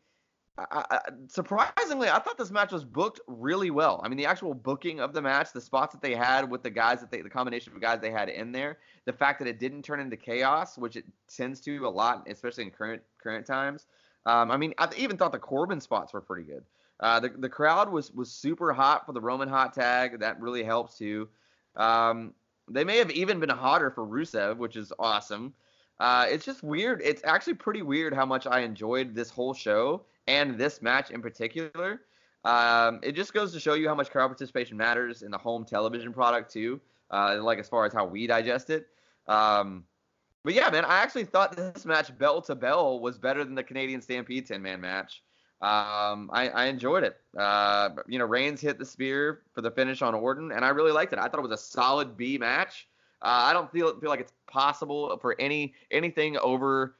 I, 0.58 0.84
I, 0.90 0.98
surprisingly, 1.28 2.08
I 2.08 2.18
thought 2.18 2.36
this 2.36 2.50
match 2.50 2.72
was 2.72 2.84
booked 2.84 3.20
really 3.26 3.70
well. 3.70 4.00
I 4.02 4.08
mean, 4.08 4.18
the 4.18 4.26
actual 4.26 4.54
booking 4.54 5.00
of 5.00 5.12
the 5.12 5.22
match, 5.22 5.52
the 5.52 5.60
spots 5.60 5.92
that 5.94 6.02
they 6.02 6.14
had 6.14 6.50
with 6.50 6.62
the 6.62 6.70
guys 6.70 7.00
that 7.00 7.10
they, 7.10 7.20
the 7.20 7.30
combination 7.30 7.72
of 7.72 7.80
guys 7.80 8.00
they 8.00 8.10
had 8.10 8.28
in 8.28 8.50
there, 8.50 8.78
the 9.04 9.12
fact 9.12 9.38
that 9.38 9.48
it 9.48 9.60
didn't 9.60 9.82
turn 9.82 10.00
into 10.00 10.16
chaos, 10.16 10.76
which 10.76 10.96
it 10.96 11.04
tends 11.28 11.60
to 11.60 11.86
a 11.86 11.88
lot, 11.88 12.26
especially 12.28 12.64
in 12.64 12.70
current 12.70 13.02
current 13.22 13.46
times. 13.46 13.86
Um, 14.26 14.50
I 14.50 14.56
mean, 14.56 14.74
I 14.78 14.88
even 14.96 15.16
thought 15.16 15.32
the 15.32 15.38
Corbin 15.38 15.80
spots 15.80 16.12
were 16.12 16.20
pretty 16.20 16.44
good. 16.44 16.64
Uh, 17.00 17.20
the 17.20 17.28
the 17.28 17.48
crowd 17.48 17.90
was 17.90 18.12
was 18.12 18.30
super 18.30 18.72
hot 18.72 19.06
for 19.06 19.12
the 19.12 19.20
Roman 19.20 19.48
hot 19.48 19.72
tag. 19.72 20.18
That 20.20 20.40
really 20.40 20.64
helps 20.64 20.98
too. 20.98 21.28
Um, 21.76 22.34
they 22.68 22.84
may 22.84 22.98
have 22.98 23.10
even 23.12 23.38
been 23.38 23.48
hotter 23.48 23.90
for 23.90 24.04
Rusev, 24.04 24.56
which 24.56 24.76
is 24.76 24.92
awesome. 24.98 25.54
Uh, 26.00 26.26
it's 26.28 26.44
just 26.44 26.62
weird. 26.62 27.00
It's 27.02 27.22
actually 27.24 27.54
pretty 27.54 27.82
weird 27.82 28.14
how 28.14 28.26
much 28.26 28.46
I 28.46 28.60
enjoyed 28.60 29.14
this 29.14 29.30
whole 29.30 29.54
show 29.54 30.02
and 30.28 30.56
this 30.56 30.80
match 30.80 31.10
in 31.10 31.20
particular. 31.20 32.02
Um, 32.44 33.00
it 33.02 33.12
just 33.12 33.34
goes 33.34 33.52
to 33.54 33.60
show 33.60 33.74
you 33.74 33.88
how 33.88 33.94
much 33.94 34.10
crowd 34.10 34.28
participation 34.28 34.76
matters 34.76 35.22
in 35.22 35.32
the 35.32 35.38
home 35.38 35.64
television 35.64 36.12
product 36.12 36.52
too. 36.52 36.80
Uh, 37.10 37.38
like 37.42 37.58
as 37.58 37.68
far 37.68 37.86
as 37.86 37.92
how 37.92 38.04
we 38.04 38.26
digest 38.26 38.68
it. 38.68 38.86
Um, 39.26 39.84
but 40.44 40.54
yeah, 40.54 40.70
man, 40.70 40.84
I 40.84 40.98
actually 40.98 41.24
thought 41.24 41.56
this 41.56 41.84
match 41.86 42.16
bell 42.18 42.42
to 42.42 42.54
bell 42.54 43.00
was 43.00 43.18
better 43.18 43.44
than 43.44 43.54
the 43.54 43.62
Canadian 43.62 44.00
Stampede 44.00 44.46
10 44.46 44.62
man 44.62 44.80
match. 44.80 45.22
Um, 45.60 46.30
I, 46.32 46.50
I, 46.54 46.64
enjoyed 46.66 47.02
it. 47.02 47.16
Uh, 47.36 47.88
you 48.06 48.20
know, 48.20 48.26
Reigns 48.26 48.60
hit 48.60 48.78
the 48.78 48.84
spear 48.84 49.40
for 49.52 49.60
the 49.60 49.72
finish 49.72 50.02
on 50.02 50.14
Orton, 50.14 50.52
and 50.52 50.64
I 50.64 50.68
really 50.68 50.92
liked 50.92 51.12
it. 51.12 51.18
I 51.18 51.22
thought 51.22 51.38
it 51.38 51.42
was 51.42 51.50
a 51.50 51.56
solid 51.56 52.16
B 52.16 52.38
match. 52.38 52.86
Uh, 53.22 53.42
I 53.48 53.52
don't 53.52 53.70
feel 53.72 53.98
feel 53.98 54.08
like 54.08 54.20
it's 54.20 54.32
possible 54.46 55.18
for 55.20 55.34
any 55.40 55.74
anything 55.90 56.36
over 56.38 56.94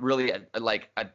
really 0.00 0.32
a, 0.32 0.42
like 0.58 0.90
a, 0.96 1.06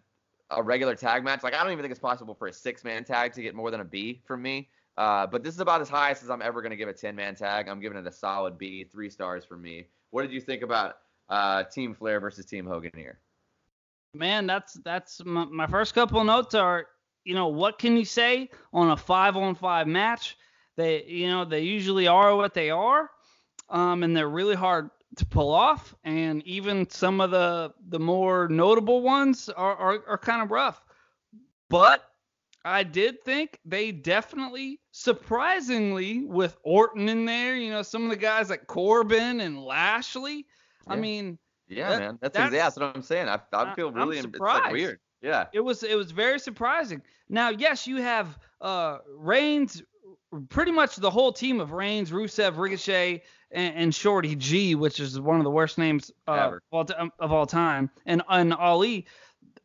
a 0.52 0.62
regular 0.64 0.96
tag 0.96 1.24
match. 1.24 1.44
Like 1.44 1.54
I 1.54 1.64
don't 1.64 1.72
even 1.72 1.84
think 1.84 1.92
it's 1.92 2.00
possible 2.00 2.34
for 2.34 2.48
a 2.48 2.54
six 2.54 2.84
man 2.84 3.04
tag 3.04 3.34
to 3.34 3.42
get 3.42 3.56
more 3.56 3.72
than 3.72 3.82
a 3.82 3.86
B 3.86 4.22
from 4.26 4.42
me. 4.42 4.70
Uh, 4.98 5.26
but 5.26 5.44
this 5.44 5.54
is 5.54 5.62
about 5.62 5.80
as 5.80 5.90
highest 5.90 6.24
as 6.24 6.30
I'm 6.30 6.42
ever 6.42 6.62
going 6.62 6.72
to 6.72 6.76
give 6.76 6.90
a 6.90 6.94
10 6.94 7.16
man 7.16 7.36
tag. 7.36 7.68
I'm 7.70 7.80
giving 7.80 7.98
it 7.98 8.06
a 8.06 8.12
solid 8.12 8.58
B, 8.58 8.84
three 8.84 9.10
stars 9.10 9.46
for 9.46 9.56
me. 9.56 9.88
What 10.12 10.24
did 10.24 10.32
you 10.32 10.42
think 10.42 10.62
about 10.62 10.98
uh, 11.30 11.64
Team 11.64 11.94
Flair 11.94 12.20
versus 12.20 12.46
Team 12.46 12.66
Hogan 12.66 12.92
here? 12.96 13.20
Man, 14.14 14.48
that's 14.48 14.74
that's 14.84 15.24
my, 15.24 15.46
my 15.46 15.68
first 15.68 15.94
couple 15.94 16.24
notes 16.24 16.56
are, 16.56 16.88
you 17.24 17.36
know, 17.36 17.48
what 17.48 17.78
can 17.78 17.96
you 17.96 18.06
say 18.06 18.50
on 18.74 18.90
a 18.90 18.98
five 18.98 19.38
on 19.38 19.56
five 19.56 19.88
match? 19.88 20.36
They, 20.76 21.04
you 21.06 21.28
know, 21.28 21.46
they 21.46 21.62
usually 21.62 22.08
are 22.08 22.36
what 22.36 22.54
they 22.54 22.72
are 22.72 23.10
um, 23.70 24.04
and 24.04 24.16
they're 24.16 24.30
really 24.30 24.56
hard 24.56 24.90
to 25.16 25.26
pull 25.26 25.52
off. 25.52 25.96
And 26.04 26.42
even 26.46 26.90
some 26.90 27.22
of 27.22 27.32
the 27.32 27.74
the 27.90 28.00
more 28.00 28.48
notable 28.48 29.02
ones 29.02 29.50
are 29.50 29.76
are, 29.76 30.04
are 30.08 30.18
kind 30.18 30.42
of 30.42 30.52
rough. 30.52 30.84
But 31.70 32.04
I 32.66 32.84
did 32.84 33.24
think 33.24 33.60
they 33.64 33.92
definitely, 33.92 34.82
surprisingly, 34.92 36.26
with 36.26 36.58
Orton 36.64 37.08
in 37.08 37.26
there, 37.26 37.56
you 37.56 37.72
know, 37.72 37.82
some 37.82 38.04
of 38.04 38.10
the 38.10 38.18
guys 38.18 38.50
like 38.50 38.68
Corbin 38.68 39.40
and 39.42 39.64
Lashley. 39.64 40.46
Yeah. 40.88 40.94
I 40.94 40.96
mean, 40.98 41.38
yeah, 41.70 41.90
that, 41.90 42.00
man, 42.00 42.18
that's, 42.22 42.38
that's, 42.38 42.52
that's 42.52 42.76
what 42.78 42.96
I'm 42.96 43.02
saying. 43.02 43.30
I, 43.30 43.40
I 43.54 43.74
feel 43.76 43.92
really 43.92 44.18
it's 44.18 44.40
like 44.40 44.72
weird. 44.72 45.00
Yeah. 45.22 45.46
It 45.54 45.62
was 45.62 45.84
it 45.84 45.96
was 45.96 46.12
very 46.12 46.40
surprising. 46.40 47.02
Now, 47.30 47.50
yes, 47.50 47.88
you 47.88 47.98
have 48.02 48.38
uh 48.62 48.98
Reigns, 49.08 49.82
pretty 50.50 50.72
much 50.72 50.96
the 50.96 51.10
whole 51.10 51.32
team 51.32 51.60
of 51.60 51.72
Reigns, 51.72 52.12
Rusev, 52.12 52.58
Ricochet, 52.58 53.24
and, 53.52 53.76
and 53.76 53.96
Shorty 53.96 54.36
G, 54.36 54.76
which 54.76 55.00
is 55.00 55.20
one 55.20 55.38
of 55.38 55.44
the 55.44 55.50
worst 55.50 55.78
names 55.78 56.12
uh, 56.28 56.32
of, 56.32 56.54
all 56.72 56.86
t- 56.86 56.94
of 57.20 57.32
all 57.32 57.46
time, 57.46 57.90
and 58.06 58.22
and 58.30 58.54
Ali, 58.54 59.08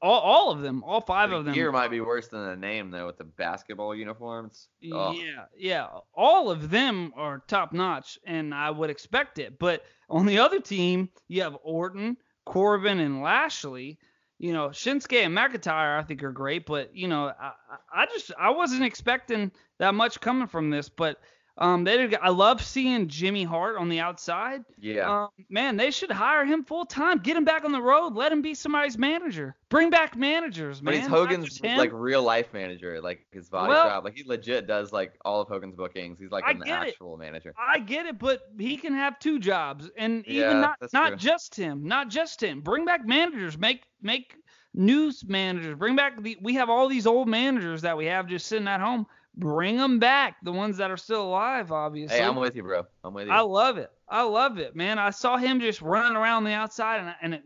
all, 0.00 0.20
all 0.20 0.50
of 0.50 0.60
them, 0.62 0.82
all 0.84 1.00
five 1.00 1.30
the 1.30 1.36
of 1.36 1.44
them. 1.44 1.54
Gear 1.54 1.72
might 1.72 1.90
be 1.90 2.00
worse 2.00 2.28
than 2.28 2.44
the 2.46 2.56
name 2.56 2.90
though, 2.90 3.06
with 3.06 3.18
the 3.18 3.24
basketball 3.24 3.94
uniforms. 3.94 4.68
Oh. 4.92 5.12
Yeah, 5.12 5.44
yeah, 5.56 5.88
all 6.14 6.50
of 6.50 6.70
them 6.70 7.12
are 7.16 7.42
top 7.46 7.72
notch, 7.72 8.18
and 8.24 8.54
I 8.54 8.70
would 8.70 8.90
expect 8.90 9.38
it. 9.38 9.58
But 9.58 9.84
on 10.08 10.26
the 10.26 10.38
other 10.38 10.60
team, 10.60 11.08
you 11.28 11.42
have 11.42 11.56
Orton, 11.62 12.16
Corbin, 12.44 13.00
and 13.00 13.22
Lashley. 13.22 13.98
You 14.38 14.52
know, 14.52 14.68
Shinsuke 14.68 15.24
and 15.24 15.34
McIntyre, 15.34 15.98
I 15.98 16.02
think 16.02 16.22
are 16.22 16.32
great, 16.32 16.66
but 16.66 16.94
you 16.94 17.06
know, 17.06 17.32
I, 17.40 17.52
I 17.94 18.06
just 18.06 18.32
I 18.38 18.50
wasn't 18.50 18.82
expecting 18.84 19.52
that 19.79 19.95
much 19.95 20.20
coming 20.20 20.47
from 20.47 20.70
this, 20.70 20.89
but 20.89 21.18
um, 21.57 21.85
they 21.85 21.97
did, 21.97 22.16
I 22.16 22.31
love 22.31 22.61
seeing 22.64 23.07
Jimmy 23.07 23.45
Hart 23.45 23.77
on 23.77 23.89
the 23.89 24.01
outside. 24.01 24.64
Yeah. 24.81 25.25
Um, 25.25 25.29
man, 25.49 25.77
they 25.77 25.93
should 25.93 26.11
hire 26.11 26.45
him 26.45 26.64
full 26.64 26.85
time. 26.85 27.18
Get 27.18 27.37
him 27.37 27.45
back 27.45 27.64
on 27.64 27.70
the 27.70 27.81
road. 27.81 28.16
Let 28.16 28.33
him 28.33 28.43
be 28.43 28.55
somebody's 28.55 28.99
manager. 28.99 29.55
Bring 29.68 29.89
back 29.89 30.16
managers, 30.16 30.83
man. 30.83 30.95
But 30.95 31.01
he's 31.01 31.07
Hogan's 31.07 31.61
like 31.62 31.93
real 31.93 32.25
life 32.25 32.53
manager, 32.53 33.01
like 33.01 33.25
his 33.31 33.49
body 33.49 33.68
well, 33.68 33.89
shop. 33.89 34.03
Like 34.03 34.16
he 34.16 34.25
legit 34.25 34.66
does 34.66 34.93
like 34.93 35.12
all 35.25 35.41
of 35.41 35.49
Hogan's 35.49 35.77
bookings. 35.77 36.18
He's 36.18 36.33
like 36.33 36.45
an 36.49 36.64
actual 36.66 37.14
it. 37.14 37.18
manager. 37.18 37.55
I 37.57 37.79
get 37.79 38.07
it, 38.07 38.18
but 38.18 38.41
he 38.59 38.77
can 38.77 38.93
have 38.93 39.20
two 39.20 39.39
jobs, 39.39 39.89
and 39.97 40.27
even 40.27 40.57
yeah, 40.57 40.61
not 40.61 40.93
not 40.93 41.09
true. 41.09 41.16
just 41.18 41.55
him, 41.55 41.85
not 41.85 42.09
just 42.09 42.43
him. 42.43 42.62
Bring 42.62 42.85
back 42.85 43.07
managers. 43.07 43.57
Make 43.57 43.85
make 44.03 44.35
news 44.75 45.25
managers. 45.25 45.77
Bring 45.77 45.95
back 45.95 46.20
the. 46.20 46.37
We 46.43 46.55
have 46.55 46.68
all 46.68 46.89
these 46.89 47.07
old 47.07 47.29
managers 47.29 47.83
that 47.83 47.97
we 47.97 48.07
have 48.07 48.27
just 48.27 48.47
sitting 48.47 48.66
at 48.66 48.81
home 48.81 49.07
bring 49.37 49.76
them 49.76 49.99
back. 49.99 50.37
The 50.43 50.53
ones 50.53 50.76
that 50.78 50.91
are 50.91 50.97
still 50.97 51.22
alive, 51.22 51.72
obviously. 51.72 52.16
Hey, 52.16 52.24
I'm 52.24 52.37
with 52.37 52.57
you, 52.57 52.62
bro. 52.62 52.85
I'm 53.03 53.14
with 53.14 53.26
you. 53.26 53.32
I 53.32 53.41
love 53.41 53.78
it. 53.78 53.91
I 54.09 54.22
love 54.22 54.59
it, 54.59 54.76
man. 54.76 54.99
I 54.99 55.11
saw 55.11 55.37
him 55.37 55.61
just 55.61 55.82
running 55.82 56.16
around 56.16 56.45
the 56.45 56.53
outside, 56.53 57.01
and 57.01 57.14
and 57.22 57.35
it, 57.35 57.43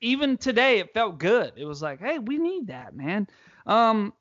even 0.00 0.36
today 0.36 0.78
it 0.78 0.92
felt 0.92 1.18
good. 1.18 1.52
It 1.56 1.64
was 1.64 1.82
like, 1.82 2.00
hey, 2.00 2.18
we 2.18 2.38
need 2.38 2.68
that, 2.68 2.94
man. 2.94 3.26
Um, 3.66 4.12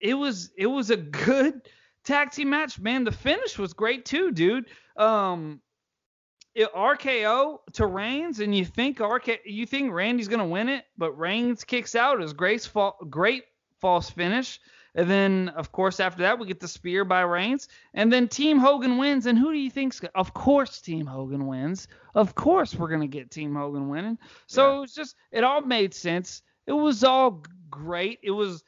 it 0.00 0.14
was 0.14 0.50
it 0.56 0.66
was 0.66 0.90
a 0.90 0.96
good 0.96 1.62
tag 2.04 2.30
team 2.30 2.50
match, 2.50 2.78
man. 2.78 3.04
The 3.04 3.12
finish 3.12 3.58
was 3.58 3.72
great 3.72 4.04
too, 4.04 4.30
dude. 4.32 4.66
Um, 4.96 5.60
it, 6.54 6.72
RKO 6.74 7.58
to 7.74 7.86
Reigns, 7.86 8.40
and 8.40 8.54
you 8.54 8.64
think 8.64 9.00
RK, 9.00 9.40
you 9.44 9.66
think 9.66 9.92
Randy's 9.92 10.28
gonna 10.28 10.46
win 10.46 10.68
it, 10.68 10.84
but 10.96 11.12
Reigns 11.12 11.64
kicks 11.64 11.94
out. 11.94 12.20
His 12.20 12.32
great, 12.32 12.68
great 13.08 13.44
false 13.80 14.10
finish. 14.10 14.60
And 14.98 15.08
then, 15.08 15.50
of 15.50 15.70
course, 15.70 16.00
after 16.00 16.22
that, 16.22 16.40
we 16.40 16.48
get 16.48 16.58
the 16.58 16.66
spear 16.66 17.04
by 17.04 17.20
Reigns. 17.20 17.68
And 17.94 18.12
then 18.12 18.26
Team 18.26 18.58
Hogan 18.58 18.98
wins. 18.98 19.26
And 19.26 19.38
who 19.38 19.52
do 19.52 19.58
you 19.58 19.70
think's? 19.70 20.00
Of 20.16 20.34
course, 20.34 20.80
Team 20.80 21.06
Hogan 21.06 21.46
wins. 21.46 21.86
Of 22.16 22.34
course, 22.34 22.74
we're 22.74 22.88
gonna 22.88 23.06
get 23.06 23.30
Team 23.30 23.54
Hogan 23.54 23.88
winning. 23.88 24.18
So 24.48 24.66
yeah. 24.72 24.76
it 24.76 24.80
was 24.80 24.94
just, 24.94 25.14
it 25.30 25.44
all 25.44 25.60
made 25.60 25.94
sense. 25.94 26.42
It 26.66 26.72
was 26.72 27.04
all 27.04 27.44
great. 27.70 28.18
It 28.24 28.32
was. 28.32 28.64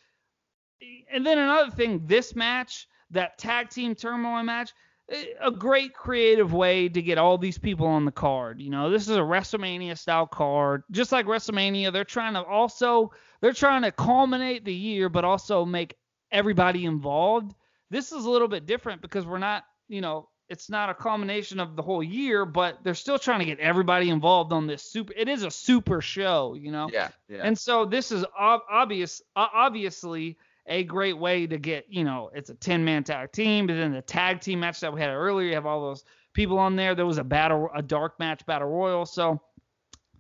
And 1.13 1.27
then 1.27 1.37
another 1.37 1.73
thing, 1.73 2.03
this 2.07 2.37
match, 2.37 2.87
that 3.11 3.37
tag 3.37 3.71
team 3.71 3.97
turmoil 3.97 4.45
match, 4.45 4.73
eh, 5.11 5.25
a 5.41 5.51
great 5.51 5.95
creative 5.95 6.53
way 6.53 6.89
to 6.89 7.03
get 7.03 7.19
all 7.19 7.39
these 7.39 7.59
people 7.59 7.89
on 7.89 8.05
the 8.05 8.13
card. 8.13 8.61
You 8.61 8.71
know, 8.71 8.89
this 8.89 9.09
is 9.09 9.17
a 9.17 9.21
WrestleMania 9.21 9.99
style 9.99 10.29
card. 10.29 10.85
Just 10.93 11.11
like 11.11 11.27
WrestleMania, 11.27 11.93
they're 11.93 12.05
trying 12.05 12.35
to 12.35 12.45
also 12.45 13.11
they're 13.41 13.53
trying 13.53 13.83
to 13.83 13.91
culminate 13.91 14.65
the 14.65 14.73
year 14.73 15.09
but 15.09 15.25
also 15.25 15.65
make 15.65 15.97
everybody 16.33 16.85
involved. 16.85 17.55
This 17.91 18.13
is 18.13 18.25
a 18.25 18.31
little 18.31 18.49
bit 18.49 18.67
different 18.67 19.03
because 19.03 19.27
we're 19.27 19.39
not, 19.39 19.65
you 19.89 20.01
know, 20.01 20.29
it's 20.49 20.69
not 20.69 20.91
a 20.91 20.95
culmination 20.95 21.61
of 21.61 21.77
the 21.77 21.83
whole 21.83 22.03
year, 22.03 22.45
but 22.45 22.83
they're 22.83 22.95
still 22.95 23.19
trying 23.19 23.39
to 23.39 23.45
get 23.45 23.61
everybody 23.61 24.11
involved 24.11 24.53
on 24.53 24.67
this 24.67 24.83
super. 24.83 25.13
It 25.17 25.29
is 25.29 25.45
a 25.45 25.51
super 25.51 26.01
show, 26.01 26.55
you 26.55 26.73
know. 26.73 26.89
Yeah. 26.93 27.09
Yeah. 27.29 27.43
And 27.45 27.57
so 27.57 27.85
this 27.85 28.11
is 28.11 28.25
ob- 28.39 28.63
obvious, 28.69 29.23
uh, 29.37 29.47
obviously 29.55 30.37
a 30.67 30.83
great 30.83 31.17
way 31.17 31.47
to 31.47 31.57
get, 31.57 31.87
you 31.89 32.03
know, 32.03 32.31
it's 32.35 32.51
a 32.51 32.55
10 32.55 32.85
man 32.85 33.05
tag 33.05 33.31
team, 33.31 33.69
but 33.69 33.75
then 33.75 33.93
the 33.93 34.03
tag 34.03 34.41
team 34.41 34.61
match 34.61 34.81
that 34.81 34.93
we 34.93 35.01
had 35.01 35.11
earlier, 35.11 35.49
you 35.49 35.55
have 35.55 35.67
all 35.67 35.83
those 35.83 36.05
people 36.35 36.59
on 36.59 36.75
there. 36.75 36.97
There 36.97 37.07
was 37.07 37.19
a 37.19 37.25
battle, 37.25 37.71
a 37.75 37.83
dark 37.83 38.19
match 38.19 38.45
battle 38.45 38.69
royal. 38.69 39.07
So 39.07 39.41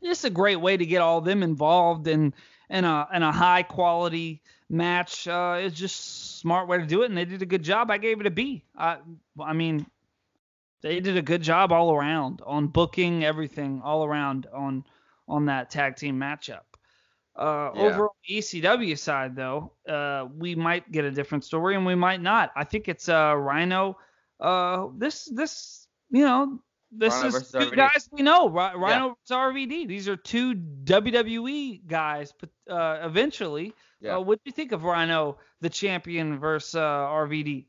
it's 0.00 0.24
a 0.24 0.30
great 0.30 0.60
way 0.60 0.76
to 0.76 0.86
get 0.86 1.02
all 1.02 1.20
them 1.20 1.42
involved 1.42 2.06
and 2.06 2.34
and 2.70 2.86
a 2.86 3.06
and 3.12 3.22
a 3.22 3.32
high 3.32 3.62
quality 3.62 4.40
match. 4.70 5.28
Uh, 5.28 5.58
it's 5.60 5.76
just 5.76 6.38
smart 6.38 6.68
way 6.68 6.78
to 6.78 6.86
do 6.86 7.02
it, 7.02 7.06
and 7.06 7.18
they 7.18 7.26
did 7.26 7.42
a 7.42 7.46
good 7.46 7.62
job. 7.62 7.90
I 7.90 7.98
gave 7.98 8.20
it 8.20 8.26
a 8.26 8.30
B. 8.30 8.64
I 8.78 8.98
I 9.42 9.52
mean, 9.52 9.86
they 10.80 11.00
did 11.00 11.16
a 11.18 11.22
good 11.22 11.42
job 11.42 11.72
all 11.72 11.92
around 11.92 12.40
on 12.46 12.68
booking 12.68 13.24
everything 13.24 13.82
all 13.84 14.04
around 14.04 14.46
on 14.54 14.84
on 15.28 15.46
that 15.46 15.70
tag 15.70 15.96
team 15.96 16.18
matchup. 16.18 16.62
Uh, 17.36 17.70
yeah. 17.74 17.82
Over 17.82 18.04
on 18.04 18.14
the 18.28 18.38
ECW 18.38 18.98
side, 18.98 19.34
though, 19.34 19.72
uh, 19.88 20.28
we 20.36 20.54
might 20.54 20.90
get 20.90 21.04
a 21.04 21.10
different 21.10 21.44
story, 21.44 21.74
and 21.74 21.84
we 21.84 21.94
might 21.94 22.20
not. 22.20 22.52
I 22.54 22.64
think 22.64 22.88
it's 22.88 23.08
uh, 23.08 23.34
Rhino. 23.36 23.98
Uh, 24.38 24.88
this 24.96 25.24
this 25.24 25.86
you 26.10 26.24
know 26.24 26.60
this 26.90 27.14
Rhino 27.14 27.36
is 27.36 27.50
two 27.50 27.58
RVD. 27.58 27.76
guys 27.76 28.08
we 28.10 28.22
know. 28.22 28.48
Rhino 28.48 28.78
yeah. 28.78 29.12
versus 29.28 29.30
RVD. 29.30 29.88
These 29.88 30.08
are 30.08 30.16
two 30.16 30.54
WWE 30.54 31.86
guys. 31.86 32.32
But 32.38 32.50
uh, 32.68 33.06
eventually, 33.06 33.74
yeah. 34.00 34.16
uh, 34.16 34.20
what 34.20 34.38
do 34.38 34.42
you 34.46 34.52
think 34.52 34.72
of 34.72 34.84
Rhino, 34.84 35.38
the 35.60 35.70
champion, 35.70 36.38
versus 36.38 36.74
uh, 36.74 36.80
RVD? 36.80 37.66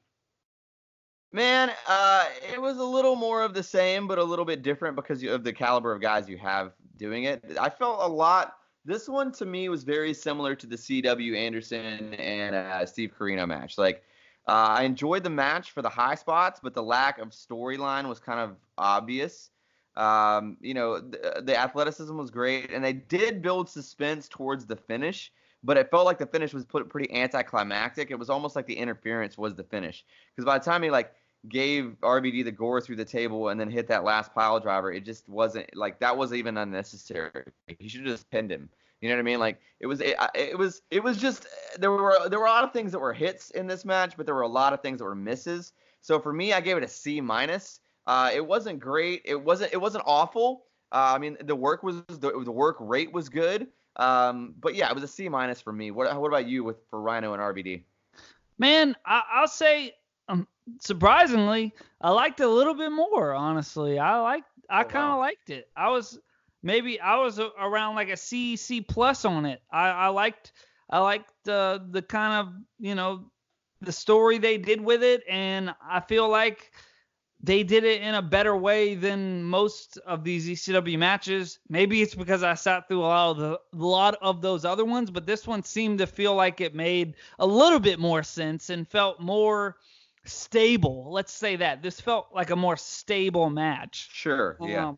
Man, 1.34 1.72
uh, 1.88 2.26
it 2.51 2.61
was 2.61 2.78
a 2.78 2.84
little 2.84 3.15
more 3.15 3.41
of 3.41 3.53
the 3.53 3.63
same, 3.63 4.07
but 4.07 4.17
a 4.17 4.24
little 4.24 4.43
bit 4.43 4.63
different 4.63 4.95
because 4.95 5.24
of 5.24 5.43
the 5.43 5.53
caliber 5.53 5.93
of 5.93 6.01
guys 6.01 6.28
you 6.28 6.38
have 6.38 6.74
doing 6.97 7.24
it. 7.24 7.43
I 7.59 7.69
felt 7.69 7.99
a 8.01 8.07
lot. 8.07 8.57
This 8.84 9.07
one 9.07 9.32
to 9.34 9.45
me 9.45 9.69
was 9.69 9.84
very 9.84 10.13
similar 10.13 10.55
to 10.55 10.67
the 10.67 10.78
C.W. 10.78 11.36
Anderson 11.36 12.15
and 12.15 12.55
uh, 12.55 12.86
Steve 12.86 13.13
Corino 13.17 13.47
match. 13.47 13.78
Like, 13.78 14.03
uh, 14.47 14.75
I 14.77 14.83
enjoyed 14.83 15.23
the 15.23 15.29
match 15.29 15.71
for 15.71 15.81
the 15.81 15.89
high 15.89 16.15
spots, 16.15 16.59
but 16.61 16.73
the 16.73 16.83
lack 16.83 17.19
of 17.19 17.29
storyline 17.29 18.07
was 18.07 18.19
kind 18.19 18.39
of 18.39 18.55
obvious. 18.77 19.49
Um, 19.95 20.57
you 20.61 20.73
know, 20.73 20.99
the, 20.99 21.41
the 21.43 21.57
athleticism 21.57 22.15
was 22.15 22.31
great, 22.31 22.71
and 22.71 22.83
they 22.83 22.93
did 22.93 23.41
build 23.41 23.69
suspense 23.69 24.27
towards 24.27 24.65
the 24.65 24.75
finish 24.75 25.31
but 25.63 25.77
it 25.77 25.89
felt 25.91 26.05
like 26.05 26.17
the 26.17 26.25
finish 26.25 26.53
was 26.53 26.65
put 26.65 26.89
pretty 26.89 27.13
anticlimactic. 27.13 28.11
It 28.11 28.17
was 28.17 28.29
almost 28.29 28.55
like 28.55 28.65
the 28.65 28.77
interference 28.77 29.37
was 29.37 29.55
the 29.55 29.63
finish 29.63 30.03
because 30.35 30.45
by 30.45 30.57
the 30.57 30.65
time 30.65 30.83
he 30.83 30.89
like 30.89 31.13
gave 31.49 31.95
RVD 32.01 32.43
the 32.43 32.51
gore 32.51 32.81
through 32.81 32.95
the 32.97 33.05
table 33.05 33.49
and 33.49 33.59
then 33.59 33.69
hit 33.69 33.87
that 33.87 34.03
last 34.03 34.33
pile 34.33 34.59
driver, 34.59 34.91
it 34.91 35.05
just 35.05 35.27
wasn't 35.29 35.75
like 35.75 35.99
that 35.99 36.17
was 36.17 36.33
even 36.33 36.57
unnecessary. 36.57 37.43
He 37.79 37.87
should 37.87 38.01
have 38.01 38.09
just 38.09 38.29
pinned 38.31 38.51
him. 38.51 38.69
You 39.01 39.09
know 39.09 39.15
what 39.15 39.21
I 39.21 39.23
mean? 39.23 39.39
Like 39.39 39.59
it 39.79 39.87
was 39.87 39.99
it, 39.99 40.15
it 40.35 40.57
was 40.57 40.83
it 40.91 41.03
was 41.03 41.17
just 41.17 41.47
there 41.79 41.91
were 41.91 42.29
there 42.29 42.39
were 42.39 42.45
a 42.45 42.51
lot 42.51 42.63
of 42.63 42.71
things 42.71 42.91
that 42.91 42.99
were 42.99 43.13
hits 43.13 43.49
in 43.51 43.67
this 43.67 43.83
match, 43.83 44.13
but 44.15 44.25
there 44.25 44.35
were 44.35 44.41
a 44.41 44.47
lot 44.47 44.73
of 44.73 44.81
things 44.81 44.99
that 44.99 45.05
were 45.05 45.15
misses. 45.15 45.73
So 46.01 46.19
for 46.19 46.31
me, 46.31 46.53
I 46.53 46.61
gave 46.61 46.77
it 46.77 46.83
a 46.83 46.87
C 46.87 47.19
minus. 47.19 47.79
Uh, 48.07 48.29
it 48.33 48.45
wasn't 48.45 48.79
great. 48.79 49.21
It 49.25 49.35
wasn't 49.35 49.73
it 49.73 49.77
wasn't 49.77 50.03
awful. 50.07 50.65
Uh, 50.91 51.13
I 51.15 51.17
mean, 51.17 51.37
the 51.43 51.55
work 51.55 51.83
was 51.83 52.03
the, 52.07 52.41
the 52.43 52.51
work 52.51 52.77
rate 52.79 53.11
was 53.11 53.27
good. 53.27 53.67
Um, 53.95 54.53
but 54.59 54.75
yeah, 54.75 54.89
it 54.89 54.93
was 54.93 55.03
a 55.03 55.07
C 55.07 55.27
minus 55.29 55.61
for 55.61 55.73
me. 55.73 55.91
What 55.91 56.19
what 56.19 56.27
about 56.27 56.47
you 56.47 56.63
with 56.63 56.77
for 56.89 57.01
Rhino 57.01 57.33
and 57.33 57.41
RVD? 57.41 57.83
Man, 58.59 58.95
I, 59.05 59.41
will 59.41 59.47
say 59.47 59.95
um, 60.29 60.47
surprisingly, 60.79 61.73
I 62.01 62.11
liked 62.11 62.39
it 62.39 62.43
a 62.43 62.49
little 62.49 62.75
bit 62.75 62.91
more. 62.91 63.33
Honestly, 63.33 63.97
I 63.97 64.19
liked, 64.19 64.47
I 64.69 64.81
oh, 64.81 64.83
kind 64.83 65.05
of 65.05 65.11
wow. 65.13 65.19
liked 65.19 65.49
it. 65.49 65.69
I 65.75 65.89
was 65.89 66.19
maybe 66.64 66.99
I 66.99 67.18
was 67.18 67.39
a, 67.39 67.49
around 67.59 67.95
like 67.95 68.09
a 68.09 68.18
C 68.18 68.55
C 68.55 68.82
plus 68.82 69.26
on 69.26 69.45
it. 69.45 69.62
I, 69.72 69.89
I 69.89 70.07
liked, 70.07 70.53
I 70.89 70.99
liked 70.99 71.47
uh, 71.47 71.80
the 71.89 72.01
kind 72.01 72.47
of 72.47 72.53
you 72.80 72.95
know 72.95 73.32
the 73.82 73.91
story 73.91 74.38
they 74.38 74.57
did 74.57 74.82
with 74.82 75.03
it, 75.03 75.24
and 75.28 75.74
I 75.84 75.99
feel 75.99 76.30
like 76.30 76.72
they 77.43 77.64
did 77.64 77.84
it 77.84 78.01
in 78.01 78.14
a 78.14 78.22
better 78.22 78.55
way 78.55 78.93
than 78.93 79.43
most 79.43 79.97
of 80.05 80.24
these 80.24 80.47
ECW 80.47 80.97
matches. 80.99 81.59
Maybe 81.70 82.01
it's 82.01 82.14
because 82.14 82.43
I 82.43 82.53
sat 82.53 82.88
through 82.88 82.99
a 82.99 83.01
lot 83.01 83.32
of 83.32 83.38
the 83.38 83.59
a 83.74 83.78
lot 83.78 84.16
of 84.22 84.41
those 84.41 84.64
other 84.64 84.86
ones, 84.86 85.09
but 85.09 85.26
this 85.26 85.47
one 85.47 85.64
seemed 85.64 85.99
to 85.99 86.07
feel 86.07 86.36
like 86.36 86.62
it 86.62 86.76
made 86.76 87.16
a 87.39 87.45
little 87.45 87.80
bit 87.80 87.99
more 87.99 88.22
sense 88.22 88.70
and 88.70 88.88
felt 88.88 89.20
more 89.20 89.78
stable. 90.26 91.12
Let's 91.12 91.34
say 91.34 91.55
that 91.55 91.82
this 91.82 91.99
felt 91.99 92.28
like 92.34 92.51
a 92.51 92.55
more 92.55 92.78
stable 92.78 93.49
match. 93.49 94.09
Sure. 94.12 94.57
Yeah. 94.62 94.93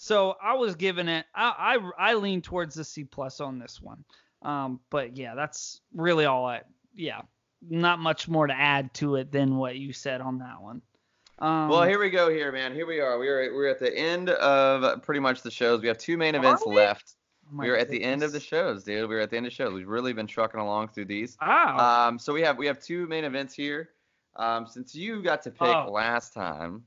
So 0.00 0.36
I 0.40 0.54
was 0.54 0.76
giving 0.76 1.08
it. 1.08 1.26
I 1.34 1.78
I, 1.98 2.10
I 2.10 2.14
lean 2.14 2.40
towards 2.40 2.76
the 2.76 2.84
C 2.84 3.04
plus 3.04 3.40
on 3.40 3.58
this 3.58 3.82
one. 3.82 4.04
Um, 4.42 4.80
but 4.90 5.16
yeah, 5.16 5.34
that's 5.34 5.80
really 5.92 6.24
all 6.24 6.46
I. 6.46 6.62
Yeah, 6.94 7.22
not 7.68 7.98
much 7.98 8.28
more 8.28 8.46
to 8.46 8.54
add 8.54 8.94
to 8.94 9.16
it 9.16 9.32
than 9.32 9.56
what 9.56 9.76
you 9.76 9.92
said 9.92 10.20
on 10.20 10.38
that 10.38 10.62
one. 10.62 10.82
Um, 11.40 11.68
well, 11.68 11.82
here 11.82 11.98
we 11.98 12.10
go. 12.10 12.30
Here, 12.30 12.52
man. 12.52 12.72
Here 12.72 12.86
we 12.86 13.00
are. 13.00 13.18
We're 13.18 13.52
we're 13.52 13.68
at 13.68 13.80
the 13.80 13.96
end 13.96 14.30
of 14.30 15.02
pretty 15.02 15.20
much 15.20 15.42
the 15.42 15.50
shows. 15.50 15.82
We 15.82 15.88
have 15.88 15.98
two 15.98 16.16
main 16.16 16.36
events 16.36 16.62
we? 16.64 16.76
left. 16.76 17.14
Oh 17.52 17.56
we're 17.58 17.76
at 17.76 17.88
the 17.88 18.02
end 18.02 18.22
of 18.22 18.30
the 18.30 18.40
shows, 18.40 18.84
dude. 18.84 19.08
We're 19.08 19.20
at 19.20 19.30
the 19.30 19.36
end 19.36 19.46
of 19.46 19.52
the 19.52 19.56
shows. 19.56 19.72
We've 19.72 19.88
really 19.88 20.12
been 20.12 20.26
trucking 20.28 20.60
along 20.60 20.88
through 20.88 21.06
these. 21.06 21.36
Wow. 21.40 22.08
Um, 22.08 22.18
so 22.20 22.32
we 22.32 22.42
have 22.42 22.56
we 22.56 22.66
have 22.66 22.78
two 22.78 23.08
main 23.08 23.24
events 23.24 23.52
here. 23.54 23.90
Um, 24.36 24.66
since 24.68 24.94
you 24.94 25.22
got 25.22 25.42
to 25.42 25.50
pick 25.50 25.62
oh. 25.62 25.90
last 25.90 26.34
time, 26.34 26.84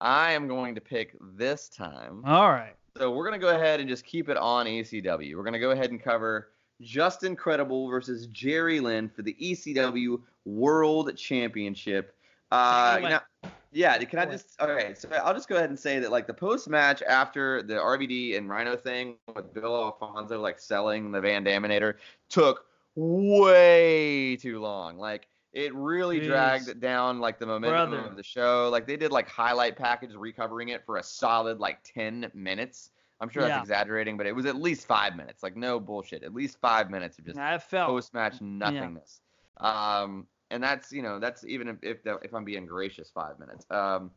I 0.00 0.32
am 0.32 0.48
going 0.48 0.74
to 0.74 0.80
pick 0.80 1.16
this 1.36 1.68
time. 1.68 2.22
All 2.24 2.50
right. 2.50 2.74
So 2.96 3.10
we're 3.10 3.24
gonna 3.24 3.38
go 3.38 3.48
ahead 3.48 3.80
and 3.80 3.88
just 3.88 4.04
keep 4.04 4.28
it 4.28 4.36
on 4.36 4.66
ECW. 4.66 5.36
We're 5.36 5.42
gonna 5.42 5.58
go 5.58 5.72
ahead 5.72 5.90
and 5.90 6.02
cover 6.02 6.50
Justin 6.80 7.34
Credible 7.34 7.88
versus 7.88 8.26
Jerry 8.28 8.80
Lynn 8.80 9.08
for 9.08 9.22
the 9.22 9.36
ECW 9.40 10.20
World 10.44 11.16
Championship. 11.16 12.14
Uh, 12.52 13.00
now, 13.02 13.50
yeah, 13.72 13.98
can 13.98 14.20
I 14.20 14.26
just 14.26 14.60
okay? 14.60 14.94
So 14.94 15.08
I'll 15.10 15.34
just 15.34 15.48
go 15.48 15.56
ahead 15.56 15.70
and 15.70 15.78
say 15.78 15.98
that 15.98 16.12
like 16.12 16.28
the 16.28 16.34
post 16.34 16.68
match 16.68 17.02
after 17.02 17.62
the 17.62 17.74
RVD 17.74 18.38
and 18.38 18.48
Rhino 18.48 18.76
thing 18.76 19.16
with 19.34 19.52
Bill 19.52 19.74
Alfonso 19.74 20.40
like 20.40 20.60
selling 20.60 21.10
the 21.10 21.20
Van 21.20 21.44
Daminator 21.44 21.94
took 22.28 22.66
way 22.94 24.36
too 24.36 24.60
long. 24.60 24.98
Like 24.98 25.26
it 25.54 25.72
really 25.72 26.20
Jeez. 26.20 26.26
dragged 26.26 26.80
down 26.80 27.20
like 27.20 27.38
the 27.38 27.46
momentum 27.46 27.90
Brother. 27.90 28.08
of 28.08 28.16
the 28.16 28.24
show. 28.24 28.68
Like 28.70 28.86
they 28.86 28.96
did 28.96 29.12
like 29.12 29.28
highlight 29.28 29.76
package 29.76 30.12
recovering 30.14 30.70
it 30.70 30.84
for 30.84 30.96
a 30.96 31.02
solid 31.02 31.60
like 31.60 31.78
10 31.84 32.32
minutes. 32.34 32.90
I'm 33.20 33.28
sure 33.28 33.44
that's 33.44 33.62
exaggerating, 33.62 34.16
but 34.16 34.26
it 34.26 34.34
was 34.34 34.44
at 34.44 34.56
least 34.56 34.86
five 34.86 35.16
minutes. 35.16 35.44
Like 35.44 35.56
no 35.56 35.78
bullshit. 35.78 36.24
At 36.24 36.34
least 36.34 36.58
five 36.60 36.90
minutes 36.90 37.18
of 37.18 37.24
just 37.24 37.70
post 37.70 38.12
match 38.12 38.40
nothingness. 38.40 39.20
Yeah. 39.62 40.00
Um, 40.00 40.26
and 40.50 40.62
that's 40.62 40.92
you 40.92 41.02
know 41.02 41.20
that's 41.20 41.44
even 41.44 41.68
if 41.68 41.76
if, 41.82 42.02
the, 42.02 42.18
if 42.22 42.34
I'm 42.34 42.44
being 42.44 42.66
gracious, 42.66 43.10
five 43.14 43.38
minutes. 43.38 43.64
Um, 43.70 44.10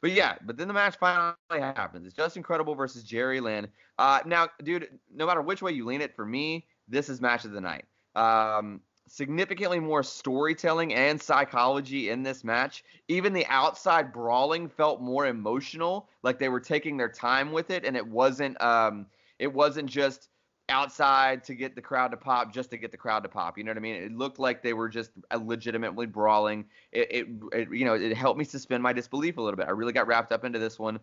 but 0.00 0.12
yeah, 0.12 0.36
but 0.44 0.56
then 0.56 0.68
the 0.68 0.74
match 0.74 0.96
finally 0.96 1.34
happens. 1.50 2.06
It's 2.06 2.14
Justin 2.14 2.42
Credible 2.42 2.74
versus 2.74 3.02
Jerry 3.02 3.40
Lynn. 3.40 3.66
Uh, 3.98 4.20
now, 4.24 4.48
dude, 4.62 4.88
no 5.12 5.26
matter 5.26 5.42
which 5.42 5.60
way 5.60 5.72
you 5.72 5.84
lean 5.84 6.00
it, 6.00 6.14
for 6.14 6.24
me, 6.24 6.66
this 6.88 7.08
is 7.08 7.20
match 7.20 7.44
of 7.44 7.50
the 7.50 7.60
night. 7.60 7.84
Um, 8.14 8.80
significantly 9.06 9.80
more 9.80 10.02
storytelling 10.02 10.94
and 10.94 11.20
psychology 11.20 12.10
in 12.10 12.22
this 12.22 12.44
match. 12.44 12.84
Even 13.08 13.32
the 13.32 13.46
outside 13.46 14.12
brawling 14.12 14.68
felt 14.68 15.00
more 15.00 15.26
emotional, 15.26 16.08
like 16.22 16.38
they 16.38 16.48
were 16.48 16.60
taking 16.60 16.96
their 16.96 17.08
time 17.08 17.52
with 17.52 17.70
it, 17.70 17.84
and 17.84 17.96
it 17.96 18.06
wasn't 18.06 18.60
um, 18.62 19.06
it 19.38 19.52
wasn't 19.52 19.88
just 19.88 20.28
outside 20.70 21.44
to 21.44 21.54
get 21.54 21.74
the 21.74 21.82
crowd 21.82 22.10
to 22.10 22.16
pop 22.16 22.52
just 22.52 22.70
to 22.70 22.78
get 22.78 22.90
the 22.90 22.96
crowd 22.96 23.22
to 23.22 23.28
pop. 23.28 23.58
You 23.58 23.64
know 23.64 23.70
what 23.70 23.76
I 23.76 23.80
mean? 23.80 23.96
It 23.96 24.16
looked 24.16 24.38
like 24.38 24.62
they 24.62 24.72
were 24.72 24.88
just 24.88 25.10
legitimately 25.38 26.06
brawling. 26.06 26.64
It, 26.92 27.08
it, 27.10 27.26
it 27.52 27.68
you 27.70 27.84
know, 27.84 27.94
it 27.94 28.16
helped 28.16 28.38
me 28.38 28.44
suspend 28.44 28.82
my 28.82 28.92
disbelief 28.92 29.36
a 29.36 29.42
little 29.42 29.56
bit. 29.56 29.66
I 29.66 29.72
really 29.72 29.92
got 29.92 30.06
wrapped 30.06 30.32
up 30.32 30.44
into 30.44 30.58
this 30.58 30.78
one. 30.78 31.00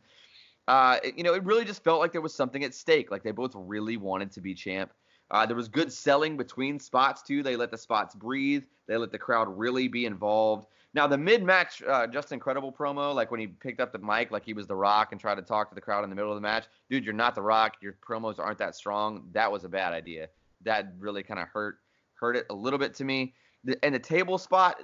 Uh, 0.67 0.97
it, 1.03 1.17
you 1.17 1.23
know, 1.23 1.33
it 1.33 1.43
really 1.43 1.65
just 1.65 1.83
felt 1.83 1.99
like 1.99 2.11
there 2.11 2.21
was 2.21 2.33
something 2.33 2.63
at 2.63 2.73
stake. 2.73 3.11
Like 3.11 3.23
they 3.23 3.31
both 3.31 3.51
really 3.55 3.97
wanted 3.97 4.31
to 4.31 4.41
be 4.41 4.53
champ. 4.53 4.91
Uh, 5.31 5.45
there 5.45 5.55
was 5.55 5.69
good 5.69 5.91
selling 5.91 6.37
between 6.37 6.77
spots 6.77 7.21
too. 7.21 7.41
They 7.41 7.55
let 7.55 7.71
the 7.71 7.77
spots 7.77 8.13
breathe. 8.13 8.63
They 8.87 8.97
let 8.97 9.11
the 9.11 9.17
crowd 9.17 9.47
really 9.57 9.87
be 9.87 10.05
involved. 10.05 10.67
Now 10.93 11.07
the 11.07 11.17
mid-match 11.17 11.81
uh, 11.83 12.05
Justin 12.07 12.37
Credible 12.37 12.71
promo, 12.71 13.15
like 13.15 13.31
when 13.31 13.39
he 13.39 13.47
picked 13.47 13.79
up 13.79 13.93
the 13.93 13.99
mic 13.99 14.29
like 14.29 14.43
he 14.43 14.53
was 14.53 14.67
The 14.67 14.75
Rock 14.75 15.13
and 15.13 15.21
tried 15.21 15.35
to 15.35 15.41
talk 15.41 15.69
to 15.69 15.75
the 15.75 15.79
crowd 15.79 16.03
in 16.03 16.09
the 16.09 16.15
middle 16.17 16.31
of 16.31 16.35
the 16.35 16.41
match, 16.41 16.65
dude, 16.89 17.05
you're 17.05 17.13
not 17.13 17.33
The 17.33 17.41
Rock. 17.41 17.77
Your 17.81 17.95
promos 18.05 18.39
aren't 18.39 18.57
that 18.57 18.75
strong. 18.75 19.23
That 19.31 19.49
was 19.49 19.63
a 19.63 19.69
bad 19.69 19.93
idea. 19.93 20.27
That 20.63 20.93
really 20.99 21.23
kind 21.23 21.39
of 21.39 21.47
hurt 21.47 21.77
hurt 22.15 22.35
it 22.35 22.45
a 22.49 22.53
little 22.53 22.77
bit 22.77 22.93
to 22.95 23.05
me. 23.05 23.33
The, 23.63 23.77
and 23.85 23.95
the 23.95 23.99
table 23.99 24.37
spot 24.37 24.81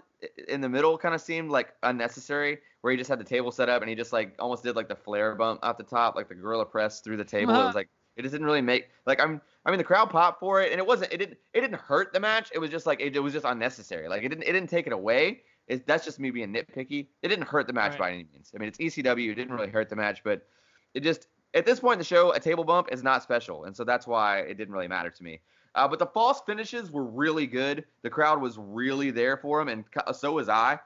in 0.48 0.62
the 0.62 0.70
middle 0.70 0.98
kind 0.98 1.14
of 1.14 1.20
seemed 1.20 1.52
like 1.52 1.74
unnecessary, 1.84 2.60
where 2.82 2.92
he 2.92 2.98
just 2.98 3.10
had 3.10 3.20
the 3.20 3.26
table 3.26 3.52
set 3.52 3.68
up 3.68 3.82
and 3.82 3.90
he 3.90 3.96
just 3.96 4.14
like 4.14 4.34
almost 4.40 4.64
did 4.64 4.78
like 4.78 4.88
the 4.88 4.96
Flair 4.96 5.36
bump 5.36 5.60
off 5.62 5.78
the 5.78 5.84
top, 5.84 6.16
like 6.16 6.30
the 6.30 6.36
gorilla 6.36 6.66
press 6.66 7.02
through 7.02 7.18
the 7.18 7.26
table. 7.26 7.52
Uh-huh. 7.52 7.64
It 7.64 7.66
was 7.66 7.76
like 7.76 7.90
it 8.18 8.24
just 8.24 8.34
didn't 8.34 8.46
really 8.46 8.62
make 8.62 8.90
like 9.06 9.22
I'm 9.22 9.42
I 9.66 9.70
mean 9.70 9.78
the 9.78 9.84
crowd 9.84 10.10
popped 10.10 10.40
for 10.40 10.62
it 10.62 10.72
and 10.72 10.80
it 10.80 10.86
wasn't 10.86 11.14
it 11.14 11.18
didn't 11.18 11.38
it 11.54 11.62
didn't 11.62 11.80
hurt 11.80 12.12
the 12.12 12.20
match. 12.20 12.50
It 12.54 12.60
was 12.60 12.70
just 12.70 12.86
like 12.86 13.00
it, 13.00 13.16
it 13.16 13.20
was 13.20 13.34
just 13.34 13.46
unnecessary. 13.46 14.10
Like 14.10 14.24
it 14.24 14.30
didn't 14.30 14.44
it 14.44 14.52
didn't 14.52 14.70
take 14.70 14.88
it 14.88 14.94
away. 14.94 15.42
It, 15.68 15.86
that's 15.86 16.06
just 16.06 16.20
me 16.20 16.32
being 16.32 16.54
nitpicky. 16.54 17.08
It 17.22 17.28
didn't 17.28 17.48
hurt 17.48 17.68
the 17.68 17.74
match 17.74 17.92
right. 17.92 18.00
by 18.00 18.10
any 18.12 18.26
means. 18.34 18.52
I 18.54 18.58
mean 18.58 18.70
it's 18.70 18.80
ECW. 18.80 19.32
It 19.32 19.36
didn't 19.36 19.54
really 19.54 19.70
hurt 19.70 19.90
the 19.90 19.96
match, 19.96 20.24
but 20.24 20.48
it 20.94 21.04
just 21.04 21.28
at 21.54 21.66
this 21.66 21.80
point 21.80 21.94
in 21.94 22.00
the 22.00 22.06
show 22.06 22.34
a 22.34 22.40
table 22.40 22.64
bump 22.64 22.90
is 22.92 23.04
not 23.04 23.24
special, 23.24 23.66
and 23.66 23.76
so 23.76 23.84
that's 23.84 24.08
why 24.08 24.40
it 24.40 24.58
didn't 24.58 24.74
really 24.74 24.88
matter 24.88 25.10
to 25.10 25.24
me. 25.24 25.42
Uh, 25.76 25.88
but 25.88 26.00
the 26.00 26.08
false 26.08 26.42
finishes 26.46 26.90
were 26.90 27.04
really 27.06 27.46
good. 27.46 27.86
The 28.02 28.10
crowd 28.10 28.42
was 28.42 28.58
really 28.58 29.12
there 29.12 29.38
for 29.38 29.64
them, 29.64 29.68
and 29.68 30.18
so 30.18 30.32
was 30.34 30.50
I. 30.50 30.80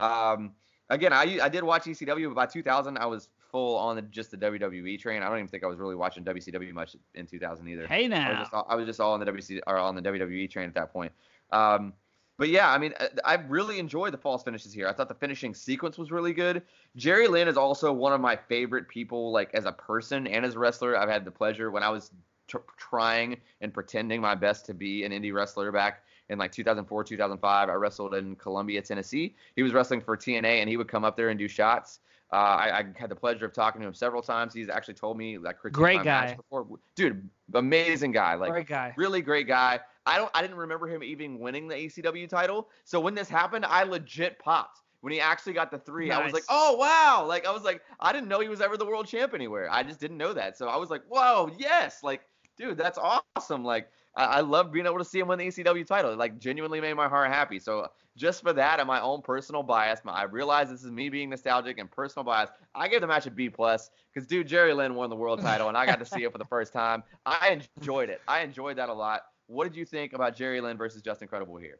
Um, 0.00 0.52
again, 0.88 1.12
I 1.12 1.38
I 1.42 1.48
did 1.48 1.62
watch 1.64 1.84
ECW, 1.84 2.28
but 2.28 2.34
by 2.34 2.46
2000 2.46 2.96
I 2.96 3.06
was 3.06 3.28
full 3.50 3.76
on 3.76 3.96
the, 3.96 4.02
just 4.02 4.30
the 4.30 4.36
WWE 4.36 4.98
train. 4.98 5.22
I 5.22 5.28
don't 5.28 5.38
even 5.38 5.48
think 5.48 5.64
I 5.64 5.66
was 5.66 5.78
really 5.78 5.94
watching 5.94 6.24
WCW 6.24 6.72
much 6.72 6.96
in 7.14 7.26
2000 7.26 7.68
either. 7.68 7.86
Hey 7.86 8.08
now. 8.08 8.26
I 8.26 8.30
was 8.30 8.38
just 8.38 8.54
all, 8.54 8.66
I 8.68 8.74
was 8.74 8.86
just 8.86 9.00
all 9.00 9.12
on 9.12 9.20
the 9.20 9.26
WC 9.26 9.60
or 9.66 9.78
on 9.78 9.94
the 9.94 10.02
WWE 10.02 10.50
train 10.50 10.68
at 10.68 10.74
that 10.74 10.92
point. 10.92 11.12
Um, 11.50 11.92
but 12.38 12.50
yeah, 12.50 12.70
I 12.70 12.78
mean, 12.78 12.94
uh, 13.00 13.08
I 13.24 13.34
really 13.34 13.80
enjoyed 13.80 14.12
the 14.12 14.18
false 14.18 14.44
finishes 14.44 14.72
here. 14.72 14.86
I 14.86 14.92
thought 14.92 15.08
the 15.08 15.14
finishing 15.14 15.54
sequence 15.54 15.98
was 15.98 16.12
really 16.12 16.32
good. 16.32 16.62
Jerry 16.94 17.26
Lynn 17.26 17.48
is 17.48 17.56
also 17.56 17.92
one 17.92 18.12
of 18.12 18.20
my 18.20 18.36
favorite 18.36 18.88
people, 18.88 19.32
like 19.32 19.52
as 19.54 19.64
a 19.64 19.72
person 19.72 20.26
and 20.28 20.46
as 20.46 20.54
a 20.54 20.58
wrestler. 20.58 20.96
I've 20.96 21.08
had 21.08 21.24
the 21.24 21.32
pleasure 21.32 21.72
when 21.72 21.82
I 21.82 21.90
was 21.90 22.12
t- 22.46 22.58
trying 22.76 23.38
and 23.60 23.74
pretending 23.74 24.20
my 24.20 24.36
best 24.36 24.66
to 24.66 24.74
be 24.74 25.04
an 25.04 25.10
indie 25.10 25.34
wrestler 25.34 25.72
back 25.72 26.04
in 26.28 26.38
like 26.38 26.52
2004, 26.52 27.04
2005. 27.04 27.68
I 27.68 27.72
wrestled 27.72 28.14
in 28.14 28.36
Columbia, 28.36 28.82
Tennessee. 28.82 29.34
He 29.56 29.64
was 29.64 29.72
wrestling 29.72 30.00
for 30.00 30.16
TNA, 30.16 30.60
and 30.60 30.68
he 30.68 30.76
would 30.76 30.88
come 30.88 31.04
up 31.04 31.16
there 31.16 31.30
and 31.30 31.38
do 31.38 31.48
shots. 31.48 31.98
Uh, 32.30 32.36
I, 32.36 32.78
I, 32.78 32.84
had 32.94 33.10
the 33.10 33.16
pleasure 33.16 33.46
of 33.46 33.54
talking 33.54 33.80
to 33.80 33.86
him 33.86 33.94
several 33.94 34.20
times. 34.20 34.52
He's 34.52 34.68
actually 34.68 34.94
told 34.94 35.16
me 35.16 35.38
like 35.38 35.56
great 35.72 36.02
guy 36.04 36.34
before. 36.34 36.66
Dude, 36.94 37.28
amazing 37.54 38.12
guy. 38.12 38.34
Like 38.34 38.50
great 38.50 38.66
guy. 38.66 38.92
Really 38.96 39.22
great 39.22 39.46
guy. 39.46 39.80
I 40.04 40.18
don't 40.18 40.30
I 40.34 40.42
didn't 40.42 40.58
remember 40.58 40.88
him 40.88 41.02
even 41.02 41.38
winning 41.38 41.68
the 41.68 41.74
ECW 41.74 42.28
title. 42.28 42.68
So 42.84 43.00
when 43.00 43.14
this 43.14 43.30
happened, 43.30 43.64
I 43.64 43.84
legit 43.84 44.38
popped 44.38 44.82
when 45.00 45.12
he 45.12 45.20
actually 45.20 45.52
got 45.52 45.70
the 45.70 45.78
three, 45.78 46.08
Nice. 46.08 46.18
I 46.18 46.24
was 46.24 46.32
like, 46.32 46.44
oh 46.48 46.76
wow! 46.76 47.24
Like 47.26 47.46
I 47.46 47.52
was 47.52 47.62
like, 47.62 47.82
I 48.00 48.12
didn't 48.12 48.28
know 48.28 48.40
he 48.40 48.48
was 48.48 48.60
ever 48.60 48.76
the 48.76 48.86
world 48.86 49.06
champ 49.06 49.32
anywhere. 49.34 49.68
I 49.70 49.82
just 49.82 50.00
didn't 50.00 50.18
know 50.18 50.32
that. 50.32 50.58
So 50.58 50.68
I 50.68 50.76
was 50.76 50.90
like, 50.90 51.02
whoa, 51.08 51.50
yes! 51.56 52.02
Like, 52.02 52.22
dude, 52.56 52.76
that's 52.76 52.98
awesome. 52.98 53.64
Like, 53.64 53.88
I, 54.18 54.24
I 54.24 54.40
love 54.40 54.72
being 54.72 54.84
able 54.84 54.98
to 54.98 55.04
see 55.04 55.20
him 55.20 55.28
win 55.28 55.38
the 55.38 55.46
ECW 55.46 55.86
title. 55.86 56.12
It 56.12 56.18
like 56.18 56.38
genuinely 56.38 56.80
made 56.80 56.94
my 56.94 57.08
heart 57.08 57.30
happy. 57.30 57.58
So 57.58 57.88
just 58.16 58.42
for 58.42 58.52
that 58.52 58.80
and 58.80 58.86
my 58.86 59.00
own 59.00 59.22
personal 59.22 59.62
bias, 59.62 60.00
my, 60.04 60.12
I 60.12 60.24
realize 60.24 60.68
this 60.68 60.82
is 60.82 60.90
me 60.90 61.08
being 61.08 61.30
nostalgic 61.30 61.78
and 61.78 61.90
personal 61.90 62.24
bias. 62.24 62.50
I 62.74 62.88
gave 62.88 63.00
the 63.00 63.06
match 63.06 63.26
a 63.26 63.30
B 63.30 63.48
plus 63.48 63.90
because 64.12 64.26
dude, 64.26 64.48
Jerry 64.48 64.74
Lynn 64.74 64.94
won 64.96 65.08
the 65.08 65.16
world 65.16 65.40
title 65.40 65.68
and 65.68 65.76
I 65.76 65.86
got 65.86 66.00
to 66.00 66.04
see 66.04 66.24
it 66.24 66.32
for 66.32 66.38
the 66.38 66.44
first 66.44 66.72
time. 66.72 67.04
I 67.24 67.60
enjoyed 67.78 68.10
it. 68.10 68.20
I 68.26 68.40
enjoyed 68.40 68.76
that 68.76 68.88
a 68.88 68.94
lot. 68.94 69.22
What 69.46 69.64
did 69.64 69.76
you 69.76 69.86
think 69.86 70.12
about 70.12 70.36
Jerry 70.36 70.60
Lynn 70.60 70.76
versus 70.76 71.00
Justin 71.00 71.28
Credible 71.28 71.56
here? 71.56 71.78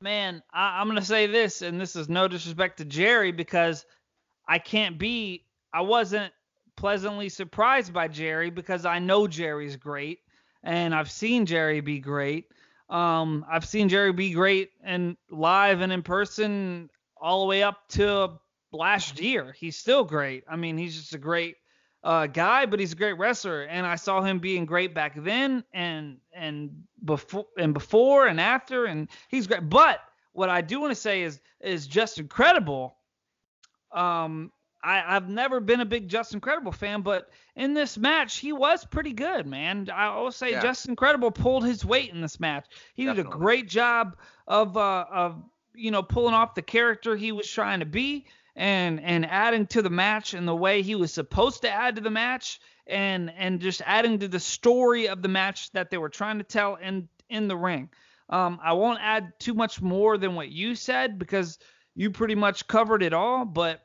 Man, 0.00 0.42
I, 0.52 0.80
I'm 0.80 0.86
gonna 0.86 1.02
say 1.02 1.26
this, 1.26 1.62
and 1.62 1.80
this 1.80 1.96
is 1.96 2.08
no 2.08 2.28
disrespect 2.28 2.78
to 2.78 2.84
Jerry 2.84 3.32
because 3.32 3.84
I 4.46 4.58
can't 4.58 4.96
be. 4.96 5.44
I 5.72 5.80
wasn't 5.80 6.32
pleasantly 6.76 7.28
surprised 7.28 7.92
by 7.92 8.06
Jerry 8.06 8.50
because 8.50 8.84
I 8.84 9.00
know 9.00 9.26
Jerry's 9.26 9.74
great, 9.74 10.20
and 10.62 10.94
I've 10.94 11.10
seen 11.10 11.46
Jerry 11.46 11.80
be 11.80 11.98
great. 11.98 12.46
Um, 12.88 13.44
I've 13.50 13.66
seen 13.66 13.88
Jerry 13.88 14.12
be 14.12 14.32
great 14.32 14.70
and 14.82 15.16
live 15.30 15.80
and 15.80 15.92
in 15.92 16.02
person 16.02 16.88
all 17.20 17.40
the 17.40 17.46
way 17.46 17.62
up 17.62 17.88
to 17.90 18.38
last 18.72 19.20
year. 19.20 19.54
He's 19.56 19.76
still 19.76 20.04
great. 20.04 20.44
I 20.48 20.56
mean, 20.56 20.78
he's 20.78 20.96
just 20.96 21.14
a 21.14 21.18
great 21.18 21.56
uh, 22.02 22.26
guy, 22.26 22.66
but 22.66 22.80
he's 22.80 22.92
a 22.92 22.96
great 22.96 23.18
wrestler, 23.18 23.62
and 23.62 23.86
I 23.86 23.96
saw 23.96 24.22
him 24.22 24.38
being 24.38 24.64
great 24.64 24.94
back 24.94 25.14
then 25.16 25.64
and 25.72 26.18
and 26.32 26.70
before 27.04 27.46
and 27.58 27.74
before 27.74 28.26
and 28.28 28.40
after, 28.40 28.86
and 28.86 29.08
he's 29.28 29.46
great. 29.46 29.68
But 29.68 30.00
what 30.32 30.48
I 30.48 30.60
do 30.60 30.80
want 30.80 30.92
to 30.92 31.00
say 31.00 31.22
is 31.22 31.40
is 31.60 31.86
just 31.86 32.18
incredible. 32.18 32.96
Um, 33.92 34.52
I, 34.88 35.16
I've 35.16 35.28
never 35.28 35.60
been 35.60 35.80
a 35.80 35.84
big 35.84 36.08
Justin 36.08 36.40
Credible 36.40 36.72
fan, 36.72 37.02
but 37.02 37.28
in 37.54 37.74
this 37.74 37.98
match 37.98 38.38
he 38.38 38.52
was 38.52 38.86
pretty 38.86 39.12
good, 39.12 39.46
man. 39.46 39.90
I 39.92 40.18
will 40.18 40.32
say 40.32 40.52
Yeah. 40.52 40.62
Justin 40.62 40.96
Credible 40.96 41.30
pulled 41.30 41.66
his 41.66 41.84
weight 41.84 42.10
in 42.10 42.22
this 42.22 42.40
match. 42.40 42.64
He 42.94 43.04
did 43.04 43.18
a 43.18 43.24
great 43.24 43.68
job 43.68 44.16
of 44.46 44.78
uh, 44.78 45.04
of 45.10 45.42
you 45.74 45.90
know 45.90 46.02
pulling 46.02 46.32
off 46.32 46.54
the 46.54 46.62
character 46.62 47.16
he 47.16 47.32
was 47.32 47.46
trying 47.50 47.80
to 47.80 47.86
be 47.86 48.24
and 48.56 48.98
and 49.00 49.26
adding 49.26 49.66
to 49.66 49.82
the 49.82 49.90
match 49.90 50.32
in 50.32 50.46
the 50.46 50.56
way 50.56 50.80
he 50.80 50.94
was 50.94 51.12
supposed 51.12 51.62
to 51.62 51.70
add 51.70 51.96
to 51.96 52.00
the 52.00 52.10
match 52.10 52.58
and 52.86 53.30
and 53.36 53.60
just 53.60 53.82
adding 53.84 54.18
to 54.20 54.28
the 54.28 54.40
story 54.40 55.08
of 55.08 55.20
the 55.20 55.28
match 55.28 55.70
that 55.72 55.90
they 55.90 55.98
were 55.98 56.08
trying 56.08 56.38
to 56.38 56.44
tell 56.44 56.76
in 56.76 57.08
in 57.28 57.46
the 57.46 57.56
ring. 57.56 57.90
Um, 58.30 58.58
I 58.62 58.72
won't 58.72 59.00
add 59.02 59.34
too 59.38 59.52
much 59.52 59.82
more 59.82 60.16
than 60.16 60.34
what 60.34 60.48
you 60.48 60.74
said 60.74 61.18
because 61.18 61.58
you 61.94 62.10
pretty 62.10 62.34
much 62.34 62.66
covered 62.66 63.02
it 63.02 63.12
all, 63.12 63.44
but 63.44 63.82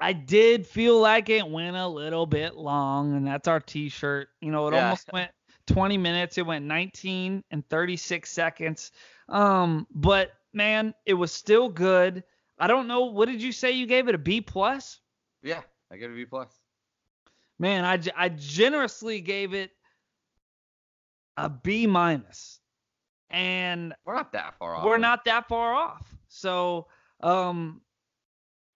I 0.00 0.12
did 0.12 0.66
feel 0.66 1.00
like 1.00 1.28
it 1.28 1.48
went 1.48 1.76
a 1.76 1.86
little 1.86 2.26
bit 2.26 2.54
long, 2.56 3.14
and 3.16 3.26
that's 3.26 3.48
our 3.48 3.60
T-shirt. 3.60 4.28
You 4.40 4.50
know, 4.52 4.68
it 4.68 4.74
Yeah. 4.74 4.84
almost 4.84 5.12
went 5.12 5.30
20 5.66 5.98
minutes. 5.98 6.38
It 6.38 6.46
went 6.46 6.64
19 6.64 7.42
and 7.50 7.68
36 7.68 8.30
seconds. 8.30 8.92
Um, 9.28 9.86
but 9.90 10.32
man, 10.52 10.94
it 11.04 11.14
was 11.14 11.32
still 11.32 11.68
good. 11.68 12.22
I 12.58 12.66
don't 12.66 12.86
know. 12.86 13.06
What 13.06 13.28
did 13.28 13.42
you 13.42 13.52
say? 13.52 13.72
You 13.72 13.86
gave 13.86 14.08
it 14.08 14.14
a 14.14 14.18
B 14.18 14.40
plus? 14.40 15.00
Yeah, 15.42 15.62
I 15.90 15.96
gave 15.96 16.10
it 16.10 16.14
a 16.14 16.16
B 16.16 16.24
plus. 16.24 16.48
Man, 17.58 17.84
I, 17.84 18.00
I 18.16 18.28
generously 18.28 19.20
gave 19.20 19.52
it 19.52 19.72
a 21.36 21.48
B 21.48 21.86
minus, 21.86 22.60
and 23.30 23.94
We're 24.04 24.14
not 24.14 24.32
that 24.32 24.54
far 24.58 24.74
off. 24.76 24.84
we're 24.84 24.98
not 24.98 25.24
that 25.24 25.48
far 25.48 25.74
off. 25.74 26.16
So, 26.28 26.86
um, 27.20 27.80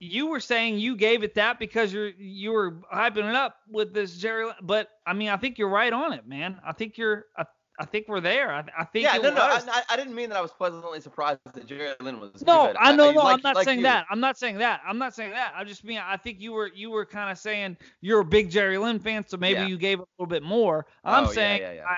you 0.05 0.27
were 0.27 0.41
saying 0.41 0.79
you 0.81 0.97
gave 0.97 1.23
it 1.23 1.33
that 1.37 1.61
because 1.61 1.93
you're 1.93 2.09
you 2.09 2.51
were 2.51 2.73
hyping 2.93 3.29
it 3.29 3.37
up 3.37 3.57
with 3.71 3.95
this 3.95 4.17
Jerry, 4.17 4.51
but 4.61 4.89
I 5.07 5.13
mean, 5.13 5.29
I 5.29 5.37
think 5.37 5.59
you're 5.59 5.69
right 5.69 5.93
on 5.93 6.13
it, 6.13 6.27
man. 6.27 6.61
I 6.67 6.73
think 6.73 6.99
you're, 6.99 7.27
I, 7.39 7.45
I 7.79 7.85
think 7.85 8.09
we're 8.09 8.21
there. 8.21 8.53
I, 8.53 8.65
I 8.77 8.85
think 8.85 9.05
Yeah, 9.05 9.17
no, 9.19 9.33
no, 9.33 9.41
I. 9.43 9.83
I- 9.89 9.97
didn't 9.97 10.17
mean 10.17 10.29
that 10.31 10.39
I 10.39 10.41
was 10.41 10.51
pleasantly 10.51 11.01
surprised 11.01 11.39
that 11.55 11.67
Jerry 11.67 11.95
Lynn 12.01 12.19
was 12.19 12.45
No, 12.45 12.67
good. 12.67 12.77
I 12.81 12.97
know, 12.97 13.13
no, 13.13 13.21
like- 13.23 13.35
I'm 13.35 13.41
not 13.45 13.55
like 13.55 13.65
saying 13.65 13.79
you. 13.79 13.85
that. 13.85 14.07
I'm 14.11 14.19
not 14.19 14.37
saying 14.37 14.59
that. 14.59 14.81
I'm 14.85 14.99
not 14.99 15.15
saying 15.15 15.31
that. 15.31 15.53
I 15.57 15.63
just 15.63 15.85
mean 15.85 16.01
I 16.05 16.17
think 16.17 16.41
you 16.41 16.53
were 16.53 16.71
you 16.75 16.91
were 16.91 17.07
kind 17.07 17.31
of 17.31 17.39
saying 17.39 17.77
you're 18.01 18.21
a 18.21 18.25
big 18.25 18.51
Jerry 18.51 18.79
Lynn 18.79 18.99
fan, 18.99 19.25
so 19.29 19.37
maybe 19.37 19.61
Yeah. 19.61 19.67
you 19.67 19.79
gave 19.79 20.01
a 20.01 20.05
little 20.19 20.29
bit 20.29 20.43
more. 20.43 20.85
Oh, 21.05 21.13
I'm 21.13 21.25
Oh, 21.25 21.29
yeah, 21.29 21.35
saying 21.35 21.63
yeah, 21.63 21.73
yeah. 21.75 21.85
I, 21.89 21.97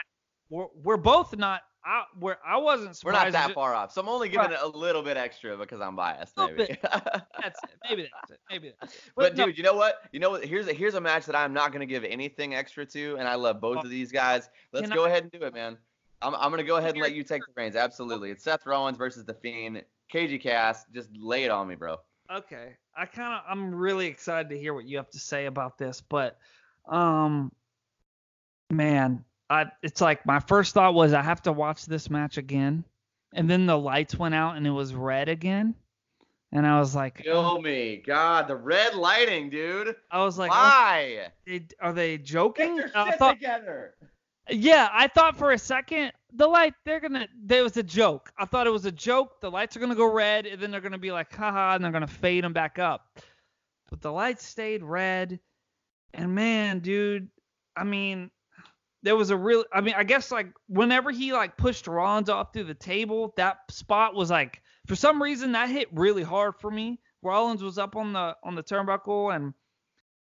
we're, 0.50 0.66
we're 0.82 0.96
both 0.98 1.34
not. 1.38 1.62
I 1.86 2.04
where 2.18 2.38
I 2.46 2.56
wasn't 2.56 2.96
surprised. 2.96 3.16
We're 3.26 3.30
not 3.30 3.32
that 3.32 3.54
far 3.54 3.74
off. 3.74 3.92
So 3.92 4.00
I'm 4.00 4.08
only 4.08 4.28
giving 4.28 4.46
Right. 4.50 4.54
it 4.54 4.60
a 4.62 4.66
little 4.66 5.02
bit 5.02 5.16
extra 5.16 5.56
because 5.56 5.80
I'm 5.80 5.94
biased, 5.96 6.36
maybe. 6.36 6.78
That's 6.82 7.58
it. 7.62 7.70
Maybe 7.88 8.02
that's 8.12 8.30
it. 8.30 8.40
Maybe 8.50 8.72
that's 8.80 8.94
it. 8.94 9.00
But 9.16 9.36
no, 9.36 9.46
dude, 9.46 9.58
you 9.58 9.64
know 9.64 9.74
what? 9.74 9.96
You 10.12 10.20
know 10.20 10.30
what? 10.30 10.44
Here's 10.44 10.66
a 10.66 10.72
here's 10.72 10.94
a 10.94 11.00
match 11.00 11.26
that 11.26 11.36
I'm 11.36 11.52
not 11.52 11.72
gonna 11.72 11.84
give 11.86 12.04
anything 12.04 12.54
extra 12.54 12.86
to, 12.86 13.16
and 13.18 13.28
I 13.28 13.34
love 13.34 13.60
both 13.60 13.78
Oh. 13.78 13.80
of 13.80 13.90
these 13.90 14.10
guys. 14.10 14.48
Let's 14.72 14.88
Can 14.88 14.96
go 14.96 15.04
I- 15.04 15.08
ahead 15.08 15.22
and 15.24 15.32
do 15.32 15.42
it, 15.46 15.52
man. 15.52 15.76
I'm 16.22 16.34
I'm 16.34 16.50
gonna 16.50 16.62
go 16.64 16.76
ahead 16.76 16.92
and 16.92 17.02
let 17.02 17.12
you 17.14 17.22
take 17.22 17.42
the 17.46 17.52
reins. 17.54 17.76
Absolutely. 17.76 18.30
It's 18.30 18.42
Seth 18.44 18.64
Rollins 18.64 18.96
versus 18.96 19.24
the 19.24 19.34
Fiend. 19.34 19.82
KG 20.12 20.40
Cast, 20.40 20.90
just 20.92 21.10
lay 21.16 21.44
it 21.44 21.50
on 21.50 21.66
me, 21.68 21.74
bro. 21.74 21.96
Okay. 22.32 22.76
I 22.96 23.04
kind 23.06 23.34
of 23.34 23.42
I'm 23.48 23.74
really 23.74 24.06
excited 24.06 24.48
to 24.50 24.58
hear 24.58 24.72
what 24.72 24.86
you 24.86 24.96
have 24.96 25.10
to 25.10 25.18
say 25.18 25.46
about 25.46 25.76
this, 25.76 26.00
but 26.00 26.38
um 26.86 27.52
man, 28.70 29.24
I 29.50 29.66
it's 29.82 30.00
like 30.00 30.24
my 30.26 30.40
first 30.40 30.74
thought 30.74 30.94
was 30.94 31.12
I 31.12 31.22
have 31.22 31.42
to 31.42 31.52
watch 31.52 31.86
this 31.86 32.08
match 32.10 32.38
again. 32.38 32.84
And 33.34 33.50
then 33.50 33.66
the 33.66 33.76
lights 33.78 34.16
went 34.18 34.34
out 34.34 34.56
and 34.56 34.66
it 34.66 34.70
was 34.70 34.94
red 34.94 35.28
again. 35.28 35.74
And 36.52 36.66
I 36.66 36.78
was 36.78 36.94
like 36.94 37.22
Kill 37.22 37.60
me, 37.60 38.02
God, 38.06 38.46
the 38.48 38.56
red 38.56 38.94
lighting, 38.94 39.50
dude. 39.50 39.96
I 40.10 40.24
was 40.24 40.38
like 40.38 40.50
Why? 40.50 41.28
are 41.80 41.92
they 41.92 42.16
Get 42.16 42.26
joking? 42.26 42.76
your 42.76 42.90
I 42.94 43.10
shit 43.10 43.18
thought 43.18 43.34
together. 43.34 43.94
Yeah, 44.50 44.88
I 44.92 45.08
thought 45.08 45.36
for 45.36 45.52
a 45.52 45.58
second 45.58 46.12
the 46.32 46.46
light 46.46 46.74
they're 46.84 47.00
gonna 47.00 47.28
there 47.44 47.62
was 47.62 47.76
a 47.76 47.82
joke. 47.82 48.32
I 48.38 48.44
thought 48.44 48.66
it 48.66 48.70
was 48.70 48.84
a 48.84 48.92
joke. 48.92 49.40
The 49.40 49.50
lights 49.50 49.76
are 49.76 49.80
gonna 49.80 49.94
go 49.94 50.10
red 50.10 50.46
and 50.46 50.60
then 50.60 50.70
they're 50.70 50.80
gonna 50.80 50.98
be 50.98 51.12
like 51.12 51.34
haha 51.34 51.74
and 51.74 51.84
they're 51.84 51.92
gonna 51.92 52.06
fade 52.06 52.44
them 52.44 52.52
back 52.52 52.78
up. 52.78 53.18
But 53.90 54.00
the 54.00 54.12
lights 54.12 54.44
stayed 54.44 54.82
red, 54.82 55.38
and 56.14 56.34
man, 56.34 56.80
dude, 56.80 57.28
I 57.76 57.84
mean, 57.84 58.30
there 59.04 59.14
was 59.14 59.30
a 59.30 59.36
real. 59.36 59.64
I 59.72 59.82
mean, 59.82 59.94
I 59.96 60.02
guess 60.02 60.32
like 60.32 60.48
whenever 60.66 61.10
he 61.10 61.32
like 61.32 61.56
pushed 61.56 61.86
Rollins 61.86 62.30
off 62.30 62.52
through 62.52 62.64
the 62.64 62.74
table, 62.74 63.34
that 63.36 63.58
spot 63.70 64.14
was 64.14 64.30
like 64.30 64.62
for 64.86 64.96
some 64.96 65.22
reason 65.22 65.52
that 65.52 65.68
hit 65.68 65.88
really 65.92 66.22
hard 66.22 66.54
for 66.58 66.70
me. 66.70 66.98
Rollins 67.22 67.62
was 67.62 67.78
up 67.78 67.96
on 67.96 68.14
the 68.14 68.34
on 68.42 68.54
the 68.54 68.62
turnbuckle 68.62 69.36
and 69.36 69.52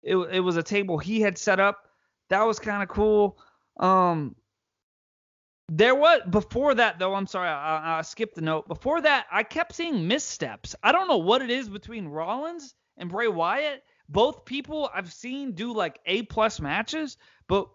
it 0.03 0.17
it 0.17 0.41
was 0.41 0.57
a 0.57 0.63
table 0.63 0.99
he 0.99 1.21
had 1.21 1.39
set 1.39 1.61
up. 1.61 1.89
That 2.29 2.43
was 2.43 2.59
kind 2.59 2.83
of 2.83 2.89
cool. 2.89 3.39
Um, 3.79 4.35
there 5.69 5.95
was 5.95 6.23
before 6.29 6.75
that 6.75 6.99
though. 6.99 7.15
I'm 7.15 7.29
sorry, 7.29 7.49
I, 7.49 7.99
I 7.99 8.03
skipped 8.03 8.35
the 8.35 8.41
note. 8.41 8.67
Before 8.67 9.01
that, 9.01 9.27
I 9.31 9.45
kept 9.45 9.77
seeing 9.77 10.09
missteps. 10.09 10.75
I 10.83 10.91
don't 10.91 11.09
know 11.09 11.19
what 11.19 11.41
it 11.41 11.51
is 11.51 11.69
between 11.69 12.09
Rollins 12.09 12.75
and 12.97 13.09
Bray 13.09 13.29
Wyatt. 13.29 13.85
Both 14.09 14.45
people 14.45 14.91
I've 14.93 15.13
seen 15.13 15.53
do 15.53 15.73
like 15.73 16.01
A 16.05 16.23
plus 16.23 16.61
matches, 16.61 17.17
but 17.47 17.69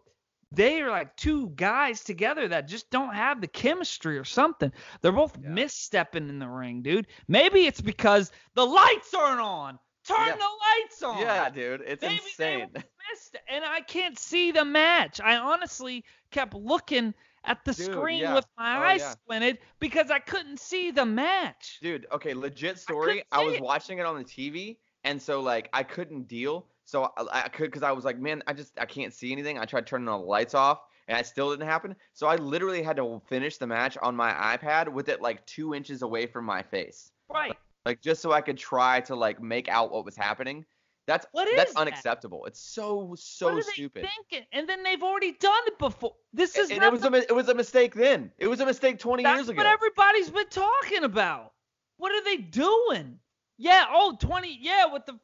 they 0.52 0.82
are 0.82 0.90
like 0.90 1.15
two 1.18 1.49
guys 1.56 2.03
together 2.03 2.48
that 2.48 2.68
just 2.68 2.90
don't 2.90 3.14
have 3.14 3.41
the 3.41 3.48
chemistry 3.48 4.18
or 4.18 4.24
something. 4.24 4.72
They're 5.02 5.11
both 5.11 5.38
Yeah. 5.41 5.49
misstepping 5.49 6.30
in 6.30 6.40
the 6.40 6.48
ring, 6.48 6.82
dude. 6.82 7.07
Maybe 7.28 7.68
it's 7.68 7.82
because 7.82 8.32
the 8.53 8.65
lights 8.65 9.14
aren't 9.14 9.41
on. 9.41 9.80
Turn 10.07 10.28
Yeah. 10.28 10.36
the 10.38 10.49
lights 10.82 11.03
on. 11.03 11.19
Yeah, 11.19 11.49
dude, 11.49 11.82
it's 11.86 12.02
Maybe 12.02 12.15
insane. 12.15 12.69
missed 12.74 13.36
and 13.49 13.65
I 13.65 13.82
can't 13.82 14.18
see 14.18 14.52
the 14.52 14.64
match. 14.64 15.19
I 15.19 15.36
honestly 15.36 16.06
kept 16.32 16.53
looking 16.53 17.14
at 17.44 17.64
the 17.65 17.74
Dude, 17.74 17.86
screen 17.86 18.19
yeah. 18.22 18.34
with 18.36 18.45
my 18.57 18.78
Oh, 18.78 18.82
eyes 18.82 18.99
yeah. 19.02 19.11
squinted 19.11 19.60
because 19.80 20.10
I 20.11 20.19
couldn't 20.19 20.60
see 20.60 20.91
the 20.91 21.06
match. 21.06 21.80
Dude, 21.82 22.06
okay, 22.11 22.34
legit 22.34 22.78
story. 22.80 23.07
couldn't 23.07 23.28
I, 23.32 23.44
was 23.44 23.56
it. 23.56 23.61
watching 23.61 23.99
it 23.99 24.06
on 24.06 24.18
the 24.18 24.24
TV, 24.24 24.78
and 25.03 25.22
so 25.22 25.40
like 25.41 25.69
I 25.74 25.84
couldn't 25.84 26.28
deal. 26.28 26.68
So 26.88 27.12
I, 27.18 27.42
I 27.44 27.50
could 27.50 27.66
because 27.66 27.84
I 27.84 27.92
was 27.92 28.06
like, 28.06 28.18
man, 28.18 28.42
I 28.48 28.54
just 28.54 28.72
I 28.80 28.86
can't 28.86 29.14
see 29.14 29.34
anything. 29.34 29.60
I 29.60 29.66
tried 29.66 29.86
turning 29.86 30.08
all 30.08 30.22
the 30.22 30.26
lights 30.26 30.54
off, 30.56 30.80
and 31.10 31.20
it 31.20 31.26
still 31.26 31.50
didn't 31.52 31.68
happen. 31.68 31.98
So 32.14 32.28
I 32.28 32.38
literally 32.38 32.82
had 32.82 32.96
to 32.96 33.22
finish 33.28 33.58
the 33.58 33.68
match 33.68 33.98
on 34.02 34.16
my 34.16 34.32
iPad 34.32 34.88
with 34.88 35.10
it 35.10 35.22
like 35.22 35.46
two 35.46 35.76
inches 35.76 36.02
away 36.02 36.28
from 36.28 36.46
my 36.46 36.62
face, 36.64 37.12
Right. 37.30 37.58
like 37.86 38.02
just 38.02 38.22
so 38.22 38.32
I 38.32 38.40
could 38.40 38.58
try 38.58 39.02
to 39.02 39.16
like 39.16 39.42
make 39.42 39.68
out 39.68 39.92
what 39.92 40.06
was 40.06 40.16
happening. 40.16 40.66
That's 41.08 41.26
What 41.34 41.50
that's 41.58 41.74
that? 41.74 41.80
unacceptable. 41.82 42.46
It's 42.46 42.62
so 42.62 42.96
what 42.96 43.20
so 43.20 43.50
are 43.50 43.62
stupid. 43.62 44.04
they 44.04 44.08
thinking? 44.30 44.48
And 44.54 44.68
then 44.68 44.84
they've 44.84 45.04
already 45.04 45.34
done 45.34 45.64
it 45.68 45.78
before. 45.78 46.16
This 46.32 46.58
is 46.58 46.70
And 46.70 46.80
not 46.80 46.88
it 46.88 46.92
was 46.94 47.02
the, 47.02 47.14
a 47.14 47.18
it 47.20 47.36
was 47.36 47.50
a 47.50 47.54
mistake 47.54 47.96
then. 47.96 48.32
It 48.38 48.48
was 48.48 48.62
a 48.62 48.66
mistake 48.66 48.98
20 49.00 49.24
that's 49.24 49.36
years 49.38 49.50
ago. 49.50 49.62
That's 49.62 49.68
what 49.68 49.74
everybody's 49.74 50.30
been 50.30 50.48
talking 50.50 51.04
about. 51.04 51.52
What 51.98 52.14
are 52.14 52.24
they 52.24 52.38
doing? 52.38 53.20
Yeah, 53.58 53.86
oh, 53.90 54.16
20, 54.20 54.58
yeah, 54.62 54.86
with 54.86 55.06
the 55.06 55.18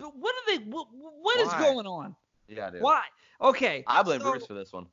what 0.00 0.34
are 0.34 0.56
they 0.56 0.64
what, 0.64 0.88
what 0.92 1.40
is 1.40 1.52
going 1.54 1.86
on? 1.86 2.16
yeah, 2.48 2.70
dude. 2.70 2.82
Why? 2.82 3.02
Okay. 3.40 3.84
I 3.86 4.02
blame 4.02 4.20
so- 4.20 4.30
Bruce 4.30 4.46
for 4.46 4.54
this 4.54 4.72
one. 4.72 4.86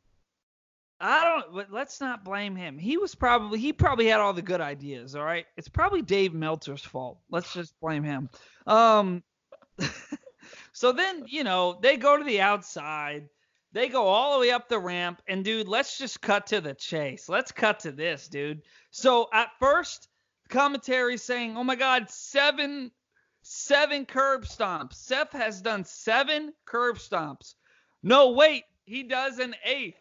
I 1.00 1.24
don't. 1.24 1.54
But 1.54 1.72
let's 1.72 2.02
not 2.02 2.26
blame 2.26 2.56
him. 2.56 2.78
He 2.78 2.98
was 2.98 3.14
probably 3.14 3.60
he 3.60 3.72
probably 3.72 4.08
had 4.08 4.20
all 4.20 4.34
the 4.34 4.42
good 4.42 4.62
ideas. 4.62 5.16
All 5.16 5.24
right. 5.24 5.46
It's 5.56 5.70
probably 5.70 6.02
Dave 6.02 6.34
Meltzer's 6.34 6.82
fault. 6.82 7.20
Let's 7.30 7.54
just 7.54 7.80
blame 7.80 8.04
him. 8.04 8.30
Um. 8.66 9.24
so 10.74 10.92
then 10.92 11.26
you 11.28 11.44
know 11.44 11.78
they 11.82 11.98
go 11.98 12.18
to 12.18 12.24
the 12.24 12.42
outside. 12.42 13.30
They 13.74 13.90
go 13.90 14.08
all 14.08 14.34
the 14.34 14.40
way 14.40 14.52
up 14.52 14.70
the 14.70 14.80
ramp, 14.80 15.22
and 15.28 15.44
dude, 15.46 15.68
let's 15.68 16.00
just 16.00 16.20
cut 16.22 16.48
to 16.48 16.62
the 16.62 16.74
chase. 16.74 17.30
Let's 17.30 17.52
cut 17.52 17.82
to 17.82 17.92
this, 17.92 18.28
dude. 18.28 18.64
So 18.90 19.28
at 19.34 19.50
first, 19.60 20.08
commentary 20.50 21.18
saying, 21.18 21.58
"Oh 21.58 21.64
my 21.64 21.76
God, 21.76 22.10
seven, 22.10 22.92
seven 23.50 24.06
curb 24.06 24.44
stomps. 24.46 24.94
Seth 24.96 25.32
has 25.32 25.62
done 25.62 25.84
seven 25.86 26.54
curb 26.66 26.98
stomps. 26.98 27.56
No, 28.04 28.32
wait, 28.32 28.64
he 28.86 29.04
does 29.04 29.40
an 29.40 29.56
eighth. 29.64 29.98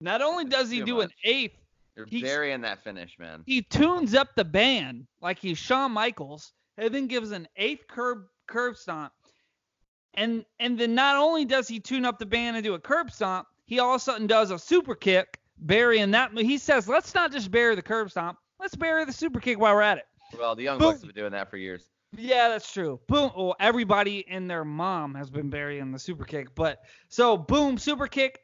Not 0.00 0.22
only 0.22 0.46
does 0.46 0.70
he 0.70 0.80
do 0.82 0.96
much. 0.96 1.04
an 1.04 1.10
eighth, 1.24 1.56
You're 1.96 2.06
He's- 2.06 2.22
burying 2.22 2.62
that 2.62 2.82
finish, 2.82 3.18
man. 3.18 3.42
he 3.46 3.60
tunes 3.62 4.14
up 4.14 4.34
the 4.34 4.44
band 4.44 5.06
like 5.20 5.38
he's 5.38 5.58
Shawn 5.58 5.92
Michaels, 5.92 6.52
and 6.78 6.94
then 6.94 7.06
gives 7.06 7.32
an 7.32 7.46
eighth 7.56 7.86
curb 7.88 8.24
curb 8.46 8.76
stomp. 8.76 9.12
And 10.14 10.44
and 10.58 10.78
then 10.78 10.94
not 10.94 11.16
only 11.16 11.44
does 11.44 11.68
he 11.68 11.78
tune 11.80 12.04
up 12.06 12.18
the 12.18 12.26
band 12.26 12.56
and 12.56 12.64
do 12.64 12.74
a 12.74 12.80
curb 12.80 13.10
stomp, 13.12 13.46
he 13.66 13.78
all 13.78 13.90
of 13.94 13.96
a 13.96 13.98
sudden 14.00 14.26
does 14.26 14.50
a 14.50 14.58
super 14.58 14.94
kick, 14.94 15.38
burying 15.58 16.10
that. 16.12 16.32
He 16.36 16.56
says, 16.58 16.88
"Let's 16.88 17.14
not 17.14 17.30
just 17.32 17.50
bury 17.50 17.74
the 17.74 17.82
curb 17.82 18.10
stomp, 18.10 18.38
let's 18.58 18.74
bury 18.74 19.04
the 19.04 19.12
super 19.12 19.38
kick 19.40 19.58
while 19.58 19.74
we're 19.74 19.82
at 19.82 19.98
it." 19.98 20.04
Well, 20.38 20.56
the 20.56 20.62
Young 20.62 20.78
Boom. 20.78 20.92
Bucks 20.92 21.00
have 21.02 21.12
been 21.14 21.22
doing 21.22 21.32
that 21.32 21.50
for 21.50 21.58
years. 21.58 21.89
Yeah, 22.16 22.48
that's 22.48 22.72
true. 22.72 23.00
Boom. 23.06 23.30
Well, 23.36 23.56
everybody 23.60 24.26
and 24.28 24.50
their 24.50 24.64
mom 24.64 25.14
has 25.14 25.30
been 25.30 25.48
burying 25.48 25.92
the 25.92 25.98
super 25.98 26.24
kick, 26.24 26.54
but 26.54 26.80
so 27.08 27.36
boom, 27.36 27.78
super 27.78 28.08
kick 28.08 28.40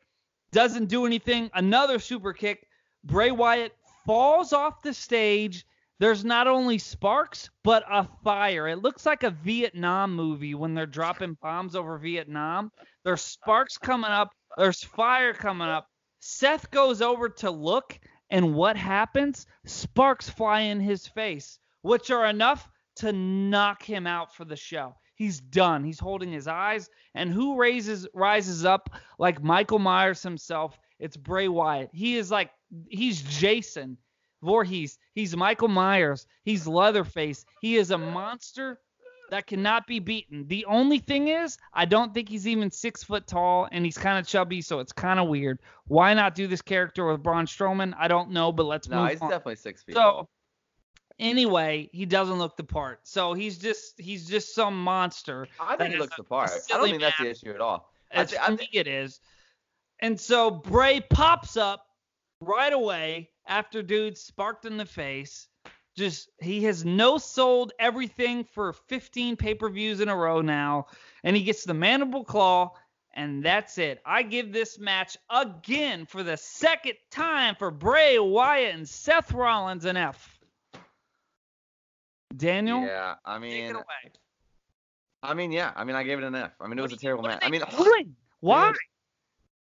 doesn't 0.53 0.87
do 0.87 1.05
anything. 1.05 1.51
Another 1.55 1.99
super 1.99 2.33
kick. 2.33 2.67
Bray 3.05 3.31
Wyatt 3.31 3.75
falls 4.05 4.53
off 4.53 4.83
the 4.83 4.95
stage. 4.95 5.67
There's 5.99 6.25
not 6.25 6.47
only 6.47 6.79
sparks, 6.79 7.51
but 7.63 7.85
a 7.91 8.07
fire. 8.23 8.69
It 8.69 8.83
looks 8.83 9.07
like 9.07 9.23
a 9.23 9.31
Vietnam 9.31 10.15
movie 10.15 10.55
when 10.55 10.75
they're 10.75 10.87
dropping 10.87 11.37
bombs 11.43 11.75
over 11.75 11.99
Vietnam. 11.99 12.71
There's 13.05 13.23
sparks 13.23 13.79
coming 13.79 14.11
up. 14.11 14.31
There's 14.57 14.85
fire 14.85 15.33
coming 15.33 15.69
up. 15.69 15.89
Seth 16.21 16.71
goes 16.71 17.03
over 17.03 17.29
to 17.29 17.51
look, 17.51 17.99
and 18.31 18.55
what 18.55 18.77
happens? 18.77 19.47
Sparks 19.65 20.29
fly 20.29 20.61
in 20.61 20.81
his 20.81 21.07
face, 21.07 21.59
which 21.83 22.11
are 22.11 22.27
enough 22.27 22.69
to 22.97 23.13
knock 23.13 23.83
him 23.83 24.07
out 24.07 24.35
for 24.35 24.45
the 24.45 24.57
show. 24.57 24.95
He's 25.15 25.41
done. 25.41 25.83
He's 25.85 25.99
holding 25.99 26.31
his 26.31 26.47
eyes. 26.47 26.91
And 27.15 27.33
who 27.33 27.57
raises 27.57 28.07
rises 28.13 28.65
up 28.65 28.91
like 29.19 29.43
Michael 29.43 29.79
Myers 29.79 30.23
himself? 30.23 30.79
It's 30.99 31.17
Bray 31.17 31.49
Wyatt. 31.49 31.91
He 31.93 32.17
is 32.17 32.31
like 32.31 32.51
he's 32.89 33.23
Jason 33.23 33.97
Voorhees. 34.43 34.99
He's 35.15 35.37
Michael 35.37 35.69
Myers. 35.69 36.27
He's 36.45 36.67
Leatherface. 36.67 37.45
He 37.61 37.77
is 37.77 37.91
a 37.91 37.99
monster 37.99 38.79
that 39.31 39.47
cannot 39.47 39.87
be 39.87 39.99
beaten. 39.99 40.47
The 40.47 40.65
only 40.67 40.99
thing 40.99 41.29
is, 41.29 41.59
I 41.75 41.85
don't 41.85 42.15
think 42.15 42.29
he's 42.29 42.47
even 42.47 42.71
six 42.71 43.03
foot 43.03 43.27
tall, 43.27 43.69
and 43.73 43.85
he's 43.85 43.99
kind 43.99 44.19
of 44.19 44.27
chubby, 44.27 44.61
so 44.63 44.79
it's 44.79 44.93
kind 44.93 45.19
of 45.19 45.29
weird. 45.29 45.59
Why 45.89 46.15
not 46.15 46.35
do 46.37 46.47
this 46.47 46.63
character 46.63 47.11
with 47.11 47.23
Braun 47.23 47.47
Strowman? 47.47 47.93
I 47.99 48.07
don't 48.07 48.31
know, 48.31 48.53
but 48.53 48.67
let's 48.67 48.89
No, 48.89 49.03
move 49.03 49.11
he's 49.11 49.21
on. 49.21 49.31
definitely 49.31 49.57
six 49.57 49.83
feet. 49.83 49.95
So 49.97 50.01
tall. 50.01 50.31
Anyway, 51.19 51.89
he 51.93 52.07
doesn't 52.07 52.39
look 52.39 52.57
the 52.57 52.65
part. 52.65 53.01
So 53.05 53.35
he's 53.35 53.59
just 53.59 54.01
he's 54.01 54.27
just 54.27 54.55
some 54.55 54.83
monster. 54.83 55.47
I 55.61 55.77
think 55.77 55.95
he 55.95 55.99
looks 55.99 56.17
the 56.17 56.25
part. 56.25 56.51
I 56.51 56.77
don't 56.77 56.89
think 56.89 57.01
that's 57.01 57.19
the 57.19 57.31
issue 57.31 57.51
at 57.55 57.61
all. 57.61 57.93
I 58.13 58.23
As 58.23 58.33
for 58.33 58.41
I 58.41 58.51
me, 58.51 58.57
thi- 58.59 58.79
it 58.79 58.87
is. 58.87 59.21
And 60.01 60.21
so 60.21 60.51
Bray 60.51 61.01
pops 61.01 61.57
up 61.57 61.87
right 62.41 62.73
away 62.73 63.31
after 63.47 63.83
dude 63.83 64.19
sparked 64.19 64.65
in 64.65 64.77
the 64.77 64.85
face. 64.87 65.49
Just 65.97 66.29
he 66.41 66.65
has 66.65 66.85
no 66.85 67.17
sold 67.17 67.73
everything 67.79 68.45
for 68.45 68.75
15 68.75 69.37
pay-per-views 69.37 70.01
in 70.01 70.11
a 70.11 70.17
row 70.17 70.43
now, 70.43 70.89
and 71.25 71.35
he 71.35 71.43
gets 71.43 71.65
the 71.65 71.73
mandible 71.73 72.23
claw, 72.23 72.73
and 73.15 73.43
that's 73.43 73.79
it. 73.79 74.03
I 74.05 74.23
give 74.23 74.53
this 74.53 74.79
match 74.79 75.17
again 75.31 76.05
for 76.05 76.23
the 76.23 76.37
second 76.37 76.97
time 77.11 77.55
for 77.55 77.71
Bray 77.71 78.19
Wyatt 78.19 78.75
and 78.75 78.87
Seth 78.87 79.33
Rollins 79.33 79.87
an 79.87 79.97
F. 79.97 80.36
Daniel, 82.37 82.83
yeah, 82.85 83.15
I 83.25 83.39
take 83.39 83.53
it 83.53 83.63
mean, 83.63 83.75
away. 83.75 83.85
I 85.23 85.35
mean, 85.35 85.53
yeah, 85.53 85.73
I 85.75 85.85
mean, 85.85 85.97
I 85.97 86.03
gave 86.03 86.19
it 86.19 86.25
an 86.25 86.35
F. 86.35 86.53
I 86.61 86.69
mean, 86.69 86.79
it 86.79 86.83
What 86.83 86.91
was 86.91 86.99
a 86.99 87.03
terrible 87.03 87.23
what 87.23 87.31
match. 87.31 87.43
I 87.43 87.51
mean, 87.51 87.63
they 87.69 87.77
doing? 87.77 88.17
why? 88.41 88.73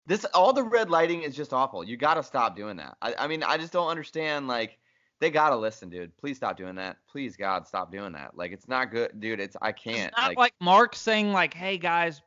This 0.06 0.24
all 0.34 0.54
the 0.54 0.64
red 0.64 0.90
lighting 0.90 1.24
is 1.24 1.36
just 1.36 1.52
awful. 1.52 1.84
You 1.84 1.98
got 1.98 2.14
to 2.14 2.24
stop 2.24 2.56
doing 2.56 2.78
that. 2.78 2.96
I, 3.02 3.14
I 3.20 3.28
mean, 3.28 3.44
I 3.44 3.58
just 3.58 3.74
don't 3.74 3.90
understand. 3.90 4.48
Like, 4.48 4.78
they 5.20 5.30
gotta 5.32 5.56
listen, 5.56 5.90
dude. 5.90 6.16
Please 6.18 6.38
stop 6.38 6.58
doing 6.58 6.76
that. 6.76 6.98
Please, 7.10 7.36
God, 7.36 7.68
stop 7.68 7.92
doing 7.92 8.14
that. 8.14 8.38
Like, 8.38 8.52
it's 8.52 8.68
not 8.68 8.92
good, 8.92 9.20
dude. 9.20 9.40
It's 9.40 9.58
I 9.62 9.72
can't. 9.72 10.10
It's 10.10 10.18
not 10.18 10.38
like, 10.38 10.54
Mark 10.62 10.96
saying 10.96 11.34
like, 11.34 11.54
"Hey 11.54 11.78
guys, 11.78 12.22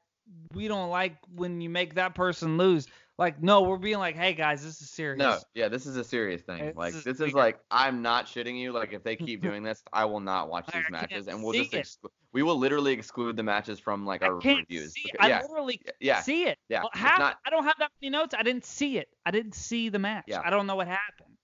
we 0.53 0.67
don't 0.69 0.91
like 0.91 1.17
when 1.35 1.61
you 1.61 1.71
make 1.71 1.95
that 1.95 2.15
person 2.15 2.57
lose." 2.57 2.89
Like, 3.21 3.43
no, 3.43 3.61
we're 3.61 3.77
being 3.77 3.99
like, 3.99 4.17
"Hey 4.17 4.33
guys, 4.33 4.65
this 4.65 4.81
is 4.81 4.89
serious." 4.89 5.19
No, 5.19 5.37
yeah, 5.53 5.69
this 5.69 5.85
is 5.85 5.99
a 5.99 6.03
serious 6.03 6.41
thing. 6.41 6.65
This 6.65 6.75
like 6.75 6.95
this 6.95 7.21
is 7.21 7.35
like 7.35 7.61
I'm 7.71 8.01
not 8.01 8.25
shitting 8.25 8.59
you. 8.59 8.73
Like 8.73 8.95
if 8.95 9.05
they 9.05 9.15
keep 9.15 9.43
doing 9.49 9.63
this, 9.63 9.83
I 9.93 10.07
will 10.07 10.21
not 10.21 10.49
watch 10.49 10.65
these 10.69 10.81
can't 10.81 10.91
matches, 10.91 11.29
and 11.29 11.45
we'll 11.45 11.53
just 11.53 11.99
we 12.33 12.43
will 12.43 12.57
literally 12.57 12.93
exclude 12.95 13.37
the 13.37 13.43
matches 13.43 13.79
from 13.79 14.07
like 14.07 14.23
our 14.23 14.39
I 14.39 14.41
can't 14.41 14.59
reviews. 14.61 14.95
see. 14.95 15.03
because- 15.05 15.19
I 15.27 15.29
yeah, 15.29 15.43
literally 15.43 15.83
yeah, 16.01 16.23
see 16.23 16.45
it. 16.45 16.59
yeah. 16.71 16.81
Well, 16.81 16.91
half- 16.95 17.19
not- 17.19 17.37
I 17.47 17.51
don't 17.51 17.65
have 17.65 17.75
that 17.81 17.91
many 18.01 18.11
notes. 18.11 18.35
I 18.37 18.43
didn't 18.43 18.65
see 18.65 18.97
it. 18.97 19.09
I 19.27 19.31
didn't 19.33 19.55
see 19.55 19.91
the 19.91 19.99
match. 19.99 20.25
Yeah. 20.27 20.41
I 20.43 20.49
don't 20.49 20.67
know 20.67 20.77
what 20.77 20.89
happened. 20.89 21.37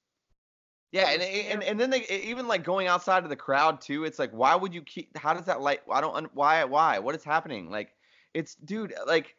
yeah, 0.93 1.11
and, 1.11 1.21
and 1.23 1.63
and 1.63 1.79
then 1.79 1.91
they 1.91 2.07
even 2.25 2.49
like 2.49 2.65
going 2.65 2.87
outside 2.87 3.23
of 3.23 3.29
the 3.29 3.37
crowd 3.37 3.83
too. 3.83 4.05
It's 4.05 4.19
like 4.19 4.31
why 4.31 4.55
would 4.55 4.73
you 4.73 4.81
keep? 4.81 5.15
How 5.19 5.35
does 5.35 5.45
that 5.45 5.61
like? 5.61 5.83
I 5.93 6.01
don't. 6.01 6.35
Why? 6.35 6.65
Why? 6.65 7.01
What 7.01 7.15
is 7.15 7.23
happening? 7.23 7.71
Like 7.71 7.91
it's 8.33 8.55
dude. 8.55 8.95
Like 9.07 9.35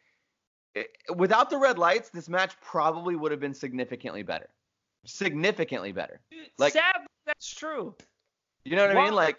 without 1.15 1.49
the 1.49 1.57
red 1.57 1.77
lights, 1.77 2.09
this 2.09 2.27
match 2.29 2.55
probably 2.61 3.15
would 3.15 3.31
have 3.31 3.39
been 3.39 3.53
significantly 3.53 4.23
better. 4.23 4.49
Significantly 5.05 5.91
better. 5.91 6.19
Like- 6.57 6.73
Sadly, 6.73 7.07
that's 7.25 7.53
true. 7.53 7.95
You 8.65 8.75
know 8.75 8.87
what 8.87 8.97
I 8.97 9.03
mean? 9.05 9.13
Like 9.13 9.37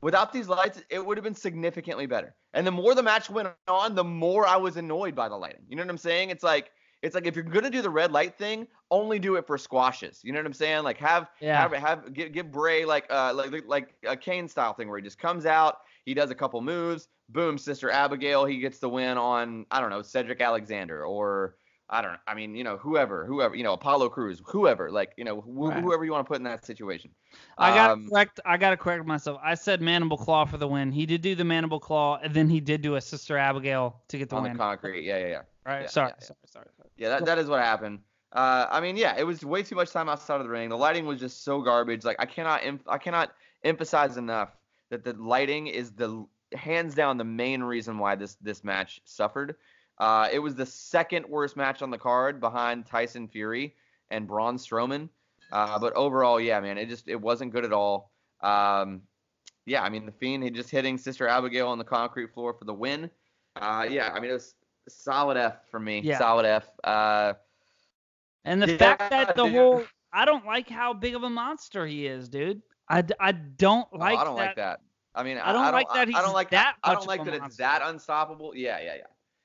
without 0.00 0.32
these 0.32 0.48
lights, 0.48 0.82
it 0.90 1.04
would 1.04 1.16
have 1.16 1.24
been 1.24 1.34
significantly 1.34 2.06
better. 2.06 2.34
And 2.54 2.66
the 2.66 2.70
more 2.70 2.94
the 2.94 3.02
match 3.02 3.28
went 3.30 3.48
on, 3.68 3.94
the 3.94 4.04
more 4.04 4.46
I 4.46 4.56
was 4.56 4.76
annoyed 4.76 5.14
by 5.14 5.28
the 5.28 5.36
lighting. 5.36 5.62
You 5.68 5.76
know 5.76 5.82
what 5.82 5.90
I'm 5.90 5.98
saying? 5.98 6.30
It's 6.30 6.44
like 6.44 6.70
it's 7.02 7.14
like 7.14 7.26
if 7.26 7.34
you're 7.34 7.44
gonna 7.44 7.70
do 7.70 7.82
the 7.82 7.90
red 7.90 8.12
light 8.12 8.36
thing, 8.38 8.66
only 8.90 9.18
do 9.18 9.36
it 9.36 9.46
for 9.46 9.56
squashes. 9.58 10.20
You 10.22 10.32
know 10.32 10.38
what 10.38 10.46
I'm 10.46 10.52
saying? 10.52 10.84
Like 10.84 10.98
have 10.98 11.28
Yeah. 11.40 11.60
have 11.60 11.72
have 11.72 12.12
give, 12.12 12.32
give 12.32 12.50
Bray 12.52 12.84
like 12.84 13.06
uh 13.10 13.32
like 13.34 13.64
like 13.66 13.94
a 14.06 14.16
Kane 14.16 14.46
style 14.48 14.74
thing 14.74 14.88
where 14.88 14.98
he 14.98 15.02
just 15.04 15.18
comes 15.18 15.46
out, 15.46 15.78
he 16.04 16.14
does 16.14 16.30
a 16.30 16.34
couple 16.34 16.60
moves, 16.60 17.08
boom, 17.32 17.58
Sister 17.58 17.90
Abigail, 17.90 18.44
he 18.44 18.58
gets 18.58 18.78
the 18.78 18.88
win 18.88 19.18
on 19.18 19.66
I 19.70 19.80
don't 19.80 19.90
know 19.90 20.02
Cedric 20.02 20.40
Alexander 20.40 21.04
or 21.04 21.56
I 21.92 22.02
don't 22.02 22.12
know. 22.12 22.18
I 22.28 22.34
mean, 22.34 22.54
you 22.54 22.62
know, 22.62 22.76
whoever, 22.76 23.26
whoever, 23.26 23.56
you 23.56 23.64
know, 23.64 23.72
Apollo 23.72 24.10
Crews, 24.10 24.40
whoever, 24.46 24.92
like, 24.92 25.12
you 25.16 25.24
know, 25.24 25.40
wh- 25.40 25.70
Right. 25.70 25.82
whoever 25.82 26.04
you 26.04 26.12
want 26.12 26.24
to 26.24 26.28
put 26.28 26.36
in 26.36 26.44
that 26.44 26.64
situation. 26.64 27.10
I 27.58 27.74
gotta 27.74 27.94
Um, 27.94 28.08
correct. 28.08 28.38
I 28.44 28.56
gotta 28.58 28.76
correct 28.76 29.04
myself. 29.06 29.40
I 29.42 29.54
said 29.54 29.80
mandible 29.80 30.16
claw 30.16 30.44
for 30.44 30.56
the 30.56 30.68
win. 30.68 30.92
He 30.92 31.04
did 31.04 31.20
do 31.20 31.34
the 31.34 31.44
mandible 31.44 31.80
claw, 31.80 32.20
and 32.22 32.32
then 32.32 32.48
he 32.48 32.60
did 32.60 32.80
do 32.80 32.94
a 32.94 33.00
Sister 33.00 33.36
Abigail 33.36 34.00
to 34.06 34.18
get 34.18 34.28
the 34.28 34.36
on 34.36 34.42
win. 34.42 34.52
On 34.52 34.56
the 34.56 34.62
concrete. 34.62 35.02
Yeah, 35.02 35.18
yeah, 35.18 35.26
yeah. 35.26 35.42
right. 35.66 35.82
yeah, 35.82 35.88
sorry, 35.88 36.08
yeah, 36.10 36.14
yeah. 36.20 36.26
sorry. 36.26 36.38
Sorry. 36.46 36.66
Sorry. 36.76 36.88
Yeah, 36.96 37.08
that, 37.08 37.24
that 37.24 37.38
is 37.38 37.48
what 37.48 37.60
happened. 37.60 37.98
Uh, 38.32 38.66
I 38.70 38.80
mean, 38.80 38.96
yeah, 38.96 39.16
it 39.18 39.24
was 39.24 39.44
way 39.44 39.64
too 39.64 39.74
much 39.74 39.90
time 39.90 40.08
outside 40.08 40.36
of 40.36 40.44
the 40.44 40.48
ring. 40.48 40.68
The 40.68 40.76
lighting 40.76 41.06
was 41.06 41.18
just 41.18 41.42
so 41.42 41.60
garbage. 41.60 42.04
Like 42.04 42.16
I 42.20 42.26
cannot, 42.26 42.64
em- 42.64 42.80
I 42.86 42.98
cannot 42.98 43.32
emphasize 43.64 44.16
enough 44.16 44.56
that 44.90 45.02
the 45.02 45.14
lighting 45.14 45.66
is 45.66 45.90
the 45.90 46.24
hands 46.54 46.94
down 46.94 47.16
the 47.16 47.24
main 47.24 47.62
reason 47.62 47.98
why 47.98 48.14
this 48.14 48.34
this 48.36 48.64
match 48.64 49.00
suffered. 49.04 49.56
Uh, 49.98 50.28
it 50.32 50.38
was 50.38 50.54
the 50.54 50.66
second 50.66 51.26
worst 51.28 51.56
match 51.56 51.82
on 51.82 51.90
the 51.90 51.98
card 51.98 52.40
behind 52.40 52.86
Tyson 52.86 53.28
Fury 53.28 53.74
and 54.10 54.26
Braun 54.26 54.56
Strowman. 54.56 55.08
Uh, 55.52 55.78
but 55.78 55.92
overall, 55.94 56.40
yeah, 56.40 56.60
man, 56.60 56.78
it 56.78 56.88
just 56.88 57.08
it 57.08 57.20
wasn't 57.20 57.52
good 57.52 57.64
at 57.64 57.72
all. 57.72 58.10
Um, 58.40 59.02
yeah, 59.66 59.82
I 59.82 59.88
mean, 59.88 60.06
the 60.06 60.12
Fiend 60.12 60.42
he 60.42 60.50
just 60.50 60.70
hitting 60.70 60.96
Sister 60.96 61.28
Abigail 61.28 61.68
on 61.68 61.78
the 61.78 61.84
concrete 61.84 62.32
floor 62.32 62.54
for 62.54 62.64
the 62.64 62.74
win. 62.74 63.10
Uh, 63.56 63.86
yeah, 63.88 64.10
I 64.12 64.20
mean, 64.20 64.30
it 64.30 64.34
was 64.34 64.54
solid 64.88 65.36
F 65.36 65.68
for 65.70 65.78
me. 65.78 66.00
Yeah. 66.00 66.18
Solid 66.18 66.46
F. 66.46 66.68
Uh, 66.82 67.34
And 68.44 68.62
the 68.62 68.72
Yeah, 68.72 68.78
fact 68.78 69.10
that 69.10 69.34
the 69.36 69.44
dude. 69.44 69.54
whole 69.54 69.84
I 70.12 70.24
don't 70.24 70.44
like 70.46 70.68
how 70.68 70.92
big 70.94 71.14
of 71.14 71.22
a 71.22 71.30
monster 71.30 71.86
he 71.86 72.06
is, 72.06 72.28
dude. 72.28 72.62
I, 72.88 73.04
I 73.20 73.32
don't 73.32 73.86
oh, 73.92 73.98
like 73.98 74.18
I 74.18 74.24
don't 74.24 74.36
that. 74.36 74.42
like 74.46 74.56
that. 74.56 74.80
I 75.14 75.22
mean, 75.24 75.38
I 75.38 75.52
don't 75.52 75.72
like 75.72 75.88
that 75.92 76.08
I 76.14 76.22
don't 76.22 76.34
like 76.34 76.50
that 76.50 76.76
I 76.84 76.94
don't 76.94 77.06
like 77.06 77.24
that 77.24 77.34
it's 77.34 77.56
that 77.56 77.82
unstoppable. 77.84 78.52
Yeah, 78.54 78.78
yeah, 78.80 78.94
yeah. 78.96 79.02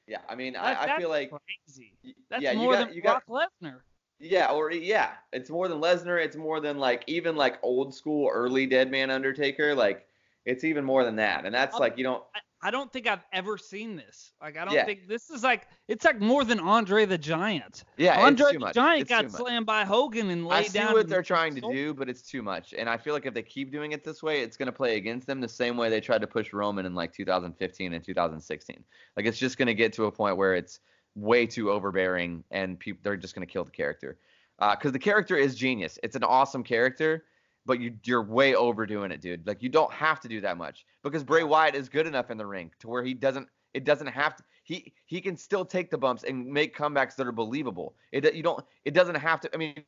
Yeah, 0.08 0.20
I 0.30 0.36
mean, 0.36 0.54
That- 0.54 0.78
I, 0.80 0.94
I 0.94 1.00
feel 1.00 1.10
like 1.10 1.32
crazy. 1.32 1.94
That's 2.30 2.44
yeah, 2.44 2.54
more 2.54 2.66
you 2.66 2.72
got, 2.72 2.88
than 2.88 2.96
you 2.96 3.02
got 3.02 3.26
Brock 3.26 3.50
Lesnar. 3.64 3.78
Yeah, 4.20 4.52
or 4.52 4.72
yeah, 4.72 5.12
it's 5.34 5.50
more 5.50 5.68
than 5.68 5.82
Lesnar. 5.82 6.24
It's 6.24 6.36
more 6.36 6.60
than 6.60 6.78
like 6.78 7.04
even 7.08 7.36
like 7.36 7.58
old 7.64 7.94
school 7.94 8.30
early 8.32 8.66
Dead 8.66 8.92
Man 8.92 9.10
Undertaker. 9.10 9.76
Like 9.76 10.06
it's 10.46 10.64
even 10.64 10.86
more 10.86 11.04
than 11.04 11.16
that, 11.18 11.46
and 11.46 11.54
that's 11.54 11.76
Oh, 11.76 11.80
like 11.80 11.98
you 11.98 12.04
don't. 12.04 12.24
I 12.66 12.72
don't 12.72 12.92
think 12.92 13.06
I've 13.06 13.24
ever 13.32 13.60
seen 13.60 13.96
this. 13.96 14.32
Like 14.42 14.58
I 14.58 14.66
don't 14.66 14.74
Yeah. 14.74 14.86
think 14.86 15.08
this 15.08 15.30
is 15.30 15.44
like 15.44 15.68
it's 15.88 16.04
like 16.04 16.20
more 16.20 16.44
than 16.44 16.60
Andre 16.60 17.06
the 17.06 17.18
Giant. 17.18 17.84
Yeah, 17.96 18.20
Andre 18.20 18.46
it's 18.46 18.52
too 18.54 18.58
the 18.58 18.66
much. 18.66 18.74
Giant 18.74 19.02
It's 19.02 19.10
got 19.10 19.30
slammed 19.30 19.68
by 19.68 19.86
Hogan 19.86 20.32
and 20.32 20.48
laid 20.48 20.50
down. 20.50 20.58
I 20.64 20.68
see 20.68 20.80
down. 20.80 20.94
what 20.94 21.08
they're 21.08 21.22
trying 21.22 21.54
to 21.54 21.62
do, 21.62 21.94
but 21.94 22.10
it's 22.10 22.24
too 22.24 22.42
much. 22.42 22.74
And 22.76 22.90
I 22.90 22.98
feel 22.98 23.14
like 23.14 23.28
if 23.28 23.36
they 23.36 23.44
keep 23.44 23.72
doing 23.72 23.92
it 23.92 24.04
this 24.04 24.24
way, 24.24 24.42
it's 24.42 24.58
going 24.58 24.66
to 24.66 24.72
play 24.72 24.98
against 24.98 25.28
them 25.28 25.42
the 25.42 25.48
same 25.48 25.78
way 25.78 25.92
they 25.92 26.02
tried 26.02 26.22
to 26.22 26.28
push 26.28 26.54
Roman 26.54 26.88
in 26.88 26.96
like 26.96 27.14
2015 27.14 27.94
and 27.94 28.04
2016. 28.04 28.84
Like 29.16 29.28
it's 29.28 29.38
just 29.38 29.60
going 29.60 29.68
to 29.68 29.76
get 29.76 29.94
to 29.94 30.06
a 30.06 30.12
point 30.12 30.36
where 30.36 30.56
it's 30.56 30.80
way 31.14 31.46
too 31.46 31.70
overbearing, 31.70 32.44
and 32.50 32.80
people 32.80 33.00
they're 33.04 33.16
just 33.16 33.36
going 33.36 33.46
to 33.46 33.52
kill 33.54 33.64
the 33.64 33.70
character. 33.70 34.18
Uh, 34.58 34.74
because 34.76 34.92
the 34.92 34.98
character 34.98 35.38
is 35.38 35.54
genius. 35.54 36.00
It's 36.02 36.16
an 36.16 36.24
awesome 36.24 36.64
character, 36.64 37.26
but 37.66 37.80
you 37.80 37.94
you're 38.04 38.24
way 38.24 38.56
overdoing 38.56 39.12
it, 39.12 39.22
dude. 39.22 39.46
Like 39.48 39.62
you 39.64 39.70
don't 39.70 39.92
have 39.92 40.20
to 40.22 40.28
do 40.28 40.42
that 40.42 40.58
much 40.58 40.86
because 41.04 41.24
Bray 41.24 41.44
Wyatt 41.44 41.76
is 41.76 41.90
good 41.90 42.08
enough 42.08 42.30
in 42.32 42.38
the 42.38 42.46
ring 42.46 42.72
to 42.80 42.88
where 42.88 43.04
he 43.04 43.14
doesn't. 43.14 43.48
It 43.74 43.84
doesn't 43.84 44.08
have 44.08 44.36
to. 44.38 44.44
He 44.64 44.94
he 45.06 45.20
can 45.22 45.36
still 45.36 45.66
take 45.66 45.90
the 45.92 45.98
bumps 45.98 46.24
and 46.24 46.46
make 46.46 46.76
comebacks 46.76 47.16
that 47.18 47.28
are 47.28 47.32
believable. 47.32 47.96
It 48.12 48.34
you 48.34 48.44
don't. 48.44 48.64
It 48.86 48.94
doesn't 48.94 49.16
have 49.16 49.42
to. 49.42 49.50
I 49.54 49.58
mean, 49.58 49.84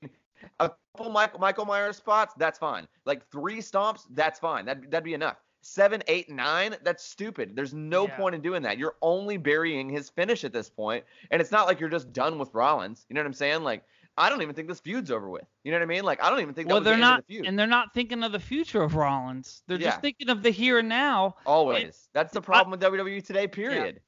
a 0.60 0.72
couple 0.96 1.12
Michael 1.12 1.40
Michael 1.40 1.66
Myers 1.66 1.98
spots, 1.98 2.34
that's 2.38 2.60
fine. 2.60 2.88
Like 3.06 3.28
three 3.32 3.60
stomps, 3.60 4.02
that's 4.12 4.40
fine. 4.40 4.66
That 4.66 4.92
that'd 4.92 5.04
be 5.06 5.14
enough. 5.14 5.38
Seven, 5.62 6.02
eight, 6.08 6.30
nine, 6.30 6.76
that's 6.84 7.04
stupid. 7.04 7.56
There's 7.56 7.74
no 7.74 8.08
Yeah. 8.08 8.16
point 8.18 8.36
in 8.36 8.42
doing 8.42 8.62
that. 8.62 8.78
You're 8.78 8.96
only 9.02 9.38
burying 9.38 9.90
his 9.90 10.10
finish 10.10 10.44
at 10.44 10.54
this 10.54 10.70
point, 10.70 11.04
and 11.32 11.42
it's 11.42 11.52
not 11.52 11.66
like 11.66 11.80
you're 11.80 11.90
just 11.90 12.14
done 12.14 12.38
with 12.38 12.54
Rollins. 12.54 13.06
You 13.10 13.16
know 13.16 13.22
what 13.22 13.28
I'm 13.28 13.34
saying? 13.34 13.64
Like 13.64 13.84
I 14.18 14.30
don't 14.30 14.42
even 14.42 14.56
think 14.56 14.68
this 14.68 14.80
feud's 14.80 15.12
over 15.12 15.30
with. 15.30 15.46
You 15.64 15.72
know 15.72 15.78
what 15.78 15.84
I 15.84 15.88
mean? 15.88 16.04
Like 16.04 16.24
I 16.24 16.30
don't 16.30 16.40
even 16.42 16.54
think 16.54 16.68
that 16.68 16.74
Well, 16.74 16.82
was 16.82 16.86
they're 16.86 16.98
not, 16.98 17.26
the 17.28 17.36
feud. 17.36 17.46
and 17.46 17.58
they're 17.58 17.68
not 17.68 17.94
thinking 17.94 18.24
of 18.24 18.32
the 18.32 18.40
future 18.40 18.82
of 18.82 18.96
Rollins. 18.96 19.62
They're 19.68 19.78
Yeah. 19.80 19.90
just 19.90 20.02
thinking 20.02 20.30
of 20.30 20.42
the 20.44 20.50
here 20.50 20.80
and 20.80 20.90
now. 20.90 21.36
always. 21.46 22.10
that's 22.14 22.34
the 22.34 22.40
I- 22.42 22.44
problem 22.44 22.72
with 22.72 22.82
WWE 22.82 23.22
today. 23.26 23.48
Period. 23.48 24.02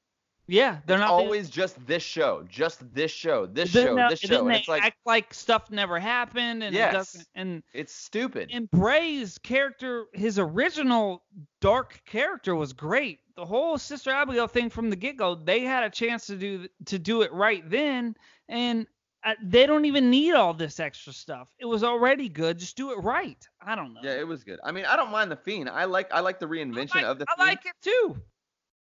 Yeah, 0.46 0.78
they're 0.84 0.96
it's 0.96 1.02
not 1.02 1.10
always 1.10 1.48
just 1.48 1.86
this 1.86 2.02
show, 2.02 2.44
just 2.48 2.92
this 2.92 3.12
show, 3.12 3.46
this 3.46 3.70
show, 3.70 3.94
they- 3.94 4.08
this 4.08 4.18
show, 4.18 4.40
and 4.40 4.50
they 4.50 4.58
it's 4.58 4.66
like 4.66 4.82
act 4.82 4.96
like 5.06 5.32
stuff 5.32 5.70
never 5.70 6.00
happened, 6.00 6.64
and 6.64 6.74
Yes. 6.74 6.90
it 6.92 6.96
doesn't. 6.96 7.28
And 7.36 7.62
it's 7.72 7.94
stupid. 7.94 8.50
and 8.52 8.68
Bray's 8.68 9.38
character, 9.38 10.06
his 10.12 10.40
original 10.40 11.22
dark 11.60 12.02
character 12.04 12.56
was 12.56 12.72
great. 12.72 13.20
The 13.36 13.46
whole 13.46 13.78
Sister 13.78 14.10
Abigail 14.10 14.48
thing 14.48 14.70
from 14.70 14.90
the 14.90 14.96
get 14.96 15.16
go, 15.16 15.36
they 15.36 15.60
had 15.60 15.84
a 15.84 15.90
chance 15.90 16.26
to 16.26 16.34
do 16.36 16.66
to 16.86 16.98
do 16.98 17.22
it 17.22 17.32
right 17.32 17.62
then, 17.70 18.16
and 18.48 18.88
uh, 19.24 19.34
they 19.42 19.66
don't 19.66 19.84
even 19.84 20.10
need 20.10 20.32
all 20.34 20.54
this 20.54 20.80
extra 20.80 21.12
stuff. 21.12 21.48
It 21.58 21.66
was 21.66 21.84
already 21.84 22.28
good. 22.28 22.58
Just 22.58 22.76
do 22.76 22.92
it 22.92 22.96
right. 23.02 23.46
I 23.60 23.74
don't 23.74 23.92
know. 23.94 24.00
Yeah, 24.02 24.14
it 24.18 24.26
was 24.26 24.44
good. 24.44 24.58
I 24.64 24.72
mean, 24.72 24.84
I 24.86 24.96
don't 24.96 25.10
mind 25.10 25.30
the 25.30 25.36
fiend. 25.36 25.68
I 25.68 25.84
like 25.84 26.12
I 26.12 26.20
like 26.20 26.38
the 26.40 26.46
reinvention 26.46 26.94
like, 26.96 27.04
of 27.04 27.18
the 27.18 27.26
I 27.28 27.34
fiend. 27.36 27.48
like 27.48 27.66
it 27.66 27.74
too. 27.82 28.16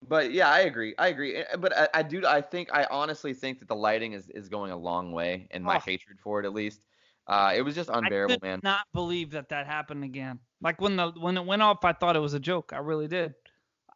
But 0.08 0.32
yeah, 0.32 0.50
I 0.50 0.60
agree. 0.62 0.94
I 1.00 1.08
agree. 1.08 1.38
Eh, 1.38 1.56
But 1.58 1.76
I, 1.76 1.88
I 1.96 2.04
do. 2.04 2.26
I 2.26 2.42
think. 2.42 2.70
I 2.74 2.86
honestly 2.92 3.34
think 3.34 3.60
that 3.60 3.68
the 3.68 3.76
lighting 3.76 4.14
is, 4.14 4.30
is 4.30 4.48
going 4.48 4.72
a 4.72 4.78
long 4.78 5.12
way, 5.12 5.48
in 5.52 5.64
my 5.64 5.78
Oh. 5.78 5.80
hatred 5.80 6.20
for 6.22 6.40
it, 6.40 6.46
at 6.46 6.54
least. 6.54 6.82
Uh, 7.26 7.52
it 7.56 7.62
was 7.62 7.76
just 7.76 7.90
unbearable, 7.92 8.34
I 8.34 8.36
could 8.38 8.44
man. 8.44 8.60
not 8.64 8.82
believe 8.94 9.32
that 9.32 9.50
that 9.50 9.66
happened 9.66 10.04
again. 10.06 10.40
Like 10.62 10.80
when 10.80 10.96
the 10.96 11.12
when 11.12 11.36
it 11.38 11.46
went 11.46 11.62
off, 11.62 11.84
I 11.84 11.94
thought 11.94 12.16
it 12.16 12.20
was 12.20 12.34
a 12.34 12.40
joke. 12.40 12.72
I 12.74 12.78
really 12.78 13.08
did. 13.08 13.34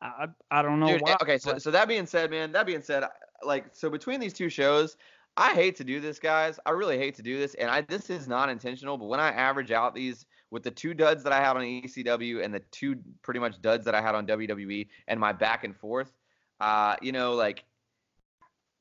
I 0.01 0.27
I 0.49 0.61
don't 0.63 0.79
know 0.79 0.87
Dude, 0.87 1.01
why. 1.01 1.11
eh, 1.11 1.17
okay. 1.21 1.37
So 1.37 1.53
but- 1.53 1.61
so 1.61 1.71
that 1.71 1.87
being 1.87 2.05
said, 2.07 2.31
man. 2.31 2.51
That 2.51 2.65
being 2.65 2.81
said, 2.81 3.03
like 3.43 3.65
so 3.73 3.89
between 3.89 4.19
these 4.19 4.33
two 4.33 4.49
shows, 4.49 4.97
I 5.37 5.53
hate 5.53 5.77
to 5.77 5.83
do 5.83 5.99
this, 5.99 6.19
guys. 6.19 6.59
I 6.65 6.71
really 6.71 6.97
hate 6.97 7.15
to 7.15 7.23
do 7.23 7.39
this, 7.39 7.53
and 7.55 7.69
I 7.69 7.81
this 7.81 8.09
is 8.09 8.27
not 8.27 8.49
intentional. 8.49 8.97
But 8.97 9.05
when 9.05 9.19
I 9.19 9.29
average 9.29 9.71
out 9.71 9.95
these 9.95 10.25
with 10.49 10.63
the 10.63 10.71
two 10.71 10.93
duds 10.93 11.23
that 11.23 11.31
I 11.31 11.39
had 11.39 11.55
on 11.55 11.63
ECW 11.63 12.43
and 12.43 12.53
the 12.53 12.59
two 12.71 12.97
pretty 13.21 13.39
much 13.39 13.61
duds 13.61 13.85
that 13.85 13.95
I 13.95 14.01
had 14.01 14.13
on 14.13 14.27
WWE, 14.27 14.87
and 15.07 15.19
my 15.19 15.31
back 15.31 15.63
and 15.63 15.75
forth, 15.75 16.11
uh, 16.59 16.95
you 17.01 17.13
know, 17.13 17.33
like 17.33 17.63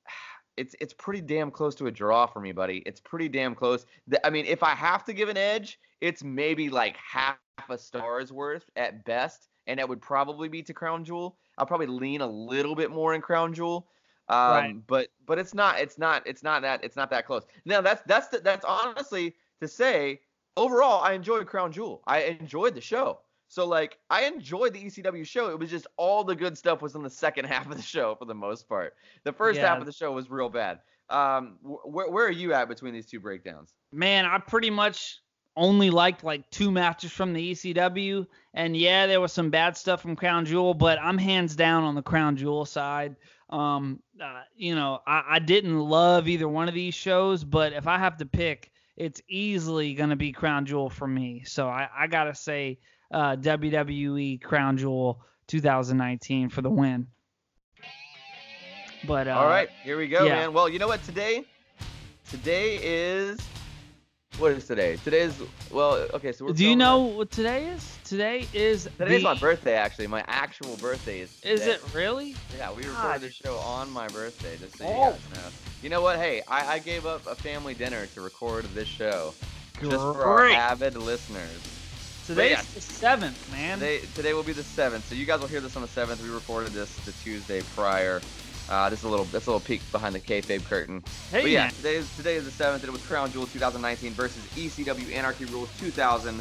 it's 0.56 0.74
it's 0.80 0.92
pretty 0.92 1.20
damn 1.20 1.52
close 1.52 1.76
to 1.76 1.86
a 1.86 1.90
draw 1.90 2.26
for 2.26 2.40
me, 2.40 2.50
buddy. 2.50 2.82
It's 2.84 3.00
pretty 3.00 3.28
damn 3.28 3.54
close. 3.54 3.86
I 4.24 4.30
mean, 4.30 4.44
if 4.46 4.64
I 4.64 4.74
have 4.74 5.04
to 5.04 5.12
give 5.12 5.28
an 5.28 5.36
edge, 5.36 5.78
it's 6.00 6.24
maybe 6.24 6.68
like 6.68 6.96
half 6.96 7.38
a 7.68 7.78
star's 7.78 8.32
worth 8.32 8.68
at 8.74 9.04
best, 9.04 9.48
and 9.68 9.78
that 9.78 9.88
would 9.88 10.00
probably 10.00 10.48
be 10.48 10.62
to 10.64 10.74
Crown 10.74 11.04
Jewel. 11.04 11.36
I'll 11.58 11.66
probably 11.66 11.86
lean 11.86 12.22
a 12.22 12.26
little 12.26 12.74
bit 12.74 12.90
more 12.90 13.14
in 13.14 13.20
Crown 13.20 13.54
Jewel. 13.54 13.86
Um, 14.30 14.50
Right. 14.52 14.86
but 14.86 15.08
but 15.26 15.38
it's 15.38 15.54
not 15.54 15.78
it's 15.80 15.98
not 15.98 16.22
it's 16.26 16.42
not 16.42 16.62
that 16.62 16.84
it's 16.84 16.96
not 16.96 17.10
that 17.10 17.26
close. 17.26 17.44
Now 17.64 17.80
that's 17.80 18.02
that's 18.06 18.28
the, 18.28 18.38
that's 18.38 18.64
honestly 18.64 19.34
to 19.60 19.66
say 19.68 20.20
overall 20.56 21.02
I 21.02 21.12
enjoyed 21.14 21.46
Crown 21.46 21.72
Jewel. 21.72 22.02
I 22.06 22.22
enjoyed 22.22 22.74
the 22.74 22.80
show. 22.80 23.20
So 23.48 23.66
like 23.66 23.98
I 24.10 24.24
enjoyed 24.26 24.72
the 24.74 24.84
ECW 24.84 25.26
show. 25.26 25.50
It 25.50 25.58
was 25.58 25.68
just 25.70 25.86
all 25.96 26.22
the 26.22 26.36
good 26.36 26.56
stuff 26.56 26.80
was 26.82 26.94
in 26.94 27.02
the 27.02 27.10
second 27.10 27.44
half 27.52 27.68
of 27.68 27.76
the 27.76 27.82
show 27.82 28.14
for 28.14 28.24
the 28.24 28.34
most 28.34 28.68
part. 28.68 28.94
The 29.24 29.32
first 29.32 29.58
Yeah. 29.58 29.66
half 29.68 29.80
of 29.80 29.86
the 29.86 29.92
show 29.92 30.12
was 30.12 30.30
real 30.30 30.48
bad. 30.48 30.78
Um, 31.08 31.58
wh- 31.62 31.84
where 31.86 32.08
where 32.08 32.26
are 32.26 32.30
you 32.30 32.52
at 32.54 32.68
between 32.68 32.94
these 32.94 33.06
two 33.06 33.18
breakdowns? 33.20 33.74
man, 33.92 34.24
I 34.26 34.38
pretty 34.38 34.70
much 34.70 35.18
only 35.56 35.90
liked 35.90 36.22
like 36.22 36.48
two 36.50 36.70
matches 36.70 37.10
from 37.10 37.32
the 37.32 37.50
ECW, 37.50 38.24
and 38.54 38.76
yeah, 38.76 39.08
there 39.08 39.20
was 39.20 39.32
some 39.32 39.50
bad 39.50 39.76
stuff 39.76 40.00
from 40.00 40.14
Crown 40.14 40.44
Jewel, 40.46 40.72
but 40.74 40.96
I'm 41.02 41.18
hands 41.18 41.56
down 41.56 41.82
on 41.82 41.96
the 41.96 42.02
Crown 42.02 42.36
Jewel 42.36 42.64
side. 42.64 43.16
Um, 43.50 44.00
uh, 44.22 44.42
you 44.56 44.74
know, 44.74 45.00
I, 45.06 45.24
I 45.28 45.38
didn't 45.40 45.78
love 45.78 46.28
either 46.28 46.48
one 46.48 46.68
of 46.68 46.74
these 46.74 46.94
shows, 46.94 47.44
but 47.44 47.72
if 47.72 47.86
I 47.86 47.98
have 47.98 48.16
to 48.18 48.26
pick, 48.26 48.70
it's 48.96 49.20
easily 49.28 49.94
gonna 49.94 50.16
be 50.16 50.32
Crown 50.32 50.66
Jewel 50.66 50.88
for 50.88 51.06
me. 51.06 51.42
So 51.44 51.68
I, 51.68 51.88
I 51.96 52.06
gotta 52.06 52.34
say, 52.34 52.78
uh, 53.12 53.36
WWE 53.36 54.40
Crown 54.40 54.76
Jewel 54.76 55.20
2019 55.48 56.48
for 56.48 56.62
the 56.62 56.70
win. 56.70 57.06
But 59.06 59.28
uh, 59.28 59.32
All 59.32 59.46
right, 59.46 59.68
here 59.82 59.96
we 59.96 60.08
go, 60.08 60.24
yeah. 60.24 60.34
man. 60.34 60.52
Well, 60.52 60.68
you 60.68 60.78
know 60.78 60.86
what? 60.86 61.02
Today, 61.04 61.44
today 62.28 62.76
is 62.82 63.40
what 64.40 64.52
is 64.52 64.66
today? 64.66 64.96
Today 65.04 65.20
is 65.20 65.34
well, 65.70 65.94
okay. 66.14 66.32
So 66.32 66.46
we're 66.46 66.52
Do 66.52 66.64
you 66.66 66.74
know 66.74 67.08
it. 67.10 67.14
what 67.16 67.30
today 67.30 67.66
is? 67.68 67.98
Today 68.04 68.46
is 68.54 68.88
Today's 68.98 69.18
the, 69.18 69.24
my 69.24 69.34
birthday, 69.34 69.74
actually. 69.74 70.06
My 70.06 70.24
actual 70.26 70.76
birthday 70.76 71.20
is. 71.20 71.40
Is 71.42 71.66
it 71.66 71.82
really? 71.94 72.34
Yeah, 72.56 72.72
we 72.72 72.84
recorded 72.84 73.20
the 73.22 73.30
show 73.30 73.56
on 73.58 73.90
my 73.92 74.08
birthday, 74.08 74.56
just 74.56 74.78
so 74.78 74.84
you 74.84 74.90
Oh. 74.90 75.10
guys 75.10 75.20
know. 75.34 75.48
You 75.82 75.90
know 75.90 76.00
what? 76.00 76.16
Hey, 76.16 76.42
I, 76.48 76.74
I 76.74 76.78
gave 76.78 77.06
up 77.06 77.26
a 77.26 77.34
family 77.34 77.74
dinner 77.74 78.06
to 78.06 78.20
record 78.20 78.64
this 78.74 78.88
show, 78.88 79.34
Great. 79.78 79.90
just 79.90 80.02
for 80.02 80.24
our 80.24 80.48
avid 80.48 80.96
listeners. 80.96 81.60
Today's 82.26 82.50
yeah. 82.52 82.62
the 82.74 82.80
seventh, 82.80 83.52
man. 83.52 83.78
Today, 83.78 84.00
today 84.14 84.32
will 84.34 84.42
be 84.42 84.52
the 84.52 84.62
seventh, 84.62 85.06
so 85.08 85.14
you 85.14 85.26
guys 85.26 85.40
will 85.40 85.48
hear 85.48 85.60
this 85.60 85.76
on 85.76 85.82
the 85.82 85.88
seventh. 85.88 86.22
We 86.22 86.30
recorded 86.30 86.72
this 86.72 86.94
the 87.04 87.12
Tuesday 87.24 87.60
prior. 87.74 88.20
Uh, 88.70 88.88
this 88.88 89.00
is 89.00 89.04
a 89.04 89.08
little, 89.08 89.24
that's 89.26 89.46
a 89.46 89.50
little 89.50 89.60
peek 89.66 89.80
behind 89.90 90.14
the 90.14 90.20
kayfabe 90.20 90.64
curtain. 90.64 91.02
hey, 91.32 91.42
but 91.42 91.50
yeah, 91.50 91.62
man. 91.64 91.72
today 91.72 91.96
is 91.96 92.16
today 92.16 92.36
is 92.36 92.44
the 92.44 92.52
seventh, 92.52 92.82
and 92.84 92.88
it 92.88 92.92
was 92.92 93.04
Crown 93.04 93.30
Jewel 93.32 93.46
2019 93.46 94.12
versus 94.12 94.42
ECW 94.54 95.12
Anarchy 95.12 95.46
Rulz 95.46 95.76
2000. 95.80 96.40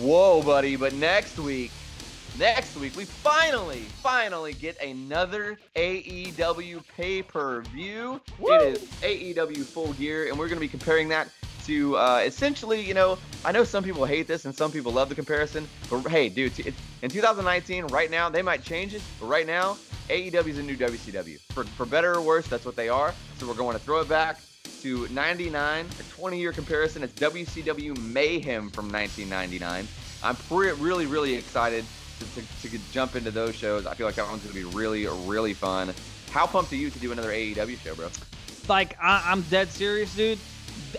Whoa, 0.00 0.42
buddy! 0.42 0.74
But 0.74 0.92
next 0.94 1.38
week, 1.38 1.70
next 2.36 2.76
week 2.76 2.96
we 2.96 3.04
finally, 3.04 3.82
finally 4.02 4.54
get 4.54 4.82
another 4.82 5.56
AEW 5.76 6.82
pay-per-view. 6.96 8.20
It 8.40 8.78
is 8.78 8.82
AEW 9.02 9.64
Full 9.64 9.92
Gear, 9.92 10.26
and 10.28 10.36
we're 10.36 10.48
gonna 10.48 10.60
be 10.60 10.66
comparing 10.66 11.08
that 11.10 11.28
to 11.66 11.96
uh, 11.96 12.22
essentially, 12.24 12.80
you 12.80 12.94
know, 12.94 13.18
I 13.44 13.52
know 13.52 13.64
some 13.64 13.82
people 13.84 14.04
hate 14.04 14.26
this 14.26 14.44
and 14.44 14.54
some 14.54 14.70
people 14.70 14.92
love 14.92 15.08
the 15.08 15.14
comparison, 15.14 15.68
but 15.90 16.02
hey, 16.08 16.28
dude, 16.28 16.54
t- 16.54 16.72
in 17.02 17.10
2019, 17.10 17.86
right 17.86 18.10
now 18.10 18.28
they 18.28 18.42
might 18.42 18.62
change 18.62 18.94
it, 18.94 19.02
but 19.20 19.26
right 19.26 19.46
now 19.46 19.76
AEW 20.08 20.46
is 20.46 20.58
a 20.58 20.62
new 20.62 20.76
WCW. 20.76 21.38
For, 21.50 21.64
for 21.64 21.84
better 21.84 22.14
or 22.14 22.20
worse, 22.20 22.46
that's 22.46 22.64
what 22.64 22.76
they 22.76 22.88
are. 22.88 23.12
So 23.38 23.46
we're 23.46 23.54
going 23.54 23.76
to 23.76 23.82
throw 23.82 24.00
it 24.00 24.08
back 24.08 24.40
to 24.82 25.08
99, 25.08 25.86
a 25.86 26.02
20 26.14 26.38
year 26.38 26.52
comparison. 26.52 27.02
It's 27.02 27.12
WCW 27.14 27.98
Mayhem 27.98 28.70
from 28.70 28.90
1999. 28.90 29.88
I'm 30.22 30.36
pre- 30.36 30.72
really, 30.72 31.06
really 31.06 31.34
excited 31.34 31.84
to, 32.20 32.40
to, 32.40 32.68
to 32.68 32.78
jump 32.92 33.16
into 33.16 33.30
those 33.30 33.54
shows. 33.54 33.86
I 33.86 33.94
feel 33.94 34.06
like 34.06 34.16
that 34.16 34.28
one's 34.28 34.42
going 34.42 34.54
to 34.54 34.70
be 34.70 34.76
really, 34.76 35.06
really 35.26 35.54
fun. 35.54 35.92
How 36.30 36.46
pumped 36.46 36.72
are 36.72 36.76
you 36.76 36.90
to 36.90 36.98
do 36.98 37.12
another 37.12 37.30
AEW 37.30 37.78
show, 37.78 37.94
bro? 37.94 38.08
Like, 38.68 38.96
I, 39.00 39.22
I'm 39.26 39.42
dead 39.42 39.70
serious, 39.70 40.14
dude. 40.14 40.38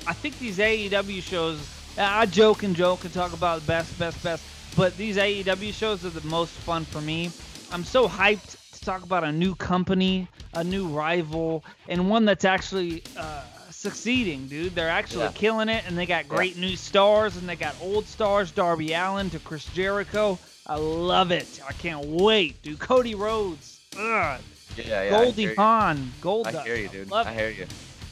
I 0.06 0.14
think 0.14 0.38
these 0.40 0.58
AEW 0.58 1.22
shows, 1.22 1.60
I 1.98 2.26
joke 2.26 2.64
and 2.64 2.76
joke 2.76 3.04
and 3.06 3.14
talk 3.14 3.34
about 3.34 3.62
the 3.62 3.68
best, 3.68 3.98
best, 4.00 4.22
best, 4.24 4.44
but 4.76 4.96
these 4.98 5.18
AEW 5.18 5.74
shows 5.74 6.06
are 6.06 6.10
the 6.10 6.26
most 6.28 6.52
fun 6.52 6.86
for 6.86 7.02
me. 7.02 7.32
I'm 7.72 7.84
so 7.84 8.08
hyped 8.08 8.58
to 8.74 8.82
talk 8.86 9.04
about 9.04 9.24
a 9.24 9.32
new 9.32 9.56
company, 9.56 10.28
a 10.54 10.64
new 10.64 10.88
rival, 10.88 11.64
and 11.90 12.10
one 12.10 12.26
that's 12.26 12.46
actually 12.46 13.04
uh, 13.18 13.42
succeeding, 13.70 14.48
dude. 14.48 14.76
They're 14.76 14.90
actually 14.90 15.26
Yeah. 15.26 15.32
killing 15.34 15.70
it, 15.70 15.84
and 15.88 15.98
they 15.98 16.06
got 16.06 16.28
great 16.28 16.58
new 16.58 16.76
stars, 16.76 17.36
and 17.38 17.48
they 17.50 17.56
got 17.56 17.76
old 17.82 18.08
stars, 18.08 18.52
Darby 18.52 18.94
Allin 18.94 19.30
to 19.32 19.40
Chris 19.40 19.66
Jericho. 19.74 20.40
I 20.66 20.76
love 20.76 21.32
it. 21.32 21.62
I 21.68 21.74
can't 21.74 22.06
wait, 22.06 22.62
dude. 22.62 22.80
Cody 22.80 23.16
Rhodes. 23.16 23.80
Ugh. 23.98 24.40
Yeah, 24.78 25.04
yeah. 25.04 25.10
Goldie. 25.10 25.56
Hawn. 25.56 26.12
Gold. 26.22 26.48
I 26.48 26.64
hear 26.64 26.76
you, 26.76 26.88
dude. 26.90 27.10
Love 27.10 27.26
I 27.26 27.34
hear 27.34 27.50
you. 27.50 27.66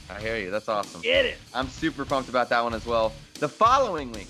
I 0.10 0.20
hear 0.20 0.38
you. 0.38 0.52
That's 0.52 0.70
awesome. 0.70 1.02
Get 1.02 1.26
it. 1.26 1.38
I'm 1.54 1.68
super 1.68 2.06
pumped 2.06 2.30
about 2.30 2.50
that 2.50 2.64
one 2.64 2.74
as 2.74 2.86
well. 2.86 3.12
The 3.40 3.50
following 3.50 4.12
week, 4.12 4.28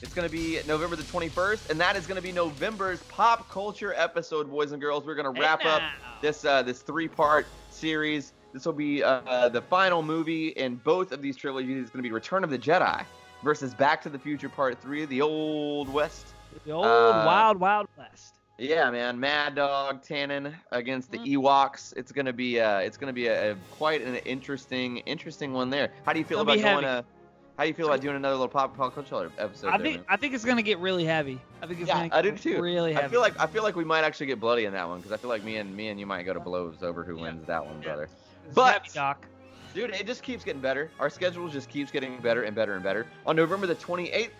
It's 0.00 0.14
going 0.14 0.28
to 0.28 0.32
be 0.32 0.60
November 0.66 0.94
the 0.94 1.02
21st, 1.02 1.70
and 1.70 1.80
that 1.80 1.96
is 1.96 2.06
going 2.06 2.16
to 2.16 2.22
be 2.22 2.30
November's 2.30 3.02
pop 3.04 3.50
culture 3.50 3.94
episode, 3.94 4.48
boys 4.48 4.70
and 4.70 4.80
girls. 4.80 5.04
We're 5.04 5.16
going 5.16 5.34
to 5.34 5.40
wrap 5.40 5.64
up 5.64 5.82
this 6.22 6.44
uh, 6.44 6.62
this 6.62 6.82
three 6.82 7.08
part 7.08 7.46
series. 7.70 8.32
This 8.52 8.64
will 8.64 8.72
be 8.72 9.02
uh, 9.02 9.48
the 9.48 9.60
final 9.62 10.02
movie 10.02 10.48
in 10.48 10.76
both 10.76 11.10
of 11.12 11.20
these 11.20 11.36
trilogies. 11.36 11.82
It's 11.82 11.90
going 11.90 12.02
to 12.02 12.08
be 12.08 12.12
Return 12.12 12.44
of 12.44 12.50
the 12.50 12.58
Jedi 12.58 13.04
versus 13.42 13.74
Back 13.74 14.00
to 14.02 14.08
the 14.08 14.18
Future 14.18 14.48
Part 14.48 14.80
Three, 14.80 15.04
the 15.04 15.20
Old 15.20 15.88
West. 15.92 16.28
The 16.64 16.70
old 16.72 16.86
uh, 16.86 17.24
Wild 17.26 17.58
Wild 17.58 17.88
West. 17.98 18.37
Yeah, 18.60 18.90
man, 18.90 19.20
Mad 19.20 19.54
Dog 19.54 20.02
Tannen 20.02 20.52
against 20.72 21.12
the 21.12 21.18
Mm. 21.18 21.36
Ewoks. 21.36 21.94
It's 21.96 22.10
gonna 22.10 22.32
be 22.32 22.60
uh, 22.60 22.78
it's 22.80 22.96
gonna 22.96 23.12
be 23.12 23.28
a, 23.28 23.52
a 23.52 23.56
quite 23.70 24.02
an 24.02 24.16
interesting 24.16 24.98
interesting 24.98 25.52
one 25.52 25.70
there. 25.70 25.92
How 26.04 26.12
do 26.12 26.18
you 26.18 26.24
feel 26.24 26.40
It'll 26.40 26.52
about 26.52 26.62
going 26.62 26.84
heavy. 26.84 27.06
How 27.56 27.64
do 27.64 27.68
you 27.68 27.74
feel 27.74 27.86
about 27.86 28.00
doing 28.00 28.16
another 28.16 28.34
little 28.34 28.48
pop 28.48 28.76
pop 28.76 28.94
culture 28.94 29.30
episode? 29.38 29.68
I 29.68 29.78
there, 29.78 29.86
think 29.86 29.96
man? 29.98 30.04
I 30.08 30.16
think 30.16 30.34
it's 30.34 30.44
gonna 30.44 30.62
get 30.62 30.78
really 30.80 31.04
heavy. 31.04 31.40
I 31.62 31.66
think 31.68 31.80
it's 31.80 31.88
Yeah, 31.88 32.08
gonna 32.08 32.16
I 32.16 32.22
do 32.22 32.32
get 32.32 32.40
too. 32.42 32.60
really 32.60 32.92
heavy. 32.92 33.06
I 33.06 33.08
feel 33.08 33.20
like 33.20 33.38
I 33.38 33.46
feel 33.46 33.62
like 33.62 33.76
we 33.76 33.84
might 33.84 34.02
actually 34.02 34.26
get 34.26 34.40
bloody 34.40 34.64
in 34.64 34.72
that 34.72 34.88
one 34.88 34.98
because 34.98 35.12
I 35.12 35.18
feel 35.18 35.30
like 35.30 35.44
me 35.44 35.56
and 35.58 35.74
me 35.76 35.88
and 35.88 36.00
you 36.00 36.06
might 36.06 36.24
go 36.24 36.34
to 36.34 36.40
blows 36.40 36.82
over 36.82 37.04
who 37.04 37.16
Yeah. 37.16 37.22
wins 37.22 37.46
that 37.46 37.64
one, 37.64 37.80
brother. 37.80 38.08
It's 38.46 38.54
but- 38.54 38.88
Doc. 38.92 39.24
Dude, 39.74 39.90
it 39.90 40.06
just 40.06 40.22
keeps 40.22 40.42
getting 40.44 40.62
better. 40.62 40.90
Our 40.98 41.10
schedule 41.10 41.46
just 41.48 41.68
keeps 41.68 41.90
getting 41.92 42.18
better 42.20 42.42
and 42.44 42.56
better 42.56 42.74
and 42.74 42.82
better. 42.82 43.06
On 43.26 43.36
November 43.36 43.66
the 43.66 43.74
28th, 43.76 44.30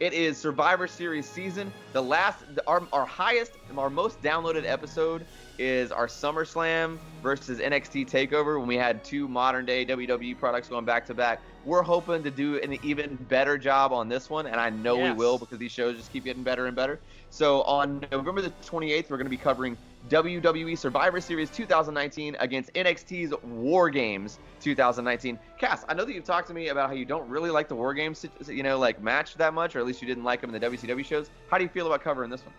it 0.00 0.12
is 0.12 0.38
Survivor 0.38 0.86
Series 0.86 1.28
season. 1.28 1.72
The 1.92 2.02
last, 2.02 2.44
the, 2.54 2.66
our, 2.68 2.86
our 2.92 3.04
highest, 3.04 3.52
our 3.76 3.90
most 3.90 4.22
downloaded 4.22 4.64
episode 4.64 5.26
is 5.58 5.90
our 5.90 6.06
SummerSlam 6.06 6.98
versus 7.20 7.58
NXT 7.58 8.08
Takeover 8.08 8.58
when 8.58 8.68
we 8.68 8.76
had 8.76 9.02
two 9.04 9.26
modern 9.26 9.66
day 9.66 9.84
WWE 9.84 10.38
products 10.38 10.68
going 10.68 10.84
back 10.84 11.04
to 11.06 11.14
back. 11.14 11.40
We're 11.64 11.82
hoping 11.82 12.22
to 12.22 12.30
do 12.30 12.60
an 12.60 12.78
even 12.84 13.16
better 13.28 13.58
job 13.58 13.92
on 13.92 14.08
this 14.08 14.30
one, 14.30 14.46
and 14.46 14.56
I 14.56 14.70
know 14.70 14.96
we 14.96 15.12
will 15.12 15.36
because 15.36 15.58
these 15.58 15.72
shows 15.72 15.96
just 15.96 16.12
keep 16.12 16.24
getting 16.24 16.44
better 16.44 16.66
and 16.66 16.76
better. 16.76 17.00
So 17.30 17.62
on 17.62 18.04
November 18.12 18.40
the 18.40 18.52
28th, 18.64 19.10
we're 19.10 19.16
going 19.16 19.26
to 19.26 19.30
be 19.30 19.36
covering 19.36 19.76
WWE 20.08 20.78
Survivor 20.78 21.20
Series 21.20 21.50
2019 21.50 22.36
against 22.40 22.72
NXT's 22.74 23.34
War 23.42 23.90
Games 23.90 24.38
2019. 24.60 25.38
Cass, 25.58 25.84
I 25.88 25.94
know 25.94 26.04
that 26.04 26.14
you've 26.14 26.24
talked 26.24 26.48
to 26.48 26.54
me 26.54 26.68
about 26.68 26.88
how 26.88 26.94
you 26.94 27.04
don't 27.04 27.28
really 27.28 27.50
like 27.50 27.68
the 27.68 27.74
War 27.74 27.92
Games, 27.92 28.24
you 28.46 28.62
know, 28.62 28.78
like 28.78 29.02
match 29.02 29.34
that 29.34 29.52
much, 29.52 29.76
or 29.76 29.80
at 29.80 29.86
least 29.86 30.00
you 30.00 30.08
didn't 30.08 30.24
like 30.24 30.40
them 30.40 30.54
in 30.54 30.60
the 30.60 30.66
WCW 30.66 31.04
shows. 31.04 31.30
How 31.50 31.58
do 31.58 31.64
you 31.64 31.70
feel 31.70 31.86
about 31.86 32.02
covering 32.02 32.30
this 32.30 32.42
one? 32.42 32.54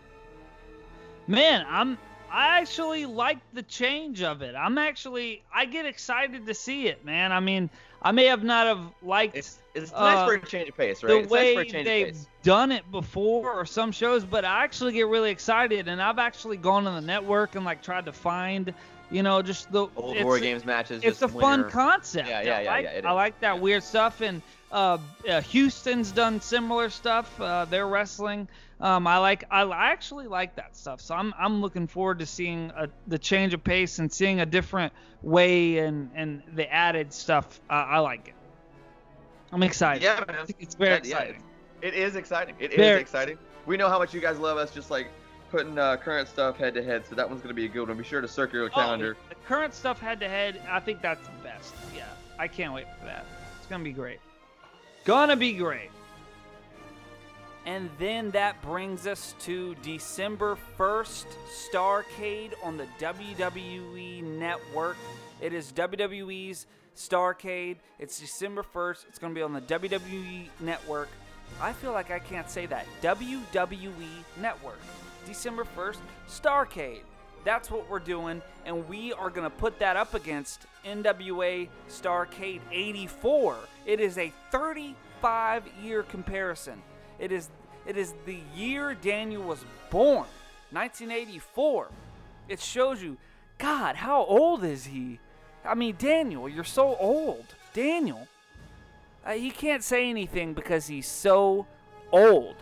Man, 1.28 1.66
I'm 1.68 1.98
I 2.32 2.60
actually 2.60 3.06
like 3.06 3.40
the 3.54 3.64
change 3.64 4.22
of 4.22 4.42
it. 4.42 4.56
I'm 4.56 4.78
actually 4.78 5.44
I 5.54 5.66
get 5.66 5.86
excited 5.86 6.46
to 6.46 6.54
see 6.54 6.88
it, 6.88 7.04
man. 7.06 7.32
I 7.32 7.40
mean, 7.40 7.70
I 8.02 8.12
may 8.12 8.26
have 8.26 8.44
not 8.44 8.68
have 8.68 8.80
liked 9.02 9.36
It's 9.36 9.60
it's 9.74 9.98
nice 10.00 10.20
Uh, 10.20 10.26
for 10.26 10.34
a 10.34 10.46
change 10.46 10.70
of 10.70 10.78
pace, 10.78 11.04
right? 11.04 11.16
the 11.16 11.18
it's 11.18 11.34
nice 11.34 11.50
for 11.52 11.60
way 11.60 11.62
a 11.62 11.66
change 11.66 11.86
they've 11.86 12.08
pace. 12.08 12.28
done 12.44 12.72
it 12.72 12.90
before 12.92 13.52
or 13.54 13.66
some 13.66 13.92
shows, 13.92 14.26
but 14.26 14.46
I 14.46 14.64
actually 14.64 14.94
get 14.94 15.08
really 15.08 15.32
excited 15.32 15.88
and 15.88 16.02
I've 16.02 16.20
actually 16.20 16.58
gone 16.58 16.88
on 16.88 16.96
the 16.96 17.06
network 17.06 17.56
and 17.56 17.66
like 17.66 17.82
tried 17.82 18.06
to 18.06 18.14
find, 18.14 18.74
you 19.10 19.24
know, 19.24 19.42
just 19.42 19.72
the 19.72 19.88
Old 19.96 20.20
War 20.22 20.40
Games 20.40 20.66
matches. 20.66 21.04
It's 21.04 21.22
a 21.22 21.28
just 21.28 21.40
fun 21.40 21.66
concept. 21.66 22.28
Yeah, 22.28 22.42
yeah, 22.42 22.58
I 22.58 22.62
yeah, 22.62 22.72
like, 22.72 22.84
yeah, 22.86 23.02
I 23.04 23.12
like 23.12 23.40
that 23.40 23.60
weird 23.60 23.84
stuff 23.84 24.22
and 24.22 24.42
uh, 24.72 24.98
uh, 25.28 25.42
Houston's 25.42 26.12
done 26.12 26.40
similar 26.42 26.90
stuff. 26.90 27.40
Uh, 27.40 27.66
they're 27.66 27.88
wrestling. 27.88 28.48
Um, 28.82 29.08
I 29.08 29.18
like. 29.18 29.44
I, 29.52 29.64
actually 29.92 30.28
like 30.28 30.56
that 30.56 30.76
stuff. 30.76 31.02
So 31.02 31.14
I'm 31.14 31.34
I'm 31.38 31.62
looking 31.62 31.88
forward 31.88 32.20
to 32.20 32.26
seeing 32.26 32.72
a, 32.76 32.88
the 33.08 33.20
change 33.20 33.54
of 33.54 33.64
pace 33.64 34.00
and 34.00 34.12
seeing 34.12 34.40
a 34.40 34.46
different 34.46 34.94
way 35.22 35.80
and 35.80 36.10
and 36.16 36.44
the 36.54 36.72
added 36.72 37.12
stuff. 37.12 37.60
Uh, 37.70 37.74
I 37.74 38.00
like 38.00 38.30
it. 38.30 38.36
I'm 39.52 39.64
excited. 39.64 40.04
Yeah, 40.04 40.24
man. 40.28 40.46
It's 40.60 40.76
very 40.76 40.92
yeah, 40.92 40.98
exciting. 40.98 41.44
It 41.82 41.94
is 41.94 42.16
exciting. 42.16 42.56
It 42.60 42.72
is 42.72 42.78
Very 42.78 43.02
exciting. 43.02 43.38
We 43.66 43.78
know 43.78 43.90
how 43.90 44.00
much 44.00 44.14
you 44.14 44.22
guys 44.22 44.38
love 44.40 44.58
us, 44.58 44.72
just 44.72 44.92
like 44.92 45.08
putting 45.50 45.78
uh, 45.78 45.98
current 45.98 46.28
stuff 46.28 46.58
head 46.58 46.74
to 46.76 46.84
head. 46.84 47.06
So 47.08 47.16
that 47.16 47.30
one's 47.30 47.42
gonna 47.42 47.54
be 47.54 47.66
a 47.66 47.70
good 47.70 47.88
one. 47.88 47.98
Be 47.98 48.04
sure 48.04 48.22
to 48.22 48.28
circle 48.28 48.60
your 48.60 48.68
Oh, 48.68 48.70
calendar. 48.70 49.18
the 49.28 49.36
current 49.36 49.74
stuff 49.74 50.00
head 50.00 50.20
to 50.22 50.30
head, 50.30 50.62
I 50.70 50.80
think 50.80 51.02
that's 51.02 51.26
the 51.26 51.44
best. 51.44 51.74
Yeah, 51.96 52.06
I 52.38 52.48
can't 52.48 52.74
wait 52.74 52.86
for 53.00 53.06
that. 53.06 53.26
It's 53.58 53.68
gonna 53.68 53.84
be 53.84 53.94
great. 53.94 54.20
Gonna 55.06 55.36
be 55.36 55.54
great. 55.54 55.90
And 57.66 57.90
then 58.00 58.32
that 58.32 58.62
brings 58.62 59.06
us 59.06 59.36
to 59.42 59.76
December 59.84 60.58
1st, 60.78 61.26
Starcade 61.72 62.54
on 62.64 62.78
the 62.78 62.88
WWE 63.00 64.24
Network. 64.24 64.98
It 65.42 65.54
is 65.54 65.72
WWE's 65.74 66.66
Starcade. 66.96 67.78
It's 68.00 68.20
December 68.20 68.64
1st. 68.64 69.06
It's 69.08 69.20
going 69.20 69.34
to 69.34 69.38
be 69.38 69.44
on 69.44 69.54
the 69.54 69.62
WWE 69.62 70.48
Network. 70.62 71.10
I 71.62 71.74
feel 71.74 71.92
like 71.92 72.12
I 72.12 72.20
can't 72.20 72.50
say 72.50 72.66
that. 72.68 72.86
WWE 73.02 73.90
Network. 74.40 74.80
December 75.26 75.66
1st, 75.78 75.98
Starcade. 76.28 77.02
That's 77.46 77.72
what 77.72 77.90
we're 77.90 78.00
doing, 78.00 78.42
and 78.66 78.88
we 78.90 79.14
are 79.14 79.30
going 79.30 79.50
to 79.50 79.56
put 79.56 79.80
that 79.80 79.96
up 79.96 80.14
against 80.14 80.66
NWA 80.86 81.70
Starcade 81.88 82.62
84. 82.72 83.58
It 83.86 84.00
is 84.00 84.18
a 84.18 84.34
35 84.52 85.64
year 85.82 86.04
comparison. 86.04 86.82
It 87.20 87.32
is 87.32 87.50
it 87.86 87.98
is 87.98 88.14
the 88.26 88.40
year 88.56 88.94
Daniel 88.94 89.44
was 89.44 89.66
born, 89.90 90.28
1984. 90.72 91.88
It 92.48 92.60
shows 92.60 93.02
you, 93.02 93.18
God, 93.58 93.96
how 93.96 94.24
old 94.26 94.64
is 94.64 94.86
he? 94.86 95.20
I 95.66 95.76
mean, 95.76 95.96
Daniel, 95.98 96.48
you're 96.48 96.64
so 96.64 96.96
old. 97.00 97.46
Daniel. 97.74 98.28
Uh, 99.26 99.32
he 99.32 99.52
can't 99.52 99.84
say 99.84 100.10
anything 100.10 100.54
because 100.54 100.88
he's 100.88 101.08
so 101.08 101.68
old. 102.12 102.56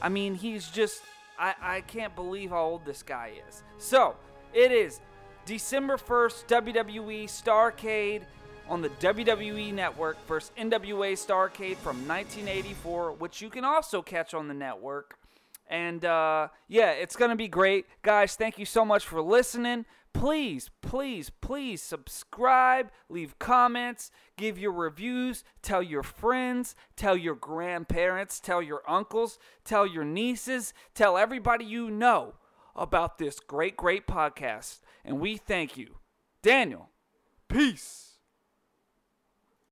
I 0.00 0.08
mean, 0.08 0.34
he's 0.34 0.68
just. 0.68 1.02
I, 1.38 1.54
I 1.60 1.80
can't 1.82 2.14
believe 2.14 2.50
how 2.50 2.64
old 2.64 2.84
this 2.84 3.02
guy 3.02 3.32
is. 3.48 3.62
So, 3.78 4.16
it 4.52 4.72
is 4.72 5.00
December 5.46 5.96
1st, 5.96 6.46
WWE 6.46 7.24
Starcade 7.24 8.22
on 8.70 8.80
the 8.80 8.88
WWE 8.88 9.74
Network 9.74 10.16
versus 10.28 10.52
NWA 10.56 11.12
Starcade 11.14 11.76
from 11.76 12.06
1984, 12.06 13.12
which 13.12 13.42
you 13.42 13.50
can 13.50 13.64
also 13.64 14.00
catch 14.00 14.32
on 14.32 14.46
the 14.46 14.54
network. 14.54 15.18
And 15.68 16.04
uh, 16.04 16.48
yeah, 16.68 16.92
it's 16.92 17.16
going 17.16 17.30
to 17.30 17.36
be 17.36 17.48
great. 17.48 17.86
Guys, 18.02 18.36
thank 18.36 18.58
you 18.58 18.64
so 18.64 18.84
much 18.84 19.04
for 19.04 19.20
listening. 19.20 19.86
Please, 20.12 20.70
please, 20.82 21.30
please 21.30 21.82
subscribe, 21.82 22.90
leave 23.08 23.38
comments, 23.38 24.10
give 24.36 24.58
your 24.58 24.72
reviews, 24.72 25.44
tell 25.62 25.82
your 25.82 26.02
friends, 26.02 26.74
tell 26.96 27.16
your 27.16 27.36
grandparents, 27.36 28.40
tell 28.40 28.62
your 28.62 28.82
uncles, 28.88 29.38
tell 29.64 29.86
your 29.86 30.04
nieces, 30.04 30.74
tell 30.94 31.16
everybody 31.16 31.64
you 31.64 31.90
know 31.90 32.34
about 32.74 33.18
this 33.18 33.38
great, 33.40 33.76
great 33.76 34.06
podcast. 34.06 34.80
And 35.04 35.20
we 35.20 35.36
thank 35.36 35.76
you. 35.76 35.96
Daniel, 36.42 36.90
peace. 37.48 38.09